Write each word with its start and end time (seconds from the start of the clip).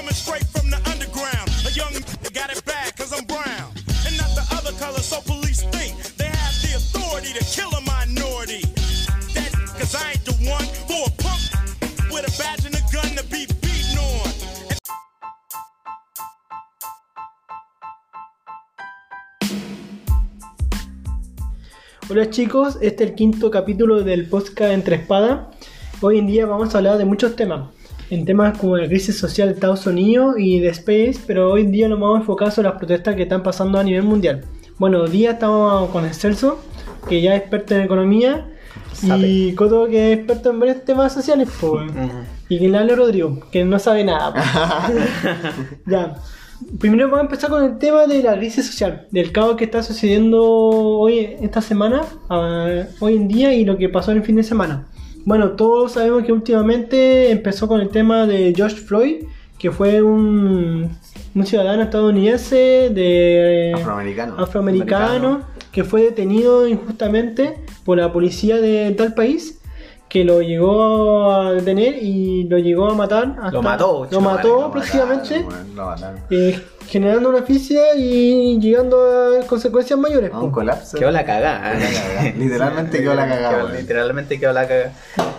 coming 0.00 0.14
straight 0.14 0.46
from 0.46 0.70
the 0.70 0.80
underground. 0.88 1.48
A 1.68 1.72
young 1.76 1.92
got 2.32 2.48
it 2.50 2.64
bad 2.64 2.96
cause 2.96 3.12
I'm 3.12 3.26
brown. 3.26 3.68
And 4.06 4.16
not 4.16 4.32
the 4.32 4.46
other 4.56 4.72
color, 4.80 5.00
so 5.00 5.20
police 5.20 5.62
think 5.76 5.92
they 6.16 6.24
have 6.24 6.56
the 6.64 6.72
authority 6.80 7.32
to 7.38 7.44
kill 7.44 7.70
a 7.76 7.82
minority. 7.84 8.64
Badge 12.38 12.62
gun. 12.92 13.10
Hola 22.08 22.30
chicos, 22.30 22.78
este 22.80 23.04
es 23.04 23.10
el 23.10 23.14
quinto 23.14 23.50
capítulo 23.50 24.02
del 24.02 24.28
podcast 24.28 24.72
Entre 24.72 24.96
Espadas. 24.96 25.46
Hoy 26.00 26.18
en 26.18 26.26
día 26.26 26.46
vamos 26.46 26.74
a 26.74 26.78
hablar 26.78 26.98
de 26.98 27.04
muchos 27.04 27.36
temas, 27.36 27.68
en 28.10 28.24
temas 28.24 28.58
como 28.58 28.76
la 28.76 28.88
crisis 28.88 29.16
social 29.16 29.48
de 29.48 29.54
Estados 29.54 29.86
Unidos 29.86 30.34
y 30.36 30.58
de 30.58 30.68
Space, 30.68 31.20
pero 31.26 31.52
hoy 31.52 31.62
en 31.62 31.72
día 31.72 31.88
nos 31.88 32.00
vamos 32.00 32.16
a 32.16 32.20
enfocar 32.20 32.50
sobre 32.50 32.68
las 32.68 32.78
protestas 32.78 33.14
que 33.14 33.22
están 33.22 33.42
pasando 33.42 33.78
a 33.78 33.84
nivel 33.84 34.02
mundial. 34.02 34.44
Bueno, 34.78 35.02
hoy 35.02 35.10
día 35.10 35.32
estamos 35.32 35.90
con 35.90 36.04
el 36.04 36.12
Celso, 36.12 36.60
que 37.08 37.20
ya 37.20 37.36
es 37.36 37.42
experto 37.42 37.74
en 37.76 37.82
economía, 37.82 38.48
y 39.02 39.54
Coto, 39.54 39.86
que 39.86 40.12
es 40.12 40.18
experto 40.18 40.50
en 40.50 40.58
varios 40.58 40.84
temas 40.84 41.12
sociales, 41.12 41.48
pues, 41.60 41.90
y 42.48 42.58
que 42.58 42.68
le 42.68 42.78
habla 42.78 42.96
Rodrigo, 42.96 43.40
que 43.52 43.64
no 43.64 43.78
sabe 43.78 44.02
nada. 44.04 44.32
pues. 44.32 45.76
ya. 45.86 46.16
Primero 46.78 47.04
vamos 47.04 47.20
a 47.20 47.22
empezar 47.22 47.48
con 47.48 47.64
el 47.64 47.78
tema 47.78 48.06
de 48.06 48.22
la 48.22 48.36
crisis 48.36 48.66
social, 48.66 49.06
del 49.10 49.32
caos 49.32 49.56
que 49.56 49.64
está 49.64 49.82
sucediendo 49.82 50.42
hoy, 50.42 51.36
esta 51.40 51.62
semana, 51.62 52.02
ah, 52.28 52.82
hoy 52.98 53.16
en 53.16 53.28
día 53.28 53.54
y 53.54 53.64
lo 53.64 53.78
que 53.78 53.88
pasó 53.88 54.10
en 54.10 54.18
el 54.18 54.24
fin 54.24 54.36
de 54.36 54.42
semana. 54.42 54.86
Bueno, 55.24 55.50
todos 55.50 55.92
sabemos 55.92 56.24
que 56.24 56.32
últimamente 56.32 57.30
empezó 57.30 57.68
con 57.68 57.80
el 57.80 57.88
tema 57.88 58.26
de 58.26 58.52
George 58.56 58.76
Floyd, 58.76 59.24
que 59.58 59.70
fue 59.70 60.00
un, 60.02 60.90
un 61.34 61.46
ciudadano 61.46 61.82
estadounidense 61.82 62.90
de 62.92 63.72
Afroamericano. 63.76 64.34
afroamericano 64.38 65.40
que 65.72 65.84
fue 65.84 66.02
detenido 66.02 66.66
injustamente 66.66 67.58
por 67.84 67.98
la 67.98 68.12
policía 68.12 68.56
de 68.56 68.90
tal 68.92 69.14
país 69.14 69.60
que 70.08 70.24
lo 70.24 70.42
llegó 70.42 71.30
a 71.30 71.52
detener 71.52 72.02
y 72.02 72.42
lo 72.44 72.58
llegó 72.58 72.90
a 72.90 72.94
matar. 72.94 73.36
hasta- 73.38 73.50
Lo 73.52 73.62
mató, 73.62 74.08
Lo 74.10 74.20
mató 74.20 74.60
Lo 74.62 74.70
prácticamente. 74.72 75.44
mataron, 75.44 75.46
weón, 75.66 75.76
lo 75.76 75.86
mataron. 75.86 76.20
Eh, 76.30 76.60
generando 76.90 77.28
una 77.28 77.38
asfixia 77.38 77.94
y 77.96 78.58
llegando 78.58 78.96
a 78.98 79.46
consecuencias 79.46 79.98
mayores. 79.98 80.32
A 80.34 80.40
un 80.40 80.50
colapso. 80.50 80.98
Quedó 80.98 81.10
la 81.12 81.24
cagada. 81.24 81.72
Literalmente 82.36 82.98
quedó 82.98 83.14
la 83.14 83.28
cagada. 83.28 83.72
Literalmente 83.72 84.40
quedó 84.40 84.52
la 84.52 84.66
cagada. 84.66 84.92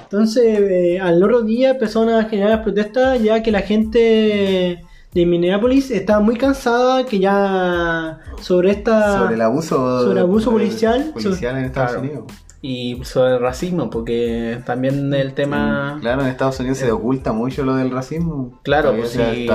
Entonces, 0.04 0.44
eh, 0.60 1.00
al 1.00 1.22
otro 1.22 1.42
día 1.42 1.72
empezaron 1.72 2.10
a 2.10 2.24
generar 2.26 2.64
protestas 2.64 3.22
ya 3.22 3.44
que 3.44 3.52
la 3.52 3.62
gente 3.62 4.82
de 5.14 5.26
Minneapolis 5.26 5.92
estaba 5.92 6.22
muy 6.22 6.38
cansada 6.38 7.06
que 7.06 7.20
ya 7.20 8.20
sobre 8.42 8.72
esta 8.72 9.20
Sobre 9.20 9.36
el 9.36 9.42
abuso. 9.42 10.04
sobre 10.04 10.22
abuso 10.22 10.52
policial, 10.52 11.12
Policial 11.14 11.58
en 11.58 11.66
Estados 11.66 11.92
Claro. 11.92 12.02
Unidos. 12.08 12.24
Y 12.64 13.04
sobre 13.06 13.34
el 13.34 13.40
racismo, 13.42 13.90
porque 13.90 14.59
también 14.67 15.12
el 15.16 15.34
tema. 15.34 15.98
Claro, 16.00 16.22
en 16.22 16.28
Estados 16.28 16.59
Unidos 16.59 16.78
se 16.78 16.92
oculta 16.92 17.34
mucho 17.34 17.64
lo 17.64 17.76
del 17.76 17.90
racismo. 17.90 18.59
Claro, 18.62 18.95
pues 18.95 19.09
sí, 19.09 19.48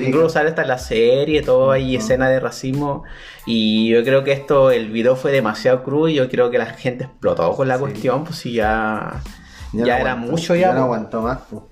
incluso, 0.00 0.28
sale 0.28 0.50
hasta 0.50 0.64
la 0.64 0.78
serie, 0.78 1.42
todo 1.42 1.72
hay 1.72 1.96
Ujú. 1.96 2.04
escena 2.04 2.28
de 2.28 2.38
racismo 2.38 3.02
y 3.46 3.88
yo 3.90 4.04
creo 4.04 4.22
que 4.22 4.30
esto, 4.30 4.70
el 4.70 4.90
video 4.92 5.16
fue 5.16 5.32
demasiado 5.32 5.82
crudo 5.82 6.08
y 6.08 6.14
yo 6.14 6.28
creo 6.28 6.50
que 6.50 6.58
la 6.58 6.66
gente 6.66 7.04
explotó 7.04 7.52
con 7.56 7.66
la 7.66 7.74
Sí. 7.74 7.80
cuestión, 7.80 8.22
pues 8.22 8.36
si 8.36 8.52
ya, 8.52 9.20
ya, 9.72 9.80
no 9.80 9.86
era 9.86 10.12
aguantó, 10.12 10.30
mucho 10.30 10.54
ya, 10.54 10.68
no 10.68 10.72
pues. 10.74 10.82
aguantó 10.84 11.22
más. 11.22 11.38
pues. 11.50 11.62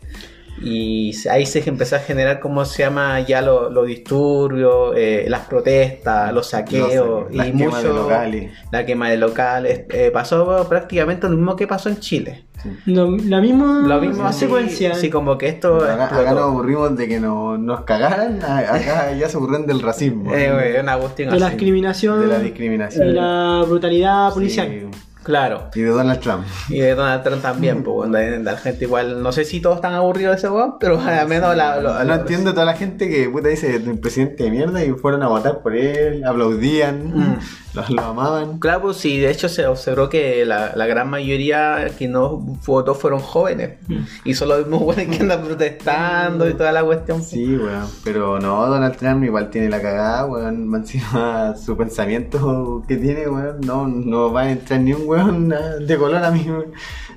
Y 0.63 1.13
ahí 1.31 1.47
se 1.47 1.67
empezó 1.69 1.97
a 1.97 2.01
generar, 2.01 2.39
¿cómo 2.41 2.65
se 2.65 2.83
llama? 2.83 3.21
Ya 3.21 3.41
los 3.43 3.73
lo 3.73 3.85
disturbios, 3.85 4.95
eh, 4.97 5.25
las 5.29 5.47
protestas, 5.47 6.33
los 6.33 6.49
saqueos 6.49 6.95
Los- 6.95 7.35
las 7.35 7.49
y 7.49 7.53
quemas 7.53 7.83
de 7.83 7.89
mucho... 7.89 8.03
locales. 8.03 8.53
La 8.71 8.85
quema 8.85 9.09
de 9.11 9.17
locales, 9.17 9.83
eh, 9.91 10.11
pasó 10.13 10.67
prácticamente 10.69 11.29
lo 11.29 11.37
mismo 11.37 11.57
que 11.57 11.67
pasó 11.67 11.89
en 11.89 11.99
Chile. 11.99 12.45
lo- 12.85 13.17
la 13.17 13.41
misma, 13.41 13.85
Lo 13.89 14.01
mismo 14.03 14.31
secuencia. 14.35 14.95
sí, 14.95 15.09
como 15.09 15.39
que 15.39 15.49
esto 15.49 15.77
Acá, 15.77 16.05
acá 16.15 16.33
nos 16.33 16.43
aburrimos 16.43 16.95
de 16.95 17.09
que 17.09 17.19
no- 17.19 17.57
nos 17.57 17.81
cagaran. 17.83 18.43
Acá 18.43 19.13
ya 19.19 19.29
se 19.31 19.37
aburren 19.39 19.67
del 19.67 19.81
racismo. 19.81 20.35
Eh, 20.35 20.53
güey, 20.53 20.79
una 20.79 20.99
cuestión 20.99 21.31
de 21.31 21.41
la 21.41 21.47
así. 21.47 21.55
discriminación 21.57 22.21
de 22.21 22.27
la 22.27 22.39
y 22.39 22.43
discriminación. 22.45 23.15
la 23.15 23.65
brutalidad 23.67 24.35
policial. 24.35 24.69
Sí. 24.69 24.87
Claro. 25.23 25.69
Y 25.75 25.81
de 25.83 25.91
Donald 25.91 26.21
Trump. 26.21 26.45
Y 26.71 26.81
de 26.81 26.95
Donald 26.95 27.23
Trump 27.23 27.43
también, 27.43 27.83
pues, 27.83 28.09
bueno, 28.09 28.19
la 28.43 28.57
gente 28.57 28.85
igual, 28.87 29.23
no 29.23 29.33
sé 29.33 29.45
si 29.45 29.61
todos 29.61 29.77
están 29.77 29.93
aburridos 29.95 30.33
de 30.33 30.39
ese 30.39 30.49
weón, 30.49 30.79
pero 30.81 30.99
al 31.01 31.29
menos 31.29 31.55
la, 31.55 31.81
lo- 31.81 32.03
no 32.05 32.15
entiendo 32.15 32.53
toda 32.55 32.65
la 32.65 32.75
gente 32.75 33.09
que 33.09 33.29
puta 33.29 33.49
dice 33.49 33.77
el 33.77 33.99
presidente 33.99 34.45
de 34.45 34.51
mierda 34.51 34.83
y 34.85 34.93
fueron 34.93 35.23
a 35.23 35.29
votar 35.29 35.61
por 35.63 35.77
él, 35.77 36.25
aplaudían, 36.25 37.11
Mm. 37.15 37.39
Lo, 37.75 37.85
lo 37.89 38.03
amaban. 38.03 38.59
Claro, 38.59 38.83
pues 38.83 38.97
sí, 38.97 39.19
de 39.19 39.31
hecho 39.31 39.49
se 39.49 39.67
observó 39.67 40.09
que 40.09 40.45
la, 40.45 40.73
la 40.75 40.87
gran 40.87 41.09
mayoría 41.09 41.91
que 41.99 42.09
no 42.09 42.37
votó 42.37 42.95
fueron 42.95 43.21
jóvenes. 43.21 43.79
Y 44.25 44.35
son 44.35 44.49
los 44.49 44.61
mismos 44.61 44.83
buenos 44.83 45.07
que 45.17 45.23
andan 45.23 45.43
protestando 45.43 46.49
y 46.49 46.55
toda 46.55 46.73
la 46.73 46.85
cuestión. 46.85 47.23
Sí, 47.23 47.57
weón. 47.57 47.87
Pero 48.05 48.39
no, 48.41 48.67
Donald 48.67 48.97
Trump 48.97 49.25
igual 49.25 49.51
tiene 49.51 49.69
la 49.69 49.81
cagada, 49.81 50.27
weón. 50.27 50.75
Encima 50.75 51.55
su 51.57 51.77
pensamiento 51.77 52.83
que 52.87 52.97
tiene, 52.97 53.29
weón. 53.29 53.61
No, 53.61 53.87
no 53.87 54.33
va 54.33 54.43
a 54.43 54.51
entrar 54.51 54.81
ni 54.81 54.93
un 54.93 55.07
weón 55.07 55.49
de 55.49 55.97
color 55.99 56.25
a 56.25 56.31
mí, 56.31 56.45
weón. 56.49 56.73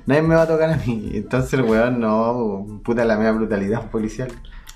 Nadie 0.06 0.22
me 0.22 0.34
va 0.34 0.42
a 0.42 0.46
tocar 0.46 0.70
a 0.70 0.76
mí. 0.76 1.10
Entonces 1.14 1.54
el 1.54 1.62
weón 1.62 2.00
no, 2.00 2.80
puta 2.84 3.04
la 3.04 3.16
mea 3.16 3.32
brutalidad 3.32 3.90
policial. 3.90 4.28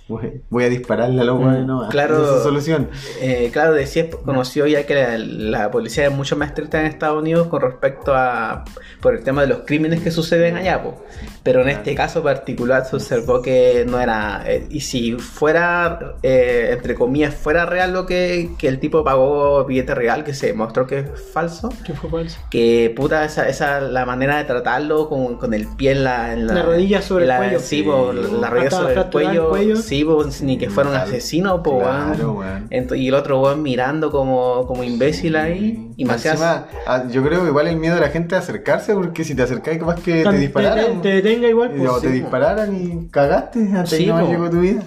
Voy, 0.09 0.41
voy 0.49 0.65
a 0.65 0.69
dispararle 0.71 1.21
a 1.21 1.25
los 1.25 1.39
weones, 1.39 1.67
no. 1.67 1.87
claro. 1.91 2.17
Esa 2.23 2.31
es 2.33 2.39
su 2.39 2.43
solución. 2.49 2.89
Eh, 3.21 3.51
claro, 3.53 3.75
decía, 3.75 4.05
es 4.05 4.17
conocido 4.17 4.67
ya 4.67 4.87
que 4.87 4.95
la, 4.95 5.19
la 5.19 5.71
policía 5.71 6.07
es 6.07 6.13
mucho 6.13 6.35
más 6.37 6.49
estricta 6.49 6.81
en 6.81 6.87
Estados 6.87 7.21
Unidos 7.21 7.49
con 7.49 7.61
respecto 7.61 8.15
a 8.15 8.65
por 9.03 9.15
el 9.15 9.23
tema 9.23 9.43
de 9.43 9.49
los 9.49 9.59
crímenes 9.67 10.01
que 10.01 10.11
suceden 10.11 10.57
allá, 10.57 10.83
po. 10.83 11.05
pero 11.43 11.61
en 11.63 11.69
este 11.69 11.95
caso 11.95 12.23
particular 12.23 12.85
se 12.87 12.97
observó 12.97 13.43
que 13.43 13.85
no 13.89 14.01
era 14.01 14.43
eh, 14.47 14.67
y 14.71 14.81
si 14.81 15.13
fuera 15.13 16.15
eh, 16.23 16.71
entre 16.73 16.95
comillas 16.95 17.35
fuera 17.35 17.65
real 17.67 17.93
lo 17.93 18.07
que, 18.07 18.51
que 18.59 18.67
el 18.69 18.81
tipo 18.81 19.05
pagó 19.05 19.65
billete 19.65 19.95
real 19.95 20.25
que 20.25 20.35
se 20.35 20.49
demostró 20.49 20.87
que 20.87 20.99
es 21.01 21.07
falso 21.33 21.69
Que 21.87 21.93
fue 21.95 22.11
falso. 22.11 22.39
que 22.51 22.93
puta 22.97 23.25
esa, 23.25 23.49
esa 23.49 23.81
la 23.81 24.05
manera 24.05 24.39
de 24.39 24.45
tratarlo 24.45 25.09
con, 25.09 25.37
con 25.37 25.55
el 25.55 25.69
pie 25.77 25.93
en 25.93 26.05
la, 26.05 26.33
en 26.33 26.47
La 26.49 26.63
rodilla 26.63 27.01
sobre 27.03 27.25
el 27.25 27.29
la- 27.29 27.37
cuello. 27.39 27.61
sí, 27.61 27.83
po, 27.85 28.13
la 28.13 28.51
rodilla 28.51 28.71
sobre 28.71 28.89
el 28.89 28.95
fracturar 28.95 29.35
el 29.35 29.41
cuello, 29.41 29.49
cuello. 29.51 29.77
sí 29.77 29.98
ni 30.43 30.59
que 30.59 30.71
fuera 30.71 30.91
un 30.91 30.97
asesino 30.97 31.63
po, 31.63 31.79
Claro, 31.81 32.33
weón. 32.33 32.37
weón. 32.39 32.69
Ento- 32.71 32.99
y 32.99 33.09
el 33.09 33.15
otro 33.15 33.41
weón 33.41 33.63
mirando 33.63 34.11
como, 34.11 34.67
como 34.67 34.85
imbécil 34.85 35.37
ahí. 35.37 35.91
Y 35.97 36.05
más 36.05 36.25
Encima, 36.25 36.67
ah, 36.87 37.05
yo 37.11 37.23
creo 37.25 37.43
que 37.43 37.49
igual 37.49 37.67
el 37.69 37.77
miedo 37.77 37.95
de 37.95 38.01
la 38.01 38.09
gente 38.11 38.35
a 38.35 38.39
acercarse, 38.39 38.95
porque 38.95 39.25
si 39.25 39.35
te 39.35 39.43
acercáis, 39.43 39.79
capaz 39.79 40.01
que 40.03 40.23
te 40.25 40.31
Te, 40.31 40.39
dispararan. 40.39 41.03
te 41.03 41.09
detenga 41.23 41.49
igual, 41.49 41.71
pues, 41.77 41.89
o 41.89 42.01
te 42.01 42.11
dispararan 42.11 42.75
y 42.75 43.09
cagaste 43.11 43.65
hasta 43.75 43.97
Sí, 43.97 44.05
que 44.07 44.13
no 44.13 44.29
llegó 44.29 44.49
tu 44.51 44.61
vida. 44.61 44.83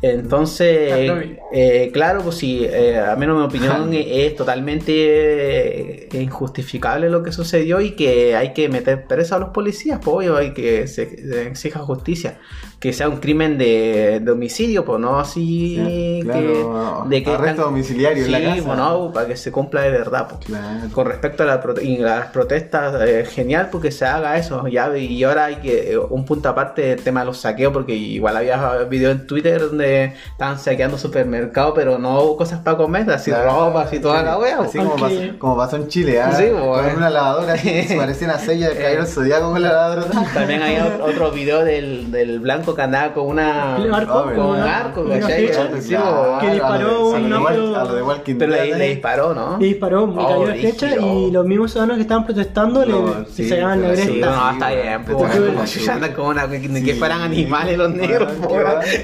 Entonces, 0.00 1.06
Claro. 1.10 1.22
eh, 1.52 1.90
claro, 1.92 2.22
pues 2.22 2.36
sí, 2.36 2.60
eh, 2.64 2.98
a 3.00 3.16
menos 3.16 3.36
mi 3.36 3.44
opinión 3.44 3.90
es 3.92 4.36
totalmente 4.36 6.04
eh, 6.04 6.08
injustificable 6.22 7.10
lo 7.10 7.22
que 7.24 7.32
sucedió 7.32 7.80
y 7.80 7.92
que 7.96 8.36
hay 8.36 8.52
que 8.52 8.68
meter 8.68 9.06
preso 9.06 9.34
a 9.34 9.38
los 9.40 9.48
policías, 9.50 9.98
pues 10.02 10.14
obvio, 10.16 10.36
hay 10.36 10.52
que 10.54 10.86
se, 10.86 11.08
se 11.28 11.46
exija 11.48 11.80
justicia. 11.80 12.38
Que 12.78 12.92
sea 12.92 13.08
un 13.08 13.16
crimen 13.16 13.58
de, 13.58 14.20
de 14.22 14.30
homicidio, 14.30 14.84
pues 14.84 15.00
no 15.00 15.18
así 15.18 15.74
Sí, 15.84 16.20
claro, 16.22 17.02
que, 17.08 17.16
de 17.16 17.22
que 17.24 17.30
arresto 17.32 17.62
domiciliario 17.62 18.24
en 18.24 18.30
la 18.30 18.38
Sí, 18.38 18.44
casa. 18.44 18.62
pues, 18.66 18.78
no, 18.78 19.12
para 19.12 19.26
que 19.26 19.36
se 19.36 19.50
cumpla 19.50 19.80
de 19.82 19.90
verdad, 19.90 20.28
pues. 20.28 20.44
Claro. 20.46 20.88
Con 20.92 21.06
respecto 21.08 21.42
a 21.42 21.46
la 21.46 21.60
prote- 21.60 21.82
y 21.82 21.96
las 21.98 22.26
protestas, 22.26 22.94
eh, 23.04 23.24
genial 23.28 23.68
porque 23.72 23.90
se 23.90 24.04
haga 24.04 24.36
eso. 24.36 24.68
Ya, 24.68 24.96
y 24.96 25.24
ahora 25.24 25.46
hay 25.46 25.56
que 25.56 25.90
eh, 25.94 25.98
un 25.98 26.24
punto 26.24 26.48
aparte 26.48 26.82
del 26.82 27.02
tema 27.02 27.20
de 27.20 27.26
los 27.26 27.38
saqueos, 27.38 27.72
porque 27.72 27.94
igual 27.96 28.36
había 28.36 28.74
videos 28.84 29.16
en 29.16 29.26
Twitter 29.26 29.60
donde 29.60 30.14
estaban 30.30 30.60
saqueando 30.60 30.96
supermercados, 30.98 31.72
pero 31.74 31.98
no 31.98 32.20
hubo 32.22 32.36
cosas 32.36 32.60
para 32.60 32.76
comer, 32.76 33.10
así 33.10 33.32
Claro. 33.32 33.66
ropa, 33.66 33.82
así 33.82 33.98
toda 33.98 34.22
la 34.22 34.38
wea. 34.38 34.60
Así 34.60 34.78
po. 34.78 34.84
como, 34.84 34.96
pasó, 35.00 35.16
como 35.40 35.56
pasó 35.56 35.76
en 35.76 35.88
Chile, 35.88 36.20
¿ah? 36.20 36.30
Sí, 36.32 36.44
con 36.48 36.96
una 36.96 37.10
lavadora 37.10 37.54
que 37.54 37.82
se 37.88 37.96
parecía 37.96 38.28
una 38.28 38.38
sella 38.38 38.68
de 38.68 38.76
caer 38.76 39.00
el 39.00 39.06
zodiaco 39.08 39.50
con 39.50 39.62
la 39.62 39.72
lavadora. 39.72 40.04
También 40.32 40.62
hay 40.62 40.78
otro 41.02 41.32
video 41.32 41.64
del, 41.64 42.12
del 42.12 42.38
blanco 42.38 42.67
que 42.74 42.82
andaba 42.82 43.12
con 43.12 43.26
una 43.26 43.76
arco, 43.76 44.18
Ah, 44.18 44.32
con 44.34 44.46
un 44.46 44.56
arco, 44.60 45.04
¿cachai? 45.08 45.46
que 46.40 46.50
disparó 46.52 47.08
un 47.08 47.28
pero 48.38 48.52
le, 48.52 48.70
¿eh? 48.70 48.88
disparó, 48.94 49.34
¿no? 49.34 49.58
Le 49.58 49.66
disparó, 49.66 50.06
me 50.06 50.22
Oh, 50.22 50.28
cayó 50.28 50.46
la 50.46 50.54
flecha 50.54 50.96
y 50.96 51.30
los 51.30 51.46
mismos 51.46 51.70
ciudadanos 51.72 51.96
que 51.96 52.02
estaban 52.02 52.24
protestando 52.24 52.84
le, 52.84 52.92
sacaban 53.48 53.82
la 53.82 53.96
Sí, 53.96 54.20
no, 54.20 54.26
cresta. 54.26 54.50
está 54.52 54.70
bien, 54.70 55.04
pues, 55.04 55.88
andan 55.88 56.12
como 56.12 56.28
una, 56.28 56.48
que, 56.48 56.94
fueran 56.94 57.22
animales 57.22 57.78
los 57.78 57.90
negros. 57.90 58.32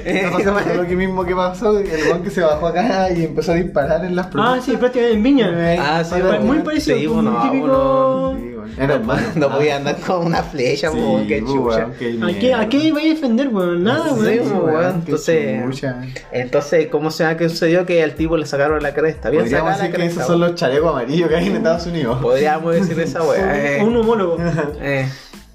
Está 0.05 0.53
pasando 0.53 0.83
lo 0.83 0.89
que 0.89 0.97
mismo 0.97 1.25
que 1.25 1.35
pasó, 1.35 1.79
el 1.79 1.87
weón 1.87 2.23
que 2.23 2.31
se 2.31 2.41
bajó 2.41 2.67
acá 2.69 3.11
y 3.13 3.25
empezó 3.25 3.53
a 3.53 3.57
disparar 3.57 4.05
en 4.05 4.17
las 4.17 4.29
Ah, 4.35 4.59
sí, 4.63 4.77
prácticamente 4.77 5.17
en 5.17 5.23
Viña. 5.23 5.77
Ah, 5.81 6.05
sí, 6.05 6.15
Muy 6.43 6.59
parecido, 6.59 7.13
un 7.15 7.25
bueno, 7.25 7.43
típico... 7.43 8.54
weón. 8.65 8.77
weón. 8.77 8.83
Era 8.83 8.95
hermano. 8.95 9.23
No 9.37 9.49
podía 9.51 9.77
andar 9.77 9.97
con 10.01 10.27
una 10.27 10.43
flecha, 10.43 10.91
Sí, 10.91 10.97
po, 10.97 11.21
qué 11.29 11.41
chucha. 11.41 11.59
weón, 11.59 11.93
qué 11.99 12.19
¿A 12.23 12.39
qué. 12.39 12.55
¿A 12.55 12.69
qué 12.69 12.77
iba 12.79 13.01
a 13.01 13.05
defender, 13.05 13.49
weón? 13.49 13.85
Nada, 13.85 14.09
Sí, 14.11 14.21
weón. 14.21 14.53
weón. 14.53 14.65
weón, 14.75 14.95
entonces-. 15.07 15.85
Entonces, 16.33 16.87
¿cómo 16.89 17.11
se 17.11 17.25
llama 17.25 17.37
que 17.37 17.49
sucedió 17.49 17.87
que 17.87 18.03
al 18.03 18.15
tipo 18.15 18.37
le 18.37 18.47
sacaron 18.47 18.83
la 18.83 18.95
cresta? 18.95 19.31
Bien 19.31 19.43
Podríamos 19.45 19.71
la 19.71 19.77
decir 19.77 19.91
que 19.91 19.97
cresta. 19.97 20.21
esos 20.21 20.27
son 20.27 20.41
weón. 20.41 20.51
los 20.53 20.61
chalecos 20.61 20.91
amarillos 20.91 21.29
que 21.29 21.37
hay 21.37 21.47
en 21.47 21.57
Estados 21.57 21.87
Unidos. 21.87 22.19
Podríamos 22.21 22.75
decir 22.75 22.99
esa 23.01 23.23
weá. 23.29 23.77
eh. 23.79 23.83
Un 23.85 23.97
homólogo. 23.97 24.37
Eh, 24.81 25.07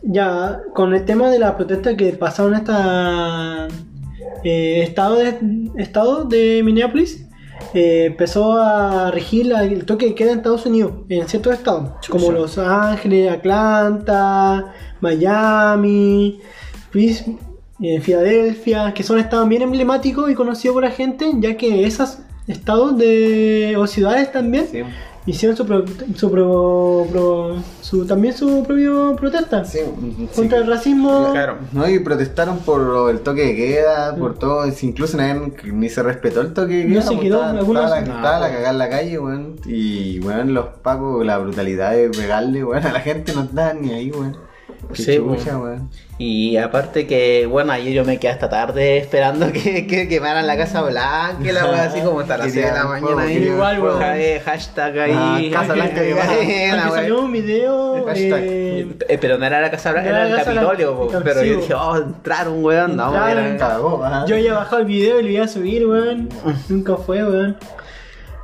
Ya, 0.01 0.61
con 0.73 0.93
el 0.93 1.03
tema 1.05 1.29
de 1.29 1.39
la 1.39 1.57
protesta 1.57 1.97
que 1.97 2.13
pasaron 2.13 2.53
en 2.53 2.59
esta 2.59 3.67
eh, 4.43 4.81
estado 4.83 5.15
de 5.15 5.35
estado 5.77 6.23
de 6.23 6.61
Minneapolis, 6.63 7.25
eh, 7.73 8.05
empezó 8.07 8.57
a 8.57 9.11
regir 9.11 9.45
la- 9.47 9.63
el 9.63 9.85
toque 9.85 10.07
de 10.07 10.15
queda 10.15 10.31
en 10.31 10.37
Estados 10.37 10.65
Unidos, 10.65 10.91
en 11.09 11.27
ciertos 11.27 11.53
estados, 11.53 11.91
como 12.09 12.31
Los 12.31 12.57
Ángeles, 12.57 13.31
Atlanta, 13.31 14.73
Miami, 15.01 16.39
eh, 17.81 18.01
Filadelfia, 18.01 18.93
que 18.93 19.03
son 19.03 19.19
estados 19.19 19.47
bien 19.47 19.61
emblemáticos 19.61 20.29
y 20.29 20.35
conocidos 20.35 20.73
por 20.75 20.83
la 20.83 20.91
gente, 20.91 21.31
ya 21.39 21.55
que 21.55 21.85
esos 21.85 22.19
estados 22.47 22.97
de, 22.97 23.75
o 23.77 23.85
ciudades 23.87 24.31
también 24.31 24.67
Sí. 24.67 24.81
Hicieron 25.29 25.55
su, 25.57 25.65
pro- 25.65 25.85
su, 26.15 26.31
pro- 26.31 27.07
pro- 27.11 27.55
su- 27.81 28.05
también 28.05 28.33
su 28.35 28.63
propia 28.65 29.15
protesta 29.15 29.63
Sí, 29.65 29.79
contra 30.35 30.57
sí. 30.57 30.63
el 30.63 30.69
racismo. 30.69 31.29
claro. 31.31 31.57
No, 31.71 31.87
y 31.89 31.99
protestaron 31.99 32.59
por 32.59 33.09
el 33.09 33.19
toque 33.21 33.45
de 33.45 33.55
queda, 33.55 34.15
por 34.15 34.37
todo, 34.37 34.63
es- 34.65 34.83
incluso 34.83 35.17
nadie, 35.17 35.53
ni 35.73 35.89
se 35.89 36.03
respetó 36.03 36.41
el 36.41 36.53
toque 36.53 36.75
de 36.75 36.83
No 36.85 36.89
queda. 36.95 37.01
se 37.01 37.07
pues, 37.09 37.19
quedó, 37.21 37.35
estaba, 37.37 37.59
algunos- 37.59 37.83
estaba 37.83 38.01
la, 38.01 38.07
No, 38.07 38.15
estaba 38.15 38.39
la 38.39 38.47
cagada 38.49 38.69
en 38.71 38.77
la 38.77 38.89
calle, 38.89 39.19
weón. 39.19 39.55
Y, 39.65 40.19
weón, 40.19 40.53
los 40.53 40.65
pacos, 40.81 41.25
la 41.25 41.37
brutalidad 41.37 41.91
de 41.91 42.09
pegarle, 42.09 42.63
weón, 42.63 42.85
a 42.85 42.91
la 42.93 42.99
gente 42.99 43.33
no 43.33 43.43
estaban 43.43 43.81
ni 43.81 43.93
ahí, 43.93 44.11
weón. 44.11 44.37
Qué 44.93 45.03
Sí, 45.03 45.17
chucha, 45.17 45.57
weón. 45.57 45.89
Y 46.17 46.57
aparte 46.57 47.05
que, 47.07 47.45
bueno, 47.45 47.71
ayer 47.73 47.93
yo 47.93 48.03
me 48.05 48.17
quedé 48.19 48.31
hasta 48.31 48.49
tarde 48.49 48.97
esperando 48.97 49.51
que, 49.53 49.85
que 49.87 50.07
quemaran 50.07 50.47
la 50.47 50.57
Casa 50.57 50.81
Blanca 50.81 51.37
y 51.47 51.51
la 51.51 51.65
weá 51.65 51.83
así 51.83 52.01
como 52.01 52.19
hasta 52.21 52.37
las 52.37 52.51
6 52.51 52.65
de 52.65 52.71
la 52.71 52.85
mañana 52.85 53.21
ahí. 53.21 53.37
Igual, 53.37 53.81
weón. 53.81 54.01
Eh, 54.03 54.41
Hashtag 54.43 54.99
ahí. 54.99 55.11
Ah, 55.15 55.39
Casa 55.61 55.73
Blanca 55.73 56.01
la 56.01 56.15
weá. 56.15 56.89
salió 56.91 57.21
un 57.21 57.31
video. 57.31 58.05
Hashtag. 58.05 58.43
eh, 58.43 58.87
Eh, 59.07 59.17
Pero 59.21 59.37
no 59.37 59.45
era 59.45 59.61
la 59.61 59.69
Casa 59.71 59.91
Blanca, 59.91 60.09
No 60.09 60.15
era 60.17 60.25
era 60.27 60.41
el 60.41 60.55
la 60.55 60.61
Capitolio, 60.61 60.95
po. 60.97 61.07
pero 61.23 61.43
yo 61.43 61.57
dije, 61.59 61.73
oh, 61.75 61.97
entraron, 61.97 62.63
weón, 62.63 62.95
no, 62.97 63.03
ajá. 63.13 64.25
yo 64.25 64.35
había 64.35 64.53
bajado 64.53 64.79
el 64.81 64.85
video 64.87 65.19
y 65.19 65.23
lo 65.23 65.29
iba 65.29 65.45
a 65.45 65.47
subir, 65.47 65.85
weón. 65.87 66.29
Nunca 66.67 66.97
fue, 66.97 67.23
weón. 67.23 67.57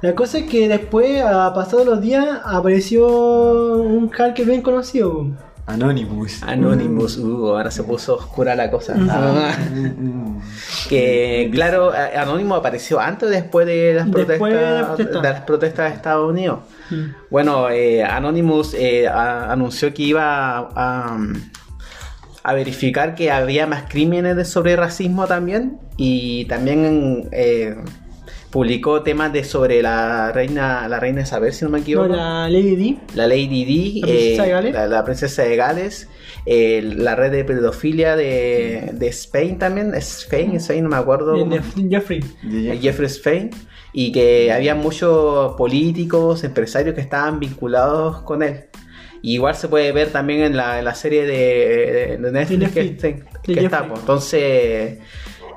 La 0.02 0.14
cosa 0.14 0.38
es 0.38 0.44
que 0.46 0.68
después, 0.68 1.22
a 1.24 1.52
pasados 1.54 1.86
los 1.86 2.00
días, 2.02 2.26
apareció 2.46 3.08
un 3.78 4.10
hacker 4.10 4.46
bien 4.46 4.62
conocido. 4.62 5.26
Anonymous. 5.68 6.44
Anonymous, 6.44 7.18
uh, 7.18 7.48
ahora 7.56 7.72
se 7.72 7.84
puso 7.84 8.16
oscura 8.18 8.54
la 8.56 8.70
cosa. 8.70 8.96
Ah, 9.10 9.52
que 10.90 11.50
claro, 11.52 11.92
Anonymous 11.92 12.60
apareció 12.60 13.00
antes 13.00 13.28
o 13.28 13.32
después 13.32 13.66
de 13.66 13.94
las 13.96 14.06
Después 14.06 14.26
protestas 14.38 14.52
de 14.62 14.72
las 14.80 14.86
protestas. 14.88 15.24
las 15.24 15.42
protestas 15.42 15.90
de 15.90 15.96
Estados 15.96 16.30
Unidos. 16.30 16.60
Mm. 16.92 17.04
Bueno, 17.32 17.70
eh, 17.70 18.04
Anonymous 18.04 18.74
eh, 18.76 19.08
a- 19.08 19.52
anunció 19.52 19.94
que 19.94 20.04
iba 20.04 20.58
a, 20.58 20.70
a- 20.76 21.18
a 22.44 22.54
verificar 22.54 23.16
que 23.16 23.32
había 23.32 23.66
más 23.66 23.86
crímenes 23.90 24.36
de 24.36 24.46
sobre 24.46 24.76
racismo 24.76 25.26
también 25.26 25.80
y 25.98 26.46
también 26.46 27.28
eh, 27.32 27.76
publicó 28.56 29.04
temas 29.04 29.34
de 29.34 29.44
sobre 29.44 29.82
la 29.82 30.32
reina 30.32 30.88
la 30.88 30.98
reina 31.00 31.22
Isabel, 31.22 31.52
si 31.52 31.66
no 31.66 31.70
me 31.72 31.80
No, 31.80 31.84
equivoco. 31.84 32.08
la 32.08 32.50
Lady 32.50 32.76
D. 32.78 32.98
La 33.14 33.28
Lady 33.28 33.66
Di, 33.66 34.02
¿La 34.02 34.08
princesa 34.08 34.44
de 34.44 34.50
Gales? 34.50 34.74
la, 34.74 34.88
la 34.88 35.04
princesa 35.04 35.44
de 35.44 35.56
Gales, 35.58 36.10
eh, 36.46 36.82
la 36.96 37.16
red 37.16 37.32
de 37.34 37.44
pedofilia 37.44 38.16
de, 38.16 38.92
de 38.94 39.08
Spain 39.10 39.60
también, 39.60 39.94
Spain, 39.96 40.56
Spain, 40.56 40.84
no 40.84 40.90
me 40.90 40.96
acuerdo, 40.96 41.34
de- 41.34 41.40
cómo- 41.40 41.56
de 41.58 41.90
Jeffrey. 41.90 42.22
eh, 42.46 42.80
Jeffrey 42.82 43.08
Spain, 43.08 43.50
y 43.92 44.12
que 44.14 44.52
había 44.54 44.74
muchos 44.74 45.54
políticos, 45.58 46.44
empresarios 46.46 46.96
que 46.96 47.02
estaban 47.02 47.40
vinculados 47.42 48.22
con 48.22 48.42
él. 48.42 48.66
Y 49.22 49.34
igual 49.34 49.56
se 49.56 49.68
puede 49.68 49.92
ver 49.92 50.12
también 50.12 50.42
en 50.44 50.56
la, 50.56 50.80
en 50.80 50.86
la 50.86 50.94
serie 50.96 51.26
de, 51.26 52.18
de 52.22 52.32
Netflix 52.32 52.72
que, 52.72 52.82
está, 52.82 53.08
Jeffrey. 53.44 53.90
pues. 53.90 54.00
Entonces 54.00 55.00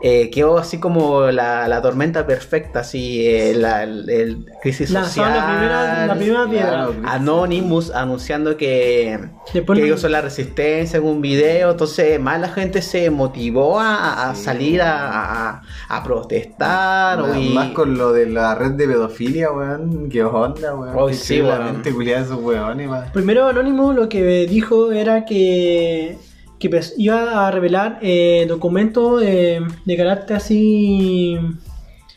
eh, 0.02 0.30
quedó 0.30 0.58
así 0.58 0.78
como 0.78 1.26
la, 1.30 1.66
la 1.68 1.82
tormenta 1.82 2.26
perfecta, 2.26 2.80
así 2.80 3.26
eh, 3.26 3.54
la 3.54 3.82
el, 3.82 4.08
el 4.08 4.46
crisis 4.62 4.90
Lanzaron 4.90 5.32
social. 5.32 5.36
la 5.36 5.46
primera, 5.58 6.06
la 6.06 6.14
primera 6.14 6.46
piedra. 6.48 6.68
Claro. 6.70 6.94
Anonymous 7.04 7.90
anunciando 7.90 8.56
que, 8.56 9.18
Después 9.52 9.78
que 9.78 9.84
ellos 9.86 10.00
son 10.00 10.12
la 10.12 10.20
resistencia 10.20 10.98
en 10.98 11.04
un 11.04 11.20
video, 11.20 11.70
entonces 11.72 12.20
más 12.20 12.40
la 12.40 12.48
gente 12.48 12.82
se 12.82 13.10
motivó 13.10 13.80
a, 13.80 14.30
a 14.30 14.34
Sí. 14.34 14.44
salir 14.44 14.82
a, 14.82 15.48
a- 15.50 15.62
a 15.88 16.02
protestar 16.04 17.18
Más, 17.20 17.36
y- 17.38 17.48
más 17.54 17.70
con 17.70 17.96
lo 17.96 18.12
de 18.12 18.26
la 18.26 18.54
red 18.54 18.72
de 18.72 18.86
pedofilia, 18.86 19.50
weón. 19.50 20.08
Qué 20.10 20.22
onda, 20.22 20.74
weón. 20.74 20.94
Oh, 20.96 21.12
sí, 21.12 21.40
weón. 21.42 21.82
Primero 23.12 23.46
Anonymous 23.46 23.94
lo 23.94 24.08
que 24.08 24.46
dijo 24.46 24.92
era 24.92 25.24
que, 25.24 26.16
que 26.58 26.68
iba 26.96 27.46
a 27.46 27.50
revelar 27.50 27.98
eh, 28.02 28.44
documentos 28.48 29.22
eh, 29.22 29.60
de 29.84 29.96
carácter 29.96 30.36
así 30.38 31.36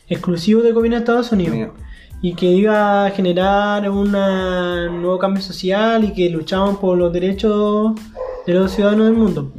exclusivo 0.08 0.62
del 0.62 0.74
gobierno 0.74 0.96
de 0.96 1.00
Estados 1.00 1.32
Unidos 1.32 1.70
y 2.20 2.34
que 2.34 2.46
iba 2.46 3.06
a 3.06 3.10
generar 3.10 3.88
una- 3.90 4.88
un 4.90 5.02
nuevo 5.02 5.18
cambio 5.18 5.42
social 5.42 6.04
y 6.04 6.12
que 6.12 6.28
luchaban 6.30 6.76
por 6.76 6.96
los 6.98 7.12
derechos 7.12 7.92
de 8.46 8.54
los 8.54 8.70
ciudadanos 8.72 9.06
del 9.06 9.14
mundo. 9.16 9.52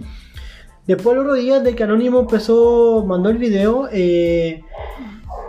Después, 0.86 1.16
los 1.16 1.24
otros 1.26 1.40
días 1.40 1.64
de 1.64 1.76
que 1.76 1.84
Anonymous 1.84 2.24
empezó, 2.24 3.04
mandó 3.06 3.30
el 3.30 3.38
video, 3.38 3.88
eh, 3.92 4.64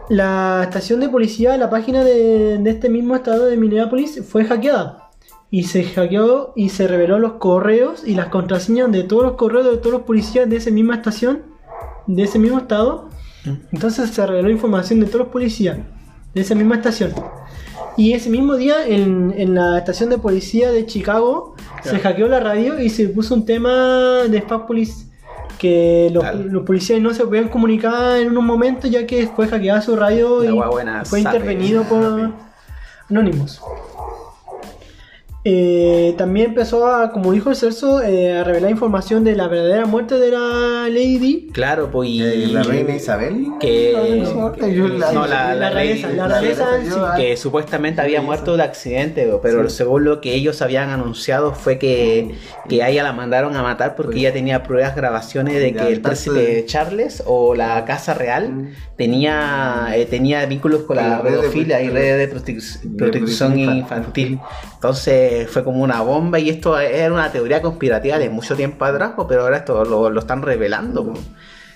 la 0.09 0.61
estación 0.63 1.01
de 1.01 1.09
policía, 1.09 1.57
la 1.57 1.71
página 1.71 2.05
de, 2.05 2.59
de 2.59 2.71
este 2.71 2.89
mismo 2.89 3.17
estado 3.17 3.47
de 3.47 3.57
Minneapolis 3.57 4.23
fue 4.29 4.45
hackeada. 4.45 5.04
Y 5.55 5.63
se 5.63 5.85
hackeó 5.85 6.53
y 6.57 6.71
se 6.71 6.89
reveló 6.89 7.21
los 7.21 7.35
correos 7.35 8.03
y 8.05 8.17
las 8.17 8.27
contraseñas 8.27 8.91
de 8.91 9.05
todos 9.05 9.23
los 9.23 9.35
correos 9.35 9.65
de 9.65 9.77
todos 9.77 9.93
los 9.93 10.03
policías 10.03 10.51
de 10.51 10.57
esa 10.57 10.73
misma 10.73 10.97
estación, 10.97 11.43
de 12.09 12.25
ese 12.25 12.41
mismo 12.41 12.59
estado. 12.59 13.09
Entonces 13.71 14.11
se 14.11 14.27
reveló 14.27 14.51
información 14.51 14.99
de 14.99 15.07
todos 15.07 15.21
los 15.21 15.29
policías 15.29 15.79
de 16.35 16.41
esa 16.41 16.57
misma 16.57 16.75
estación. 16.75 17.13
Y 17.97 18.15
ese 18.15 18.31
mismo 18.31 18.57
día 18.57 18.85
en, 18.85 19.33
en 19.37 19.55
la 19.55 19.79
estación 19.79 20.11
de 20.11 20.19
policía 20.19 20.73
de 20.73 20.87
Chicago 20.87 21.55
se 21.85 22.01
hackeó 22.01 22.27
la 22.27 22.41
radio 22.41 22.81
y 22.81 22.91
se 22.91 23.09
puso 23.11 23.37
un 23.37 23.47
tema 23.47 24.25
de 24.29 24.39
Spam 24.39 24.67
Police 24.67 25.07
que 25.57 26.11
los, 26.13 26.25
los 26.47 26.65
policías 26.65 27.01
no 27.01 27.15
se 27.15 27.25
podían 27.25 27.49
comunicar 27.49 28.19
en 28.19 28.31
unos 28.31 28.43
momentos 28.43 28.91
ya 28.91 29.07
que 29.07 29.29
fue 29.29 29.47
hackeada 29.47 29.81
su 29.83 29.95
radio 29.95 30.43
La 30.43 30.51
y 30.51 30.69
buena, 30.69 31.05
fue 31.05 31.21
intervenido 31.21 31.85
por 31.85 32.33
Anonymous. 33.09 33.61
Eh, 35.47 36.15
también 36.17 36.47
empezó 36.49 36.87
a, 36.87 37.13
como 37.13 37.31
dijo 37.33 37.51
el 37.51 37.57
Celso, 37.57 38.01
eh, 38.03 38.33
a 38.39 38.45
revelar 38.45 38.71
información 38.71 39.25
de 39.25 39.37
la 39.37 39.47
verdadera 39.47 39.85
muerte 39.85 40.19
de 40.19 40.31
la 40.31 40.89
Lady. 40.89 41.51
Claro, 41.53 41.91
pues 41.91 42.09
y... 42.09 42.23
Eh, 42.23 42.47
La 42.47 42.63
reina 42.63 42.95
Isabel. 42.95 43.49
que... 43.61 43.93
Yo 44.75 44.89
la- 44.89 45.13
no, 45.13 45.27
la, 45.27 45.55
la 45.55 45.71
la 45.71 45.85
yo- 45.85 45.95
sí. 45.97 47.21
que 47.21 47.37
supuestamente 47.37 48.01
había 48.01 48.21
Sí, 48.21 48.25
muerto 48.27 48.57
de 48.57 48.63
accidente, 48.63 49.31
pero 49.43 49.69
según 49.69 50.05
lo 50.05 50.23
que 50.23 50.33
ellos 50.35 50.63
habían 50.63 50.89
anunciado 50.89 51.53
fue 51.53 51.79
que, 51.79 52.35
que 52.67 52.83
a 52.83 52.89
ella 52.89 53.03
la 53.03 53.13
mandaron 53.13 53.55
a 53.55 53.63
matar 53.63 53.97
porque 53.97 54.13
Pues- 54.13 54.21
ella 54.23 54.33
tenía 54.33 54.63
pruebas, 54.63 54.97
grabaciones 54.97 55.55
de 55.61 55.75
que 55.75 55.89
el 55.89 56.01
príncipe 56.01 56.65
Charles 56.67 57.23
o 57.27 57.55
la 57.55 57.85
casa 57.85 58.15
real 58.15 58.49
Mm. 58.51 58.69
tenía, 58.97 59.89
eh, 59.95 60.07
tenía 60.07 60.47
vínculos 60.47 60.83
con 60.85 60.97
la 60.97 61.09
la 61.09 61.19
red 61.21 61.33
de 61.33 61.39
pedofilia 61.41 61.83
y 61.83 61.91
redes 61.91 62.19
de 62.31 62.97
protección 62.97 63.59
infantil. 63.59 64.39
Entonces 64.75 65.34
fue 65.51 65.65
como 65.65 65.83
una 65.83 66.01
bomba 66.03 66.39
y 66.39 66.49
esto 66.51 66.79
era 66.79 67.13
una 67.13 67.31
teoría 67.33 67.61
conspirativa 67.63 68.19
de 68.19 68.31
mucho 68.31 68.57
tiempo 68.57 68.85
atrás, 68.85 69.13
pero 69.29 69.43
ahora 69.43 69.59
esto 69.59 69.85
lo, 69.85 70.11
lo 70.11 70.21
están 70.21 70.43
revelando. 70.43 71.15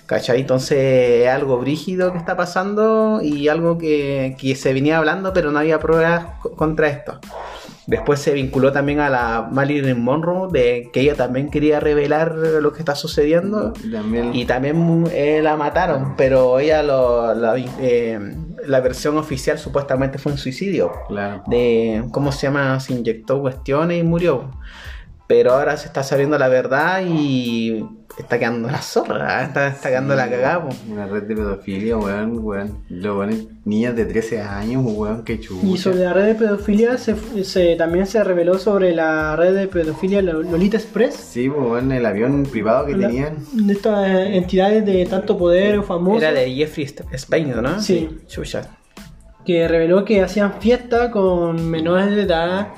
¿Cachai? 0.05 0.41
Entonces 0.41 1.21
es 1.23 1.27
algo 1.29 1.59
brígido 1.59 2.11
que 2.11 2.17
está 2.17 2.35
pasando 2.35 3.19
y 3.21 3.47
algo 3.47 3.77
que, 3.77 4.35
que 4.39 4.55
se 4.55 4.73
venía 4.73 4.97
hablando, 4.97 5.33
pero 5.33 5.51
no 5.51 5.59
había 5.59 5.79
pruebas 5.79 6.25
co- 6.41 6.53
contra 6.55 6.87
esto. 6.89 7.19
Después 7.85 8.19
se 8.19 8.33
vinculó 8.33 8.71
también 8.71 8.99
a 9.01 9.09
la 9.09 9.47
Marilyn 9.51 9.99
Monroe, 10.03 10.49
de 10.51 10.89
que 10.91 11.01
ella 11.01 11.13
también 11.15 11.51
quería 11.51 11.79
revelar 11.79 12.33
lo 12.35 12.73
que 12.73 12.79
está 12.79 12.95
sucediendo. 12.95 13.73
También. 13.91 14.33
Y 14.33 14.45
también 14.45 15.05
eh, 15.11 15.41
la 15.43 15.55
mataron, 15.57 16.15
pero 16.17 16.57
ella 16.59 16.81
lo- 16.81 17.33
la, 17.35 17.55
eh, 17.79 18.19
la 18.65 18.79
versión 18.79 19.17
oficial 19.17 19.57
supuestamente 19.57 20.17
fue 20.17 20.31
un 20.31 20.37
suicidio. 20.37 20.91
Claro. 21.07 21.43
De 21.47 22.03
cómo 22.11 22.31
se 22.31 22.47
llama, 22.47 22.79
se 22.79 22.93
inyectó 22.93 23.41
cuestiones 23.41 23.99
y 23.99 24.03
murió. 24.03 24.51
Pero 25.29 25.53
ahora 25.53 25.77
se 25.77 25.85
está 25.85 26.01
sabiendo 26.01 26.39
la 26.39 26.47
verdad 26.47 27.03
y 27.07 27.85
está 28.17 28.39
quedando 28.39 28.67
la 28.67 28.81
zorra, 28.81 29.43
está, 29.43 29.67
está 29.67 29.89
quedando 29.89 30.15
la 30.15 30.27
cagada. 30.27 30.63
po. 30.67 30.75
Una 30.91 31.05
red 31.05 31.21
de 31.21 31.35
pedofilia, 31.35 31.97
weón, 31.97 32.39
weón. 32.43 32.83
Lo 32.89 33.15
ponen 33.17 33.59
niñas 33.63 33.95
de 33.95 34.05
13 34.05 34.41
años, 34.41 34.81
weón, 34.83 35.23
qué 35.23 35.39
chucha. 35.39 35.67
Y 35.67 35.77
sobre 35.77 35.99
la 35.99 36.13
red 36.13 36.25
de 36.29 36.33
pedofilia 36.35 36.97
se, 36.97 37.15
se- 37.43 37.75
también 37.75 38.07
se 38.07 38.23
reveló 38.23 38.57
sobre 38.57 38.91
la 38.95 39.35
red 39.35 39.53
de 39.53 39.67
pedofilia 39.67 40.23
Lo- 40.23 40.41
Lolita 40.41 40.77
Express. 40.77 41.13
Sí, 41.13 41.47
weón, 41.47 41.91
el 41.91 42.07
avión 42.07 42.41
privado 42.51 42.87
que 42.87 42.95
La- 42.95 43.05
tenían. 43.07 43.35
De 43.53 43.73
estas 43.73 44.07
eh, 44.09 44.35
entidades 44.35 44.83
de 44.83 45.05
tanto 45.05 45.37
poder 45.37 45.77
o 45.77 45.83
famosos. 45.83 46.23
Era 46.23 46.31
de 46.33 46.51
Jeffrey 46.55 46.87
Spain, 47.11 47.53
¿no? 47.61 47.79
Sí. 47.79 48.17
Chucha. 48.27 48.63
que 49.45 49.67
reveló 49.67 50.05
que 50.05 50.21
hacían 50.23 50.53
fiesta 50.59 51.11
con 51.11 51.69
menores 51.69 52.09
de 52.15 52.23
edad, 52.23 52.69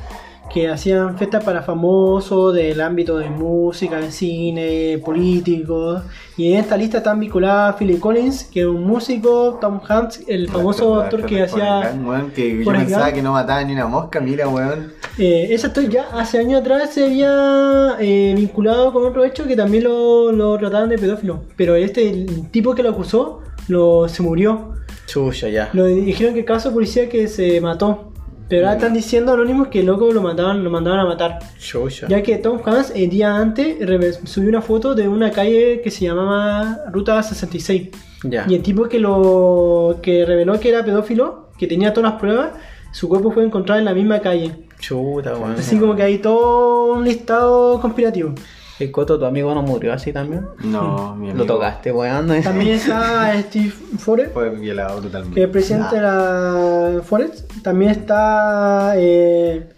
que 0.53 0.67
hacían 0.69 1.17
fiestas 1.17 1.43
para 1.43 1.61
famosos 1.61 2.53
del 2.53 2.81
ámbito 2.81 3.17
de 3.17 3.29
música, 3.29 3.97
de 3.97 4.11
cine, 4.11 5.01
políticos. 5.03 6.03
Y 6.37 6.53
en 6.53 6.59
esta 6.59 6.77
lista 6.77 6.97
están 6.97 7.19
vinculadas 7.19 7.75
Philip 7.77 7.99
Collins, 7.99 8.43
que 8.45 8.61
es 8.61 8.65
un 8.65 8.83
músico, 8.83 9.57
Tom 9.61 9.79
Hanks, 9.87 10.23
el 10.27 10.49
famoso 10.49 10.99
actor 11.01 11.25
que 11.25 11.43
hacía... 11.43 11.93
Weón, 12.03 12.31
que 12.31 12.63
yo 12.63 12.71
pensaba 12.71 13.11
que 13.13 13.21
no 13.21 13.33
mataba 13.33 13.63
ni 13.63 13.73
una 13.73 13.87
mosca, 13.87 14.19
mira, 14.19 14.47
weón. 14.47 14.93
Eh, 15.17 15.47
ese 15.51 15.67
actor 15.67 15.87
ya 15.89 16.07
hace 16.13 16.39
años 16.39 16.61
atrás 16.61 16.93
se 16.93 17.05
había 17.05 17.95
eh, 17.99 18.33
vinculado 18.35 18.91
con 18.93 19.05
otro 19.05 19.23
hecho 19.23 19.45
que 19.45 19.55
también 19.55 19.83
lo, 19.83 20.31
lo 20.31 20.57
trataban 20.57 20.89
de 20.89 20.97
pedófilo. 20.97 21.41
Pero 21.55 21.75
este 21.75 22.09
el 22.09 22.49
tipo 22.49 22.73
que 22.75 22.83
lo 22.83 22.89
acusó 22.89 23.41
lo, 23.67 24.07
se 24.07 24.23
murió. 24.23 24.73
Chucha, 25.05 25.49
ya. 25.49 25.69
Lo 25.73 25.85
dijeron 25.85 26.33
que 26.33 26.41
el 26.41 26.45
caso 26.45 26.73
policía 26.73 27.09
que 27.09 27.27
se 27.27 27.59
mató. 27.61 28.10
Pero 28.51 28.67
ahora 28.67 28.75
están 28.75 28.93
diciendo 28.93 29.31
anónimos 29.31 29.69
que 29.69 29.79
el 29.79 29.85
loco 29.85 30.11
lo 30.11 30.21
mataban, 30.21 30.61
lo 30.61 30.69
mandaban 30.69 30.99
a 30.99 31.05
matar. 31.05 31.39
Chucha. 31.57 32.09
Ya 32.09 32.21
que 32.21 32.37
Tom 32.37 32.59
Hanks 32.61 32.91
el 32.93 33.09
día 33.09 33.37
antes 33.37 33.77
subió 34.25 34.49
una 34.49 34.61
foto 34.61 34.93
de 34.93 35.07
una 35.07 35.31
calle 35.31 35.79
que 35.81 35.89
se 35.89 36.03
llamaba 36.03 36.79
Ruta 36.91 37.23
66. 37.23 37.91
Ya. 38.23 38.45
Y 38.49 38.55
el 38.55 38.61
tipo 38.61 38.89
que 38.89 38.99
lo 38.99 39.99
que 40.01 40.25
reveló 40.25 40.59
que 40.59 40.67
era 40.67 40.83
pedófilo, 40.83 41.47
que 41.57 41.65
tenía 41.65 41.93
todas 41.93 42.11
las 42.11 42.19
pruebas, 42.19 42.49
su 42.91 43.07
cuerpo 43.07 43.31
fue 43.31 43.45
encontrado 43.45 43.79
en 43.79 43.85
la 43.85 43.93
misma 43.93 44.19
calle. 44.19 44.51
Chuta, 44.81 45.37
weón. 45.37 45.53
Así 45.53 45.79
como 45.79 45.95
que 45.95 46.03
hay 46.03 46.17
todo 46.17 46.95
un 46.95 47.05
listado 47.05 47.79
conspirativo. 47.79 48.35
El 48.81 48.91
Coto, 48.91 49.17
tu 49.19 49.25
amigo 49.25 49.53
no 49.53 49.61
murió 49.61 49.93
así 49.93 50.11
también. 50.11 50.45
No, 50.63 51.15
mi 51.19 51.29
amigo. 51.29 51.45
Lo 51.45 51.53
tocaste, 51.53 51.91
weón. 51.91 52.27
¿no? 52.27 52.33
También 52.41 52.75
está 52.75 53.33
Steve 53.41 53.69
Forrest, 53.97 54.33
Fue 54.33 54.49
violado 54.49 55.01
totalmente. 55.01 55.35
que 55.35 55.43
es 55.43 55.49
presidente 55.49 55.95
de 55.95 56.01
la 56.01 57.01
Forest. 57.03 57.51
También 57.63 57.91
está. 57.91 58.93
eh, 58.95 59.69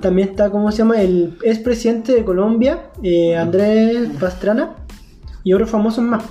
también 0.00 0.28
está, 0.28 0.48
¿cómo 0.50 0.70
se 0.70 0.78
llama? 0.78 1.00
El 1.02 1.38
expresidente 1.42 2.12
de 2.14 2.24
Colombia, 2.24 2.90
eh, 3.02 3.36
Andrés 3.36 4.08
Pastrana. 4.20 4.76
Y 5.42 5.52
otros 5.54 5.70
famosos 5.70 6.04
más. 6.04 6.22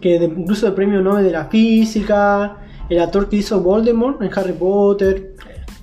Que 0.00 0.18
de- 0.20 0.26
incluso 0.26 0.66
el 0.68 0.74
premio 0.74 1.00
Nobel 1.02 1.24
de 1.24 1.32
la 1.32 1.46
Física. 1.46 2.58
El 2.88 3.00
actor 3.00 3.28
que 3.28 3.36
hizo 3.36 3.60
Voldemort 3.62 4.22
en 4.22 4.30
Harry 4.36 4.52
Potter. 4.52 5.33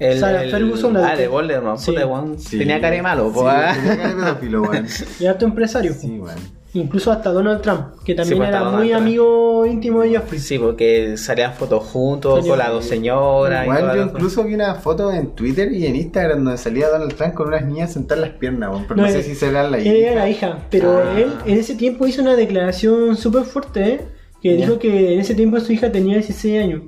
El, 0.01 0.19
Sarah 0.19 0.43
el- 0.43 0.51
Ferguson, 0.51 0.93
la 0.93 1.09
Ah, 1.11 1.15
de- 1.15 1.21
de 1.23 1.27
Voldemort. 1.27 1.77
Sí. 1.79 1.91
Puta, 1.91 2.05
weón. 2.07 2.39
Sí. 2.39 2.57
Tenía 2.57 2.81
cara 2.81 2.95
de 2.95 3.01
malo, 3.01 3.27
Sí, 3.29 3.33
po, 3.35 3.47
ah. 3.47 3.73
tenía 3.75 3.97
cara 3.97 4.09
de 4.09 4.15
pedófilo, 4.15 4.61
weón. 4.63 4.87
Y 5.19 5.25
alto 5.25 5.45
empresario. 5.45 5.93
Sí, 5.93 6.19
weón. 6.19 6.35
Incluso 6.73 7.11
hasta 7.11 7.31
Donald 7.33 7.59
Trump, 7.61 7.87
que 8.05 8.15
también 8.15 8.37
pues, 8.37 8.47
era 8.49 8.59
Donald 8.59 8.77
muy 8.77 8.89
Trump. 8.91 9.01
amigo 9.01 9.65
íntimo 9.65 10.01
de 10.03 10.09
Jeffrey. 10.11 10.39
Sí, 10.39 10.57
porque 10.57 11.17
salían 11.17 11.53
fotos 11.53 11.83
juntos 11.83 12.47
con 12.47 12.57
las 12.57 12.69
dos 12.69 12.85
señoras. 12.85 13.65
toda 13.67 13.95
yo 13.97 14.03
incluso 14.03 14.43
vi 14.45 14.53
una 14.53 14.75
foto 14.75 15.11
en 15.11 15.35
Twitter 15.35 15.69
y 15.73 15.85
en 15.85 15.97
Instagram 15.97 16.45
donde 16.45 16.57
salía 16.57 16.87
Donald 16.87 17.13
Trump 17.15 17.33
con 17.33 17.47
unas 17.49 17.65
niñas 17.65 17.91
sentadas 17.91 18.23
en 18.23 18.29
las 18.31 18.39
piernas, 18.39 18.69
weón. 18.71 18.85
Pero 18.87 19.01
no, 19.01 19.07
sé 19.09 19.17
él- 19.17 19.23
si 19.23 19.35
será 19.35 19.69
la 19.69 19.77
él 19.79 19.85
hija. 19.87 19.97
era 20.11 20.15
la 20.15 20.29
hija, 20.29 20.59
pero 20.71 20.97
Ah. 20.97 21.19
él 21.19 21.33
en 21.45 21.57
ese 21.57 21.75
tiempo 21.75 22.07
hizo 22.07 22.21
una 22.21 22.37
declaración 22.37 23.17
súper 23.17 23.43
fuerte, 23.43 23.83
¿eh? 23.83 24.01
que 24.41 24.57
Ya. 24.57 24.65
dijo 24.65 24.79
que 24.79 25.13
en 25.13 25.19
ese 25.19 25.35
tiempo 25.35 25.59
su 25.59 25.73
hija 25.73 25.91
tenía 25.91 26.15
16 26.15 26.63
años. 26.63 26.83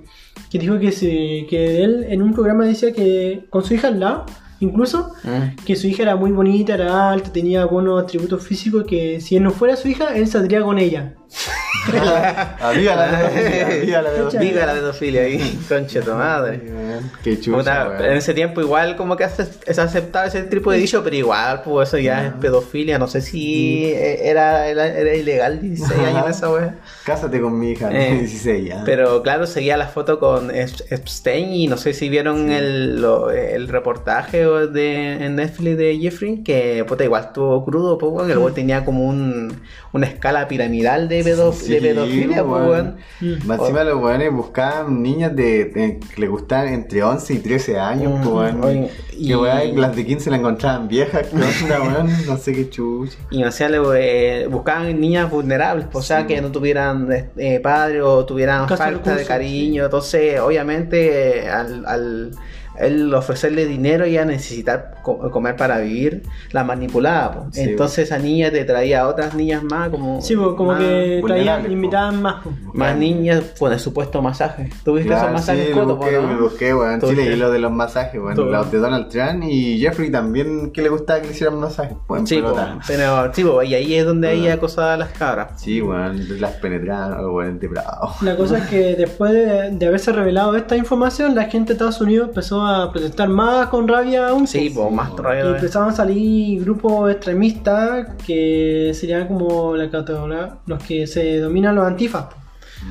Que 0.54 0.60
dijo 0.60 0.78
que, 0.78 0.92
se, 0.92 1.48
que 1.50 1.84
él 1.84 2.06
en 2.10 2.22
un 2.22 2.32
programa 2.32 2.64
decía 2.66 2.94
que 2.94 3.46
con 3.50 3.64
su 3.64 3.74
hija 3.74 3.88
al 3.88 4.00
lado, 4.00 4.26
incluso, 4.60 5.10
Mm. 5.24 5.56
que 5.66 5.76
su 5.76 5.88
hija 5.88 6.04
era 6.04 6.16
muy 6.16 6.32
bonita, 6.32 6.76
era 6.76 7.12
alta, 7.12 7.32
tenía 7.34 7.66
buenos 7.66 8.04
atributos 8.04 8.46
físicos, 8.46 8.84
que 8.86 9.20
si 9.20 9.36
él 9.36 9.42
no 9.42 9.50
fuera 9.50 9.76
su 9.76 9.88
hija, 9.88 10.16
él 10.16 10.28
saldría 10.28 10.62
con 10.62 10.78
ella. 10.78 11.16
La 11.92 13.12
pedofilia, 13.12 13.70
arriba 13.70 14.02
la 14.02 14.10
pedofilia. 14.12 14.40
Viva 14.40 14.66
la 14.66 14.74
pedofilia 14.74 15.22
ahí, 15.24 15.60
conche 15.68 16.02
tu 16.02 16.12
madre. 16.12 16.62
Qué 17.24 17.40
chucha, 17.40 17.58
Puta, 17.58 18.08
en 18.12 18.18
ese 18.18 18.34
tiempo 18.34 18.62
igual 18.62 18.96
como 18.96 19.18
que 19.18 19.26
es 19.26 19.80
aceptado 19.80 20.28
ese 20.28 20.44
tipo 20.44 20.72
de 20.72 20.78
dicho, 20.78 21.04
pero 21.04 21.16
igual, 21.16 21.62
pues 21.64 21.90
eso 21.90 21.98
ya 21.98 22.28
es 22.28 22.34
pedofilia. 22.34 22.98
No 23.00 23.08
sé 23.08 23.22
si 23.22 23.86
eh, 23.86 24.30
era, 24.30 24.68
era, 24.68 24.88
era 24.88 25.14
ilegal 25.16 25.60
16 25.62 26.00
años 26.00 26.30
esa 26.30 26.50
wea. 26.52 26.76
Cásate 27.06 27.42
con 27.42 27.60
mi 27.60 27.72
hija, 27.72 27.90
Eh, 27.92 28.20
16 28.20 28.66
ya. 28.70 28.84
Pero 28.86 29.22
claro, 29.22 29.46
seguía 29.46 29.76
la 29.76 29.88
foto 29.88 30.20
con 30.20 30.52
Ep- 30.52 30.86
Epstein 30.90 31.52
y 31.54 31.68
no 31.68 31.76
sé 31.78 31.94
si 31.94 32.08
vieron 32.10 32.50
el, 32.52 33.02
lo- 33.02 33.30
el 33.32 33.68
reportaje 33.68 34.46
de, 34.46 35.26
en 35.26 35.36
Netflix 35.36 35.78
de 35.78 35.98
Jeffrey, 36.02 36.44
que 36.44 36.86
puta, 36.88 37.04
igual 37.04 37.26
estuvo 37.26 37.66
crudo, 37.66 37.98
pues, 37.98 38.30
el 38.30 38.54
tenía 38.54 38.86
como 38.86 39.04
un, 39.08 39.62
una 39.94 40.06
escala 40.08 40.48
piramidal 40.48 41.08
de, 41.10 41.23
pedo- 41.24 41.54
Sí, 41.54 41.74
de 41.74 41.82
pedofilia, 41.82 42.44
pues, 42.44 42.62
weón. 42.62 42.70
weón. 42.70 42.96
Mm. 43.42 43.48
Más 43.48 43.60
encima 43.60 43.84
los 43.84 44.02
weones 44.02 44.32
buscaban 44.34 45.02
niñas 45.02 45.36
de, 45.36 45.66
de- 45.66 46.00
que 46.00 46.22
le 46.22 46.28
gustaban 46.28 46.68
entre 46.70 47.04
11 47.04 47.34
y 47.34 47.40
13 47.40 47.80
años, 47.80 48.20
Mm, 48.20 48.24
pues, 48.24 48.54
weón. 48.54 48.64
oye, 48.64 48.90
Y 49.18 49.32
y- 49.32 49.36
weón, 49.36 49.82
las 49.82 49.96
de 49.96 50.06
15 50.06 50.30
la 50.32 50.38
encontraban 50.38 50.88
viejas, 50.88 51.28
que 51.28 51.36
weón, 52.08 52.10
no 52.28 52.38
sé 52.38 52.54
qué 52.54 52.70
chucha. 52.70 53.18
Y 53.32 53.44
o 53.44 53.52
sea, 53.52 53.70
le, 53.70 53.80
eh, 53.96 54.48
buscaban 54.48 55.00
niñas 55.00 55.30
vulnerables, 55.30 55.88
pues, 55.92 56.06
o 56.06 56.08
sea, 56.08 56.22
Sí. 56.22 56.28
que 56.28 56.42
no 56.42 56.52
tuvieran 56.52 57.08
eh, 57.38 57.60
padre 57.62 58.02
o 58.02 58.26
tuvieran 58.26 58.64
Escasos 58.64 58.78
falta 58.86 59.00
de 59.12 59.18
recursos, 59.18 59.28
cariño. 59.28 59.86
Entonces, 59.86 60.40
obviamente, 60.40 61.40
eh, 61.46 61.50
al, 61.50 61.86
al 61.86 62.32
él 62.80 63.14
ofrecerle 63.14 63.66
dinero 63.66 64.06
y 64.08 64.18
a 64.18 64.26
necesitar 64.26 64.96
co- 65.04 65.30
comer 65.32 65.56
para 65.56 65.80
vivir, 65.80 66.24
la 66.52 66.64
manipulaba. 66.64 67.48
Sí, 67.52 67.62
Entonces, 67.62 68.06
esa 68.06 68.18
niña 68.18 68.52
te 68.52 68.64
traía 68.66 69.02
a 69.02 69.08
otras 69.08 69.34
niñas 69.36 69.64
más, 69.64 69.90
como, 69.90 70.22
Sí, 70.22 70.36
pues, 70.36 70.50
como 70.56 70.72
más, 70.72 70.80
que 70.80 71.22
traían, 71.26 71.64
po. 71.66 71.72
invitaban 71.72 72.22
más. 72.22 72.36
pues. 72.44 72.56
más 72.74 72.98
niñas 72.98 73.44
con 73.60 73.72
el 73.72 73.80
supuesto 73.80 74.22
masaje. 74.22 74.70
¿Tuviste 74.84 75.10
Claro, 75.10 75.24
esos 75.24 75.34
masajes 75.34 75.68
sí, 75.68 75.74
coto, 75.74 75.86
lo 75.86 75.96
busqué, 75.98 76.16
po, 76.16 76.22
no? 76.22 76.28
me 76.28 76.42
busqué. 76.42 76.74
Tú 77.00 77.08
Sí, 77.10 77.16
leí 77.16 77.26
busqué. 77.26 77.38
lo 77.38 77.52
de 77.52 77.60
los 77.60 77.72
masajes. 77.72 78.22
Tú. 78.36 78.44
Los 78.46 78.72
de 78.72 78.78
Donald 78.80 79.10
Trump 79.10 79.44
y 79.48 79.80
Jeffrey 79.80 80.10
también, 80.12 80.72
que 80.72 80.82
le 80.82 80.90
gustaba 80.90 81.20
que 81.22 81.28
le 81.28 81.34
hicieran 81.34 81.60
masajes, 81.60 81.98
weón. 82.08 82.26
Sí, 82.28 82.42
po, 82.42 82.56
pero 82.88 83.34
sí, 83.34 83.44
po, 83.44 83.62
y 83.64 83.74
ahí 83.76 83.96
es 83.96 84.06
donde 84.06 84.28
ahí 84.30 84.48
Ah. 84.48 84.54
acosaba 84.56 84.94
a 84.94 84.98
las 84.98 85.10
cabras. 85.10 85.62
Sí, 85.62 85.82
weón, 85.82 86.40
las 86.40 86.52
penetraban, 86.54 87.60
de 87.60 87.68
bravo. 87.68 88.14
La 88.22 88.36
cosa 88.36 88.58
es 88.60 88.66
que 88.68 88.96
después 88.96 89.32
de, 89.34 89.72
de 89.72 89.86
haberse 89.88 90.12
revelado 90.12 90.56
esta 90.56 90.76
información, 90.78 91.36
la 91.36 91.46
gente 91.46 91.70
de 91.70 91.74
Estados 91.74 92.02
Unidos 92.02 92.30
empezó 92.30 92.63
a 92.70 92.92
protestar 92.92 93.30
más 93.30 93.68
con 93.68 93.88
rabia 93.88 94.30
aún. 94.30 94.48
Sí, 94.48 94.70
pues. 94.74 94.92
más 94.92 95.12
Y 95.18 95.22
rabia. 95.22 95.42
empezaron 95.56 95.90
a 95.90 95.94
salir 95.94 96.62
grupos 96.64 97.12
extremistas 97.12 98.08
que 98.26 98.92
serían 98.94 99.28
como 99.28 99.76
la 99.76 99.90
categoría, 99.90 100.56
los 100.66 100.84
que 100.84 101.08
se 101.08 101.40
dominan 101.40 101.76
los 101.76 101.86
antifas. 101.86 102.26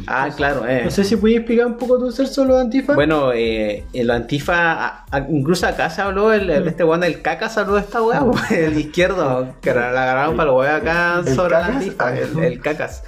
Ah, 0.07 0.31
claro, 0.35 0.67
eh. 0.67 0.83
No 0.85 0.91
sé 0.91 1.05
si 1.05 1.17
puedes 1.17 1.37
explicar 1.37 1.67
un 1.67 1.77
poco 1.77 1.99
tu 1.99 2.11
ser 2.11 2.27
sobre 2.27 2.49
los 2.51 2.61
antifas. 2.63 2.97
Bueno, 2.97 3.31
eh, 3.35 3.85
el 3.93 4.11
antifa, 4.11 4.73
a- 4.73 5.05
a- 5.11 5.27
incluso 5.29 5.67
acá 5.67 5.91
se 5.91 6.01
habló, 6.01 6.33
el, 6.33 6.49
el- 6.49 6.67
este 6.69 6.83
weón 6.83 7.01
del 7.03 7.21
caca 7.21 7.51
se 7.51 7.61
habló 7.61 7.75
de 7.75 7.81
esta 7.83 8.01
weá, 8.01 8.21
po, 8.21 8.33
el 8.51 8.79
izquierdo, 8.79 9.49
que 9.61 9.75
la 9.75 9.89
agarraron 9.91 10.35
para 10.37 10.51
los 10.51 10.61
weá 10.61 10.77
acá 10.77 11.23
¿El 11.27 11.35
sobre 11.35 11.51
cacas? 11.57 11.77
antifa, 11.77 12.17
el, 12.19 12.39
el 12.43 12.61
cacas. 12.61 13.05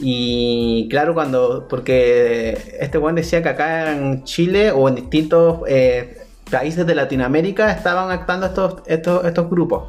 Y 0.00 0.88
claro, 0.90 1.14
cuando, 1.14 1.66
porque 1.68 2.76
este 2.80 2.98
weón 2.98 3.14
decía 3.14 3.42
que 3.42 3.50
acá 3.50 3.92
en 3.92 4.24
Chile 4.24 4.70
o 4.70 4.88
en 4.88 4.94
distintos 4.94 5.60
eh, 5.68 6.22
países 6.50 6.86
de 6.86 6.94
Latinoamérica 6.94 7.70
estaban 7.70 8.10
actuando 8.10 8.46
estos, 8.46 8.82
estos, 8.86 9.24
estos 9.24 9.50
grupos. 9.50 9.88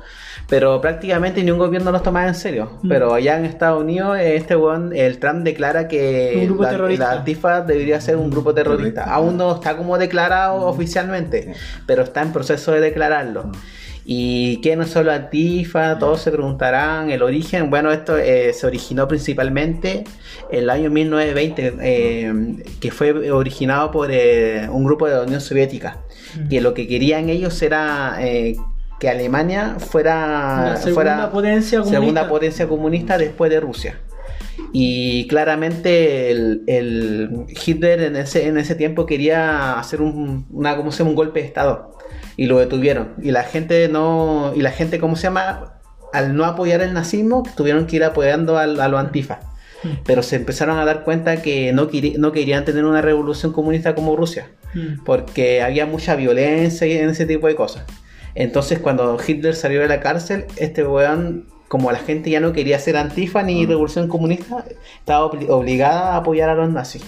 Pero 0.49 0.81
prácticamente 0.81 1.41
ni 1.43 1.51
un 1.51 1.57
gobierno 1.57 1.91
los 1.91 2.03
tomaba 2.03 2.27
en 2.27 2.35
serio. 2.35 2.79
Mm. 2.81 2.89
Pero 2.89 3.13
allá 3.13 3.37
en 3.37 3.45
Estados 3.45 3.81
Unidos, 3.81 4.17
este 4.19 4.55
weón, 4.55 4.93
el 4.93 5.19
Trump 5.19 5.43
declara 5.43 5.87
que 5.87 6.49
la, 6.59 6.71
la 6.71 7.11
Antifa 7.11 7.61
debería 7.61 8.01
ser 8.01 8.17
un 8.17 8.29
grupo 8.29 8.53
terrorista. 8.53 9.03
Terrorista. 9.03 9.15
Aún 9.15 9.37
no 9.37 9.55
está 9.55 9.77
como 9.77 9.97
declarado 9.97 10.65
oficialmente, 10.65 11.53
pero 11.85 12.03
está 12.03 12.21
en 12.21 12.33
proceso 12.33 12.71
de 12.71 12.81
declararlo. 12.81 13.51
¿Y 14.05 14.57
qué 14.61 14.75
no 14.75 14.85
solo 14.85 15.11
Antifa? 15.11 15.97
Todos 15.97 16.21
se 16.21 16.31
preguntarán 16.31 17.09
el 17.09 17.21
origen. 17.21 17.69
Bueno, 17.69 17.91
esto 17.91 18.17
eh, 18.17 18.51
se 18.53 18.67
originó 18.67 19.07
principalmente 19.07 20.03
en 20.51 20.59
el 20.59 20.69
año 20.69 20.89
1920, 20.89 21.75
eh, 21.81 22.33
que 22.81 22.91
fue 22.91 23.31
originado 23.31 23.91
por 23.91 24.09
eh, 24.11 24.67
un 24.69 24.83
grupo 24.83 25.07
de 25.07 25.15
la 25.15 25.21
Unión 25.21 25.39
Soviética, 25.39 26.01
que 26.49 26.59
lo 26.59 26.73
que 26.73 26.87
querían 26.87 27.29
ellos 27.29 27.61
era 27.61 28.19
que 28.99 29.09
Alemania 29.09 29.77
fuera, 29.79 30.71
La 30.71 30.75
segunda 30.77 30.93
fuera 30.93 31.31
potencia 31.31 31.79
comunista. 31.79 31.99
segunda 31.99 32.27
potencia 32.27 32.67
comunista 32.67 33.17
después 33.17 33.51
de 33.51 33.59
Rusia. 33.59 33.99
Y 34.71 35.27
claramente 35.27 36.31
el, 36.31 36.63
el 36.67 37.45
Hitler 37.65 38.01
en 38.01 38.15
ese, 38.15 38.47
en 38.47 38.57
ese 38.57 38.75
tiempo 38.75 39.05
quería 39.05 39.79
hacer 39.79 40.01
un, 40.01 40.45
una, 40.51 40.75
¿cómo 40.75 40.91
se 40.91 40.99
llama? 40.99 41.11
un 41.11 41.15
golpe 41.15 41.41
de 41.41 41.47
estado 41.47 41.93
y 42.37 42.45
lo 42.47 42.59
detuvieron. 42.59 43.13
Y 43.21 43.31
la 43.31 43.43
gente 43.43 43.87
no, 43.89 44.53
y 44.55 44.61
la 44.61 44.71
gente, 44.71 44.99
¿cómo 44.99 45.15
se 45.15 45.23
llama? 45.23 45.69
al 46.13 46.35
no 46.35 46.45
apoyar 46.45 46.81
el 46.81 46.93
nazismo, 46.93 47.41
tuvieron 47.57 47.87
que 47.87 47.95
ir 47.95 48.03
apoyando 48.03 48.59
al- 48.59 48.79
a, 48.79 48.87
los 48.87 48.99
antifa. 48.99 49.39
Pero 50.05 50.21
se 50.23 50.35
empezaron 50.35 50.77
a 50.77 50.85
dar 50.85 51.03
cuenta 51.03 51.41
que 51.41 51.73
no, 51.73 51.89
no 52.19 52.31
querían 52.31 52.63
tener 52.65 52.85
una 52.85 53.01
revolución 53.01 53.51
comunista 53.51 53.95
como 53.95 54.15
Rusia, 54.15 54.47
Mm. 54.75 55.03
porque 55.05 55.61
había 55.63 55.85
mucha 55.85 56.15
violencia 56.15 56.85
y 56.87 56.93
en 56.97 57.09
ese 57.09 57.25
tipo 57.25 57.47
de 57.47 57.55
cosas. 57.55 57.83
Entonces 58.35 58.79
cuando 58.79 59.17
Hitler 59.27 59.55
salió 59.55 59.81
de 59.81 59.87
la 59.87 59.99
cárcel, 59.99 60.45
este 60.57 60.83
weón, 60.83 61.47
como 61.67 61.91
la 61.91 61.97
gente 61.99 62.29
ya 62.29 62.39
no 62.39 62.53
quería 62.53 62.77
ser 62.79 62.95
antifa 62.97 63.41
ni 63.43 63.65
revolución 63.65 64.07
comunista, 64.07 64.63
estaba 64.99 65.25
obli- 65.31 65.49
obligada 65.49 66.13
a 66.13 66.17
apoyar 66.17 66.49
a 66.49 66.55
los 66.55 66.69
nazis. 66.71 67.03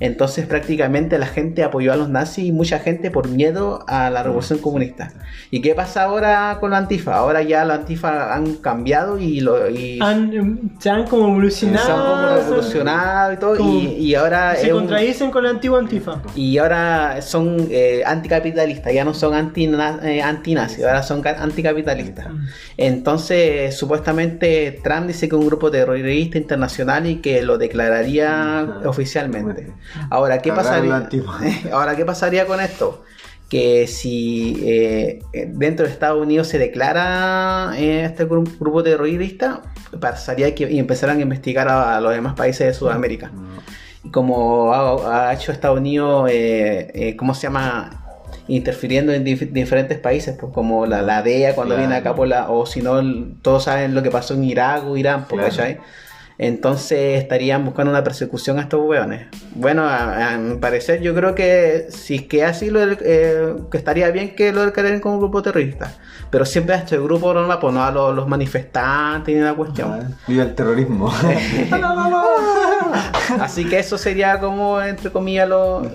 Entonces 0.00 0.46
prácticamente 0.46 1.18
la 1.18 1.26
gente 1.26 1.62
apoyó 1.62 1.92
a 1.92 1.96
los 1.96 2.08
nazis 2.08 2.44
y 2.46 2.52
mucha 2.52 2.78
gente 2.80 3.10
por 3.10 3.28
miedo 3.28 3.84
a 3.86 4.10
la 4.10 4.22
revolución 4.22 4.58
comunista. 4.58 5.12
¿Y 5.50 5.60
qué 5.60 5.74
pasa 5.74 6.02
ahora 6.04 6.58
con 6.60 6.70
la 6.72 6.78
antifa? 6.78 7.14
Ahora 7.16 7.42
ya 7.42 7.64
los 7.64 7.76
antifa 7.78 8.34
han 8.34 8.54
cambiado 8.56 9.18
y, 9.18 9.40
lo, 9.40 9.70
y 9.70 9.98
Han- 10.02 10.32
em, 10.32 10.58
se 10.78 10.90
han 10.90 11.04
como 11.06 11.28
evolucionado. 11.28 11.86
se 11.86 11.92
han 11.92 12.00
como 12.00 12.34
revolucionado 12.34 13.32
y 13.32 13.36
todo. 13.36 13.56
como- 13.56 13.70
Y, 13.80 13.86
y 13.98 14.14
ahora 14.14 14.56
Se 14.56 14.72
un- 14.72 14.80
contradicen 14.80 15.30
con 15.30 15.44
la 15.44 15.50
antigua 15.50 15.78
antifa. 15.78 16.20
y 16.34 16.58
ahora 16.58 17.22
son 17.22 17.68
eh, 17.70 18.02
anticapitalistas, 18.04 18.92
ya 18.92 19.04
no 19.04 19.14
son 19.14 19.34
anti, 19.34 19.64
eh, 20.02 20.22
antinazis, 20.22 20.84
ahora 20.84 21.02
son 21.02 21.22
ca- 21.22 21.36
anticapitalistas. 21.40 22.26
Entonces, 22.76 23.76
supuestamente 23.76 24.80
Trump 24.82 25.06
dice 25.06 25.28
que 25.28 25.36
es 25.36 25.40
un 25.40 25.46
grupo 25.46 25.70
terrorista 25.70 26.38
internacional 26.38 27.06
y 27.06 27.16
que 27.16 27.42
lo 27.42 27.58
declararía 27.58 28.80
oficialmente. 28.84 29.68
Ahora, 30.10 30.38
¿qué 30.42 30.50
pasaría? 30.52 31.08
Ahora, 31.72 31.96
¿qué 31.96 32.04
pasaría 32.04 32.46
con 32.46 32.60
esto? 32.60 33.02
Que 33.48 33.86
si 33.86 34.60
eh, 34.64 35.20
dentro 35.48 35.86
de 35.86 35.92
Estados 35.92 36.20
Unidos 36.20 36.48
se 36.48 36.58
declara 36.58 37.72
eh, 37.76 38.04
este 38.04 38.26
gru- 38.28 38.58
grupo 38.58 38.82
terrorista, 38.82 39.60
pasaría 40.00 40.54
que 40.54 40.70
y 40.70 40.78
empezaran 40.78 41.18
a 41.18 41.20
investigar 41.22 41.68
a, 41.68 41.96
a 41.96 42.00
los 42.00 42.12
demás 42.12 42.34
países 42.34 42.66
de 42.66 42.74
Sudamérica. 42.74 43.30
Y 44.02 44.10
como 44.10 44.72
ha, 44.74 45.28
ha 45.28 45.34
hecho 45.34 45.52
Estados 45.52 45.78
Unidos, 45.78 46.28
eh, 46.30 46.90
eh, 46.94 47.16
¿cómo 47.16 47.34
se 47.34 47.42
llama? 47.42 48.00
Interfiriendo 48.48 49.12
en 49.12 49.24
dif- 49.24 49.50
diferentes 49.52 49.98
países, 49.98 50.36
pues 50.38 50.52
como 50.52 50.84
la, 50.84 51.00
la 51.00 51.22
DEA 51.22 51.54
cuando 51.54 51.74
Claro. 51.76 51.88
viene 51.88 51.96
acá, 52.00 52.14
por 52.14 52.28
la, 52.28 52.50
o 52.50 52.66
si 52.66 52.82
no, 52.82 53.00
todos 53.40 53.64
saben 53.64 53.94
lo 53.94 54.02
que 54.02 54.10
pasó 54.10 54.34
en 54.34 54.44
Irak 54.44 54.84
o 54.86 54.96
Irán, 54.98 55.26
pues, 55.28 55.40
Claro. 55.40 55.50
¿cachai? 55.56 55.78
Entonces 56.36 57.22
estarían 57.22 57.64
buscando 57.64 57.90
una 57.92 58.02
persecución 58.02 58.58
a 58.58 58.62
estos 58.62 58.80
hueones. 58.84 59.26
Bueno, 59.54 59.84
a, 59.84 60.32
a 60.34 60.36
mi 60.38 60.56
parecer, 60.56 61.00
yo 61.00 61.14
creo 61.14 61.34
que 61.34 61.86
si 61.90 62.16
es 62.16 62.22
que 62.22 62.44
así, 62.44 62.70
lo 62.70 62.80
del- 62.80 62.98
eh, 63.02 63.54
que 63.70 63.76
estaría 63.78 64.10
bien 64.10 64.34
que 64.34 64.52
lo 64.52 64.66
declaren 64.66 65.00
como 65.00 65.14
un 65.14 65.20
grupo 65.20 65.42
terrorista. 65.42 65.94
Pero 66.30 66.44
siempre 66.44 66.74
a 66.74 66.78
este 66.78 66.98
grupo 66.98 67.32
normal, 67.32 67.58
pues 67.60 67.72
no 67.72 67.84
a 67.84 67.92
los, 67.92 68.14
los 68.16 68.26
manifestantes 68.26 69.32
ni 69.34 69.40
la 69.40 69.54
cuestión. 69.54 69.92
Ah, 69.92 70.08
Viva 70.26 70.42
el 70.42 70.54
terrorismo. 70.56 71.12
Así 73.40 73.64
que 73.68 73.78
eso 73.78 73.98
sería 73.98 74.38
como, 74.40 74.80
entre 74.80 75.10
comillas, 75.10 75.48
los 75.48 75.86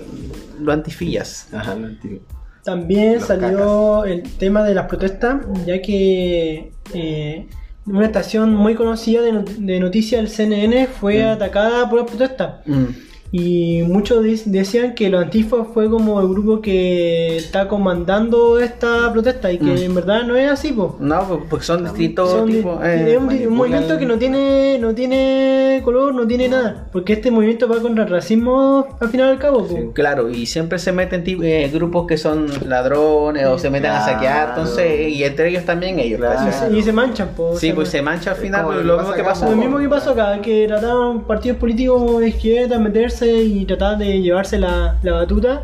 lo 0.60 0.72
antifillas. 0.72 1.48
Ajá, 1.53 1.75
lo 1.75 1.88
antiguo. 1.88 2.19
También 2.63 3.15
Los 3.15 3.24
salió 3.25 4.03
el 4.05 4.24
tema 4.38 4.63
de 4.63 4.75
las 4.75 4.86
protestas, 4.88 5.38
ya 5.65 5.81
que 5.81 6.72
eh, 6.93 7.48
una 7.89 8.05
estación 8.05 8.53
muy 8.55 8.75
conocida 8.75 9.22
de, 9.22 9.31
not- 9.34 9.50
de 9.50 9.79
noticias, 9.79 10.19
el 10.22 10.29
CNN, 10.29 10.88
fue 10.88 11.24
Mm. 11.24 11.27
atacada 11.27 11.89
por 11.89 12.00
las 12.00 12.08
protestas. 12.10 12.53
Mm. 12.65 12.84
Y 13.31 13.83
muchos 13.83 14.24
decían 14.45 14.95
que 14.95 15.07
los 15.09 15.24
antifa 15.24 15.63
fue 15.71 15.88
como 15.89 16.19
el 16.19 16.27
grupo 16.29 16.62
que 16.62 17.38
está 17.38 17.67
comandando 17.67 18.59
esta 18.59 19.12
protesta 19.13 19.51
y 19.51 19.59
que 19.59 19.65
Mm. 19.65 19.77
en 19.83 19.95
verdad 19.95 20.24
no 20.24 20.36
es 20.36 20.50
así, 20.50 20.71
po. 20.74 20.95
No, 21.00 21.27
pues, 21.27 21.41
porque 21.50 21.65
son 21.65 21.83
distintos 21.83 22.31
Son 22.31 22.50
tipos. 22.50 22.83
es 22.83 23.07
eh, 23.07 23.17
un, 23.17 23.53
movimiento 23.55 23.98
que 24.00 24.05
no 24.07 24.17
tiene 24.17 24.77
no 24.79 24.95
tiene 24.95 25.81
color, 25.83 26.15
no 26.15 26.25
tiene 26.25 26.50
nada, 26.50 26.88
porque 26.91 27.13
este 27.13 27.29
movimiento 27.29 27.67
va 27.67 27.79
contra 27.79 28.03
el 28.05 28.09
racismo 28.09 28.88
al 29.00 29.09
final 29.09 29.27
y 29.27 29.31
al 29.33 29.39
cabo. 29.39 29.59
po. 29.67 29.75
Sí. 29.75 29.81
Claro, 29.93 30.29
y 30.31 30.45
siempre 30.48 30.79
se 30.79 30.91
meten 30.91 31.24
ti- 31.24 31.38
eh, 31.43 31.69
grupos 31.71 32.07
que 32.07 32.17
son 32.17 32.48
ladrones 32.67 33.45
o 33.45 33.59
se 33.59 33.69
meten 33.69 33.91
a 33.91 34.03
saquear, 34.05 34.50
entonces, 34.50 35.09
y 35.09 35.24
entre 35.24 35.50
ellos 35.50 35.65
también 35.65 36.00
ellos. 36.00 36.19
Claro. 36.19 36.50
Y 36.50 36.51
se- 36.51 36.77
Y 36.79 36.83
se 36.83 36.93
manchan, 36.93 37.29
po. 37.36 37.55
Sí, 37.57 37.67
se 37.69 37.74
pues 37.75 37.89
se 37.89 38.01
mancha 38.01 38.31
al 38.31 38.38
final, 38.38 38.86
lo 38.88 38.98
mismo 38.98 39.13
que 39.13 39.24
pasó. 39.24 39.45
acá, 39.45 39.51
Lo 39.55 39.57
mismo 39.62 39.77
que 39.77 39.89
pasó 39.89 40.12
acá, 40.12 40.41
que 40.41 40.65
trataban 40.67 41.21
partidos 41.25 41.57
políticos 41.57 42.19
de 42.21 42.29
izquierda 42.29 42.79
meterse 42.79 43.19
y 43.28 43.66
tratar 43.66 43.98
de 43.98 44.22
llevarse 44.22 44.58
la, 44.60 44.98
la 45.04 45.14
batuta, 45.14 45.64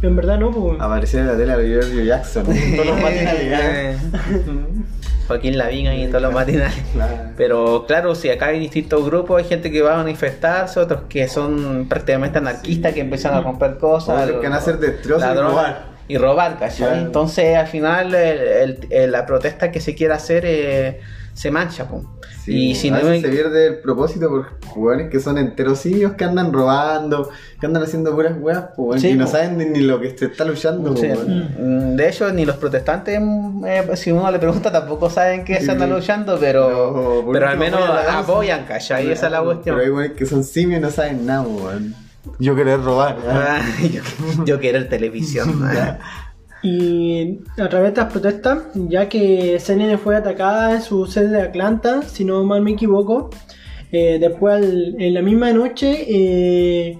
pero 0.00 0.10
en 0.10 0.16
verdad 0.16 0.38
no, 0.38 0.50
pues. 0.50 0.80
Apareció 0.80 1.20
en 1.20 1.26
la 1.26 1.36
tele 1.36 1.52
a 1.52 1.56
Giorgio 1.56 2.04
Jackson. 2.04 2.44
Todos 2.44 2.86
los 2.86 3.00
matinales. 3.00 3.98
Joaquín 5.26 5.56
Lavín 5.56 5.86
ahí 5.86 6.02
en 6.02 6.10
todos 6.10 6.20
los 6.22 6.34
matinales. 6.34 6.74
Pero 7.36 7.86
claro, 7.86 8.14
si 8.14 8.28
acá 8.28 8.46
hay 8.48 8.58
distintos 8.60 9.04
grupos, 9.06 9.42
hay 9.42 9.48
gente 9.48 9.70
que 9.70 9.80
va 9.80 9.94
a 9.94 9.96
manifestarse, 9.96 10.78
otros 10.78 11.02
que 11.08 11.28
son 11.28 11.86
prácticamente 11.88 12.38
anarquistas, 12.38 12.92
que 12.92 13.00
empiezan 13.00 13.32
a 13.34 13.40
romper 13.40 13.78
cosas. 13.78 14.22
Otros 14.24 14.40
que 14.40 14.46
van 14.46 14.52
a 14.52 14.58
hacer 14.58 14.78
destrozos 14.78 15.26
y 15.34 15.38
robar. 15.38 15.94
Y 16.08 16.18
robar, 16.18 16.58
¿cachai? 16.58 16.88
Claro. 16.88 16.96
Entonces 17.06 17.56
al 17.56 17.66
final 17.68 18.14
el- 18.14 18.38
el- 18.38 18.86
el- 18.90 19.12
la 19.12 19.24
protesta 19.24 19.70
que 19.72 19.80
se 19.80 19.94
quiera 19.94 20.16
hacer 20.16 20.44
eh, 20.46 21.00
se 21.32 21.50
mancha. 21.50 21.88
po. 21.88 22.04
Sí, 22.44 22.70
y 22.70 22.74
si 22.74 22.88
a 22.88 22.92
no 22.92 22.96
veces 22.98 23.22
se 23.22 23.28
pierde 23.28 23.66
el 23.68 23.78
propósito 23.78 24.28
por 24.28 24.46
jugadores 24.68 25.10
que 25.10 25.18
son 25.18 25.38
enterocillos 25.38 26.12
que 26.12 26.24
andan 26.24 26.52
robando, 26.52 27.30
que 27.58 27.64
andan 27.66 27.82
haciendo 27.82 28.14
puras 28.14 28.34
weas, 28.38 28.64
pues, 28.76 29.00
Sí, 29.00 29.08
y 29.08 29.14
no 29.14 29.24
po. 29.24 29.30
saben 29.30 29.72
ni, 29.72 29.80
lo 29.80 29.98
que 29.98 30.16
se 30.16 30.26
está 30.26 30.44
luchando. 30.44 30.94
Sí. 30.94 31.08
pues. 31.14 31.26
Mm, 31.26 31.96
De 31.96 32.08
hecho, 32.08 32.30
ni 32.32 32.44
los 32.44 32.56
protestantes, 32.56 33.18
mm, 33.20 33.64
eh, 33.66 33.96
si 33.96 34.12
uno 34.12 34.30
le 34.30 34.38
pregunta, 34.38 34.70
tampoco 34.70 35.08
saben 35.08 35.44
que 35.44 35.56
Sí. 35.60 35.64
se 35.64 35.70
andan 35.72 35.90
luchando, 35.90 36.36
pero, 36.38 37.24
Pero, 37.32 37.48
al 37.48 37.56
menos 37.58 37.80
apoyan 37.80 38.16
apoyan, 38.16 38.64
¿cachai? 38.66 39.10
Esa 39.10 39.26
es 39.26 39.32
la 39.32 39.40
cuestión. 39.42 39.76
Pero 39.76 39.86
hay 39.86 39.90
weones 39.90 40.12
que 40.12 40.26
son 40.26 40.44
simios 40.44 40.78
y 40.80 40.82
no 40.82 40.90
saben 40.90 41.24
nada, 41.24 41.42
weón. 41.42 41.94
Yo 42.38 42.54
querer 42.54 42.82
robar. 42.82 43.16
Ah, 43.28 43.62
yo, 43.90 44.00
yo 44.44 44.60
quiero 44.60 44.86
televisión. 44.88 45.62
Y 46.64 47.40
a 47.58 47.68
través 47.68 47.82
de 47.82 48.00
estas 48.00 48.10
protestas, 48.10 48.58
ya 48.74 49.06
que 49.08 49.58
CNN 49.60 49.98
fue 49.98 50.16
atacada 50.16 50.72
en 50.74 50.80
su 50.82 51.04
sede 51.06 51.28
de 51.28 51.42
Atlanta, 51.42 52.00
si 52.02 52.24
no 52.24 52.42
mal 52.44 52.62
me 52.62 52.70
equivoco, 52.72 53.28
eh, 53.92 54.16
después 54.18 54.54
al- 54.56 54.96
en 54.98 55.12
la 55.12 55.20
misma 55.20 55.52
noche, 55.52 56.06
eh, 56.08 56.98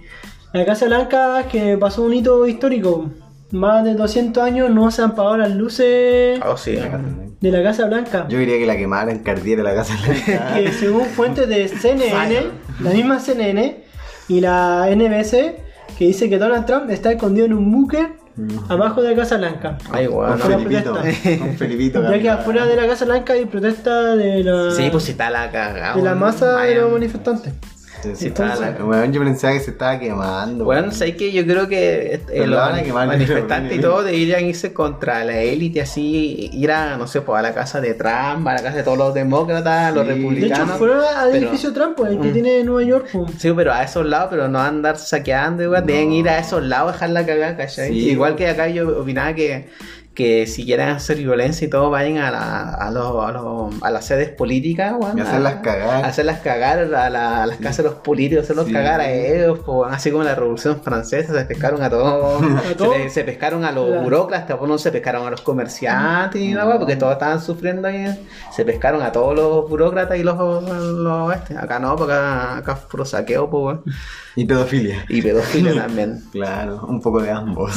la 0.53 0.67
Casa 0.67 0.85
Blanca 0.87 1.45
que 1.51 1.79
pasó 1.79 2.03
un 2.03 2.13
hito 2.13 2.47
histórico. 2.47 3.11
Más 3.53 3.85
de 3.85 3.95
200 3.95 4.43
años 4.45 4.71
no 4.71 4.91
se 4.91 5.01
han 5.03 5.13
apagado 5.13 5.39
las 5.39 5.55
luces 5.57 6.39
Oh, 6.45 6.57
sí. 6.59 6.77
de 7.41 7.51
la 7.51 7.63
Casa 7.63 7.87
Blanca. 7.87 8.27
Yo 8.29 8.37
quería 8.39 8.59
que 8.59 8.67
la 8.67 8.77
quemaran, 8.77 9.21
cardiera 9.21 9.63
la 9.63 9.75
casa. 9.75 9.95
que 10.59 10.73
según 10.73 11.07
fuentes 11.07 11.49
de 11.49 11.69
CNN, 11.69 12.37
la 12.81 12.91
misma 12.91 13.19
CNN 13.19 13.83
y 14.29 14.41
la 14.41 14.89
NBC, 14.91 15.57
que 15.99 16.07
dice 16.07 16.29
que 16.29 16.37
Donald 16.39 16.67
Trump 16.67 16.91
está 16.91 17.13
escondido 17.13 17.47
en 17.47 17.55
un 17.55 17.73
búnker 17.73 18.09
abajo 18.69 19.03
de 19.03 19.11
la 19.11 19.17
Casa 19.17 19.37
Blanca. 19.37 19.79
Ay, 19.93 20.07
Con 20.07 20.39
Felipito. 20.39 20.93
protesta. 20.95 21.39
Con 21.39 21.57
Felipito. 21.57 22.03
Ya 22.11 22.19
que 22.21 22.31
afuera 22.31 22.67
de 22.67 22.77
la 22.77 22.87
Casa 22.87 23.05
Blanca 23.05 23.33
hay 23.35 23.45
protesta 23.47 24.17
de 24.17 24.43
la, 24.45 24.71
Sí, 24.73 24.89
pues 24.91 25.05
si 25.05 25.13
está 25.13 25.31
la 25.31 25.51
cagada. 25.51 25.95
de 25.95 26.03
la 26.03 26.15
masa 26.15 26.47
de 26.49 26.55
Vaya. 26.55 26.81
los 26.81 26.93
manifestantes. 26.93 27.53
Entonces- 28.05 28.69
estaba- 28.69 28.85
weón, 28.85 29.13
yo 29.13 29.23
pensaba 29.23 29.53
que 29.55 29.61
se 29.61 29.71
estaba 29.73 29.99
quemando. 29.99 30.65
Bueno, 30.65 30.91
sé 30.93 31.17
que 31.17 31.33
yo 31.33 31.45
creo 31.45 31.69
que 31.69 32.21
eh, 32.29 32.39
los 32.47 32.49
la 32.51 32.57
van 32.69 32.75
a 32.77 32.83
quemar, 32.83 33.07
manifestantes 33.09 33.79
y 33.79 33.81
todo 33.81 34.03
deberían 34.03 34.45
irse 34.45 34.73
contra 34.73 35.25
la 35.25 35.39
élite, 35.39 35.81
así, 35.83 36.51
ir 36.53 36.71
a, 36.73 36.97
no 36.97 37.07
sé, 37.07 37.21
pues 37.23 37.39
a 37.39 37.43
la 37.43 37.55
casa 37.55 37.81
de 37.81 37.95
Trump, 37.95 38.47
a 38.47 38.55
la 38.55 38.63
casa 38.63 38.77
de 38.77 38.83
todos 38.83 38.99
los 38.99 39.15
demócratas, 39.15 39.91
Sí. 39.91 39.95
los 39.95 40.05
hecho, 40.05 40.15
De 40.15 40.19
hecho, 40.21 40.29
republicanos. 40.31 40.79
fueron 40.79 41.01
al 41.05 41.31
pero- 41.31 41.47
edificio 41.47 41.73
Trump, 41.73 41.97
pues, 41.97 42.13
el 42.13 42.21
que 42.21 42.29
Mm. 42.29 42.33
tiene 42.33 42.65
Nueva 42.65 42.83
York. 42.89 43.09
pues. 43.13 43.31
Sí, 43.39 43.53
pero 43.55 43.73
a 43.73 43.83
esos 43.83 44.07
lados, 44.07 44.29
pero 44.31 44.49
no 44.49 44.61
andar 44.61 44.97
saqueando, 44.99 45.63
igual, 45.63 45.85
deben 45.87 46.13
ir 46.13 46.29
a 46.29 46.39
esos 46.39 46.63
lados 46.63 46.91
a 46.91 46.93
dejar 46.93 47.11
la 47.11 47.27
cagada, 47.27 47.57
¿cachai? 47.57 47.89
Sí. 47.89 48.11
Igual 48.11 48.37
que 48.37 48.49
acá 48.49 48.69
yo 48.69 49.01
opinaba 49.01 49.35
que, 49.35 49.69
que 50.15 50.47
si 50.47 50.65
quieren 50.65 50.91
hacer 50.91 51.17
violencia 51.17 51.67
y 51.67 51.71
todo, 51.71 51.91
vayan 51.91 52.19
a, 52.19 52.31
la, 52.31 52.71
a, 52.75 52.91
los, 52.93 53.25
a, 53.27 53.33
los- 53.33 53.83
a 53.83 53.91
las 53.91 54.07
sedes 54.07 54.29
políticas, 54.31 54.95
weón, 54.97 55.19
Y 55.19 55.21
hacerlas 55.23 55.55
cagar. 55.57 56.05
hacerlas 56.05 56.39
cagar 56.41 56.79
a, 56.95 57.11
la- 57.11 57.43
a 57.43 57.47
las 57.47 57.57
casas 57.59 57.79
de 57.79 57.83
los 57.85 57.95
políticos, 57.95 58.45
hacerlos 58.45 58.67
Sí. 58.67 58.73
cagar 58.73 59.01
a 59.01 59.11
ellos, 59.11 59.59
pues, 59.59 59.69
weón, 59.77 59.93
así 59.93 60.11
como 60.13 60.23
en 60.23 60.29
la 60.29 60.37
Revolución 60.37 60.81
Francesa, 60.83 61.35
se 61.35 61.45
pescaron 61.47 61.83
a 61.83 61.91
todos, 61.91 62.41
se, 62.69 62.75
todos. 62.77 62.95
pe- 62.97 63.11
se 63.11 63.25
pescaron 63.25 63.65
a 63.65 63.73
los 63.73 63.87
Claro. 63.89 64.03
burócratas, 64.03 64.57
pues, 64.57 64.69
no 64.71 64.79
se 64.79 64.93
pescaron 64.93 65.27
a 65.27 65.31
los 65.31 65.41
comerciantes 65.41 66.41
ni 66.41 66.53
nada, 66.55 66.79
porque 66.79 66.95
todos 66.97 67.13
estaban 67.15 67.41
sufriendo 67.43 67.89
ahí, 67.89 68.07
se 68.55 68.65
pescaron 68.65 69.03
a 69.03 69.11
todos 69.11 69.35
los 69.35 69.69
burócratas 69.69 70.17
y 70.17 70.23
los, 70.23 70.37
los 70.63 71.35
este. 71.35 71.59
acá 71.59 71.81
no, 71.81 71.97
porque 71.97 72.13
acá, 72.13 72.59
acá 72.59 72.73
es 72.75 72.79
puro 72.81 73.05
saqueo, 73.05 73.51
pues, 73.51 73.65
weón. 73.65 73.83
Y 74.37 74.45
pedofilia. 74.45 75.05
Y 75.09 75.23
pedofilia 75.23 75.75
también. 75.83 76.23
Claro, 76.31 76.87
un 76.89 77.01
poco 77.01 77.21
de 77.21 77.31
ambos. 77.33 77.73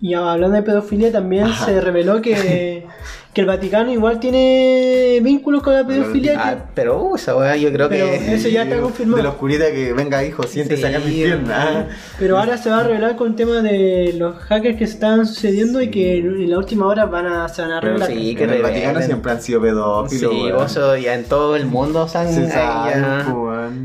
Y 0.00 0.12
hablando 0.14 0.56
de 0.56 0.62
pedofilia, 0.62 1.10
también 1.10 1.44
Ajá. 1.44 1.64
se 1.66 1.80
reveló 1.80 2.20
que, 2.20 2.86
que 3.32 3.40
el 3.40 3.46
Vaticano 3.46 3.90
igual 3.90 4.20
tiene 4.20 5.20
vínculos 5.22 5.62
con 5.62 5.72
la 5.72 5.86
pedofilia. 5.86 6.34
Ah, 6.38 6.54
que- 6.54 6.62
pero 6.74 7.02
uh, 7.02 7.16
esa 7.16 7.34
weá 7.34 7.56
yo 7.56 7.72
creo 7.72 7.88
Pero 7.88 8.04
que. 8.06 8.34
eso 8.34 8.48
ya 8.48 8.64
está 8.64 8.78
confirmado. 8.80 9.16
De 9.16 9.22
la 9.22 9.30
oscuridad 9.30 9.68
que 9.68 9.94
venga 9.94 10.22
hijo, 10.22 10.42
siéntese 10.42 10.82
Sí, 10.82 10.88
acá 10.88 10.98
en 10.98 11.06
mi 11.08 11.14
pierna. 11.14 11.88
Pero 12.18 12.38
ahora 12.38 12.58
se 12.58 12.68
va 12.70 12.80
a 12.80 12.82
revelar 12.82 13.16
con 13.16 13.28
el 13.28 13.34
tema 13.36 13.62
de 13.62 14.14
los 14.18 14.36
hackers 14.36 14.76
que 14.76 14.84
están 14.84 15.26
sucediendo 15.26 15.80
y 15.80 15.90
que 15.90 16.18
en 16.18 16.50
la 16.50 16.58
última 16.58 16.86
hora 16.86 17.06
van 17.06 17.26
a, 17.26 17.48
se 17.48 17.62
van 17.62 17.72
a 17.72 17.80
Pero 17.80 17.94
revelar. 17.94 18.10
sí, 18.10 18.34
que 18.34 18.44
en 18.44 18.50
el 18.50 18.62
Vaticano 18.62 19.00
siempre 19.00 19.32
han 19.32 19.40
sido 19.42 19.62
pedófilos. 19.62 20.30
Sí, 20.32 20.50
vos 20.52 20.78
ya 21.02 21.14
en 21.14 21.24
todo 21.24 21.56
el 21.56 21.64
mundo 21.66 22.06
se 22.06 22.18
han- 22.18 22.48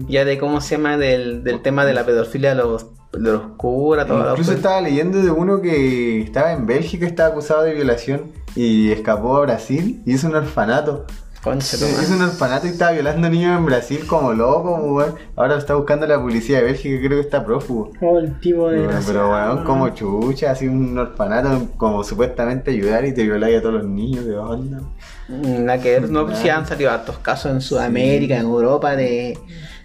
ya, 0.09 0.25
de 0.25 0.37
cómo 0.37 0.59
se 0.61 0.75
llama 0.75 0.97
del, 0.97 1.43
del 1.43 1.61
tema 1.61 1.85
de 1.85 1.93
la 1.93 2.05
pedofilia 2.05 2.49
de 2.49 2.55
los, 2.55 2.85
de 3.13 3.31
los 3.31 3.41
curas, 3.57 4.07
todo 4.07 4.31
Incluso 4.31 4.53
estaba 4.53 4.81
leyendo 4.81 5.21
de 5.21 5.31
uno 5.31 5.61
que 5.61 6.21
estaba 6.21 6.53
en 6.53 6.65
Bélgica, 6.65 7.05
estaba 7.05 7.29
acusado 7.29 7.63
de 7.63 7.73
violación 7.73 8.31
y 8.55 8.91
escapó 8.91 9.37
a 9.37 9.41
Brasil 9.41 10.01
y 10.05 10.13
hizo 10.13 10.27
un 10.27 10.35
orfanato. 10.35 11.05
Concha 11.43 11.75
madre. 11.77 12.03
Hizo 12.03 12.13
un 12.13 12.21
orfanato 12.21 12.67
y 12.67 12.69
estaba 12.69 12.91
violando 12.91 13.27
niños 13.27 13.57
en 13.57 13.65
Brasil 13.65 14.05
como 14.05 14.31
loco, 14.31 14.75
weón. 14.75 15.15
Ahora 15.35 15.55
lo 15.55 15.59
está 15.59 15.73
buscando 15.73 16.05
la 16.05 16.21
policía 16.21 16.59
de 16.59 16.65
Bélgica, 16.65 16.97
creo 16.99 17.19
que 17.19 17.25
está 17.25 17.43
prófugo. 17.43 17.91
Oh, 17.99 18.19
el 18.19 18.39
tipo 18.39 18.69
de. 18.69 18.85
Bueno, 18.85 18.99
pero 19.07 19.31
weón, 19.31 19.63
como 19.63 19.89
chucha, 19.89 20.51
así 20.51 20.67
un 20.67 20.97
orfanato, 20.97 21.67
como 21.77 22.03
supuestamente 22.03 22.69
ayudar 22.71 23.05
y 23.05 23.13
te 23.13 23.23
violáis 23.23 23.57
a 23.57 23.61
todos 23.61 23.75
los 23.75 23.85
niños 23.85 24.25
de 24.25 24.37
onda. 24.37 24.81
Nada 25.27 25.81
que 25.81 25.99
ver, 25.99 26.09
no, 26.09 26.25
pues 26.25 26.37
sí 26.37 26.49
han 26.49 26.67
salido 26.67 26.91
hartos 26.91 27.17
casos 27.17 27.51
en 27.51 27.61
Sudamérica, 27.61 28.35
en 28.35 28.41
Europa, 28.41 28.95
de, 28.95 29.37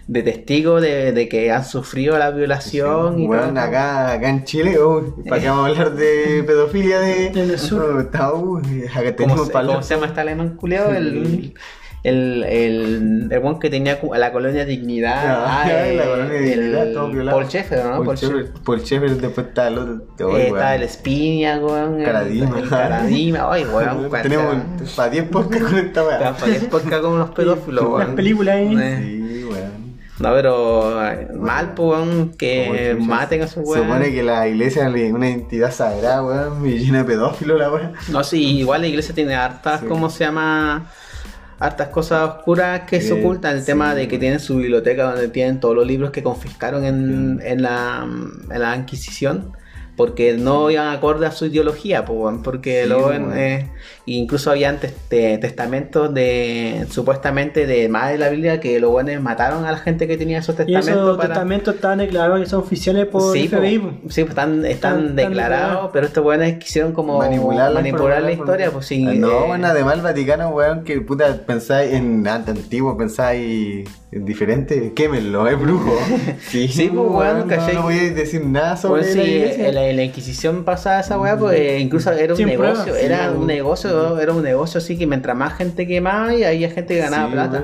de 0.07 0.23
testigos 0.23 0.81
de, 0.81 1.11
de 1.11 1.27
que 1.27 1.51
han 1.51 1.65
sufrido 1.65 2.17
la 2.17 2.31
violación 2.31 3.19
y 3.19 3.27
Weón, 3.27 3.55
todo. 3.55 3.59
acá, 3.59 4.13
acá 4.13 4.29
en 4.29 4.45
Chile, 4.45 4.79
uy, 4.81 5.03
¿para 5.27 5.41
qué 5.41 5.49
vamos 5.49 5.65
a 5.65 5.69
hablar 5.69 5.95
de 5.95 6.43
pedofilia 6.47 6.99
de... 7.01 7.27
En 7.27 7.37
el 7.37 7.59
sur. 7.59 7.99
Está, 8.01 8.33
uy, 8.33 8.85
acá 8.85 9.01
¿Cómo, 9.03 9.15
tenemos 9.15 9.49
para 9.49 9.65
cómo 9.65 9.71
hablar. 9.73 9.83
se 9.83 9.93
llama 9.95 10.05
este 10.07 10.21
alemán 10.21 10.55
culeado? 10.55 10.91
El, 10.93 11.53
el, 12.03 12.43
el, 12.45 13.27
el 13.31 13.39
weón 13.39 13.59
que 13.59 13.69
tenía 13.69 13.99
cu- 13.99 14.13
la 14.13 14.31
colonia 14.31 14.63
Dignidad. 14.63 15.43
Ah, 15.45 15.69
el- 15.89 15.97
la 15.97 16.05
colonia 16.05 16.31
de 16.39 16.53
el 16.53 16.59
dignidad, 16.61 16.93
todo 16.93 17.11
violado. 17.11 17.37
Paul 17.37 17.49
Schaeffer, 17.49 17.83
¿no? 17.85 18.03
Paul 18.05 18.15
después 19.19 19.47
está 19.47 19.67
el 19.67 19.77
otro. 19.77 20.37
Eh, 20.37 20.47
está 20.47 20.75
el 20.75 20.83
Espinia, 20.83 21.57
weón. 21.57 21.99
el- 21.99 22.05
Caradima. 22.05 22.59
El 22.59 22.69
Caradima. 22.69 23.51
Ay, 23.51 23.65
weón. 23.65 24.09
Tenemos 24.21 24.55
para 24.95 25.09
10 25.09 25.23
podcasts 25.25 25.65
con 25.67 25.77
esta 25.79 26.03
weá. 26.05 26.29
aparece 26.29 26.65
podcast 26.67 27.01
como 27.01 27.17
los 27.17 27.29
pedófilos, 27.35 27.83
Las 27.83 27.91
weón. 27.93 28.15
películas 28.15 28.55
ahí. 28.55 28.77
Eh. 28.79 28.97
Sí, 29.01 29.03
weón. 29.03 29.16
No, 30.19 30.33
pero 30.33 30.99
mal, 31.35 31.73
pues, 31.75 31.89
weón, 31.99 32.29
que 32.37 32.97
maten 32.99 33.43
a 33.43 33.47
Se 33.47 33.59
weón. 33.59 33.83
supone 33.83 34.11
que 34.11 34.23
la 34.23 34.47
iglesia 34.47 34.87
es 34.89 35.13
una 35.13 35.29
entidad 35.29 35.71
sagrada, 35.71 36.23
weón, 36.23 36.65
y 36.67 36.79
llena 36.79 36.99
de 36.99 37.03
pedófilos 37.05 37.59
la 37.59 37.71
weá. 37.71 37.91
No, 38.09 38.23
sí, 38.23 38.57
igual 38.59 38.81
la 38.81 38.87
iglesia 38.87 39.13
tiene 39.13 39.35
hartas, 39.35 39.81
Sí. 39.81 39.85
¿cómo 39.85 40.09
se 40.09 40.23
llama? 40.23 40.89
Hartas 41.59 41.87
cosas 41.89 42.29
oscuras 42.29 42.81
que 42.81 43.01
se 43.01 43.15
Eh, 43.15 43.19
ocultan. 43.19 43.55
El 43.55 43.59
sí. 43.61 43.65
tema 43.67 43.93
de 43.95 44.07
que 44.07 44.17
tienen 44.17 44.39
su 44.39 44.57
biblioteca 44.57 45.03
donde 45.11 45.27
tienen 45.27 45.59
todos 45.59 45.75
los 45.75 45.85
libros 45.87 46.11
que 46.11 46.21
confiscaron 46.23 46.83
en, 46.83 47.39
en, 47.43 47.61
la, 47.61 48.07
en 48.51 48.59
la 48.59 48.75
Inquisición. 48.75 49.51
Porque 49.97 50.33
no 50.37 50.69
iban 50.69 50.95
acorde 50.95 51.25
a 51.25 51.31
su 51.31 51.47
ideología, 51.47 52.05
pues, 52.05 52.35
porque 52.43 52.83
Sí, 52.83 52.87
luego 52.89 53.11
eh, 53.35 53.67
incluso 54.05 54.51
habían 54.51 54.77
tes- 54.79 54.93
te- 55.09 55.37
testamentos 55.39 56.13
de 56.13 56.85
supuestamente 56.91 57.65
de 57.65 57.89
más 57.89 58.11
de 58.11 58.19
la 58.19 58.29
Biblia 58.29 58.59
que 58.59 58.79
los 58.79 58.91
buenos 58.91 59.19
mataron 59.23 59.65
a 59.65 59.71
la 59.71 59.79
gente 59.79 60.07
que 60.07 60.15
tenía 60.15 60.37
esos 60.37 60.53
Y 60.53 60.57
testamentos. 60.59 60.87
esos 60.89 61.17
para- 61.17 61.29
testamentos 61.29 61.75
están 61.75 61.97
declarados 61.97 62.39
que 62.39 62.45
son 62.45 62.59
oficiales 62.59 63.07
por 63.07 63.33
sí, 63.33 63.47
FBI. 63.47 63.79
po, 63.79 63.89
sí, 64.09 64.21
pues, 64.23 64.29
están, 64.29 64.65
están 64.65 65.15
declarados, 65.15 65.59
declarados. 65.59 65.89
pero 65.93 66.05
estos 66.05 66.23
buenos 66.23 66.51
quisieron 66.59 66.93
como 66.93 67.17
manipular 67.17 67.73
manipular, 67.73 68.21
la 68.21 68.31
historia, 68.31 68.69
pues 68.71 68.85
sí. 68.85 69.03
No, 69.03 69.31
eh, 69.31 69.47
bueno, 69.47 69.65
además 69.67 69.95
el 69.95 70.01
Vaticano, 70.01 70.49
weón, 70.49 70.83
que 70.83 71.01
puta 71.01 71.35
pensáis 71.45 71.91
en 71.93 72.27
antiguo, 72.27 72.95
pensáis 72.95 73.89
en 74.11 74.25
diferente, 74.25 74.93
quémenlo, 74.95 75.47
es 75.47 75.59
brujo. 75.59 75.91
Sí, 76.47 76.67
Sí, 76.67 76.87
pues, 76.93 77.09
weón, 77.09 77.47
no, 77.73 77.81
voy 77.83 77.97
a 77.99 78.13
decir 78.13 78.45
nada 78.45 78.77
sobre 78.77 79.01
Pues 79.01 79.15
la 79.15 79.23
iglesia. 79.23 79.71
la, 79.71 79.86
en 79.89 79.95
la 79.97 80.03
Inquisición 80.03 80.63
pasada 80.63 80.99
esa 81.01 81.19
weá, 81.19 81.37
pues 81.37 81.59
eh, 81.59 81.79
incluso 81.79 82.11
era 82.11 82.33
un 82.33 82.37
Sin 82.37 82.47
negocio, 82.47 82.83
pruebas, 82.83 83.01
era 83.03 83.29
sí, 83.31 83.35
un 83.37 83.47
negocio, 83.47 84.19
era 84.19 84.33
un 84.33 84.43
negocio 84.43 84.77
así 84.79 84.97
que 84.97 85.05
mientras 85.07 85.35
más 85.35 85.53
gente 85.57 85.85
quemaba 85.87 86.33
y 86.33 86.43
había 86.43 86.69
gente 86.69 86.95
que 86.95 86.99
ganaba 87.01 87.27
Sí, 87.27 87.31
plata. 87.33 87.63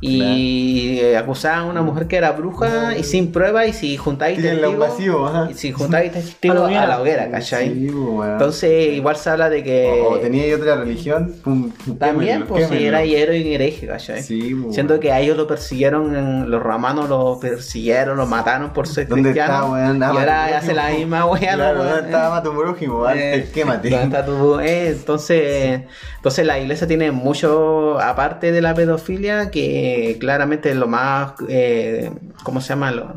Y 0.00 0.98
eh, 1.00 1.16
acusaban 1.16 1.60
a 1.60 1.64
una 1.70 1.82
mujer 1.82 2.06
que 2.08 2.16
era 2.16 2.32
bruja 2.32 2.96
y 2.96 3.04
sin 3.04 3.30
prueba 3.32 3.66
y 3.66 3.72
si 3.72 3.96
juntáis 3.96 4.40
testigos, 4.42 5.50
y 5.50 5.54
si 5.54 5.70
juntáis 5.72 6.12
testigos 6.12 6.56
A 6.56 6.60
la 6.60 6.64
a 6.64 6.66
hoguera. 6.66 6.86
la 6.86 7.00
hoguera, 7.00 7.30
¿cachai? 7.30 7.72
Sí, 7.72 7.88
weón. 7.90 8.32
Entonces 8.32 8.92
igual 8.94 9.16
se 9.16 9.30
habla 9.30 9.48
de 9.48 9.62
que 9.62 10.02
o, 10.04 10.10
o 10.14 10.18
teníais 10.18 10.54
otra 10.56 10.76
religión, 10.76 11.32
pum, 11.44 11.70
también 11.98 12.44
pues 12.46 12.68
si 12.68 12.84
era 12.84 13.02
héroe 13.02 13.38
y 13.38 13.54
hereje, 13.54 13.86
¿cachai? 13.86 14.22
Sí, 14.22 14.54
weón. 14.54 14.72
Siento 14.72 14.98
que 14.98 15.12
a 15.12 15.20
ellos 15.20 15.36
lo 15.36 15.46
persiguieron, 15.46 16.16
en- 16.16 16.50
los 16.50 16.62
romanos 16.62 17.08
lo 17.08 17.38
persiguieron, 17.40 18.16
lo 18.16 18.26
mataron 18.26 18.72
por 18.72 18.88
ser 18.88 19.06
¿Dónde 19.08 19.30
cristianos. 19.30 19.78
y 19.98 20.02
ahora 20.02 20.58
hace 20.58 20.74
la 20.74 20.90
misma 20.90 21.26
weá, 21.26 21.56
Claro, 21.62 21.78
¿no, 21.78 21.84
¿dónde 21.84 22.06
estaba 22.06 22.26
Ama 22.28 22.42
tu 22.42 22.56
prójimo? 22.56 23.08
Eh, 23.08 23.50
quémate. 23.52 23.90
¿dónde 23.90 24.04
está 24.04 24.24
tu- 24.24 24.60
eh, 24.60 24.88
entonces, 24.88 25.82
entonces 26.16 26.46
la 26.46 26.58
iglesia 26.58 26.86
tiene 26.86 27.10
mucho, 27.12 27.98
aparte 28.00 28.52
de 28.52 28.60
la 28.60 28.74
pedofilia, 28.74 29.50
que 29.50 30.16
claramente 30.20 30.70
es 30.70 30.76
lo 30.76 30.86
más, 30.86 31.34
eh, 31.48 32.10
¿cómo 32.44 32.60
se 32.60 32.68
llama? 32.70 32.90
Lo, 32.92 33.14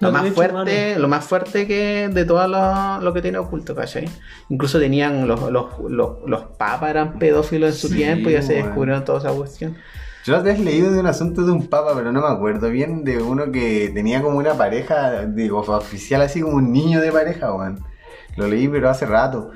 lo 0.00 0.12
más 0.12 0.28
fuerte, 0.30 0.98
lo 0.98 1.08
más 1.08 1.24
fuerte 1.24 1.66
que 1.66 2.08
de 2.08 2.24
todo 2.24 2.46
lo, 2.48 3.00
lo 3.02 3.12
que 3.12 3.20
tiene 3.22 3.38
oculto, 3.38 3.74
¿cachai? 3.74 4.08
Incluso 4.48 4.78
tenían 4.78 5.28
los, 5.28 5.50
los, 5.52 5.66
los, 5.88 6.18
los 6.26 6.42
papas 6.58 6.90
eran 6.90 7.18
pedófilos 7.18 7.70
en 7.70 7.76
su 7.76 7.88
Sí, 7.88 7.96
tiempo 7.96 8.30
y 8.30 8.32
ya 8.32 8.42
se 8.42 8.54
weón. 8.54 8.64
descubrieron 8.66 9.04
toda 9.04 9.18
esa 9.18 9.32
cuestión. 9.32 9.76
Yo 10.24 10.36
otra 10.36 10.52
vez 10.52 10.60
leído 10.60 10.92
de 10.92 11.00
un 11.00 11.06
asunto 11.06 11.44
de 11.44 11.52
un 11.52 11.66
papa, 11.68 11.92
pero 11.94 12.12
no 12.12 12.20
me 12.20 12.28
acuerdo 12.28 12.68
bien, 12.68 13.04
de 13.04 13.22
uno 13.22 13.50
que 13.50 13.90
tenía 13.94 14.20
como 14.20 14.36
una 14.36 14.54
pareja, 14.54 15.24
digo, 15.24 15.60
oficial 15.60 16.20
así 16.20 16.42
como 16.42 16.56
un 16.56 16.72
niño 16.72 17.00
de 17.00 17.10
pareja, 17.10 17.54
weón. 17.54 17.82
Lo 18.36 18.46
leí 18.46 18.68
pero 18.68 18.90
hace 18.90 19.06
rato. 19.06 19.50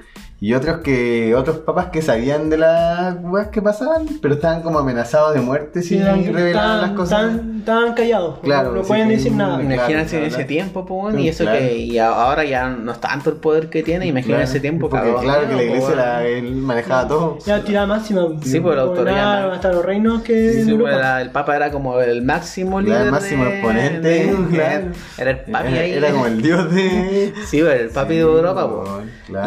Y 0.45 0.53
otros 0.53 0.81
que, 0.81 1.35
otros 1.35 1.57
papas 1.61 1.87
que 1.87 2.03
sabían 2.03 2.51
de 2.51 2.59
las 2.59 3.17
weas 3.23 3.49
que 3.49 3.63
pasaban, 3.63 4.07
pero 4.21 4.35
estaban 4.35 4.61
como 4.61 4.79
amenazados 4.79 5.33
de 5.33 5.41
muerte 5.41 5.81
si 5.81 5.97
Sí, 5.97 6.03
revelaban 6.03 6.83
las 6.83 6.91
cosas. 6.91 7.21
estaban- 7.31 7.57
estaban 7.61 7.95
callados. 7.95 8.41
Claro, 8.43 8.73
no 8.73 8.83
sí, 8.83 8.89
pueden 8.89 9.09
que- 9.09 9.17
decir 9.17 9.33
nada. 9.33 9.57
Claro, 9.59 9.73
Imagínense 9.75 10.19
en 10.19 10.25
ese 10.25 10.45
tiempo, 10.45 10.85
pues, 10.85 11.01
bueno, 11.01 11.19
y 11.19 11.29
eso 11.31 11.45
claro. 11.45 11.61
que 11.61 11.77
y 11.79 11.97
ahora 11.99 12.45
ya 12.45 12.69
no 12.69 12.93
es 12.93 13.01
tanto 13.01 13.31
el 13.31 13.37
poder 13.37 13.71
que 13.71 13.83
tiene, 13.83 14.05
imagínense 14.07 14.35
Claro, 14.37 14.51
ese 14.51 14.61
tiempo, 14.61 14.91
Porque 14.91 15.15
claro 15.23 15.49
que 15.49 15.49
la 15.49 15.57
¿no? 15.57 15.63
iglesia 15.63 15.87
Pues, 15.87 15.97
la- 15.97 16.27
él 16.27 16.55
manejaba 16.57 17.09
todo. 17.09 17.39
Ya 17.47 17.65
tirada 17.65 17.87
máxima. 17.87 18.27
Sí, 18.43 18.61
pues, 18.61 18.77
la 18.77 18.83
autoridad, 18.83 19.47
¿no? 19.47 19.53
hasta 19.53 19.73
los 19.73 19.83
reinos 19.83 20.21
que 20.25 20.63
Sí, 20.63 20.75
pues, 20.75 20.95
era- 20.95 21.23
el 21.23 21.31
Papa 21.31 21.57
era 21.57 21.71
como 21.71 21.99
el 22.03 22.21
máximo 22.21 22.81
Era 22.81 22.89
líder. 22.89 23.03
el 23.07 23.11
máximo 23.13 23.47
exponente, 23.47 24.09
de- 24.09 24.35
claro. 24.53 24.87
Era 25.17 25.31
el 25.31 25.39
papi 25.39 25.69
Era, 25.73 25.81
ahí. 25.81 25.93
era 25.93 26.11
como 26.11 26.27
el 26.27 26.43
dios 26.43 26.71
de. 26.71 27.33
Sí, 27.47 27.63
pues, 27.63 27.81
el 27.81 27.89
papi 27.89 28.17
de 28.17 28.21
Europa, 28.21 28.69
pues. 28.69 29.05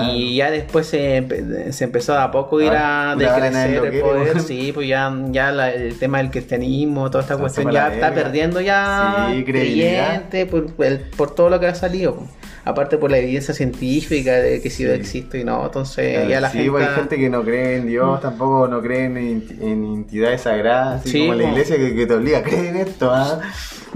Y 0.09 0.37
ya 0.37 0.49
después 0.49 0.86
se, 0.87 1.71
se 1.71 1.83
empezó 1.83 2.17
a 2.17 2.31
poco 2.31 2.59
ir 2.61 2.71
Ah, 2.73 3.11
a 3.11 3.15
decrecer 3.15 3.85
el 3.85 4.01
poder. 4.01 4.39
Sí, 4.41 4.71
pues 4.73 4.87
ya, 4.87 5.13
ya 5.31 5.51
la- 5.51 5.71
el 5.71 5.97
tema 5.99 6.17
del 6.19 6.31
cristianismo, 6.31 7.09
toda 7.11 7.21
esta 7.23 7.37
cuestión 7.37 7.71
ya 7.71 7.93
está 7.93 8.13
perdiendo 8.13 8.59
ya 8.61 9.27
Sí, 9.31 9.43
creyente 9.43 10.45
por, 10.45 11.35
todo 11.35 11.49
lo 11.49 11.59
que 11.59 11.67
ha 11.67 11.75
salido. 11.75 12.15
pues. 12.15 12.29
Aparte 12.65 12.97
por 12.97 13.09
la 13.09 13.17
evidencia 13.19 13.53
científica 13.53 14.33
de 14.33 14.61
que 14.61 14.69
si 14.69 14.83
Sí. 14.83 14.89
existe 14.89 15.39
y 15.39 15.45
no, 15.45 15.63
entonces 15.65 16.27
ya 16.27 16.41
la 16.41 16.49
sí, 16.49 16.57
gente... 16.57 16.71
pues 16.71 16.87
hay 16.89 16.95
gente 16.95 17.15
que 17.17 17.29
no 17.29 17.41
cree 17.43 17.77
en 17.77 17.87
Dios, 17.87 18.19
tampoco 18.19 18.67
no 18.67 18.81
cree 18.81 19.05
en, 19.05 19.17
en 19.61 19.83
entidades 19.85 20.41
sagradas, 20.41 20.99
así 20.99 21.11
Sí, 21.11 21.19
como 21.19 21.33
la 21.35 21.43
iglesia 21.49 21.77
que, 21.77 21.95
que 21.95 22.05
te 22.05 22.13
obliga 22.13 22.39
a 22.39 22.43
creer 22.43 22.65
en 22.65 22.75
esto, 22.75 23.09
¿ah? 23.13 23.39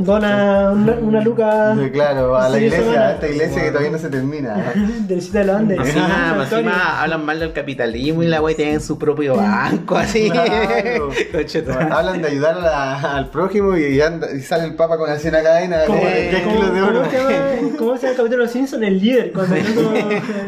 Dona 0.04 0.72
una, 0.72 0.94
una 0.94 1.22
luca. 1.22 1.76
Sí, 1.76 1.90
Claro, 1.92 2.36
a 2.38 2.50
la 2.50 2.58
Sí, 2.58 2.64
iglesia, 2.66 2.86
dona. 2.86 3.08
a 3.08 3.12
esta 3.14 3.28
iglesia 3.28 3.62
que 3.64 3.68
todavía 3.70 3.92
no 3.92 3.98
se 3.98 4.10
termina. 4.10 4.74
Del 5.08 5.22
sitio 5.22 5.40
de 5.42 5.46
los 5.48 5.56
Andes. 5.56 5.80
Encima, 5.80 7.02
hablan 7.02 7.26
mal 7.26 7.40
del 7.40 7.54
capitalismo 7.54 8.24
y 8.24 8.28
la 8.28 8.42
wey 8.42 8.56
tienen 8.56 8.82
su 8.82 8.98
propio 8.98 9.36
banco 9.36 9.96
así. 9.98 10.30
Claro. 10.30 11.10
Hablan 11.92 12.22
de 12.22 12.28
ayudar 12.30 12.56
a 12.58 12.60
la- 12.62 13.18
al 13.18 13.30
prójimo 13.30 13.76
y, 13.78 14.00
anda- 14.02 14.28
y 14.34 14.42
sale 14.42 14.66
el 14.66 14.76
papa 14.76 14.98
con 14.98 15.10
así 15.10 15.28
una 15.28 15.42
cadena 15.42 15.80
¿Cómo, 15.86 16.00
de 16.04 16.30
10 16.30 16.44
cómo- 16.44 16.56
kilos 16.56 16.74
de 16.74 16.82
oro. 16.82 17.02
cómo 17.02 17.10
se 17.12 17.18
llama, 17.18 17.78
¿Cómo 17.78 17.98
se 17.98 18.02
llama 18.02 18.12
el 18.12 18.18
capítulo 18.18 18.30
de 18.30 18.38
los 18.38 18.52
Simpsons? 18.52 18.84
El 18.84 19.00
líder, 19.00 19.32
cuando 19.34 19.56
el 19.56 19.78
otro 19.78 19.94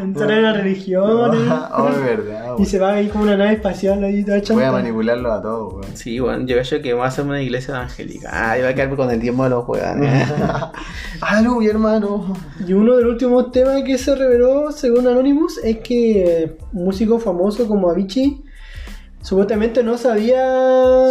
entra 0.02 0.36
en 0.36 0.42
las 0.42 0.56
religiones 0.56 1.40
Oh, 1.76 1.88
es 1.88 2.00
verdad. 2.04 2.54
y 2.58 2.64
se 2.66 2.78
va 2.78 2.92
ahí 2.94 3.08
como 3.08 3.24
una 3.24 3.36
nave 3.36 3.52
espacial 3.54 4.02
ahí 4.04 4.24
toda. 4.24 4.40
Voy 4.50 4.64
a 4.64 4.72
manipularlo 4.72 5.32
a 5.32 5.42
todos, 5.42 5.74
weón. 5.74 5.96
Sí, 5.96 6.18
bueno, 6.20 6.46
yo 6.46 6.56
creo 6.60 6.82
que 6.82 6.92
va 6.92 7.06
a 7.06 7.10
ser 7.10 7.24
una 7.24 7.40
iglesia 7.42 7.74
evangélica. 7.74 8.28
Ah, 8.32 8.56
yo 8.56 8.64
voy 8.64 8.72
a 8.72 8.74
quedar 8.74 8.94
con 8.96 9.10
el 9.10 9.20
tiempo 9.20 9.43
los 9.48 9.64
juegan. 9.64 10.00
no, 11.42 11.58
mi 11.58 11.66
hermano. 11.66 12.34
Y 12.66 12.72
uno 12.72 12.96
de 12.96 13.02
los 13.02 13.12
últimos 13.12 13.52
temas 13.52 13.82
que 13.82 13.98
se 13.98 14.14
reveló, 14.14 14.72
según 14.72 15.06
Anonymous, 15.06 15.58
es 15.62 15.78
que 15.78 16.56
un 16.72 16.84
músico 16.84 17.18
famoso 17.18 17.66
como 17.66 17.90
Avicii 17.90 18.44
supuestamente 19.24 19.82
no 19.82 19.96
se 19.96 20.08
había 20.10 20.44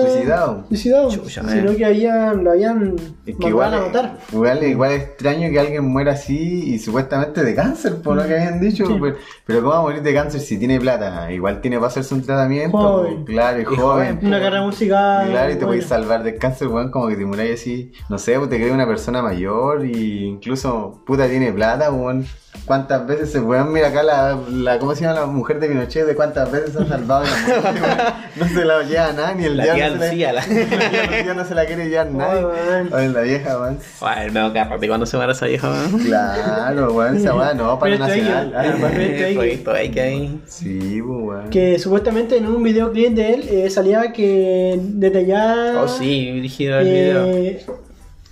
Suicidado. 0.06 0.66
suicidado, 0.70 1.10
Chucha, 1.10 1.44
sino 1.50 1.72
eh. 1.72 1.76
que 1.78 1.86
habían, 1.86 2.44
lo 2.44 2.52
habían 2.52 2.96
Es 3.26 3.36
que 3.36 3.50
mandado 3.50 3.50
igual, 3.50 3.74
a 3.74 3.78
es- 3.78 3.84
matar. 3.88 4.18
igual, 4.32 4.64
igual 4.64 4.92
es 4.92 5.02
extraño 5.04 5.50
que 5.50 5.60
alguien 5.60 5.84
muera 5.86 6.12
así 6.14 6.74
y 6.74 6.80
supuestamente 6.80 7.44
de 7.44 7.56
cáncer, 7.56 7.96
por 8.04 8.16
lo 8.16 8.26
que 8.28 8.36
habían 8.36 8.60
dicho. 8.60 8.86
Sí. 8.86 8.98
Pero, 9.02 9.16
pero 9.46 9.60
¿cómo 9.62 9.72
va 9.72 9.80
a 9.80 9.82
morir 9.82 10.02
de 10.04 10.14
cáncer 10.14 10.42
si 10.42 10.58
tiene 10.60 10.80
plata? 10.80 11.32
Igual 11.32 11.60
tiene 11.60 11.78
para 11.78 11.88
hacerse 11.88 12.14
un 12.14 12.22
tratamiento. 12.22 12.78
Joven. 12.78 13.26
Claro, 13.26 13.58
es 13.60 13.68
joven. 13.68 14.20
Una 14.22 14.40
carrera 14.40 14.62
musical. 14.64 15.30
Claro, 15.32 15.48
y 15.50 15.54
te 15.54 15.56
bueno. 15.56 15.68
puedes 15.70 15.86
salvar 15.86 16.22
del 16.24 16.38
cáncer, 16.38 16.68
weón, 16.68 16.92
como 16.92 17.08
que 17.08 17.16
te 17.16 17.26
muráis 17.26 17.60
así. 17.60 17.92
No 18.10 18.18
sé, 18.20 18.38
pues, 18.38 18.50
te 18.50 18.58
crees 18.58 18.72
una 18.72 18.86
persona 18.88 19.22
mayor 19.24 19.86
y 19.86 20.26
incluso, 20.26 21.02
puta, 21.06 21.28
tiene 21.28 21.52
plata, 21.52 21.92
weón. 21.92 22.26
¿Cuántas 22.66 23.06
veces 23.06 23.32
se 23.32 23.40
weón? 23.42 23.74
Mira 23.74 23.90
acá 23.90 24.04
la, 24.04 24.38
la, 24.50 24.80
¿cómo 24.80 24.96
se 24.96 25.02
llama 25.02 25.20
la 25.20 25.26
mujer 25.26 25.60
de 25.60 25.68
Pinochet? 25.68 26.06
¿De 26.06 26.16
cuántas 26.16 26.50
veces 26.50 26.72
se 26.74 26.82
ha 26.84 26.86
salvado 26.88 27.24
de 27.26 27.30
la 27.30 27.38
muerte? 27.72 28.04
No 28.38 28.48
se 28.48 28.64
la 28.66 28.84
lleva 28.84 29.12
nada, 29.12 29.34
ni 29.36 29.46
el 29.46 29.58
La 29.58 29.64
diablo 29.66 29.84
la- 29.84 29.90
la... 30.00 30.06
Lucía 30.08 30.34
no 31.36 31.46
se 31.46 31.56
la 31.56 31.66
quiere 31.66 31.90
llevar 31.90 32.12
nadie. 32.12 32.46
weón. 32.46 32.94
Oye, 32.94 33.10
la 33.10 33.22
vieja, 33.22 33.60
weón. 33.60 33.80
Ay, 34.02 34.32
me 34.32 34.54
carrete 34.54 34.88
cuando 34.88 35.06
se 35.06 35.18
muera 35.18 35.34
esa 35.34 35.46
vieja, 35.48 35.70
weón. 35.70 36.00
Claro, 36.06 36.94
weón, 36.94 37.18
esa 37.18 37.36
weón 37.36 37.58
no, 37.58 37.78
para 37.80 37.98
nacional. 37.98 38.54
ahí 38.56 39.90
que 39.92 40.02
hay. 40.02 40.42
Sí, 40.46 41.02
weón. 41.02 41.50
Que 41.50 41.78
supuestamente 41.80 42.38
en 42.38 42.48
un 42.48 42.64
videoclip 42.64 43.14
de 43.14 43.34
él 43.34 43.44
eh, 43.50 43.70
salía 43.70 44.14
que 44.14 44.80
detallaba. 44.82 45.82
Oh, 45.84 45.88
sí, 45.90 46.32
dirigido 46.32 46.80
el 46.80 46.86
video. 46.86 47.84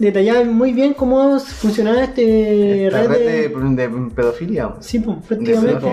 Eh, 0.01 0.05
detallaba 0.05 0.43
muy 0.45 0.73
bien 0.73 0.93
cómo 0.93 1.39
funcionaba 1.39 2.03
este 2.03 2.87
Esta 2.87 3.01
red, 3.03 3.07
red 3.09 3.19
de. 3.19 3.49
de, 3.49 3.87
de 3.87 4.11
pedofilia. 4.15 4.75
Sí, 4.79 4.99
pues, 4.99 5.17
prácticamente. 5.27 5.87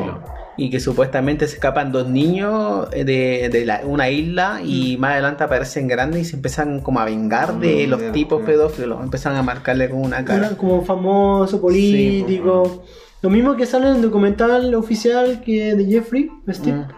Y 0.61 0.71
que 0.71 0.81
supuestamente 0.81 1.47
se 1.47 1.55
escapan 1.55 1.93
dos 1.93 2.09
niños 2.09 2.91
de, 2.91 3.49
de 3.53 3.65
la- 3.65 3.83
una 3.85 4.11
isla 4.11 4.61
y 4.65 4.97
más 4.97 5.13
adelante 5.13 5.45
aparecen 5.45 5.87
grandes 5.87 6.23
y 6.23 6.25
se 6.25 6.35
empiezan 6.35 6.81
como 6.81 6.99
a 6.99 7.05
vengar 7.05 7.61
de 7.61 7.87
Mm, 7.87 7.91
los 7.91 8.01
de- 8.01 8.11
tipos 8.11 8.43
pedófilos. 8.43 9.01
Empiezan 9.01 9.37
a 9.37 9.43
marcarle 9.45 9.89
con 9.89 10.01
una 10.01 10.17
Era 10.19 10.25
cara. 10.25 10.51
como 10.57 10.85
famoso, 10.85 11.61
político. 11.61 12.83
Lo 13.23 13.31
mismo 13.31 13.55
que 13.57 13.67
sale 13.67 13.89
en 13.89 13.97
el 13.97 14.03
documental 14.03 14.75
oficial 14.75 15.43
que 15.45 15.77
de 15.77 15.85
Jeffrey 15.85 16.29
Epstein, 16.47 16.79
Mm. 16.79 16.89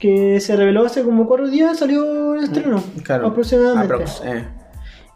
que 0.00 0.40
se 0.40 0.56
reveló 0.56 0.86
hace 0.86 1.02
como 1.02 1.26
cuatro 1.26 1.48
días, 1.48 1.78
salió 1.78 2.34
el 2.36 2.44
estreno. 2.44 2.82
Claro, 3.02 3.26
aproximadamente. 3.26 3.94
aprox, 3.94 4.22
eh. 4.24 4.44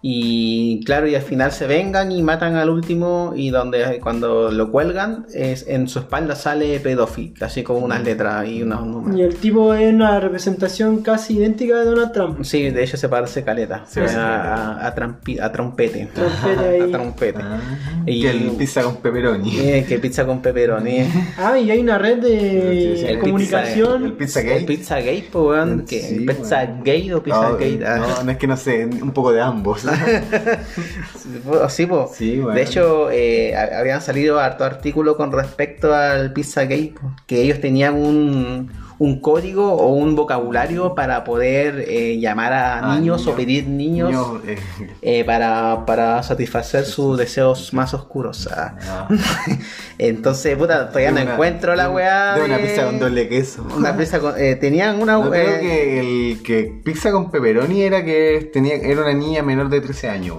Y 0.04 0.80
claro, 0.84 1.06
y 1.06 1.14
al 1.14 1.22
final 1.22 1.52
se 1.52 1.68
vengan 1.68 2.10
y 2.10 2.22
matan 2.24 2.56
al 2.56 2.68
último 2.70 3.34
y 3.36 3.50
donde 3.50 4.00
cuando 4.00 4.50
lo 4.50 4.72
cuelgan 4.72 5.26
es, 5.32 5.64
en 5.68 5.86
su 5.86 6.00
espalda 6.00 6.34
sale 6.34 6.80
pedófil, 6.80 7.34
así 7.40 7.62
como 7.62 7.78
unas 7.78 8.02
letras 8.02 8.48
y 8.48 8.64
unos 8.64 8.84
números. 8.84 9.16
Y 9.16 9.22
el 9.22 9.36
tipo 9.36 9.72
es 9.74 9.94
una 9.94 10.18
representación 10.18 11.02
casi 11.02 11.36
idéntica 11.36 11.76
de 11.78 11.84
Donald 11.84 12.10
Trump. 12.12 12.42
Sí, 12.42 12.70
de 12.70 12.82
hecho 12.82 12.96
se 12.96 13.08
parece 13.08 13.44
caleta. 13.44 13.84
Sí, 13.86 14.00
a, 14.00 14.08
sí. 14.08 14.16
a- 14.18 14.86
a 14.88 14.94
trampi- 14.94 15.40
a 15.40 15.52
trompete. 15.52 16.08
Trompete 16.12 16.68
ahí. 16.68 16.80
a 16.80 16.90
trompete. 16.90 17.40
Ah, 17.40 17.60
Y- 18.04 18.22
que 18.22 18.30
el 18.30 18.50
pizza 18.58 18.82
con 18.82 18.96
pepperoni. 18.96 19.56
Eh, 19.62 19.86
que 19.88 19.98
pizza 20.00 20.26
con 20.26 20.42
pepperoni. 20.42 20.98
Ah, 21.38 21.56
y 21.56 21.70
hay 21.70 21.78
una 21.78 21.96
red 21.98 22.16
sí, 22.22 22.28
de 22.28 22.96
sí. 22.98 23.04
El 23.06 23.18
comunicación. 23.20 24.04
El 24.04 24.12
pizza 24.14 24.40
El 24.40 24.48
gate. 24.48 24.64
pizza 24.64 24.96
gate, 24.96 25.28
pues, 25.30 25.44
weón. 25.46 25.84
que 25.88 26.00
Sí, 26.00 26.20
¿Pizza 26.26 26.56
weón. 26.64 26.78
gate 26.80 27.14
o 27.14 27.22
pizza 27.22 27.48
No, 27.48 27.52
gate? 27.52 27.80
Ah. 27.86 27.96
no, 27.98 28.24
no 28.24 28.30
es 28.32 28.36
que 28.38 28.46
no 28.48 28.56
sé, 28.56 28.84
un 28.86 29.12
poco 29.12 29.30
de 29.32 29.40
ambos. 29.40 29.84
Sí, 31.68 31.86
po. 31.86 32.10
Sí, 32.12 32.40
weón. 32.40 32.54
De 32.54 32.62
hecho, 32.62 33.10
eh, 33.10 33.54
ha- 33.56 33.78
habían 33.80 34.00
salido 34.02 34.38
harto 34.40 34.64
artículos 34.64 35.16
con 35.16 35.32
respecto 35.32 35.94
al 35.94 36.32
Pizzagate, 36.32 36.94
po, 37.00 37.14
que 37.26 37.42
ellos 37.42 37.60
tenían 37.60 37.94
un, 37.94 38.70
un 38.98 39.20
código 39.20 39.72
o 39.72 39.92
un 39.94 40.14
vocabulario 40.14 40.94
para 40.94 41.24
poder 41.24 41.84
eh, 41.88 42.18
llamar 42.20 42.52
a 42.52 42.78
Ah, 42.92 42.96
niños 42.98 43.26
o 43.26 43.34
pedir 43.34 43.66
niños 43.66 44.10
Niños, 44.10 44.40
eh, 44.46 44.58
eh, 45.02 45.24
para, 45.24 45.84
para 45.86 46.22
satisfacer 46.22 46.84
sus 46.84 47.18
deseos 47.18 47.72
más 47.74 47.94
oscuros. 47.94 48.48
ah. 48.54 48.76
ah, 48.88 49.08
Entonces, 49.98 50.56
puta, 50.56 50.88
todavía 50.88 51.08
de 51.08 51.14
no 51.14 51.22
una- 51.22 51.32
encuentro 51.32 51.74
la 51.74 51.88
de- 51.88 51.94
weá. 51.94 52.34
De 52.34 52.44
una 52.44 52.58
pizza 52.58 52.84
con 52.86 52.98
doble 52.98 53.28
queso. 53.28 53.66
Una 53.76 53.96
pizza 53.96 54.20
con. 54.20 54.34
eh, 54.38 54.56
tenían 54.56 55.00
una. 55.00 55.12
No, 55.14 55.30
creo 55.30 55.60
que 55.60 56.00
el 56.32 56.42
que 56.42 56.80
pizza 56.84 57.12
con 57.12 57.30
pepperoni 57.30 57.82
era 57.82 58.04
que 58.04 58.50
tenía 58.52 58.74
era 58.76 59.02
una 59.02 59.12
niña 59.14 59.42
menor 59.42 59.68
de 59.68 59.80
13 59.80 60.08
años. 60.08 60.36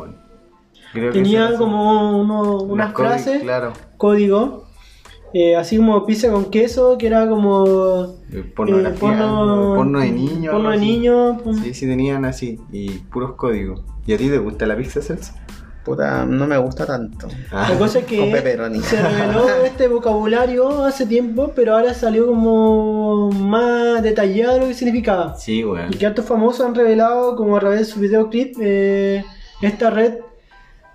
Creo 0.91 1.11
Tenía 1.11 1.55
como 1.57 2.19
uno- 2.19 2.57
unas 2.61 2.93
códigos, 2.93 3.21
frases, 3.23 3.41
Claro. 3.41 3.73
código, 3.97 4.67
eh, 5.33 5.55
así 5.55 5.77
como 5.77 6.05
pizza 6.05 6.31
con 6.31 6.45
queso, 6.45 6.97
que 6.97 7.07
era 7.07 7.27
como 7.27 8.17
eh, 8.31 8.43
Pornografía, 8.55 8.95
eh, 8.95 8.99
porno, 8.99 9.73
porno 9.75 9.99
de 9.99 10.11
niños. 10.11 10.53
porno 10.53 10.69
de 10.71 11.43
pum. 11.43 11.63
Sí, 11.63 11.73
sí, 11.73 11.87
tenían 11.87 12.23
así. 12.25 12.59
Y 12.71 12.89
puros 12.89 13.33
códigos. 13.33 13.81
¿Y 14.05 14.13
a 14.13 14.17
ti 14.17 14.29
te 14.29 14.37
gusta 14.37 14.67
la 14.67 14.77
pizza, 14.77 15.01
Celso? 15.01 15.33
Puta, 15.83 16.23
no 16.25 16.47
me 16.47 16.57
gusta 16.57 16.85
tanto. 16.85 17.27
Ah. 17.51 17.67
La 17.71 17.77
cosa 17.77 17.99
es 17.99 18.05
que 18.05 18.15
se 18.15 19.01
reveló 19.01 19.49
este 19.65 19.87
vocabulario 19.89 20.85
hace 20.85 21.05
tiempo, 21.05 21.51
pero 21.53 21.75
ahora 21.75 21.93
salió 21.93 22.27
como 22.27 23.29
más 23.31 24.01
detallado 24.01 24.59
lo 24.59 24.67
que 24.67 24.75
significaba. 24.75 25.35
Sí, 25.35 25.65
weón. 25.65 25.93
Y 25.93 25.97
que 25.97 26.05
altos 26.05 26.25
famosos 26.25 26.65
han 26.65 26.75
revelado, 26.75 27.35
como 27.35 27.57
a 27.57 27.59
través 27.59 27.79
de 27.79 27.85
su 27.85 27.99
videoclip, 27.99 28.55
eh, 28.61 29.25
esta 29.61 29.89
red 29.89 30.19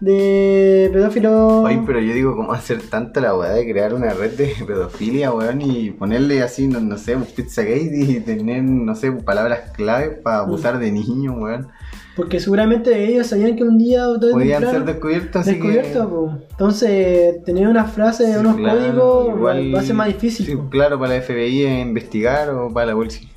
de 0.00 0.90
pedófilos. 0.92 1.64
Oye, 1.64 1.82
pero 1.86 2.00
yo 2.00 2.12
digo, 2.14 2.36
¿cómo 2.36 2.52
hacer 2.52 2.80
tanta 2.82 3.20
la 3.20 3.34
weá 3.36 3.50
de 3.52 3.68
crear 3.70 3.94
una 3.94 4.10
red 4.14 4.32
de 4.32 4.54
pedofilia, 4.66 5.32
weón? 5.32 5.60
Y 5.62 5.90
ponerle 5.90 6.42
así, 6.42 6.68
no, 6.68 6.80
no 6.80 6.96
sé, 6.98 7.16
un 7.16 7.24
Pizzagate 7.24 7.90
y 7.92 8.20
tener, 8.20 8.62
no 8.62 8.94
sé, 8.94 9.10
palabras 9.12 9.70
clave 9.74 10.10
para 10.10 10.38
abusar 10.40 10.78
de 10.78 10.92
niños, 10.92 11.34
weón. 11.38 11.68
Porque 12.16 12.40
seguramente 12.40 13.04
ellos 13.04 13.28
sabían 13.28 13.54
que 13.54 13.62
un 13.62 13.78
día 13.78 14.08
o 14.08 14.18
todo 14.18 14.32
Podían 14.32 14.62
ser 14.68 14.84
descubiertos, 14.84 15.42
así 15.46 15.60
que... 15.60 15.92
Entonces, 16.50 17.44
tener 17.44 17.68
unas 17.68 17.92
frases, 17.92 18.32
Sí, 18.34 18.40
unos 18.40 18.56
claro, 18.56 18.78
códigos, 18.80 19.28
igual- 19.36 19.74
va 19.74 19.78
a 19.78 19.82
ser 19.82 19.94
más 19.94 20.08
difícil. 20.08 20.44
sí, 20.46 20.58
claro, 20.68 20.98
para 20.98 21.14
la 21.14 21.22
FBI 21.22 21.62
es 21.64 21.82
investigar 21.86 22.50
o 22.50 22.72
para 22.72 22.86
la 22.86 22.94
policía. 22.94 23.28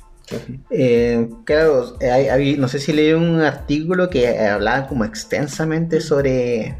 Eh, 0.70 1.28
claro, 1.44 1.96
hay- 2.00 2.28
hay- 2.28 2.56
no 2.56 2.68
sé 2.68 2.78
si 2.78 2.92
leí 2.92 3.12
un 3.12 3.40
artículo 3.40 4.08
que 4.10 4.38
hablaba 4.38 4.86
como 4.88 5.04
extensamente 5.04 6.00
sobre 6.00 6.76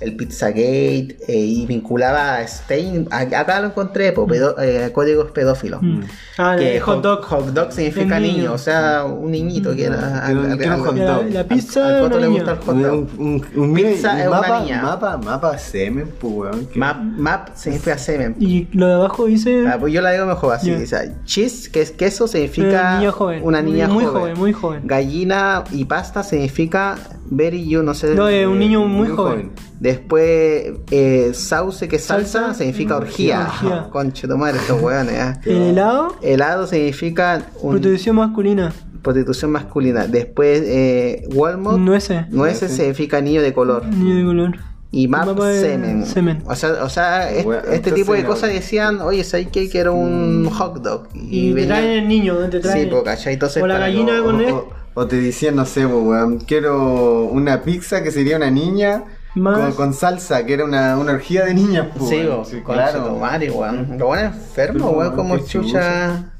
el 0.00 0.14
Pizzagate 0.16 1.16
eh, 1.28 1.36
y 1.36 1.66
vinculaba 1.66 2.36
a 2.36 2.46
Stein. 2.46 3.08
a- 3.10 3.20
Acá 3.20 3.60
lo 3.60 3.68
encontré, 3.68 4.12
po, 4.12 4.26
pedo- 4.26 4.54
eh, 4.60 4.90
códigos 4.92 5.30
pedófilos. 5.30 5.80
Mm. 5.82 6.00
Ah, 6.38 6.56
Que 6.58 6.80
hot 6.80 7.02
dog. 7.02 7.22
Hot 7.24 7.46
dog 7.52 7.72
significa 7.72 8.20
niño. 8.20 8.36
niño. 8.36 8.52
o 8.52 8.58
sea, 8.58 9.04
un 9.04 9.30
niñito 9.30 9.74
que 9.74 9.84
era. 9.86 10.22
Quiero- 10.26 10.56
quiero 10.58 10.74
un 10.76 10.80
hot 10.84 10.96
La, 10.96 11.04
dog. 11.14 11.24
la 11.30 11.44
pizza 11.44 11.86
al 11.88 12.02
Coto 12.02 12.16
una 12.18 12.26
le 12.26 12.32
gusta 12.32 12.50
el 12.52 12.58
hot 12.58 12.76
dog. 12.76 12.92
Un, 12.92 13.42
un, 13.54 13.60
un, 13.70 13.74
Pizza 13.74 14.12
un 14.12 14.18
es 14.20 14.26
una 14.28 14.40
mapa, 14.40 14.60
niña. 14.60 14.82
mapa, 14.82 15.16
mapa 15.16 15.58
semen, 15.58 16.08
pues, 16.20 16.32
weón. 16.34 16.66
que- 16.66 16.78
Map, 16.78 16.96
map 17.00 17.48
significa 17.54 17.96
semen. 17.98 18.36
Y 18.38 18.68
lo 18.72 18.86
de 18.88 18.94
abajo 18.94 19.24
dice. 19.26 19.66
Ah, 19.66 19.76
pues 19.80 19.92
yo 19.92 20.00
la 20.02 20.12
digo 20.12 20.26
mejor 20.26 20.54
así. 20.54 20.70
Ya. 20.70 20.76
o 20.82 20.86
sea, 20.86 21.24
cheese, 21.24 21.68
que 21.70 21.80
es 21.80 21.90
queso, 21.90 22.26
significa 22.28 22.94
eh, 22.94 22.98
niña 22.98 23.12
joven. 23.12 23.40
una 23.42 23.62
niña 23.62 23.88
muy 23.88 24.04
joven. 24.04 24.20
joven. 24.20 24.38
Muy 24.38 24.52
joven. 24.52 24.82
Gallina 24.84 25.64
y 25.72 25.84
pasta 25.86 26.22
significa 26.22 26.96
very 27.30 27.66
you, 27.68 27.82
no 27.82 27.94
sé. 27.94 28.14
No, 28.14 28.28
es 28.28 28.46
un 28.46 28.56
eh, 28.56 28.58
niño 28.58 28.80
muy, 28.80 29.08
muy 29.08 29.16
joven. 29.16 29.32
joven. 29.32 29.50
Después, 29.80 30.72
eh, 30.90 31.30
sauce, 31.34 31.88
que 31.88 31.96
es 31.96 32.04
salsa, 32.04 32.40
Salsa, 32.40 32.54
significa 32.54 32.94
mm, 32.94 33.02
orgía. 33.02 33.40
orgía. 33.40 33.88
Conche 33.92 34.26
tu 34.28 34.36
madre, 34.36 34.58
estos 34.58 34.80
weones. 34.80 35.14
ah. 35.20 35.40
El 35.44 35.62
helado, 35.62 36.16
Helado 36.22 36.66
significa 36.66 37.42
un- 37.60 37.70
prostitución 37.72 38.16
masculina. 38.16 38.72
prostitución 39.02 39.50
masculina. 39.52 40.06
Después, 40.06 40.62
eh, 40.64 41.28
Walmart, 41.34 41.78
Nueces. 41.78 42.28
nueces 42.30 42.72
significa 42.72 43.20
niño 43.20 43.42
de 43.42 43.52
color. 43.52 43.86
Niño 43.86 44.16
de 44.16 44.24
color. 44.24 44.56
Y 44.92 45.08
map, 45.08 45.28
semen. 45.60 46.06
semen. 46.06 46.42
O 46.46 46.54
sea, 46.54 46.82
o 46.82 46.88
sea 46.88 47.30
es- 47.30 47.44
Bueno, 47.44 47.60
este 47.64 47.76
entonces 47.76 47.94
tipo 48.02 48.14
de 48.14 48.24
cosas 48.24 48.50
decían, 48.50 49.00
oye, 49.02 49.24
¿sabes 49.24 49.48
qué? 49.52 49.68
Quiero 49.68 49.94
un 49.94 50.48
hot 50.50 50.80
dog. 50.82 51.08
Y, 51.14 51.48
te 51.48 51.54
venía- 51.54 51.68
traen 51.76 51.90
el 51.90 52.08
niño, 52.08 52.36
te 52.48 52.60
traen. 52.60 52.84
Sí, 52.84 52.88
pues, 52.90 53.02
¿cachai? 53.02 53.34
Entonces, 53.34 53.62
o 53.62 53.66
la 53.66 53.78
gallina 53.78 54.22
O, 54.22 54.24
con 54.24 54.36
o- 54.36 54.40
esto. 54.40 54.68
o 54.94 55.06
te 55.06 55.20
decían, 55.20 55.56
no 55.56 55.66
sé, 55.66 55.84
weón, 55.84 56.38
quiero 56.38 57.24
una 57.24 57.62
pizza 57.62 58.02
que 58.02 58.10
sería 58.10 58.36
una 58.38 58.50
niña 58.50 59.04
Más- 59.36 59.58
con, 59.60 59.72
con 59.74 59.94
salsa, 59.94 60.44
que 60.44 60.54
era 60.54 60.64
una, 60.64 60.98
una 60.98 61.12
orgía 61.12 61.44
de 61.44 61.54
niñas, 61.54 61.88
pues, 61.96 62.10
Sí, 62.10 62.26
conche 62.26 62.62
claro. 62.64 63.04
tu 63.04 63.16
madre, 63.16 63.50
weón. 63.50 63.96
Lo 63.98 64.06
bueno 64.06 64.24
enfermo, 64.28 64.86
Pero, 64.86 64.98
weón, 64.98 65.14
como 65.14 65.38
chucha. 65.38 66.32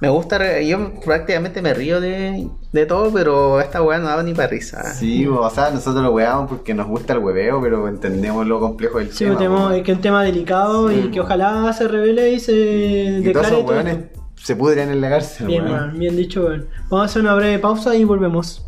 Me 0.00 0.08
gusta, 0.08 0.38
re- 0.38 0.66
yo 0.66 0.94
prácticamente 1.04 1.60
me 1.60 1.74
río 1.74 2.00
de, 2.00 2.48
de 2.72 2.86
todo, 2.86 3.12
pero 3.12 3.60
esta 3.60 3.82
weá 3.82 3.98
no 3.98 4.06
daba 4.08 4.22
ni 4.22 4.32
para 4.32 4.48
risa. 4.48 4.94
Sí, 4.94 5.26
bo, 5.26 5.40
o 5.42 5.50
sea, 5.50 5.70
nosotros 5.70 6.02
lo 6.02 6.12
weamos 6.12 6.48
porque 6.48 6.72
nos 6.72 6.86
gusta 6.88 7.12
el 7.12 7.18
hueveo, 7.18 7.60
pero 7.60 7.86
entendemos 7.86 8.46
lo 8.46 8.58
complejo 8.58 8.96
del 8.98 9.12
Sí, 9.12 9.26
tema. 9.38 9.76
es 9.76 9.82
que 9.82 9.90
es 9.92 9.96
un 9.98 10.02
tema 10.02 10.24
delicado 10.24 10.88
Sí, 10.88 11.02
y 11.04 11.10
que 11.10 11.20
ojalá 11.20 11.70
se 11.74 11.86
revele 11.86 12.30
y 12.32 12.40
se 12.40 12.52
Y 12.52 13.32
todos 13.32 13.46
declare 13.46 13.48
esos 13.48 13.66
todo 13.66 14.20
se 14.42 14.56
pudren 14.56 14.90
en 14.90 15.02
la 15.02 15.10
cárcel, 15.10 15.46
Bien, 15.48 15.64
weón, 15.66 15.98
bien 15.98 16.16
dicho, 16.16 16.46
weón. 16.46 16.66
Vamos 16.88 17.02
a 17.02 17.04
hacer 17.04 17.20
una 17.20 17.34
breve 17.34 17.58
pausa 17.58 17.94
y 17.94 18.04
volvemos. 18.04 18.64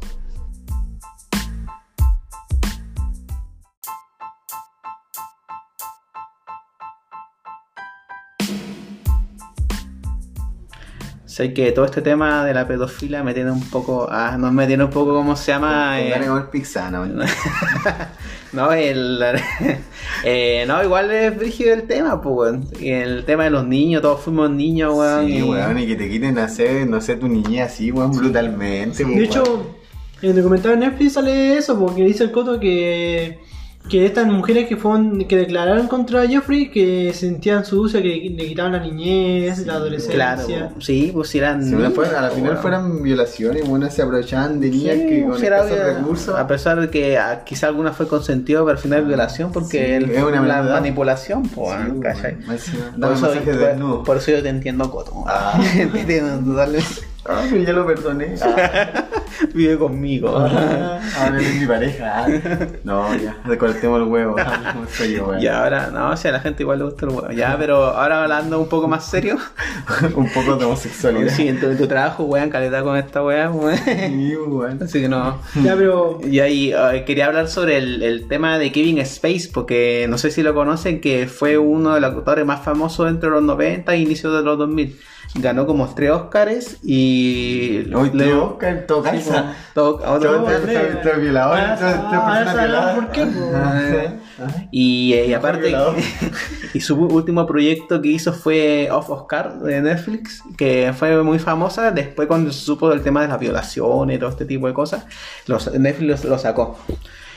Sé 11.33 11.55
que 11.55 11.73
todo 11.73 11.87
este 11.87 12.03
tema 12.03 12.45
de 12.45 12.53
la 12.53 12.68
pedofilia 12.68 13.23
me 13.23 13.33
tiene 13.33 13.51
un 13.51 13.62
poco. 13.71 14.07
Ah, 14.11 14.37
no 14.38 14.53
me 14.53 14.66
tiene 14.66 14.85
un 14.85 14.90
poco, 14.90 15.14
¿cómo 15.14 15.35
se 15.35 15.51
llama? 15.51 15.99
Eh, 15.99 16.12
comer 16.29 16.51
pizza, 16.51 16.90
no, 16.90 17.07
no, 18.53 18.73
el, 18.73 19.18
eh, 20.25 20.64
no, 20.68 20.85
igual 20.85 21.11
es 21.11 21.35
brígido 21.35 21.73
el 21.73 21.85
tema, 21.85 22.21
pues, 22.21 22.35
weón. 22.37 22.68
El 22.83 23.25
tema 23.25 23.45
de 23.45 23.51
los 23.51 23.66
niños, 23.66 24.03
todos 24.03 24.21
fuimos 24.21 24.51
niños, 24.51 24.92
weón. 24.95 25.27
Sí, 25.27 25.38
y- 25.38 25.42
weón, 25.42 25.79
y 25.79 25.87
que 25.87 25.97
te 25.97 26.11
quiten 26.11 26.37
hacer, 26.37 26.87
no 26.87 27.01
sé, 27.01 27.16
tu 27.16 27.29
niñez 27.29 27.73
así, 27.73 27.90
weón, 27.90 28.12
brutalmente. 28.12 28.99
De 28.99 29.05
weón. 29.07 29.23
hecho, 29.25 29.75
en 30.21 30.31
el 30.33 30.37
documental 30.37 30.73
de 30.79 30.87
Netflix 30.87 31.14
sale 31.14 31.57
eso, 31.57 31.79
porque 31.79 32.05
dice 32.05 32.25
el 32.25 32.31
Coto 32.31 32.61
que, 32.61 33.38
que 33.88 34.07
estas 34.07 34.27
mujeres 34.27 34.68
que 34.68 34.77
fueron, 34.77 35.25
que 35.27 35.37
declararon 35.37 35.87
contra 35.88 36.27
Jeffrey, 36.27 36.71
que 36.71 37.12
sentían 37.12 37.64
su 37.64 37.81
uso, 37.83 37.99
que 37.99 38.33
le 38.35 38.47
quitaban 38.47 38.73
la 38.73 38.79
niñez, 38.81 39.66
la 39.66 39.75
adolescencia. 39.75 40.14
Claro, 40.14 40.73
sí, 40.79 41.11
pues 41.12 41.35
eran. 41.35 41.62
Fueran- 41.92 42.14
a 42.14 42.23
la 42.23 42.31
final 42.31 42.51
weón. 42.53 42.62
fueron 42.62 43.03
violaciones, 43.03 43.68
bueno, 43.68 43.90
se 43.90 44.01
aprovechaban 44.03 44.61
de 44.61 44.71
niñas 44.71 44.97
Sí, 44.97 45.07
que 45.09 45.23
con 45.25 45.42
escasos 45.42 45.71
viola- 45.71 45.99
recursos. 45.99 46.38
A 46.38 46.47
pesar 46.47 46.81
de 46.81 46.88
que 46.90 47.18
ah, 47.18 47.42
quizá 47.45 47.66
alguna 47.66 47.92
fue 47.92 48.09
consentido, 48.09 48.64
pero 48.64 48.77
al 48.77 48.83
final 48.83 49.01
es 49.01 49.07
violación 49.09 49.53
porque 49.53 49.71
Sí, 49.79 49.92
el- 49.92 50.11
es 50.11 50.23
una 50.23 50.40
la 50.42 50.62
manipulación, 50.62 51.42
pues, 51.49 51.68
Sí, 51.77 51.83
weón, 51.87 52.01
¿cachai? 52.01 52.37
encima, 52.49 52.92
Por 53.01 53.12
eso, 53.12 54.03
por 54.05 54.16
eso 54.16 54.31
yo 54.31 54.42
te 54.42 54.49
entiendo, 54.49 54.90
Coto. 54.90 55.25
Ah. 55.27 55.61
Te 55.73 55.83
entiendo 55.83 56.38
totalmente. 56.53 56.87
Ah, 57.24 57.44
pero 57.48 57.62
ya 57.62 57.72
lo 57.72 57.87
perdoné. 57.87 58.35
Ah, 58.42 59.04
Vive 59.54 59.78
conmigo. 59.78 60.37
ah, 60.37 61.00
ahora 61.18 61.37
eres 61.37 61.54
mi 61.61 61.66
pareja. 61.66 62.12
ah. 62.24 62.26
No, 62.85 63.14
ya, 63.16 63.37
recortemos 63.44 64.00
el 64.00 64.08
huevo. 64.08 64.37
Ah. 64.38 64.74
Y 65.40 65.46
ahora, 65.46 65.90
no, 65.92 66.11
o 66.11 66.16
sea, 66.16 66.30
a 66.30 66.35
la 66.35 66.40
gente 66.40 66.62
igual 66.62 66.78
le 66.78 66.85
gusta 66.85 67.06
el 67.06 67.12
huevo. 67.12 67.30
Ya, 67.32 67.56
pero 67.58 67.76
ahora 67.87 68.22
hablando 68.22 68.58
un 68.61 68.68
poco 68.68 68.88
más 68.88 69.06
serio. 69.06 69.37
Un 70.16 70.28
poco 70.32 70.56
de 70.56 70.64
homosexualidad. 70.64 71.32
Sí, 71.35 71.48
en 71.48 71.58
tu, 71.61 71.66
en 71.66 71.78
tu 71.78 71.87
trabajo, 71.87 72.24
weón, 72.24 72.50
caleta 72.50 72.82
con 72.82 72.96
esta 72.96 73.22
weá, 73.22 73.50
weón. 73.50 73.76
Sí, 73.78 74.37
weón. 74.37 74.82
Así 74.82 75.00
que 75.00 75.08
no. 75.08 75.38
Ya, 75.62 75.74
pero 75.76 76.20
Y 76.24 76.40
ahí 76.40 76.72
quería 77.06 77.26
hablar 77.26 77.48
sobre 77.48 77.78
el, 77.78 78.02
el 78.02 78.28
tema 78.28 78.58
de 78.58 78.70
Kevin 78.72 78.98
Space, 78.98 79.48
porque 79.52 80.06
no 80.08 80.18
sé 80.18 80.30
si 80.30 80.42
lo 80.42 80.54
conocen, 80.54 81.00
que 81.00 81.26
fue 81.26 81.58
uno 81.58 81.94
de 81.94 82.00
los 82.00 82.12
actores 82.14 82.44
más 82.46 82.62
famosos 82.62 83.08
entre 83.08 83.30
los 83.30 83.42
90 83.42 83.92
e 83.92 83.98
inicios 83.98 84.32
de 84.35 84.42
los 84.42 84.58
2000. 84.58 84.98
Ganó 85.35 85.66
como 85.66 85.88
tres 85.95 86.11
Oscars 86.11 86.77
y... 86.85 87.90
Hoy 87.95 88.11
le- 88.12 88.35
Oscar, 88.35 88.68
en 88.77 88.87
todo 88.87 89.03
Sí, 89.05 89.11
caso. 89.11 89.45
otro- 90.05 90.51
este 90.51 91.21
violador, 91.21 91.59
Ah, 91.59 91.79
ah, 91.81 92.11
ah. 92.12 92.95
¿por 92.95 93.11
qué? 93.12 93.27
Ah, 93.55 93.81
Y, 94.71 95.14
eh, 95.14 95.27
y 95.29 95.33
aparte, 95.33 95.75
y 96.75 96.81
su 96.81 96.97
último 97.03 97.47
proyecto 97.47 98.03
que 98.03 98.09
hizo 98.09 98.35
fue 98.35 98.90
Off 98.90 99.09
Oscar 99.09 99.59
de 99.61 99.81
Netflix, 99.81 100.42
que 100.59 100.92
fue 100.95 101.23
muy 101.23 101.38
famosa. 101.38 101.90
Después, 101.92 102.29
cuando 102.29 102.53
se 102.53 102.61
supo 102.61 102.90
del 102.90 103.01
tema 103.03 103.23
de 103.23 103.29
las 103.29 103.40
violaciones 103.40 104.16
y 104.16 104.18
todo 104.21 104.29
este 104.31 104.45
tipo 104.45 104.66
de 104.66 104.75
cosas, 104.75 105.05
los, 105.47 105.73
Netflix 105.73 106.25
lo 106.25 106.38
sacó. 106.38 106.77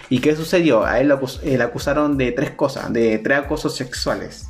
¿Y 0.10 0.20
qué 0.20 0.36
sucedió? 0.36 0.84
A 0.86 1.00
él 1.00 1.08
lo 1.08 1.20
acus- 1.20 1.40
eh, 1.44 1.58
le 1.58 1.64
acusaron 1.64 2.18
de 2.18 2.34
tres 2.34 2.52
cosas, 2.52 2.92
de 2.92 3.20
tres 3.20 3.40
acosos 3.40 3.74
sexuales. 3.76 4.50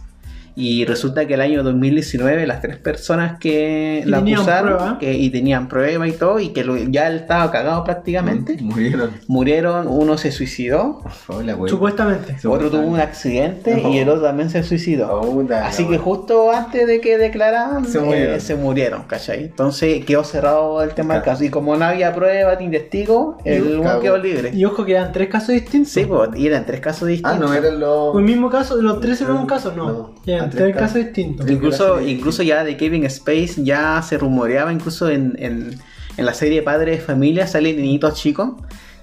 Y 0.57 0.85
resulta 0.85 1.25
que 1.27 1.33
el 1.33 1.41
año 1.41 1.63
2019 1.63 2.47
las 2.47 2.61
tres 2.61 2.77
personas 2.77 3.37
que 3.39 4.03
Y 4.05 4.09
la 4.09 4.19
acusaron 4.19 4.75
prueba. 4.77 4.97
que, 4.99 5.13
y 5.13 5.29
tenían 5.29 5.67
prueba 5.67 6.07
y 6.07 6.13
todo, 6.13 6.39
y 6.39 6.49
que 6.49 6.63
lo- 6.63 6.77
ya 6.77 7.07
él 7.07 7.17
estaba 7.17 7.51
cagado 7.51 7.83
prácticamente, 7.83 8.57
Murieron. 8.61 9.09
murieron, 9.27 9.87
uno 9.87 10.17
se 10.17 10.31
suicidó, 10.31 11.01
supuestamente. 11.67 12.35
otro 12.47 12.69
tuvo 12.69 12.81
un 12.87 12.99
accidente 12.99 13.81
y 13.89 13.97
el 13.99 14.09
otro 14.09 14.23
también 14.23 14.49
se 14.49 14.63
suicidó. 14.63 15.21
Así 15.63 15.87
que 15.87 15.97
justo 15.97 16.51
antes 16.51 16.87
de 16.87 17.01
que 17.01 17.17
declararan, 17.17 17.85
Se 17.85 17.97
eh, 17.97 18.01
murieron. 18.01 18.39
se 18.39 18.55
murieron, 18.55 19.03
¿cachai? 19.03 19.43
Entonces 19.45 20.05
quedó 20.05 20.23
cerrado 20.23 20.81
el 20.83 20.91
tema 20.93 21.15
del 21.15 21.23
caso. 21.23 21.43
Y 21.43 21.49
como 21.49 21.75
no 21.75 21.85
había 21.85 22.13
prueba 22.13 22.55
ni 22.55 22.69
testigo, 22.69 23.37
el 23.43 23.79
uno 23.79 23.99
quedó 23.99 24.17
libre. 24.17 24.51
Y 24.53 24.65
ojo 24.65 24.85
que 24.85 24.93
eran 24.93 25.11
tres 25.11 25.29
casos 25.29 25.49
distintos. 25.49 25.91
Sí, 25.91 26.05
pues, 26.05 26.29
y 26.35 26.47
eran 26.47 26.65
tres 26.65 26.79
casos 26.79 27.03
Ah, 27.03 27.07
distintos. 27.11 27.39
no 27.39 27.53
eran 27.53 27.79
los. 27.79 28.13
¿Fue 28.13 28.21
el 28.21 28.27
mismo 28.27 28.49
caso? 28.49 28.81
¿Los 28.81 28.99
tres 28.99 29.21
eran 29.21 29.37
un 29.37 29.45
caso? 29.47 29.73
No. 29.75 29.85
No. 29.85 30.13
Eran 30.25 30.44
Ah, 30.45 30.49
tres 30.49 30.75
casos 30.75 30.95
distintos. 30.95 31.49
Incluso, 31.49 32.01
incluso 32.01 32.43
ya 32.43 32.63
de 32.63 32.77
Kevin 32.77 33.05
Space 33.05 33.55
ya 33.63 34.01
se 34.01 34.17
rumoreaba, 34.17 34.71
incluso 34.71 35.10
en, 35.10 35.36
en, 35.39 35.75
en 36.17 36.25
la 36.25 36.34
serie 36.34 36.62
Padre 36.62 36.91
de 36.91 36.97
Familia 36.99 37.47
sale 37.47 37.73
niñitos 37.73 38.15
chicos 38.15 38.53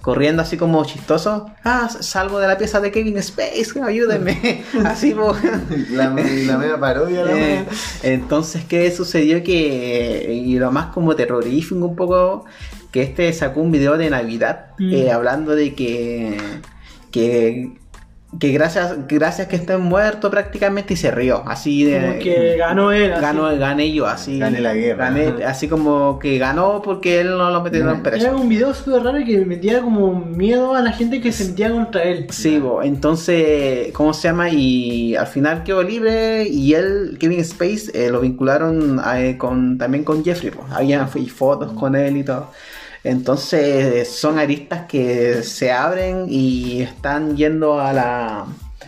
corriendo 0.02 0.42
así 0.42 0.57
como 0.57 0.85
chistoso. 0.85 1.46
Ah, 1.62 1.88
salgo 1.88 2.40
de 2.40 2.48
la 2.48 2.59
pieza 2.59 2.81
de 2.81 2.90
Kevin 2.90 3.18
Space, 3.18 3.81
ayúdenme. 3.81 4.62
así, 4.85 5.14
pues. 5.14 5.37
La, 5.90 6.11
la 6.11 6.59
media 6.59 6.78
parodia, 6.81 7.24
la 7.24 7.33
Eh, 7.38 7.64
entonces, 8.02 8.64
¿qué 8.64 8.90
sucedió? 8.90 9.44
Que, 9.44 10.42
y 10.44 10.59
lo 10.59 10.72
más 10.72 10.87
como 10.87 11.14
terrorífico 11.14 11.85
un 11.85 11.94
poco, 11.94 12.44
que 12.90 13.02
este 13.02 13.33
sacó 13.33 13.61
un 13.61 13.70
video 13.70 13.96
de 13.96 14.11
Navidad 14.11 14.66
Mm. 14.78 14.92
eh, 14.92 15.12
hablando 15.12 15.55
de 15.55 15.74
que, 15.74 16.37
que, 17.12 17.72
que 18.40 18.50
gracias, 18.50 18.96
gracias 19.06 19.46
que 19.48 19.56
estén 19.56 19.80
muertos 19.82 20.30
prácticamente 20.30 20.94
y 20.94 20.96
se 20.96 21.10
rió, 21.10 21.42
así 21.46 21.84
de... 21.84 22.00
Como 22.00 22.18
que 22.18 22.56
ganó 22.56 22.90
él. 22.90 23.12
así. 23.12 23.20
Ganó, 23.20 23.56
gané 23.58 23.92
yo, 23.92 24.06
así. 24.06 24.38
Gané 24.38 24.60
la 24.60 24.74
guerra. 24.74 25.10
gané- 25.10 25.44
así 25.44 25.68
como 25.68 26.18
que 26.18 26.38
ganó 26.38 26.80
porque 26.82 27.20
él 27.20 27.36
no 27.36 27.50
lo 27.50 27.62
metieron 27.62 27.88
Gané. 27.90 28.02
preso. 28.02 28.26
Era 28.26 28.34
un 28.36 28.48
video 28.48 28.72
súper 28.72 29.02
raro 29.02 29.18
que 29.24 29.44
metía 29.44 29.82
como 29.82 30.14
miedo 30.14 30.74
a 30.74 30.80
la 30.80 30.92
gente 30.92 31.20
que 31.20 31.30
se 31.30 31.44
metía 31.50 31.70
contra 31.70 32.02
él. 32.04 32.26
Sí, 32.30 32.58
bo, 32.58 32.82
entonces, 32.82 33.92
¿cómo 33.92 34.14
se 34.14 34.28
llama? 34.28 34.48
Y 34.48 35.14
al 35.14 35.26
final 35.26 35.62
quedó 35.62 35.82
libre 35.82 36.48
y 36.48 36.72
él, 36.74 37.18
Kevin 37.20 37.40
Space, 37.40 37.90
eh, 37.94 38.10
lo 38.10 38.20
vincularon 38.20 39.00
eh, 39.14 39.36
con, 39.38 39.76
también 39.76 40.04
con 40.04 40.24
Jeffrey. 40.24 40.50
bo. 40.50 40.66
Había 40.70 41.06
fotos 41.06 41.72
con 41.74 41.94
él 41.94 42.16
y 42.16 42.24
todo. 42.24 42.50
Entonces, 43.04 44.08
son 44.08 44.38
aristas 44.38 44.86
que 44.86 45.42
se 45.42 45.72
abren 45.72 46.26
y 46.28 46.82
están 46.82 47.36
yendo 47.36 47.80
a 47.80 47.92
la, 47.92 48.46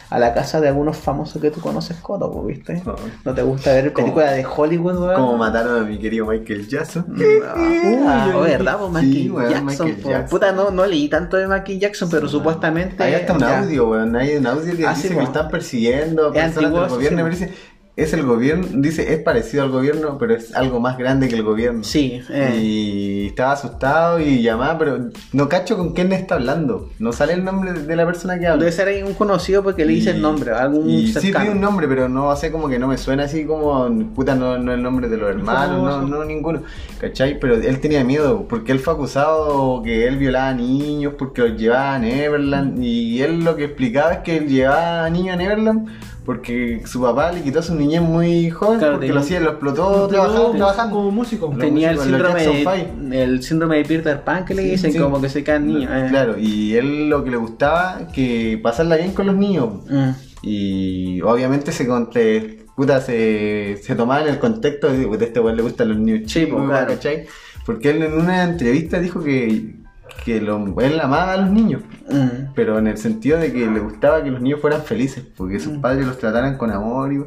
a 0.09 0.18
la 0.20 0.35
casa 0.35 0.61
de 0.61 0.68
algunos 0.68 0.96
famosos 0.96 1.42
que 1.42 1.50
tú 1.50 1.61
conoces, 1.61 1.96
Coto, 1.96 2.31
¿viste? 2.44 2.81
Oh. 2.87 2.94
¿No 3.24 3.35
te 3.35 3.42
gusta 3.42 3.72
ver 3.72 3.92
películas 3.92 4.37
de 4.37 4.44
Hollywood, 4.46 4.98
weón? 5.00 5.14
Como 5.16 5.37
mataron 5.37 5.83
a 5.83 5.85
mi 5.85 5.98
querido 5.98 6.27
Michael 6.27 6.68
Jackson. 6.68 7.07
Ah, 7.44 8.27
Uy, 8.29 8.33
oh, 8.37 8.40
¿verdad? 8.42 8.79
Pues 8.79 9.05
sí, 9.05 9.31
Michael 9.31 9.33
weón, 9.33 9.50
Jackson. 9.50 9.87
Michael 9.88 9.96
po. 10.03 10.09
Jackson. 10.11 10.29
Puta, 10.31 10.53
no, 10.53 10.70
no 10.70 10.87
leí 10.87 11.09
tanto 11.09 11.37
de 11.37 11.48
Michael 11.48 11.81
Jackson, 11.81 12.09
pero 12.09 12.29
supuestamente. 12.29 13.03
Hay 13.03 13.14
hasta 13.14 13.33
un 13.33 13.40
ya. 13.40 13.59
audio, 13.61 13.88
weón. 13.90 14.14
Hay 14.14 14.37
un 14.37 14.46
audio 14.46 14.77
que 14.77 14.87
Ah, 14.87 14.94
dice 14.94 15.09
sí, 15.09 15.14
que 15.14 15.20
lo 15.20 15.27
están 15.27 15.48
persiguiendo. 15.48 16.29
Es 16.33 16.35
Personas 16.35 16.57
antiguo, 16.57 16.81
del 16.83 16.90
gobierno. 16.90 17.18
sí, 17.18 17.22
pero 17.24 17.29
dice, 17.37 17.55
es 17.96 18.12
el 18.12 18.24
gobierno. 18.24 18.66
Dice, 18.72 19.12
es 19.12 19.20
parecido 19.20 19.62
al 19.62 19.70
gobierno, 19.70 20.18
pero 20.18 20.35
es 20.35 20.54
algo 20.57 20.80
más 20.80 20.98
grande 20.98 21.28
que 21.28 21.37
el 21.37 21.44
gobierno. 21.44 21.85
Sí, 21.85 22.20
eh. 22.28 22.59
Y 22.61 23.26
estaba 23.28 23.52
asustado 23.52 24.18
y 24.18 24.42
llamaba, 24.42 24.78
pero 24.78 25.11
no 25.33 25.48
cacho 25.48 25.76
con 25.76 25.92
quién 25.92 26.12
está 26.12 26.35
hablando. 26.35 26.90
No 26.98 27.12
sale 27.12 27.35
el 27.35 27.44
nombre 27.44 27.72
de 27.72 27.96
la 27.96 28.04
persona 28.04 28.38
que 28.38 28.48
habla. 28.48 28.64
Debe 28.64 28.72
ser 28.72 28.88
ahí 28.88 29.02
un 29.02 29.14
conocido 29.14 29.62
porque 29.62 29.85
le 29.85 29.92
dice 29.92 30.11
el 30.11 30.20
nombre, 30.20 30.50
algún 30.52 30.90
y 30.90 31.07
sí 31.07 31.30
tiene 31.30 31.50
un 31.50 31.61
nombre, 31.61 31.87
pero 31.87 32.09
no 32.09 32.30
hace 32.33 32.50
como 32.50 32.68
que 32.68 32.80
no 32.80 32.88
me 32.88 32.98
suena 32.98 33.24
así 33.24 33.44
como 33.44 33.88
puta 34.14 34.35
no, 34.35 34.59
no 34.59 34.72
el 34.72 34.83
nombre 34.83 35.09
de 35.09 35.16
los 35.16 35.30
hermanos, 35.30 35.78
no, 35.78 35.90
famoso. 35.90 36.09
no 36.09 36.24
ninguno. 36.24 36.62
¿Cachai? 36.98 37.38
Pero 37.38 37.54
él 37.54 37.80
tenía 37.80 38.02
miedo, 38.02 38.46
porque 38.48 38.72
él 38.72 38.80
fue 38.80 38.94
acusado 38.94 39.83
que 39.85 40.09
él 40.09 40.16
violaba 40.16 40.52
niños, 40.52 41.14
porque 41.16 41.42
los 41.42 41.57
llevaba 41.57 41.94
a 41.94 41.98
Neverland, 42.00 42.83
y 42.83 43.22
él 43.22 43.44
lo 43.44 43.54
que 43.54 43.64
explicaba 43.64 44.14
es 44.14 44.18
que 44.20 44.37
él 44.37 44.48
llevaba 44.48 45.04
a 45.04 45.11
niños 45.11 45.35
a 45.35 45.37
Neverland 45.37 45.88
porque 46.25 46.83
su 46.87 47.03
papá 47.03 47.33
le 47.33 47.43
quitó 47.43 47.59
a 47.59 47.63
su 47.63 47.75
niñez 47.75 48.01
muy 48.01 48.49
joven, 48.51 48.79
Claro, 48.79 48.95
porque 48.95 49.07
tenía- 49.09 49.15
lo 49.15 49.21
hacía, 49.21 49.41
lo 49.41 49.51
explotó 49.51 50.09
trabajando, 50.09 50.43
como- 50.45 50.57
trabajando. 50.57 50.97
Como 50.97 51.11
músico. 51.11 51.55
Tenía 51.59 51.91
el 51.91 51.99
síndrome, 51.99 52.41
de, 52.45 53.23
el 53.23 53.43
síndrome 53.43 53.77
de 53.79 53.85
Peter 53.85 54.23
Pan 54.25 54.45
que 54.45 54.55
le 54.55 54.63
Sí, 54.63 54.71
dicen 54.71 54.93
sí. 54.93 54.99
como 54.99 55.21
que 55.21 55.29
se 55.29 55.45
caen 55.45 55.67
niños. 55.67 55.91
eh. 55.93 56.07
Claro, 56.09 56.39
y 56.39 56.75
él 56.77 57.09
lo 57.11 57.23
que 57.25 57.31
le 57.31 57.37
gustaba 57.37 58.09
que 58.13 58.59
pasarla 58.63 58.97
bien 58.97 59.13
con 59.13 59.27
los 59.27 59.37
niños. 59.37 59.69
Mm. 59.91 60.11
Y 60.43 61.21
obviamente 61.23 61.73
se 61.73 61.87
conte, 61.87 62.65
puta, 62.77 63.01
se, 63.01 63.79
se 63.83 63.95
tomaba 63.95 64.23
en 64.23 64.29
el 64.29 64.39
contexto 64.39 64.89
de, 64.93 65.07
de 65.07 65.25
este 65.25 65.41
weón 65.41 65.57
le 65.57 65.63
gustan 65.63 65.89
los 65.89 65.99
niños 65.99 66.31
Sí, 66.31 66.45
chicos, 66.47 66.67
claro. 66.69 66.89
¿cachai? 66.89 67.27
Porque 67.67 67.91
él 67.91 68.03
en 68.03 68.13
una 68.15 68.45
entrevista 68.45 68.99
dijo 69.01 69.23
que, 69.23 69.77
que 70.25 70.40
lo- 70.40 70.81
él 70.81 71.01
amaba 71.01 71.33
a 71.35 71.37
los 71.38 71.51
niños, 71.51 71.83
Mm. 72.11 72.53
pero 72.55 72.79
en 72.79 72.87
el 72.87 72.97
sentido 72.99 73.38
de 73.38 73.53
que 73.53 73.67
le 73.67 73.81
gustaba 73.81 74.23
que 74.23 74.31
los 74.31 74.40
niños 74.40 74.61
fueran 74.61 74.83
felices, 74.83 75.25
porque 75.37 75.57
Mm. 75.57 75.61
sus 75.61 75.79
padres 75.79 76.07
los 76.07 76.19
trataran 76.19 76.57
con 76.57 76.71
amor 76.71 77.12
y, 77.12 77.25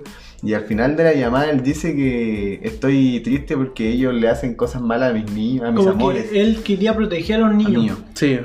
y 0.47 0.53
al 0.53 0.63
final 0.63 0.95
de 0.95 1.03
la 1.03 1.13
llamada 1.13 1.49
él 1.49 1.61
dice 1.63 1.95
que 1.95 2.59
estoy 2.63 3.19
triste 3.21 3.55
porque 3.57 3.89
ellos 3.89 4.13
le 4.13 4.29
hacen 4.29 4.55
cosas 4.55 4.81
malas 4.81 5.11
a 5.11 5.13
mis 5.13 5.31
niños, 5.31 5.65
a 5.65 5.71
mis 5.71 5.79
Como 5.79 5.91
amores. 5.91 6.25
que 6.29 6.41
él 6.41 6.61
quería 6.63 6.95
proteger 6.95 7.37
a 7.37 7.47
los 7.47 7.49
a 7.51 7.53
niños. 7.69 7.97
Sí. 8.13 8.39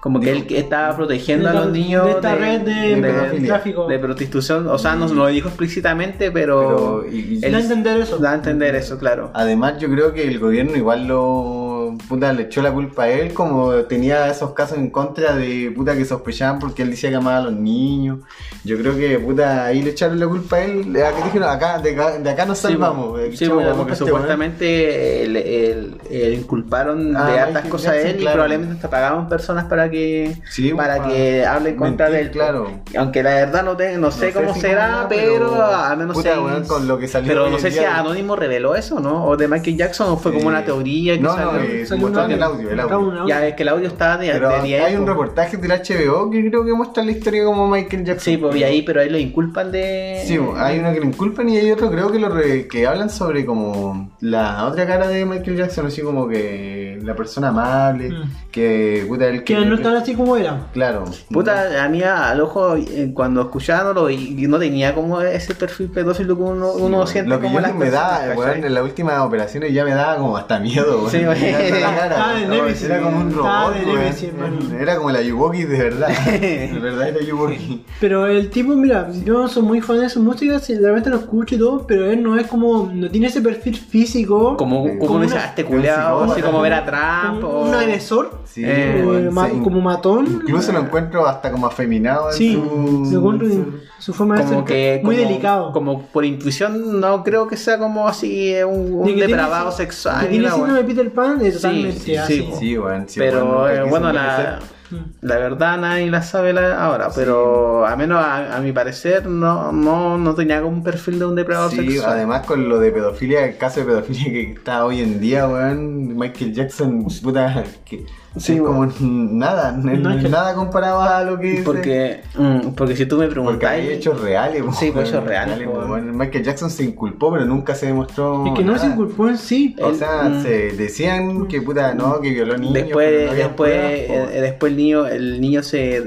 Como 0.00 0.20
que 0.20 0.30
él 0.32 0.46
que 0.46 0.58
estaba 0.58 0.94
protegiendo 0.94 1.50
De 1.50 1.56
a 1.56 1.60
los 1.62 1.72
niños 1.72 2.04
de 2.04 2.10
esta 2.12 2.34
red 2.34 2.60
de, 2.60 3.42
tráfico. 3.46 3.86
de 3.86 3.98
prostitución. 3.98 4.66
O 4.68 4.76
sea, 4.76 4.94
no 4.96 5.06
lo 5.08 5.26
dijo 5.28 5.48
explícitamente, 5.48 6.30
pero, 6.30 7.04
Pero, 7.06 7.16
y- 7.16 7.36
y- 7.36 7.38
Da 7.40 7.56
a 7.56 7.60
entender 7.62 8.00
eso. 8.02 8.18
da 8.18 8.32
a 8.32 8.34
entender 8.34 8.74
eso, 8.74 8.98
claro. 8.98 9.30
Además, 9.32 9.78
yo 9.78 9.88
creo 9.88 10.12
que 10.12 10.28
el 10.28 10.38
gobierno 10.38 10.76
igual 10.76 11.06
lo, 11.06 11.63
puta, 12.08 12.32
le 12.32 12.42
echó 12.44 12.62
la 12.62 12.72
culpa 12.72 13.04
a 13.04 13.08
él, 13.10 13.32
como 13.32 13.72
tenía 13.84 14.28
esos 14.28 14.52
casos 14.52 14.78
en 14.78 14.90
contra 14.90 15.34
de 15.36 15.72
puta 15.74 15.94
que 15.96 16.04
sospechaban 16.04 16.58
porque 16.58 16.82
él 16.82 16.90
decía 16.90 17.10
que 17.10 17.16
amaba 17.16 17.38
a 17.38 17.42
los 17.42 17.52
niños. 17.52 18.18
Yo 18.64 18.76
creo 18.78 18.96
que 18.96 19.18
puta, 19.18 19.66
ahí 19.66 19.82
le 19.82 19.90
echaron 19.90 20.18
la 20.20 20.26
culpa 20.26 20.56
a 20.56 20.64
él. 20.64 20.96
A 21.04 21.12
que 21.14 21.22
dijeron, 21.24 21.48
acá, 21.48 21.78
de, 21.78 21.92
acá- 21.92 22.18
de 22.18 22.30
acá 22.30 22.44
nos 22.46 22.58
salvamos. 22.58 23.18
eh, 23.20 23.30
Sí, 23.34 23.44
echamos 23.44 23.64
la 23.64 23.72
porque 23.74 23.92
este 23.92 24.04
supuestamente 24.04 25.22
el, 25.24 25.36
el- 25.36 26.00
el 26.10 26.34
inculparon 26.34 27.16
Ah, 27.16 27.26
de 27.26 27.38
hartas 27.38 27.54
Michael 27.64 27.70
cosas 27.70 27.92
a 27.92 28.00
él 28.00 28.20
y 28.22 28.24
probablemente 28.24 28.74
te 28.80 28.88
pagaban 28.88 29.28
personas 29.28 29.64
para 29.64 29.90
que 29.90 30.36
Sí, 30.50 30.72
para 30.72 30.96
para 30.98 31.08
que 31.08 31.44
hable 31.46 31.70
en 31.70 31.76
contra 31.76 32.06
mentir, 32.08 32.20
de 32.20 32.26
él. 32.26 32.30
claro. 32.30 32.70
Aunque 32.96 33.22
la 33.22 33.30
verdad 33.34 33.62
no, 33.64 33.76
te- 33.76 33.96
no 33.96 34.10
sé 34.10 34.26
No 34.26 34.32
sé 34.32 34.32
cómo 34.32 34.54
si 34.54 34.60
será, 34.60 35.06
pero, 35.08 35.50
pero, 35.50 35.64
al 35.64 35.96
menos 35.98 36.16
puta, 36.16 36.34
sé- 36.34 36.38
weón, 36.40 36.64
con 36.66 36.86
lo 36.88 36.98
que 36.98 37.08
salió 37.08 37.28
Pero 37.28 37.50
no 37.50 37.58
sé 37.58 37.70
si 37.70 37.78
Anónimo 37.80 38.36
reveló 38.36 38.74
eso, 38.76 39.00
¿no? 39.00 39.24
O 39.26 39.36
de 39.36 39.48
Michael 39.48 39.76
Jackson 39.76 40.10
o 40.12 40.16
fue 40.16 40.32
como 40.32 40.44
Eh, 40.44 40.48
una 40.48 40.64
teoría 40.64 41.14
que 41.16 41.22
no, 41.22 41.34
salió. 41.34 41.52
no, 41.52 41.83
el 41.92 42.42
audio. 42.42 42.70
el 42.70 42.80
audio. 42.80 43.26
Ya 43.26 43.46
es 43.46 43.54
que 43.54 43.62
el 43.62 43.68
audio 43.68 43.88
estaba 43.88 44.16
de, 44.16 44.30
Pero 44.32 44.48
de 44.62 44.80
hay 44.80 44.96
un 44.96 45.06
reportaje 45.06 45.56
del 45.56 45.70
HBO 45.70 46.30
que 46.30 46.48
creo 46.48 46.64
que 46.64 46.72
muestra 46.72 47.02
la 47.04 47.10
historia 47.12 47.44
como 47.44 47.68
Michael 47.68 48.04
Jackson. 48.04 48.24
Sí, 48.24 48.36
pues 48.36 48.56
y 48.56 48.64
ahí, 48.64 48.82
pero 48.82 49.00
ahí 49.00 49.08
lo 49.10 49.18
inculpan 49.18 49.70
de. 49.72 50.22
Sí, 50.26 50.38
hay 50.56 50.78
uno 50.78 50.92
que 50.92 51.00
lo 51.00 51.06
inculpan 51.06 51.48
y 51.48 51.56
hay 51.58 51.70
otro 51.70 51.90
creo 51.90 52.10
que 52.10 52.18
lo 52.18 52.28
re- 52.28 52.66
que 52.68 52.86
hablan 52.86 53.10
sobre 53.10 53.44
como 53.44 54.12
la 54.20 54.66
otra 54.66 54.86
cara 54.86 55.08
de 55.08 55.24
Michael 55.24 55.56
Jackson, 55.56 55.86
así 55.86 56.02
como 56.02 56.26
que 56.28 56.98
la 57.02 57.14
persona 57.14 57.48
amable, 57.48 58.10
Mm. 58.10 58.22
Que 58.54 59.04
puta 59.08 59.26
el 59.26 59.42
Que 59.42 59.56
no 59.56 59.74
están 59.74 59.96
así 59.96 60.14
como 60.14 60.36
era. 60.36 60.68
Claro. 60.72 61.04
Puta, 61.28 61.82
a 61.82 61.88
mí 61.88 62.02
al 62.02 62.40
ojo, 62.40 62.76
eh, 62.76 63.10
cuando 63.12 63.42
escuchaba 63.42 63.92
no 63.92 63.94
lo 63.94 64.06
vi, 64.06 64.36
y 64.38 64.46
no 64.46 64.60
tenía 64.60 64.94
como 64.94 65.20
ese 65.20 65.56
perfil 65.56 65.90
pedófilo 65.90 66.36
que 66.36 66.42
uno, 66.42 66.72
Sí, 66.74 66.82
uno 66.82 67.06
siente 67.06 67.30
Lo 67.30 67.40
que 67.40 67.46
como 67.46 67.56
yo 67.56 67.60
las 67.62 67.72
que 67.72 67.78
me 67.78 67.90
da, 67.90 68.32
weón, 68.36 68.64
en 68.64 68.72
las 68.72 68.84
últimas 68.84 69.18
operaciones 69.18 69.72
ya 69.72 69.84
me 69.84 69.90
daba 69.90 70.18
como 70.18 70.36
hasta 70.36 70.60
miedo, 70.60 70.98
weón. 70.98 71.10
Sí, 71.10 71.18
weón. 71.24 71.36
Era 71.42 73.00
como 73.02 73.18
un 73.18 73.32
robot, 73.32 73.74
weón. 73.84 74.76
Era 74.80 74.96
como 74.98 75.10
la 75.10 75.20
Yuwoki 75.20 75.64
de 75.64 75.78
verdad. 75.78 76.08
de 76.40 76.78
verdad 76.80 77.08
era 77.08 77.20
Yuwoki. 77.20 77.84
Pero 77.98 78.26
el 78.26 78.50
tipo, 78.50 78.74
mira, 78.74 79.10
yo 79.24 79.32
no 79.34 79.48
soy 79.48 79.64
muy 79.64 79.80
fan 79.80 79.98
de 79.98 80.08
su 80.08 80.22
música, 80.22 80.60
si 80.60 80.76
realmente 80.76 81.10
lo 81.10 81.16
escucho 81.16 81.56
y 81.56 81.58
todo, 81.58 81.84
pero 81.88 82.08
él 82.08 82.22
no 82.22 82.38
es 82.38 82.46
como, 82.46 82.88
no 82.94 83.10
tiene 83.10 83.26
ese 83.26 83.42
perfil 83.42 83.76
físico, 83.76 84.56
Como, 84.56 84.86
Eh, 84.86 84.96
como 84.98 85.14
como 85.14 85.24
ah, 85.24 85.44
este 85.46 85.64
un 85.64 85.70
culeado, 85.70 86.24
así 86.24 86.40
como 86.40 86.60
ver 86.60 86.74
a 86.74 86.84
Trump 86.84 87.44
un 87.44 87.74
agresor, 87.74 88.43
Sí, 88.46 88.62
Eh, 88.64 89.02
weón, 89.06 89.32
ma- 89.34 89.48
sí. 89.48 89.60
como 89.62 89.80
matón. 89.80 90.26
Incluso 90.26 90.72
lo 90.72 90.80
encuentro 90.80 91.26
hasta 91.26 91.50
como 91.50 91.66
afeminado 91.66 92.30
en 92.30 92.36
Sí, 92.36 92.52
su... 92.54 93.16
encuentro 93.16 93.48
en 93.48 93.80
su 93.98 94.12
forma 94.12 94.36
de 94.38 94.44
como 94.44 94.54
ser 94.58 94.64
que 94.64 95.00
muy 95.02 95.16
como- 95.16 95.28
delicado. 95.28 95.72
como 95.72 96.02
por 96.06 96.24
intuición 96.24 97.00
no 97.00 97.22
creo 97.24 97.48
que 97.48 97.56
sea 97.56 97.78
como 97.78 98.06
así 98.06 98.54
eh, 98.54 98.64
un, 98.64 98.92
un 98.94 98.98
De 99.06 99.10
que 99.10 99.14
tiene- 99.14 99.26
depravado 99.28 99.70
que 99.70 99.76
sexual 99.76 100.28
tiene 100.28 100.50
síndrome 100.50 100.78
de. 100.82 100.84
Peter 100.84 101.10
Pan 101.12 101.40
es 101.40 101.54
Sí, 101.54 101.60
totalmente 101.62 102.00
sí, 102.00 102.16
así. 102.16 102.40
sí. 102.42 102.52
Sí, 102.58 102.78
weón. 102.78 103.08
sí, 103.08 103.18
pero 103.18 103.44
nunca 103.44 103.74
eh, 103.74 103.82
bueno 103.88 104.12
la, 104.12 104.20
envejecer. 104.36 104.74
La 105.22 105.36
verdad 105.38 105.78
nadie 105.78 106.10
la 106.10 106.22
sabe 106.22 106.52
la- 106.52 106.82
ahora 106.84 107.08
pero 107.14 107.86
a 107.86 107.96
menos 107.96 108.18
a, 108.24 108.56
a 108.56 108.60
mi 108.60 108.72
parecer 108.72 109.26
no, 109.26 109.72
no, 109.72 110.18
no 110.18 110.34
tenía 110.34 110.60
como 110.60 110.76
un 110.76 110.82
perfil 110.82 111.18
de 111.18 111.24
un 111.26 111.34
depravado 111.34 111.70
Sí, 111.70 111.76
sexual 111.76 112.12
además 112.12 112.46
con 112.46 112.68
lo 112.68 112.78
de 112.78 112.90
pedofilia, 112.92 113.44
el 113.46 113.56
caso 113.56 113.80
de 113.80 113.86
pedofilia 113.86 114.24
que 114.24 114.52
está 114.52 114.84
hoy 114.84 115.00
en 115.00 115.20
día, 115.20 115.48
weón, 115.48 116.16
Michael 116.16 116.52
Jackson, 116.54 117.06
puta, 117.22 117.64
que 117.84 118.04
Sí, 118.36 118.54
es 118.54 118.62
como 118.62 118.84
nada, 119.00 119.70
no 119.70 119.92
es 119.92 120.00
No, 120.00 120.10
es 120.10 120.20
que- 120.24 120.28
nada 120.28 120.54
comparado 120.56 121.00
a 121.02 121.22
lo 121.22 121.38
que 121.38 121.62
porque 121.64 122.20
mm, 122.34 122.70
porque 122.74 122.96
si 122.96 123.06
tú 123.06 123.14
me 123.16 123.26
Porque 123.26 123.34
preguntas 123.40 123.70
hay 123.70 123.88
hechos 123.90 124.20
reales, 124.20 124.60
Sí, 124.76 124.90
pues, 124.92 125.08
hechos 125.08 125.22
reales, 125.22 125.64
weón. 125.68 126.16
Michael 126.18 126.42
Jackson 126.42 126.68
se 126.68 126.82
inculpó, 126.82 127.32
pero 127.32 127.44
nunca 127.44 127.76
se 127.76 127.86
demostró. 127.86 128.44
Es 128.46 128.54
que 128.54 128.64
no 128.64 128.76
se 128.76 128.88
inculpó 128.88 129.28
en 129.28 129.38
sí. 129.38 129.76
O 129.80 129.90
El- 129.90 129.94
sea, 129.96 130.24
mm. 130.24 130.42
se 130.42 130.48
decían 130.72 131.46
que 131.46 131.62
puta, 131.62 131.94
no, 131.94 132.20
que 132.20 132.30
violó 132.30 132.56
niños. 132.58 132.74
después 132.74 133.26
no 133.30 133.34
después 133.34 133.72
eh, 133.72 134.38
después 134.40 134.72
el 134.74 134.76
niño 134.76 135.06
el 135.06 135.40
niño 135.40 135.62
se 135.62 136.02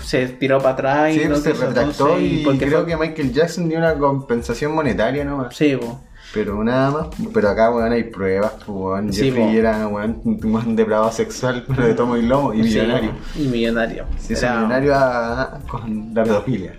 se 0.00 0.26
tiró 0.28 0.58
para 0.58 0.70
atrás 0.70 1.14
Sí, 1.14 1.20
y 1.22 1.28
no 1.28 1.36
se 1.36 1.52
retractó 1.52 2.18
y 2.18 2.42
porque 2.44 2.66
creo 2.66 2.82
fue- 2.82 2.86
que 2.92 2.96
Michael 2.96 3.32
Jackson 3.32 3.68
dio 3.68 3.78
una 3.78 3.94
compensación 3.94 4.74
monetaria 4.74 5.24
nomás. 5.24 5.54
sí 5.56 5.76
po. 5.76 6.00
Pero 6.34 6.64
nada 6.64 6.90
más. 6.90 7.06
Pero 7.34 7.50
acá, 7.50 7.70
weón, 7.70 7.92
hay 7.92 8.04
pruebas, 8.04 8.54
weón. 8.66 9.12
Sí, 9.12 9.24
Jeffrey 9.26 9.44
po. 9.44 9.50
era, 9.52 9.86
weón, 9.86 10.18
un 10.24 10.76
depravado 10.76 11.12
sexual, 11.12 11.62
pero 11.68 11.86
de 11.86 11.92
tomo 11.92 12.16
y 12.16 12.22
lomo, 12.22 12.54
y 12.54 12.62
Sí, 12.64 12.78
millonario. 12.78 13.10
y 13.36 13.42
millonario 13.48 14.04
Era- 14.30 14.54
millonario 14.56 14.94
a- 14.94 15.58
con 15.68 16.14
la 16.14 16.24
pedofilia. 16.24 16.72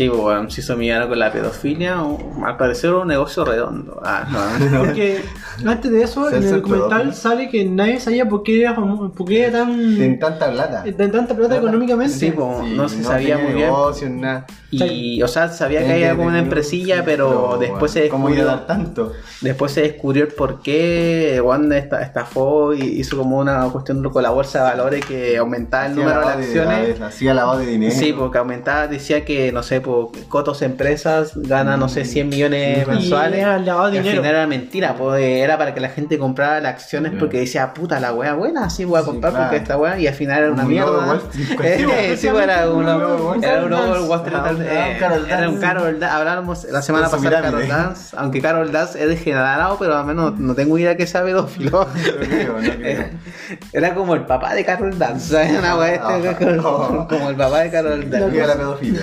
Sí, 0.00 0.08
bueno, 0.08 0.48
se 0.48 0.62
hizo 0.62 0.78
millonario 0.78 1.10
con 1.10 1.18
la 1.18 1.30
pedofilia. 1.30 2.02
o- 2.02 2.18
al 2.46 2.56
parecer 2.56 2.88
era 2.88 3.00
un 3.00 3.08
negocio 3.08 3.44
redondo. 3.44 4.00
Ah, 4.02 4.26
no. 4.30 4.78
Porque 4.86 5.20
antes 5.66 5.90
de 5.92 6.02
eso, 6.02 6.30
en 6.30 6.42
el 6.42 6.50
documental 6.62 7.12
sale 7.14 7.50
que 7.50 7.66
nadie 7.66 8.00
sabía 8.00 8.26
por 8.26 8.42
qué 8.42 8.62
era, 8.62 8.74
famoso, 8.74 9.12
por 9.12 9.28
qué 9.28 9.42
era 9.44 9.58
tan, 9.58 9.76
Tienen 9.76 10.18
tanta 10.18 10.50
plata. 10.50 10.82
de 10.84 10.92
tanta 10.92 11.34
plata 11.36 11.58
económicamente. 11.58 12.14
Sí, 12.14 12.32
no 12.34 12.88
se 12.88 13.04
sabía 13.04 13.36
muy 13.36 13.52
bien. 13.52 13.66
negocios, 13.66 14.10
nada. 14.10 14.46
Y, 14.72 15.20
o 15.22 15.28
sea, 15.28 15.48
sabía 15.48 15.84
que 15.84 15.92
había 15.92 16.14
como 16.16 16.28
una 16.28 16.38
empresilla, 16.38 17.04
pero 17.04 17.58
después 17.60 17.90
se 17.92 18.08
¿Cómo 18.08 18.30
iba 18.30 18.38
a 18.38 18.44
descubrió. 18.44 18.46
dar 18.46 18.66
tanto? 18.66 19.12
Después 19.42 19.72
se 19.72 19.82
descubrió 19.82 20.22
el 20.24 20.32
por 20.32 20.62
qué 20.62 21.42
Wanda 21.44 21.76
esta- 21.76 22.00
estafó 22.02 22.72
y 22.72 22.80
hizo 23.00 23.16
como 23.18 23.38
una 23.38 23.64
cuestión 23.64 24.02
con 24.10 24.22
la 24.22 24.30
bolsa 24.30 24.58
de 24.60 24.64
valores 24.70 25.04
que 25.04 25.36
aumentaba 25.36 25.86
el 25.86 25.92
Hacía 25.92 26.04
número 26.04 26.20
de 26.26 26.32
acciones. 26.32 27.00
Hacía 27.00 27.34
lavado 27.34 27.58
de 27.58 27.66
dinero. 27.66 27.92
Sí, 27.94 28.12
porque 28.12 28.38
aumentaba, 28.38 28.86
decía 28.86 29.24
que, 29.24 29.50
no 29.50 29.62
sé, 29.64 29.80
Cotos 30.28 30.62
Empresas 30.62 31.32
gana, 31.34 31.76
no 31.76 31.88
sé, 31.88 32.04
100 32.04 32.28
millones 32.28 32.86
mensuales. 32.86 33.38
y 33.38 33.42
era 33.42 33.58
lavado 33.58 33.90
de 33.90 33.96
y 33.96 33.98
al 33.98 34.04
final 34.04 34.24
era 34.26 34.46
mentira, 34.46 34.94
pues, 34.96 35.22
era 35.22 35.58
para 35.58 35.74
que 35.74 35.80
la 35.80 35.88
gente 35.90 36.18
comprara 36.18 36.60
las 36.60 36.74
acciones 36.74 37.12
porque 37.18 37.40
decía, 37.40 37.72
puta, 37.74 38.00
la 38.00 38.12
wea 38.12 38.34
buena, 38.34 38.70
sí 38.70 38.84
voy 38.84 38.98
a 38.98 39.02
Sí, 39.02 39.06
comprar 39.06 39.32
claro. 39.32 39.46
porque 39.46 39.62
esta 39.62 39.76
wea, 39.76 39.98
y 39.98 40.06
al 40.06 40.14
final 40.14 40.42
era 40.42 40.52
una 40.52 40.62
Un 40.62 40.68
mierda. 40.68 41.20
Sí, 42.20 42.26
era 42.26 42.36
un 42.36 42.42
era 42.42 42.66
Wall 42.68 43.42
Era 43.42 44.92
eh, 44.92 44.96
Carol 44.98 45.98
Dance. 46.00 46.04
Hablábamos 46.06 46.64
la 46.64 46.82
semana 46.82 47.08
pasada 47.08 47.36
de 47.36 47.42
Carol. 47.42 47.68
Dance, 47.68 48.16
aunque 48.16 48.40
Carol 48.40 48.72
Dance 48.72 49.02
es 49.02 49.08
degenerado, 49.08 49.76
pero 49.78 49.96
al 49.96 50.04
menos 50.06 50.38
no 50.38 50.54
tengo 50.54 50.78
idea 50.78 50.96
que 50.96 51.06
sea 51.06 51.22
pedófilo. 51.22 51.86
No 52.40 52.60
no. 52.60 52.70
Era 53.72 53.94
como 53.94 54.14
el 54.14 54.22
papá 54.26 54.54
de 54.54 54.64
Carol 54.64 54.98
Dance, 54.98 55.32
¿sabes? 55.32 55.58
Una 55.58 55.76
wea 55.76 55.94
este, 56.18 56.56
como 56.56 57.30
el 57.30 57.36
papá 57.36 57.60
de 57.60 57.70
Carol 57.70 58.10
Dance. 58.10 58.28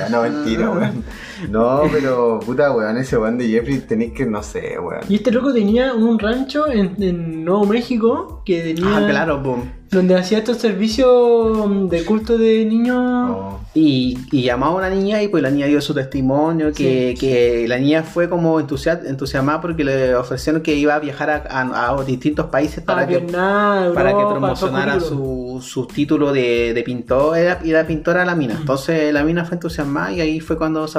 No, 0.10 0.22
mentira, 0.22 0.67
Yok. 0.68 0.84
No, 1.50 1.84
pero 1.92 2.40
puta, 2.46 2.72
weón, 2.72 2.98
ese 2.98 3.18
weón 3.18 3.38
de 3.38 3.48
Jeffrey 3.48 3.80
tenéis 3.80 4.14
que, 4.14 4.26
no 4.26 4.42
sé, 4.44 4.78
weón. 4.80 5.02
Y 5.10 5.16
este 5.16 5.32
loco 5.32 5.54
tenía 5.54 5.94
un 5.94 6.18
rancho 6.20 6.68
en, 6.72 6.96
en 7.02 7.44
Nuevo 7.46 7.66
México 7.66 8.42
que 8.46 8.62
tenía 8.74 8.98
Ah, 8.98 9.06
claro, 9.08 9.40
boom. 9.42 9.72
donde 9.92 10.16
hacía 10.16 10.40
estos 10.40 10.58
servicios 10.58 11.90
de 11.90 12.04
culto 12.06 12.38
de 12.38 12.66
niños. 12.66 12.98
No. 12.98 13.58
Y, 13.74 14.18
y 14.32 14.42
llamaba 14.42 14.72
a 14.74 14.76
una 14.78 14.90
niña 14.90 15.22
y 15.22 15.28
pues 15.28 15.44
la 15.44 15.52
niña 15.52 15.68
dio 15.68 15.80
su 15.82 15.94
testimonio, 15.94 16.72
que, 16.74 17.14
que 17.20 17.68
la 17.68 17.78
niña 17.78 18.02
fue 18.02 18.28
como 18.28 18.60
entusias- 18.60 19.06
entusiasmada 19.06 19.62
porque 19.62 19.84
le 19.84 20.16
ofrecieron 20.16 20.64
que 20.64 20.74
iba 20.74 20.96
a 20.96 21.00
viajar 21.00 21.30
a, 21.30 21.44
a- 21.48 21.92
a 22.00 22.04
distintos 22.04 22.48
países 22.48 22.84
para, 22.84 23.06
que, 23.06 23.20
Vietnam, 23.20 23.94
para 23.94 24.10
que 24.18 24.24
promocionara 24.26 25.00
su, 25.00 25.60
su 25.64 25.86
título 25.86 26.32
de, 26.32 26.74
de 26.74 26.82
pintor, 26.84 27.38
era, 27.38 27.60
era 27.64 27.86
pintora 27.86 28.26
la 28.26 28.34
mina. 28.34 28.56
Entonces 28.60 29.14
la 29.14 29.24
mina 29.24 29.46
fue 29.46 29.56
entusiasmada 29.56 30.12
y 30.12 30.22
ahí 30.22 30.40
fue 30.40 30.58
cuando 30.58 30.88
se 30.88 30.98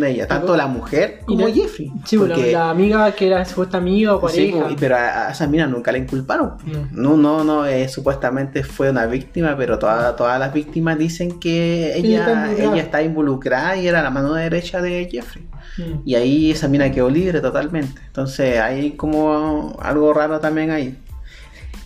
de 0.00 0.10
ella, 0.10 0.26
tanto 0.26 0.56
la 0.56 0.66
mujer 0.66 1.20
como 1.26 1.46
la- 1.48 1.52
Jeffrey. 1.54 1.90
Sí, 2.04 2.16
bueno, 2.16 2.34
porque- 2.34 2.52
la 2.52 2.70
amiga 2.70 3.10
que 3.12 3.26
era 3.26 3.44
supuesta 3.44 3.78
amiga 3.78 4.14
o 4.16 4.28
Sí, 4.28 4.36
pareja. 4.50 4.64
pues, 4.66 4.76
pero 4.78 4.96
a, 4.96 5.28
a 5.28 5.30
esa 5.32 5.46
mina 5.46 5.66
nunca 5.66 5.90
la 5.92 5.98
inculparon. 5.98 6.52
No. 6.92 7.16
No, 7.16 7.16
no, 7.16 7.44
no, 7.44 7.66
eh, 7.66 7.88
supuestamente 7.88 8.62
fue 8.64 8.90
una 8.90 9.06
víctima, 9.06 9.54
pero 9.56 9.78
toda- 9.78 10.14
todas 10.16 10.38
las 10.38 10.52
víctimas 10.52 10.98
dicen 10.98 11.38
que 11.40 11.96
Ella 11.96 12.18
está 12.20 12.52
ella, 12.52 12.82
está 12.82 13.02
involucrada 13.02 13.76
y 13.76 13.86
era 13.88 14.02
la 14.02 14.10
mano 14.10 14.34
derecha 14.34 14.80
de 14.82 15.08
Jeffrey. 15.10 15.46
Mm. 15.78 16.02
Y 16.04 16.14
ahí 16.14 16.50
esa 16.50 16.68
mina 16.68 16.90
quedó 16.90 17.08
libre 17.08 17.40
totalmente. 17.40 18.00
Entonces 18.06 18.60
hay 18.60 18.92
como 18.92 19.76
algo 19.80 20.12
raro 20.12 20.38
también 20.38 20.70
ahí. 20.70 20.98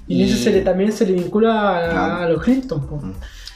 Y 0.09 0.23
eso 0.23 0.37
se 0.37 0.53
le, 0.53 0.61
también 0.61 0.93
se 0.93 1.05
le 1.05 1.13
vincula 1.15 1.79
a, 1.87 1.91
Claro. 1.91 2.15
a 2.23 2.29
los 2.29 2.43
Clinton. 2.43 2.87
po. 2.87 3.03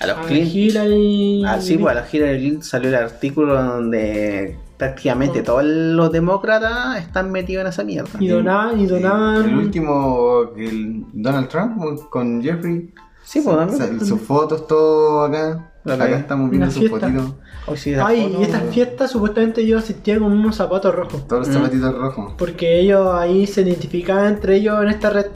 A 0.00 0.06
los 0.06 0.16
a 0.18 0.22
Clint- 0.22 0.54
Hillary. 0.54 1.44
Ah, 1.46 1.60
sí, 1.60 1.76
pues 1.76 1.96
a 1.96 2.00
de 2.02 2.08
Clinton 2.38 2.62
salió 2.62 2.88
el 2.88 2.94
artículo 2.94 3.62
donde 3.62 4.56
prácticamente 4.78 5.40
Oh. 5.40 5.44
todos 5.44 5.64
los 5.64 6.10
demócratas 6.10 6.98
están 6.98 7.30
metidos 7.30 7.62
en 7.62 7.68
esa 7.68 7.84
mierda. 7.84 8.10
Y 8.18 8.28
donaban, 8.28 8.80
y 8.80 8.86
donaban. 8.86 9.44
El 9.50 9.56
último, 9.58 10.40
el 10.56 11.04
Donald 11.12 11.48
Trump 11.48 11.78
con 12.08 12.42
Jeffrey. 12.42 12.92
Sí, 13.22 13.42
pues 13.44 13.56
también. 13.56 14.00
sus 14.04 14.20
fotos, 14.22 14.66
todo 14.66 15.24
acá. 15.24 15.66
Acá 15.84 16.08
estamos 16.18 16.50
viendo 16.50 16.70
sus 16.70 16.88
fotitos. 16.90 17.34
Sí, 17.76 17.92
la 17.92 18.06
Ay, 18.06 18.24
foto- 18.24 18.40
y 18.40 18.44
estas 18.44 18.62
fiestas 18.74 19.10
supuestamente 19.10 19.66
yo 19.66 19.78
asistía 19.78 20.18
con 20.18 20.32
unos 20.32 20.56
zapatos 20.56 20.94
rojos. 20.94 21.28
Todos 21.28 21.46
los 21.46 21.48
Mm. 21.50 21.52
zapatitos 21.60 21.94
rojos. 21.98 22.34
Porque 22.38 22.80
ellos 22.80 23.06
ahí 23.14 23.46
se 23.46 23.60
identificaban 23.62 24.26
entre 24.34 24.56
ellos 24.56 24.82
en 24.82 24.88
esta 24.88 25.10
red. 25.10 25.26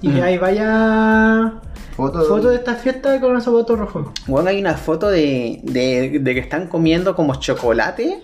Y 0.00 0.08
Mm. 0.08 0.22
hay 0.22 0.38
varias 0.38 1.52
Fotos 1.96 2.50
de 2.50 2.56
estas 2.56 2.80
fiestas 2.82 3.20
con 3.20 3.32
los 3.34 3.44
zapatos 3.44 3.78
rojos. 3.78 4.08
Bueno, 4.26 4.48
hay 4.50 4.60
una 4.60 4.74
foto 4.74 5.08
de, 5.10 5.60
de, 5.62 6.18
de 6.20 6.34
que 6.34 6.40
están 6.40 6.66
comiendo 6.68 7.14
como 7.14 7.36
chocolate 7.36 8.22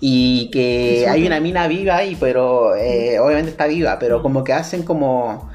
y 0.00 0.50
que 0.52 1.06
hay 1.08 1.26
una 1.26 1.40
mina 1.40 1.66
viva 1.66 1.96
ahí, 1.96 2.16
pero 2.20 2.76
eh, 2.76 3.18
obviamente 3.18 3.50
está 3.50 3.66
viva, 3.66 3.98
pero 3.98 4.22
como 4.22 4.44
que 4.44 4.52
hacen 4.52 4.82
como 4.84 5.50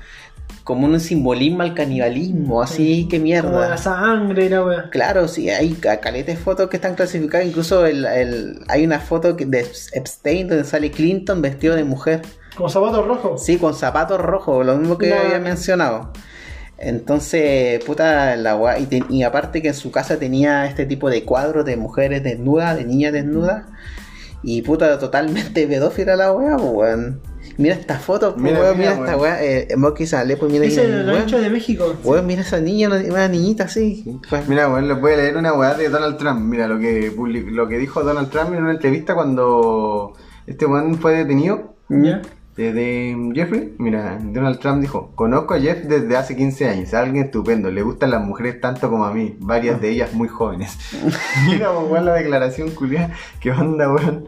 como 0.66 0.88
un 0.88 0.98
simbolismo 1.02 1.62
al 1.64 1.74
canibalismo, 1.74 2.62
así 2.62 3.06
que 3.10 3.18
Como 3.18 3.24
mierda. 3.26 3.70
la 3.70 3.78
sangre 3.78 4.46
y 4.46 4.50
la 4.50 4.64
wea. 4.64 4.90
Claro, 4.92 5.28
sí, 5.28 5.50
hay 5.50 5.74
ca- 5.74 6.00
caletes 6.00 6.40
fotos 6.40 6.70
que 6.70 6.78
están 6.78 6.96
clasificadas. 6.96 7.46
Incluso 7.46 7.86
el, 7.86 8.06
el- 8.06 8.60
hay 8.70 8.86
una 8.86 9.00
foto 9.02 9.34
de 9.34 9.60
Epstein 9.94 10.48
donde 10.48 10.64
sale 10.64 10.90
Clinton 10.90 11.42
vestido 11.42 11.76
de 11.76 11.84
mujer. 11.84 12.22
Como 12.56 12.70
zapatos 12.70 13.06
rojos. 13.06 13.44
Sí, 13.44 13.58
con 13.58 13.74
zapatos 13.74 14.22
rojos, 14.22 14.66
lo 14.66 14.78
mismo 14.78 14.98
que 14.98 15.10
La- 15.10 15.20
había 15.22 15.40
mencionado. 15.40 16.14
Entonces, 16.78 17.84
puta, 17.86 18.36
la 18.36 18.58
gua- 18.58 18.80
y, 18.80 18.86
te- 18.86 19.04
y 19.10 19.24
aparte 19.24 19.62
que 19.62 19.70
en 19.70 19.74
su 19.74 19.92
casa 19.92 20.18
tenía 20.18 20.66
este 20.66 20.86
tipo 20.86 21.10
de 21.10 21.24
cuadros 21.24 21.66
de 21.66 21.78
mujeres 21.78 22.24
desnudas, 22.24 22.76
de 22.78 22.86
niñas 22.86 23.14
desnudas. 23.14 23.66
Y 24.42 24.62
puta, 24.64 25.00
totalmente 25.00 25.66
pedófila 25.68 26.16
la 26.16 26.32
weá, 26.34 26.58
weón. 26.58 27.22
Mira 27.58 27.76
esta 27.76 28.00
foto, 28.00 28.34
pues, 28.34 28.44
Mira, 28.44 28.60
weón, 28.60 28.78
mira, 28.78 28.92
mira, 28.96 29.04
esta 29.06 29.18
weón. 29.18 29.22
weá. 29.22 29.44
Eh, 29.44 29.68
Moki 29.78 30.06
sale, 30.08 30.36
pues 30.38 30.52
mira 30.52 30.66
Es 30.66 30.78
el 30.78 31.06
weón. 31.06 31.20
rancho 31.20 31.40
de 31.40 31.50
México. 31.50 31.96
Weón, 32.04 32.26
mira 32.26 32.42
esa 32.42 32.60
niña, 32.60 32.88
una, 32.88 32.98
una 32.98 33.28
niñita 33.28 33.66
así. 33.66 34.20
Pues, 34.30 34.48
Mira, 34.50 34.68
bueno, 34.68 34.88
les 34.88 35.00
voy 35.00 35.14
a 35.14 35.18
leer 35.18 35.38
una 35.38 35.54
weá 35.54 35.76
de 35.76 35.88
Donald 35.90 36.18
Trump. 36.18 36.42
Mira 36.42 36.68
lo 36.68 36.80
que 36.80 37.14
lo 37.52 37.68
que 37.68 37.78
dijo 37.78 38.04
Donald 38.04 38.30
Trump 38.30 38.54
en 38.54 38.64
una 38.64 38.72
entrevista 38.72 39.14
cuando 39.16 40.14
este 40.48 40.66
weón 40.66 40.98
fue 40.98 41.14
detenido. 41.16 41.76
¿Ya? 41.90 42.22
De, 42.56 42.72
de 42.72 43.32
Jeffrey, 43.34 43.74
mira, 43.80 44.20
Donald 44.22 44.60
Trump 44.60 44.80
dijo, 44.80 45.12
conozco 45.16 45.56
a 45.56 45.60
Jeff 45.60 45.86
desde 45.86 46.16
hace 46.16 46.36
15 46.36 46.70
años, 46.70 46.94
alguien 46.94 47.26
estupendo, 47.26 47.72
le 47.72 47.82
gustan 47.82 48.12
las 48.12 48.24
mujeres 48.24 48.62
tanto 48.62 48.92
como 48.92 49.06
a 49.06 49.14
mí, 49.14 49.36
varias 49.40 49.82
de 49.82 49.90
ellas 49.90 50.14
muy 50.14 50.28
jóvenes. 50.28 50.78
mira, 51.48 51.74
pues, 51.74 51.92
weón, 51.92 52.06
la 52.06 52.14
declaración 52.14 52.70
culiada, 52.72 53.12
qué 53.40 53.52
onda, 53.52 53.92
weón. 53.92 54.28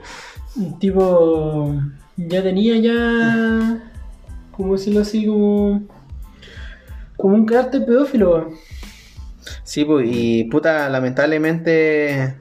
Tipo, 0.80 1.76
ya 2.18 2.42
tenía 2.42 2.78
ya, 2.78 3.92
como 4.52 4.74
decirlo 4.74 5.02
así, 5.02 5.28
como, 5.28 5.84
como 7.18 7.36
un 7.36 7.46
carácter 7.46 7.86
pedófilo. 7.86 8.32
weón. 8.32 8.56
Sí, 9.64 9.86
pues, 9.86 10.08
y 10.10 10.46
puta, 10.46 10.90
lamentablemente 10.90 12.38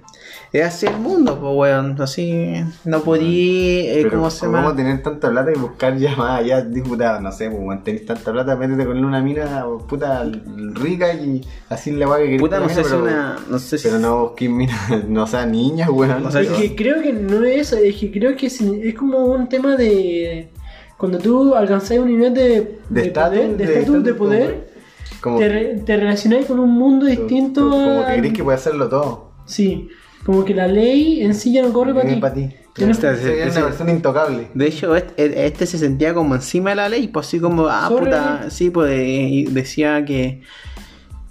es 0.53 0.64
así 0.64 0.87
el 0.87 0.99
mundo, 0.99 1.39
pues, 1.41 1.53
weón. 1.55 2.01
Así, 2.01 2.55
no 2.85 3.01
podí, 3.03 3.80
eh, 3.87 4.01
Pero, 4.05 4.11
¿cómo 4.11 4.30
se 4.30 4.47
¿cómo 4.47 4.59
llama? 4.59 4.76
tener 4.76 5.03
tanta 5.03 5.30
plata 5.30 5.51
y 5.55 5.59
buscar 5.59 5.97
ya 5.97 6.14
más 6.16 6.41
allá, 6.41 6.61
diputado? 6.62 7.20
No 7.20 7.32
sé, 7.32 7.51
pues, 7.51 7.61
weón, 7.62 7.82
tenés 7.85 8.07
tanta 8.07 8.32
plata, 8.32 8.57
métete 8.57 8.87
con 8.87 9.05
una 9.05 9.20
mina, 9.20 9.64
puta, 9.89 10.24
rica 10.74 11.12
y 11.14 11.41
así 11.68 11.91
la 11.93 12.09
weá 12.09 12.18
que 12.18 12.24
querés 12.24 12.41
Puta, 12.41 12.61
no 12.61 12.68
sé 12.68 12.85
si 12.85 12.91
pero- 12.91 13.03
una. 13.03 13.37
No 13.51 13.59
sé 13.59 13.78
si. 13.78 13.89
Pero 13.89 13.99
no 14.01 14.22
busqué 14.28 14.49
mina, 14.49 14.74
no 15.09 15.26
sea 15.26 15.47
niñas, 15.47 15.89
weón. 15.91 16.22
No 16.22 16.30
sé, 16.30 16.43
Es 16.43 16.49
que 16.51 16.76
creo 16.76 17.03
que 17.03 17.12
no 17.12 17.45
es 17.45 17.72
eso, 17.72 17.76
es 17.76 17.97
que 17.97 18.11
creo 18.11 18.37
que 18.37 18.47
es, 18.47 18.61
es 18.61 18.95
como 18.95 19.18
un 19.24 19.49
tema 19.49 19.76
de 19.76 20.51
cuando 20.97 21.18
tú 21.18 21.55
alcanzás 21.55 21.99
un 21.99 22.07
nivel 22.09 22.32
de, 22.32 22.78
De 22.89 23.03
estatus, 23.07 23.39
de 23.39 23.57
de 23.57 23.64
estatus, 23.80 24.05
de 24.05 24.14
poder, 24.14 24.68
Como, 25.20 25.39
te, 25.39 25.49
re- 25.49 25.82
te 25.85 25.97
relacionás 25.97 26.47
con 26.47 26.61
un 26.61 26.70
mundo 26.70 27.07
distinto. 27.07 27.68
como 27.68 28.01
a- 28.03 28.07
que 28.12 28.18
crees 28.20 28.32
que 28.35 28.45
puede 28.45 28.57
hacerlo 28.57 28.89
todo. 28.89 29.30
Sí, 29.45 29.89
como 30.25 30.45
que 30.45 30.55
la 30.55 30.66
ley 30.66 31.22
en 31.22 31.35
sí 31.35 31.53
ya 31.53 31.62
no 31.62 31.72
corre 31.72 31.95
para 31.95 32.09
ti. 32.09 32.16
para 32.20 32.35
ti. 32.35 32.49
No- 32.79 32.91
una 33.81 33.93
intocable. 33.93 34.49
De 34.53 34.66
hecho, 34.66 34.97
este, 34.97 35.47
este 35.47 35.66
se 35.66 35.79
sentía 35.79 36.12
como 36.12 36.35
encima 36.35 36.70
de 36.70 36.77
la 36.77 36.89
ley, 36.89 37.07
pues 37.09 37.29
así 37.29 37.39
como, 37.39 37.66
ah, 37.68 37.87
Sobre- 37.89 38.07
puta, 38.07 38.51
sí, 38.51 38.70
pues 38.70 38.91
eh, 38.91 39.05
y 39.31 39.45
decía 39.45 40.05
que, 40.05 40.43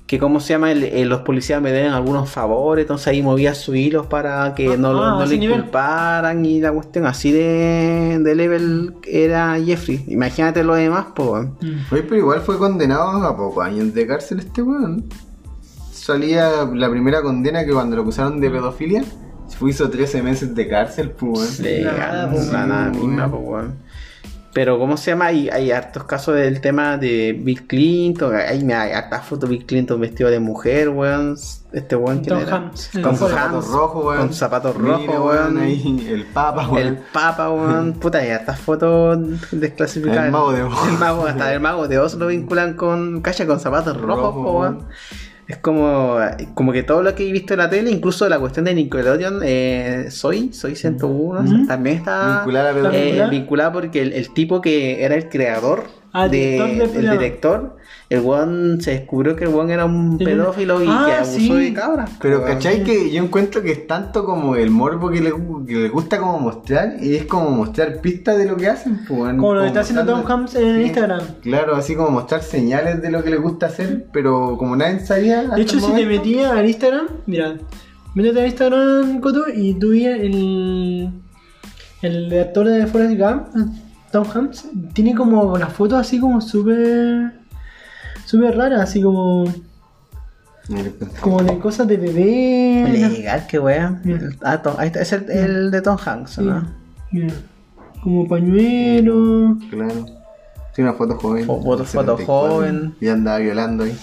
que 0.08 0.20
¿cómo 0.20 0.40
se 0.40 0.54
llama? 0.54 0.72
El- 0.72 0.84
eh, 0.84 1.04
los 1.06 1.22
policías 1.22 1.62
me 1.62 1.72
deben 1.74 1.92
algunos 1.92 2.30
favores, 2.30 2.84
entonces 2.84 3.08
ahí 3.08 3.22
movía 3.22 3.56
sus 3.56 3.76
hilos 3.76 4.06
para 4.06 4.56
que 4.56 4.78
no, 4.78 4.90
Ah, 5.04 5.16
no 5.18 5.24
ese 5.24 5.34
le 5.34 5.40
nivel. 5.40 5.58
inculparan 5.58 6.46
y 6.46 6.62
la 6.62 6.72
cuestión 6.72 7.06
así 7.08 7.32
de, 7.34 8.20
de 8.22 8.36
level 8.36 8.94
era 9.06 9.58
Jeffrey. 9.60 10.06
Imagínate 10.08 10.64
lo 10.64 10.76
demás, 10.76 11.08
pues. 11.14 11.28
weón. 11.30 11.58
Mm. 11.62 11.94
Oye, 11.94 12.04
pero 12.04 12.18
igual 12.18 12.40
fue 12.42 12.58
condenado 12.58 13.22
a 13.26 13.36
pocos 13.36 13.66
años 13.66 13.94
de 13.94 14.08
cárcel 14.08 14.40
este 14.40 14.62
weón. 14.62 15.04
Salía 16.04 16.66
la 16.74 16.90
primera 16.90 17.22
condena 17.22 17.64
que 17.64 17.72
cuando 17.72 17.96
lo 17.96 18.02
acusaron 18.02 18.42
de 18.42 18.50
pedofilia, 18.50 19.06
hizo 19.66 19.90
13 19.90 20.22
meses 20.22 20.54
de 20.54 20.68
cárcel, 20.68 21.12
pues 21.12 21.62
Nada, 21.62 22.90
misma, 22.90 23.32
pues. 23.32 23.68
Pero, 24.54 24.78
¿cómo 24.78 24.98
se 24.98 25.12
llama? 25.12 25.28
Hay, 25.28 25.48
hay 25.48 25.72
hartos 25.72 26.04
casos 26.04 26.36
del 26.36 26.60
tema 26.60 26.98
de 26.98 27.32
Bill 27.42 27.66
Clinton. 27.66 28.36
Hay, 28.36 28.70
hay 28.70 28.92
hartas 28.92 29.26
fotos 29.26 29.50
de 29.50 29.56
Bill 29.56 29.66
Clinton 29.66 30.02
vestido 30.02 30.30
de 30.30 30.42
mujer, 30.42 30.90
weón. 30.90 31.38
Este 31.72 31.96
weón 31.96 32.22
que 32.22 32.34
era. 32.34 32.70
Con 33.02 33.16
zapatos 33.16 33.68
rojos, 33.70 34.06
weón. 34.06 34.18
Con 34.20 34.34
zapatos 34.34 34.76
rojos, 34.76 35.08
weón. 35.08 35.58
Ahí, 35.58 36.06
el 36.12 36.26
papa, 36.26 36.68
weón. 36.68 36.86
El 36.86 36.98
Papa, 36.98 37.50
weón. 37.50 37.94
Puta, 38.02 38.18
hay 38.18 38.32
hartas 38.32 38.60
fotos 38.60 39.20
desclasificadas. 39.52 40.26
El 40.26 40.32
mago 40.34 40.52
de 40.52 40.64
Oz. 40.64 40.88
El 40.90 40.98
mago, 41.00 41.26
hasta 41.26 41.54
el 41.54 41.62
mago 41.62 41.88
de 41.88 41.98
Oz 41.98 42.16
lo 42.16 42.28
vinculan 42.28 42.74
con 42.74 43.22
cacha 43.22 43.48
con 43.48 43.62
zapatos 43.62 43.96
rojos, 43.96 44.36
Rojo, 44.36 44.44
po, 44.44 44.60
weón. 44.60 44.88
Es 45.54 45.60
como, 45.60 46.18
como 46.56 46.72
que 46.72 46.82
todo 46.82 47.04
lo 47.04 47.14
que 47.14 47.30
he 47.30 47.32
visto 47.32 47.54
en 47.54 47.60
la 47.60 47.70
tele, 47.70 47.92
incluso 47.92 48.28
la 48.28 48.40
cuestión 48.40 48.66
de 48.66 48.74
Nickelodeon, 48.74 49.42
eh, 49.44 50.08
Soy, 50.10 50.52
Soy 50.52 50.76
101, 50.76 51.42
Ujú. 51.42 51.68
también 51.68 51.98
está 51.98 52.38
Vincular 52.38 52.66
a 52.66 52.72
eh. 52.72 52.74
¿Vinculada? 52.74 53.30
vinculada 53.30 53.72
porque 53.72 54.02
el, 54.02 54.14
el 54.14 54.34
tipo 54.34 54.62
que 54.62 55.04
era 55.04 55.14
el 55.14 55.30
creador, 55.30 55.84
Ah, 56.16 56.28
de- 56.28 56.38
director 56.38 56.92
del 56.92 57.06
el 57.06 57.12
director, 57.18 57.76
el 58.10 58.20
weón 58.22 58.80
se 58.82 58.92
descubrió 58.92 59.36
que 59.36 59.46
el 59.46 59.50
weón 59.50 59.72
era 59.72 59.86
un 59.86 60.20
pedófilo 60.20 60.84
y 60.84 60.88
Ah, 60.88 61.06
que 61.08 61.14
abusó 61.16 61.38
sí. 61.40 61.54
de 61.54 61.74
cabra. 61.74 62.06
Pero 62.22 62.38
weón. 62.40 62.52
¿cachai? 62.54 62.84
Que 62.84 63.10
yo 63.12 63.24
encuentro 63.24 63.64
que 63.64 63.72
es 63.72 63.88
tanto 63.88 64.24
como 64.24 64.56
el 64.56 64.70
morbo 64.70 65.10
que 65.10 65.22
le, 65.22 65.32
que 65.68 65.74
le 65.76 65.90
gusta 65.90 66.20
como 66.20 66.40
mostrar 66.40 66.98
y 67.02 67.16
es 67.16 67.26
como 67.26 67.50
mostrar 67.50 68.00
pistas 68.00 68.38
de 68.38 68.46
lo 68.46 68.56
que 68.58 68.68
hacen. 68.68 69.00
Pues. 69.08 69.34
Como 69.36 69.56
lo 69.56 69.62
que 69.62 69.68
está 69.68 69.80
haciendo 69.80 70.06
Tom 70.06 70.24
Hanks 70.30 70.54
en 70.56 70.76
Sí. 70.76 70.82
Instagram. 70.84 71.22
Claro, 71.42 71.76
así 71.76 71.96
como 71.96 72.12
mostrar 72.12 72.44
señales 72.44 73.02
de 73.02 73.10
lo 73.10 73.24
que 73.24 73.32
le 73.32 73.38
gusta 73.38 73.66
hacer, 73.66 74.06
pero 74.14 74.56
como 74.58 74.76
nadie 74.76 75.00
sabía. 75.00 75.42
De 75.44 75.62
hecho, 75.64 75.80
si 75.80 75.92
te 75.94 76.06
metías 76.06 76.52
al 76.52 76.68
Instagram, 76.68 77.08
mira, 77.26 77.56
métete 78.14 78.40
al 78.40 78.46
Instagram, 78.46 79.20
Coto, 79.20 79.46
y 79.52 79.74
tú 79.80 79.94
el, 79.94 81.10
el 82.04 82.40
actor 82.40 82.68
de 82.68 82.86
Forrest 82.86 83.18
Gump, 83.20 83.48
Tom 84.14 84.26
Hanks, 84.34 84.66
tiene 84.94 85.14
como 85.16 85.42
unas 85.54 85.74
fotos 85.74 86.00
así 86.00 86.20
como 86.20 86.40
súper, 86.40 87.34
súper 88.26 88.56
raras, 88.56 88.80
así 88.82 89.02
como, 89.02 89.44
como 91.20 91.42
de 91.44 91.58
cosas 91.60 91.88
de 91.88 91.98
bebé. 91.98 92.86
Legal, 92.90 93.46
qué. 93.48 93.60
Mira. 94.04 94.30
Ah, 94.44 94.62
Tom- 94.62 94.76
ahí 94.78 94.88
está, 94.88 95.02
es 95.02 95.12
el, 95.14 95.30
el 95.30 95.72
de 95.72 95.82
Tom 95.82 95.98
Hanks, 96.04 96.32
Sí, 96.32 96.42
¿no? 96.44 96.64
mira, 97.12 97.34
como 98.02 98.28
pañuelo. 98.28 99.58
Claro. 99.70 100.06
Sí, 100.76 100.82
una 100.82 100.94
foto 100.94 101.18
joven. 101.18 101.46
Fo- 101.48 101.62
foto- 101.64 101.84
foto 101.84 101.86
74, 101.86 102.54
joven. 102.56 102.96
Y 103.02 103.08
andaba 103.10 103.40
violando 103.40 103.84
ahí. 103.84 103.98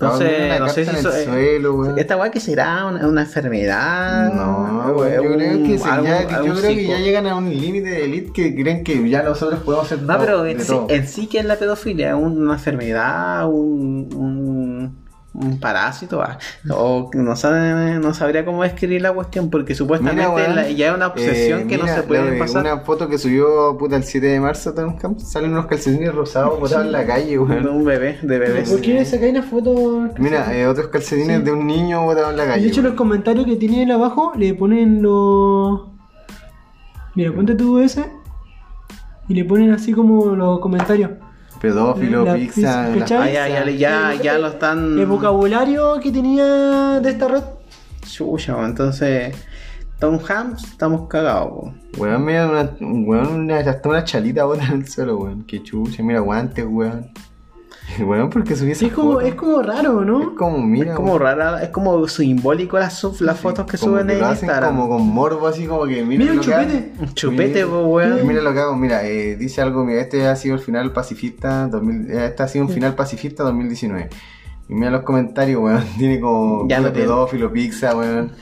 No 0.00 0.12
Estaba 0.12 0.18
sé, 0.18 0.36
en 0.38 0.44
una 0.46 0.58
no 0.60 0.68
sé 0.68 0.84
si 0.84 0.96
eso- 0.96 1.12
el 1.16 1.24
suelo. 1.24 1.96
Esta 1.96 2.16
weá 2.16 2.30
que 2.30 2.38
será 2.38 2.86
una, 2.86 3.04
una 3.08 3.22
enfermedad. 3.22 4.32
No, 4.32 4.92
weón, 4.96 5.12
yo 5.24 5.34
creo 5.34 5.62
que, 5.64 5.78
se- 5.78 5.88
algún- 5.88 6.08
ya, 6.08 6.22
yo 6.22 6.36
algún 6.36 6.50
creo 6.52 6.62
que 6.62 6.76
psico. 6.80 6.90
ya 6.92 6.98
llegan 6.98 7.26
a 7.26 7.34
un 7.34 7.50
límite 7.50 7.88
de 7.90 8.04
elite 8.04 8.32
que 8.32 8.54
creen 8.54 8.84
que 8.84 9.08
ya 9.10 9.22
nosotros 9.24 9.60
podemos 9.64 9.86
hacer 9.86 10.02
No, 10.02 10.14
todo, 10.14 10.24
pero 10.24 10.46
en 10.46 10.60
sí, 10.60 10.74
en 10.88 11.08
sí 11.08 11.26
que 11.26 11.40
es 11.40 11.44
la 11.44 11.56
pedofilia, 11.56 12.14
una 12.14 12.52
enfermedad, 12.54 13.48
un, 13.48 14.08
un, 14.14 14.47
un 15.40 15.60
parásito, 15.60 16.20
ah, 16.22 16.38
o 16.70 17.10
no, 17.14 17.36
sabe, 17.36 17.98
no 17.98 18.12
sabría 18.14 18.44
cómo 18.44 18.62
describir 18.62 19.02
la 19.02 19.12
cuestión, 19.12 19.50
porque 19.50 19.74
supuestamente 19.74 20.22
Mira, 20.22 20.34
weón, 20.34 20.56
la- 20.56 20.70
ya 20.70 20.88
es 20.88 20.94
una 20.94 21.06
obsesión 21.08 21.60
eh, 21.60 21.66
que 21.66 21.78
no 21.78 21.86
se 21.86 22.02
puede 22.02 22.32
la- 22.32 22.38
pasar. 22.38 22.62
Una 22.62 22.78
foto 22.80 23.08
que 23.08 23.18
subió 23.18 23.76
puta 23.78 23.96
el 23.96 24.04
7 24.04 24.26
de 24.26 24.40
marzo 24.40 24.74
salen 25.18 25.52
unos 25.52 25.66
calcetines 25.66 26.14
rosados 26.14 26.58
botados 26.60 26.86
en 26.86 26.92
la 26.92 27.06
calle, 27.06 27.30
de 27.30 27.38
un 27.38 27.84
bebé, 27.84 28.18
de 28.22 28.38
bebés. 28.38 28.68
¿Por 28.70 28.80
qué 28.80 29.04
sacáis 29.04 29.32
una 29.32 29.42
foto? 29.42 30.08
Mira, 30.18 30.54
eh, 30.56 30.66
otros 30.66 30.88
calcetines 30.88 31.38
Sí. 31.38 31.44
de 31.44 31.52
un 31.52 31.66
niño 31.66 32.02
botado 32.02 32.30
en 32.30 32.36
la 32.36 32.44
Y 32.44 32.48
calle. 32.48 32.62
de 32.62 32.68
hecho, 32.68 32.82
los 32.82 32.94
comentarios 32.94 33.46
que 33.46 33.56
tienen 33.56 33.90
abajo 33.92 34.32
le 34.36 34.54
ponen 34.54 35.02
los. 35.02 35.82
Mira, 37.14 37.32
ponte 37.32 37.54
tú 37.54 37.78
ese. 37.78 38.04
Y 39.28 39.34
le 39.34 39.44
ponen 39.44 39.72
así 39.72 39.92
como 39.92 40.34
los 40.34 40.58
comentarios. 40.60 41.10
Pedófilo, 41.60 42.24
La 42.24 42.34
pizza, 42.34 42.90
pizza, 42.94 43.14
la-. 43.18 43.24
Ah, 43.24 43.30
ya, 43.30 43.48
ya, 43.48 43.70
ya, 43.70 44.12
El- 44.12 44.20
ya 44.22 44.38
lo 44.38 44.48
están. 44.48 44.98
El 44.98 45.06
vocabulario 45.06 45.98
que 46.00 46.10
tenía 46.12 47.00
de 47.00 47.10
esta 47.10 47.28
red. 47.28 47.42
Chucha, 48.06 48.54
weón, 48.54 48.66
entonces. 48.70 49.34
Tom 49.98 50.18
Hanks, 50.28 50.62
estamos 50.62 51.08
cagados, 51.08 51.48
po. 51.50 51.74
Weón, 51.98 52.24
mira, 52.24 52.46
una, 52.48 52.70
weón, 52.80 53.34
una, 53.44 53.58
hasta 53.58 53.88
una 53.88 54.04
chalita 54.04 54.44
botada 54.44 54.68
en 54.72 54.82
el 54.82 54.88
suelo, 54.88 55.18
weón. 55.18 55.44
Qué 55.44 55.60
chucha, 55.62 56.02
mira, 56.04 56.20
guantes, 56.20 56.64
weón. 56.68 57.10
Weón, 58.00 58.30
porque 58.30 58.54
subí 58.54 58.72
esa 58.72 58.86
Es 58.86 58.92
como, 58.92 59.14
foto. 59.14 59.20
es 59.26 59.34
como 59.34 59.62
raro, 59.62 60.04
¿no? 60.04 60.20
Es 60.22 60.28
como, 60.36 60.58
mira, 60.58 60.90
es 60.92 60.96
como 60.96 61.18
rara, 61.18 61.62
es 61.62 61.70
como 61.70 62.06
simbólico 62.06 62.78
las, 62.78 63.00
fotos 63.00 63.66
que 63.66 63.76
suben 63.76 64.10
en 64.10 64.18
Instagram. 64.22 64.76
como 64.76 64.88
con 64.88 65.06
morbo, 65.08 65.46
así 65.46 65.66
como 65.66 65.86
que 65.86 66.04
mira 66.04 66.20
Mira 66.24 66.32
un 66.34 66.40
chupete. 66.40 66.92
Un 67.00 67.14
chupete, 67.14 67.64
weón. 67.64 68.26
Mira 68.26 68.42
lo 68.42 68.52
que 68.52 68.60
hago, 68.60 68.76
mira, 68.76 69.04
eh, 69.06 69.36
dice 69.36 69.62
algo, 69.62 69.84
mira, 69.84 70.00
este 70.00 70.26
ha 70.26 70.36
sido 70.36 70.54
el 70.54 70.60
final 70.60 70.92
pacifista, 70.92 71.66
2000, 71.68 72.10
eh, 72.10 72.26
este 72.26 72.42
ha 72.42 72.48
sido 72.48 72.66
un 72.66 72.70
final 72.70 72.94
pacifista 72.94 73.42
2019. 73.44 74.08
Y 74.68 74.74
mira 74.74 74.90
los 74.90 75.02
comentarios, 75.02 75.60
weón, 75.62 75.82
tiene 75.98 76.20
como 76.20 76.68
Ya 76.68 76.80
no 76.80 76.92
pedófilo, 76.92 77.50
pizza, 77.52 77.96
weón, 77.96 78.32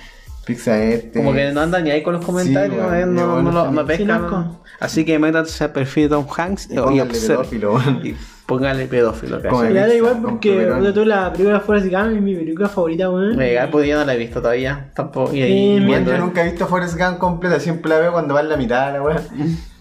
pizza 0.45 0.83
este. 0.83 1.21
Como 1.21 1.33
que 1.33 1.53
no 1.53 1.61
andan 1.61 1.85
ni 1.85 1.91
ahí 1.91 2.03
con 2.03 2.15
los 2.15 2.25
comentarios, 2.25 2.93
eh, 2.93 3.07
no, 3.07 3.27
no, 3.27 3.43
bueno, 3.43 3.53
lo- 3.53 3.69
sí. 3.69 3.75
no 3.75 3.81
Sí, 3.83 3.87
pescan. 3.87 4.59
Así 4.81 5.05
que 5.05 5.19
métanse 5.19 5.65
al 5.65 5.73
perfil 5.73 6.03
de 6.05 6.09
Tom 6.11 6.27
Hanks 6.37 6.69
Y. 6.71 6.75
Y 6.75 8.17
Póngale 8.47 8.87
pedófilo, 8.87 9.43
¿cachai? 9.43 9.73
Me 9.73 9.81
da 9.81 9.93
igual 9.95 10.13
con 10.15 10.23
porque 10.23 10.57
de 10.57 10.93
toda 10.93 11.07
la 11.07 11.33
película 11.33 11.59
Forrest 11.61 11.87
Gump 11.91 12.13
es 12.15 12.23
mi 12.23 12.35
película 12.37 12.69
favorita, 12.69 13.11
weón. 13.11 13.37
Legal, 13.37 13.69
pues 13.71 13.89
yo 13.89 13.99
no 13.99 14.05
la 14.05 14.15
he 14.15 14.19
visto 14.19 14.41
todavía. 14.41 14.91
Tampoco. 14.95 15.35
Y 15.35 15.43
ahí 15.43 15.77
Eh, 15.79 16.05
yo 16.07 16.19
nunca 16.19 16.43
he 16.43 16.51
visto 16.51 16.67
Forrest 16.69 16.97
Gump 16.97 17.19
completa, 17.19 17.59
siempre 17.59 17.89
la 17.91 17.99
veo 17.99 18.13
cuando 18.13 18.35
va 18.35 18.41
en 18.43 18.49
la 18.49 18.57
mitad, 18.57 18.93
la 18.93 19.03
weón. 19.03 19.21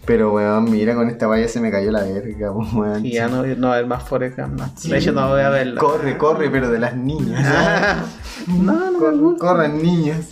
Pero 0.06 0.34
weón, 0.34 0.70
mira, 0.72 0.96
con 0.96 1.10
esta 1.10 1.28
valla 1.28 1.48
se 1.48 1.60
me 1.60 1.70
cayó 1.70 1.92
la 1.92 2.04
verga, 2.04 2.54
pues, 2.54 2.74
weón. 2.74 3.06
Y 3.06 3.12
ya 3.14 3.28
no, 3.28 3.44
no 3.46 3.68
va 3.68 3.74
a 3.74 3.78
haber 3.78 3.88
más 3.88 4.04
Forrest 4.04 4.38
Gump. 4.38 4.60
no. 4.60 4.72
De 4.84 4.98
hecho, 4.98 5.12
no 5.12 5.30
voy 5.30 5.42
a 5.42 5.50
verla. 5.50 5.80
Corre, 5.80 6.18
corre, 6.18 6.50
pero 6.50 6.70
de 6.72 6.80
las 6.80 6.96
niñas. 6.96 7.44
no, 8.48 8.92
no. 8.92 8.98
Corre, 9.00 9.38
corran 9.38 9.82
niñas. 9.82 10.30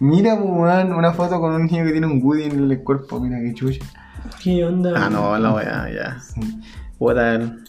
Mira, 0.00 0.34
weón, 0.34 0.92
una 0.94 1.12
foto 1.12 1.40
con 1.40 1.52
un 1.52 1.66
niño 1.66 1.84
que 1.84 1.92
tiene 1.92 2.06
un 2.06 2.20
Woody 2.22 2.44
en 2.44 2.70
el 2.70 2.82
cuerpo, 2.82 3.20
mira 3.20 3.38
qué 3.40 3.52
chucha. 3.54 3.84
¿Qué 4.42 4.64
onda? 4.64 4.92
Ah, 4.96 5.08
no, 5.10 5.38
no 5.38 5.52
voy 5.52 5.64
a, 5.64 5.88
ya. 5.90 6.16
Puta, 6.34 6.46
el- 7.00 7.64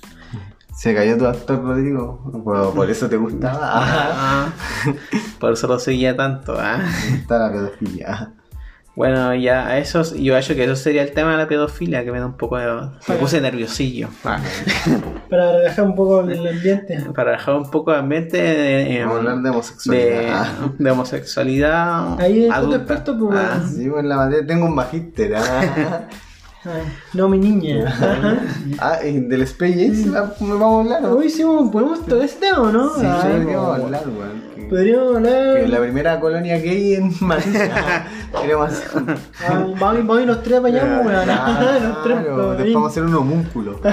Se 0.75 0.93
cayó 0.93 1.17
tu 1.17 1.25
actor, 1.25 1.61
Rodrigo. 1.63 2.21
Por, 2.43 2.73
por 2.73 2.89
eso 2.89 3.07
te 3.09 3.17
gustaba. 3.17 3.61
Ah, 4.17 4.53
por 5.39 5.53
eso 5.53 5.67
lo 5.67 5.79
seguía 5.79 6.15
tanto. 6.15 6.55
Ah. 6.59 6.79
está 7.13 7.37
la 7.39 7.51
pedofilia. 7.51 8.31
Bueno, 8.95 9.35
ya 9.35 9.77
eso, 9.77 10.03
yo 10.15 10.37
acho 10.37 10.55
que 10.55 10.63
eso 10.63 10.77
sería 10.77 11.01
el 11.03 11.11
tema 11.11 11.31
de 11.31 11.37
la 11.39 11.47
pedofilia, 11.49 12.05
que 12.05 12.13
me 12.13 12.19
da 12.21 12.25
un 12.27 12.37
poco 12.37 12.57
de... 12.57 12.65
Me 13.09 13.15
puse 13.15 13.41
nerviosillo. 13.41 14.07
Ah. 14.23 14.39
Para 15.29 15.51
relajar 15.51 15.83
un 15.85 15.95
poco 15.95 16.21
el 16.21 16.47
ambiente. 16.47 17.03
Para 17.13 17.31
dejar 17.31 17.55
un 17.55 17.69
poco 17.69 17.91
de 17.91 17.97
ambiente 17.97 18.37
de, 18.41 18.99
Vamos 19.01 19.15
a 19.15 19.19
hablar 19.19 19.35
de 19.37 19.41
de, 19.43 19.49
homosexualidad. 19.49 20.47
de 20.77 20.91
homosexualidad 20.91 22.19
Ahí 22.21 22.45
es 22.45 22.51
adulta. 22.53 22.77
experto, 22.77 23.17
pues, 23.19 23.37
Ah. 23.37 23.61
Sí, 23.67 23.89
pues 23.89 24.01
en 24.03 24.09
la 24.09 24.15
materia 24.15 24.47
tengo 24.47 24.65
un 24.65 24.75
magíster. 24.75 25.35
Ah, 25.35 25.41
Ah, 25.77 26.01
no, 27.13 27.29
mi 27.29 27.37
niña. 27.39 27.93
Ah 28.79 28.97
del 29.03 29.41
Space 29.43 30.05
me 30.05 30.19
vamos 30.53 30.61
a 30.61 30.79
hablar. 30.81 31.01
¿no? 31.01 31.15
Uy, 31.17 31.29
sí, 31.29 31.43
¿podemos 31.71 32.05
tocar 32.05 32.25
ese 32.25 32.37
tema 32.39 32.71
no? 32.71 32.89
Sí, 32.95 33.01
Ah, 33.05 33.19
sí, 33.21 33.27
¿de 33.39 33.45
qué 33.45 33.53
como- 33.53 33.57
vamos 33.67 33.79
a 33.79 33.85
hablar, 33.85 34.03
weón? 34.07 34.55
Podríamos 34.69 35.15
hablar. 35.17 35.55
Que 35.61 35.67
la 35.67 35.79
primera 35.79 36.19
colonia 36.19 36.57
gay 36.57 36.95
en 36.95 37.11
Madrid. 37.19 37.55
Queremos 38.41 38.69
hacer. 38.71 38.89
Vamos, 39.47 39.79
vamos 39.79 40.21
y 40.21 40.25
los 40.25 40.41
tres 40.43 40.59
weón. 41.03 41.27
Los 41.27 42.03
tres. 42.03 42.17
Claro, 42.17 42.35
pues, 42.35 42.57
después 42.57 42.73
vamos 42.73 42.87
a 42.87 42.91
hacer 42.91 43.03
un 43.03 43.15
homúnculo. 43.15 43.79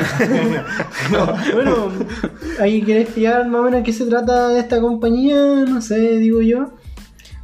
Bueno, 1.54 1.88
ahí 2.60 2.82
querés 2.82 3.04
explicar 3.04 3.46
más 3.48 3.60
o 3.60 3.64
menos 3.64 3.82
qué 3.84 3.92
se 3.92 4.06
trata 4.06 4.48
de 4.48 4.60
esta 4.60 4.80
compañía, 4.80 5.36
no 5.68 5.80
sé, 5.82 5.98
digo 6.18 6.40
yo. 6.40 6.70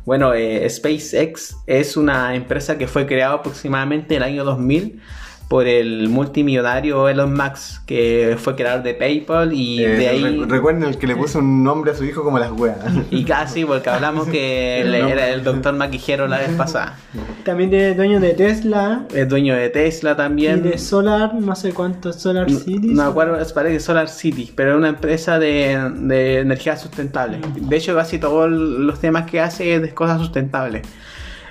Bueno, 0.09 0.33
eh, 0.33 0.67
SpaceX 0.71 1.59
es 1.67 1.99
una 1.99 2.35
empresa 2.35 2.79
que 2.79 2.89
fue 2.89 3.07
creada 3.07 3.35
aproximadamente 3.35 4.17
en 4.17 4.23
el 4.23 4.29
año 4.31 4.43
2000 4.43 5.03
por 5.49 5.67
el 5.67 6.11
multimillonario 6.11 7.09
Elon 7.09 7.33
Musk, 7.33 7.85
que 7.87 8.37
fue 8.39 8.55
creador 8.55 8.83
de 8.83 8.93
PayPal 8.93 9.55
y 9.55 9.83
Eh, 9.83 9.89
de 9.89 10.09
ahí... 10.09 10.23
re- 10.23 10.47
recuerden 10.47 10.83
el 10.85 10.99
que 10.99 11.07
le 11.07 11.17
puso 11.17 11.39
un 11.39 11.65
nombre 11.65 11.93
a 11.93 11.95
su 11.95 12.05
hijo 12.05 12.23
como 12.23 12.39
las 12.39 12.53
weas. 12.53 12.77
Y 13.11 13.25
casi, 13.25 13.65
porque 13.65 13.89
hablamos 13.89 14.29
que 14.29 14.81
él 14.83 14.95
era 14.95 15.31
el 15.31 15.43
doctor 15.43 15.73
maquijero 15.75 16.27
la 16.29 16.37
vez 16.39 16.51
pasada. 16.51 16.99
También 17.45 17.71
de 17.71 17.95
dueño 17.95 18.21
de 18.21 18.35
Tesla 18.35 19.07
Es 19.15 19.27
dueño 19.27 19.55
de 19.55 19.71
Tesla 19.71 20.13
y 20.13 20.17
también. 20.17 20.63
de 20.63 20.77
Solar, 20.77 21.33
no 21.35 21.57
sé 21.57 21.73
cuántos 21.73 22.17
Solar 22.17 22.51
Cities. 22.51 22.93
No 22.93 23.05
me 23.05 23.11
acuerdo, 23.11 23.41
es- 23.41 23.53
parece 23.55 23.77
que 23.77 23.81
Solar 23.81 24.09
City, 24.11 24.53
pero 24.55 24.73
es 24.73 24.77
una 24.77 24.89
empresa 24.91 25.39
de, 25.39 25.79
de 25.97 26.41
energía 26.41 26.77
sustentable. 26.77 27.39
De 27.59 27.77
hecho, 27.77 27.95
casi 27.95 28.19
todos 28.19 28.51
los 28.51 29.01
temas 29.01 29.25
que 29.31 29.41
hace 29.41 29.77
es 29.77 29.81
de 29.83 29.95
cosas 29.95 30.21
sustentables. 30.21 30.83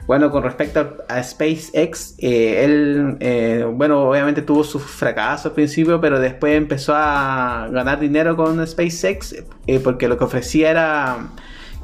Bueno, 0.08 0.32
con 0.32 0.42
respecto 0.44 0.98
a 1.10 1.22
SpaceX, 1.22 2.16
eh, 2.20 2.64
él, 2.64 3.18
eh, 3.20 3.66
bueno, 3.70 4.10
obviamente 4.10 4.42
tuvo 4.42 4.64
su 4.64 4.80
fracaso 4.80 5.50
al 5.50 5.54
principio, 5.54 6.00
pero 6.00 6.18
después 6.20 6.56
empezó 6.56 6.94
a 6.96 7.68
ganar 7.72 8.00
dinero 8.00 8.38
con 8.38 8.66
SpaceX 8.66 9.36
eh, 9.68 9.80
porque 9.84 10.08
lo 10.08 10.18
que 10.18 10.24
ofrecía 10.24 10.72
era 10.72 11.18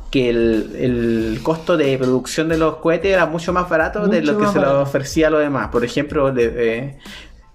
que 0.10 0.30
el, 0.30 0.76
el 0.80 1.40
costo 1.44 1.76
de 1.76 1.98
producción 1.98 2.48
de 2.48 2.58
los 2.58 2.78
cohetes 2.78 3.12
era 3.14 3.26
mucho 3.26 3.52
más 3.52 3.68
barato 3.68 4.08
de 4.08 4.22
lo 4.22 4.38
que 4.38 4.46
se 4.54 4.60
lo 4.60 4.82
ofrecía 4.84 5.28
a 5.28 5.30
los 5.30 5.40
demás. 5.42 5.68
Por 5.70 5.84
ejemplo, 5.84 6.32
de- 6.32 6.98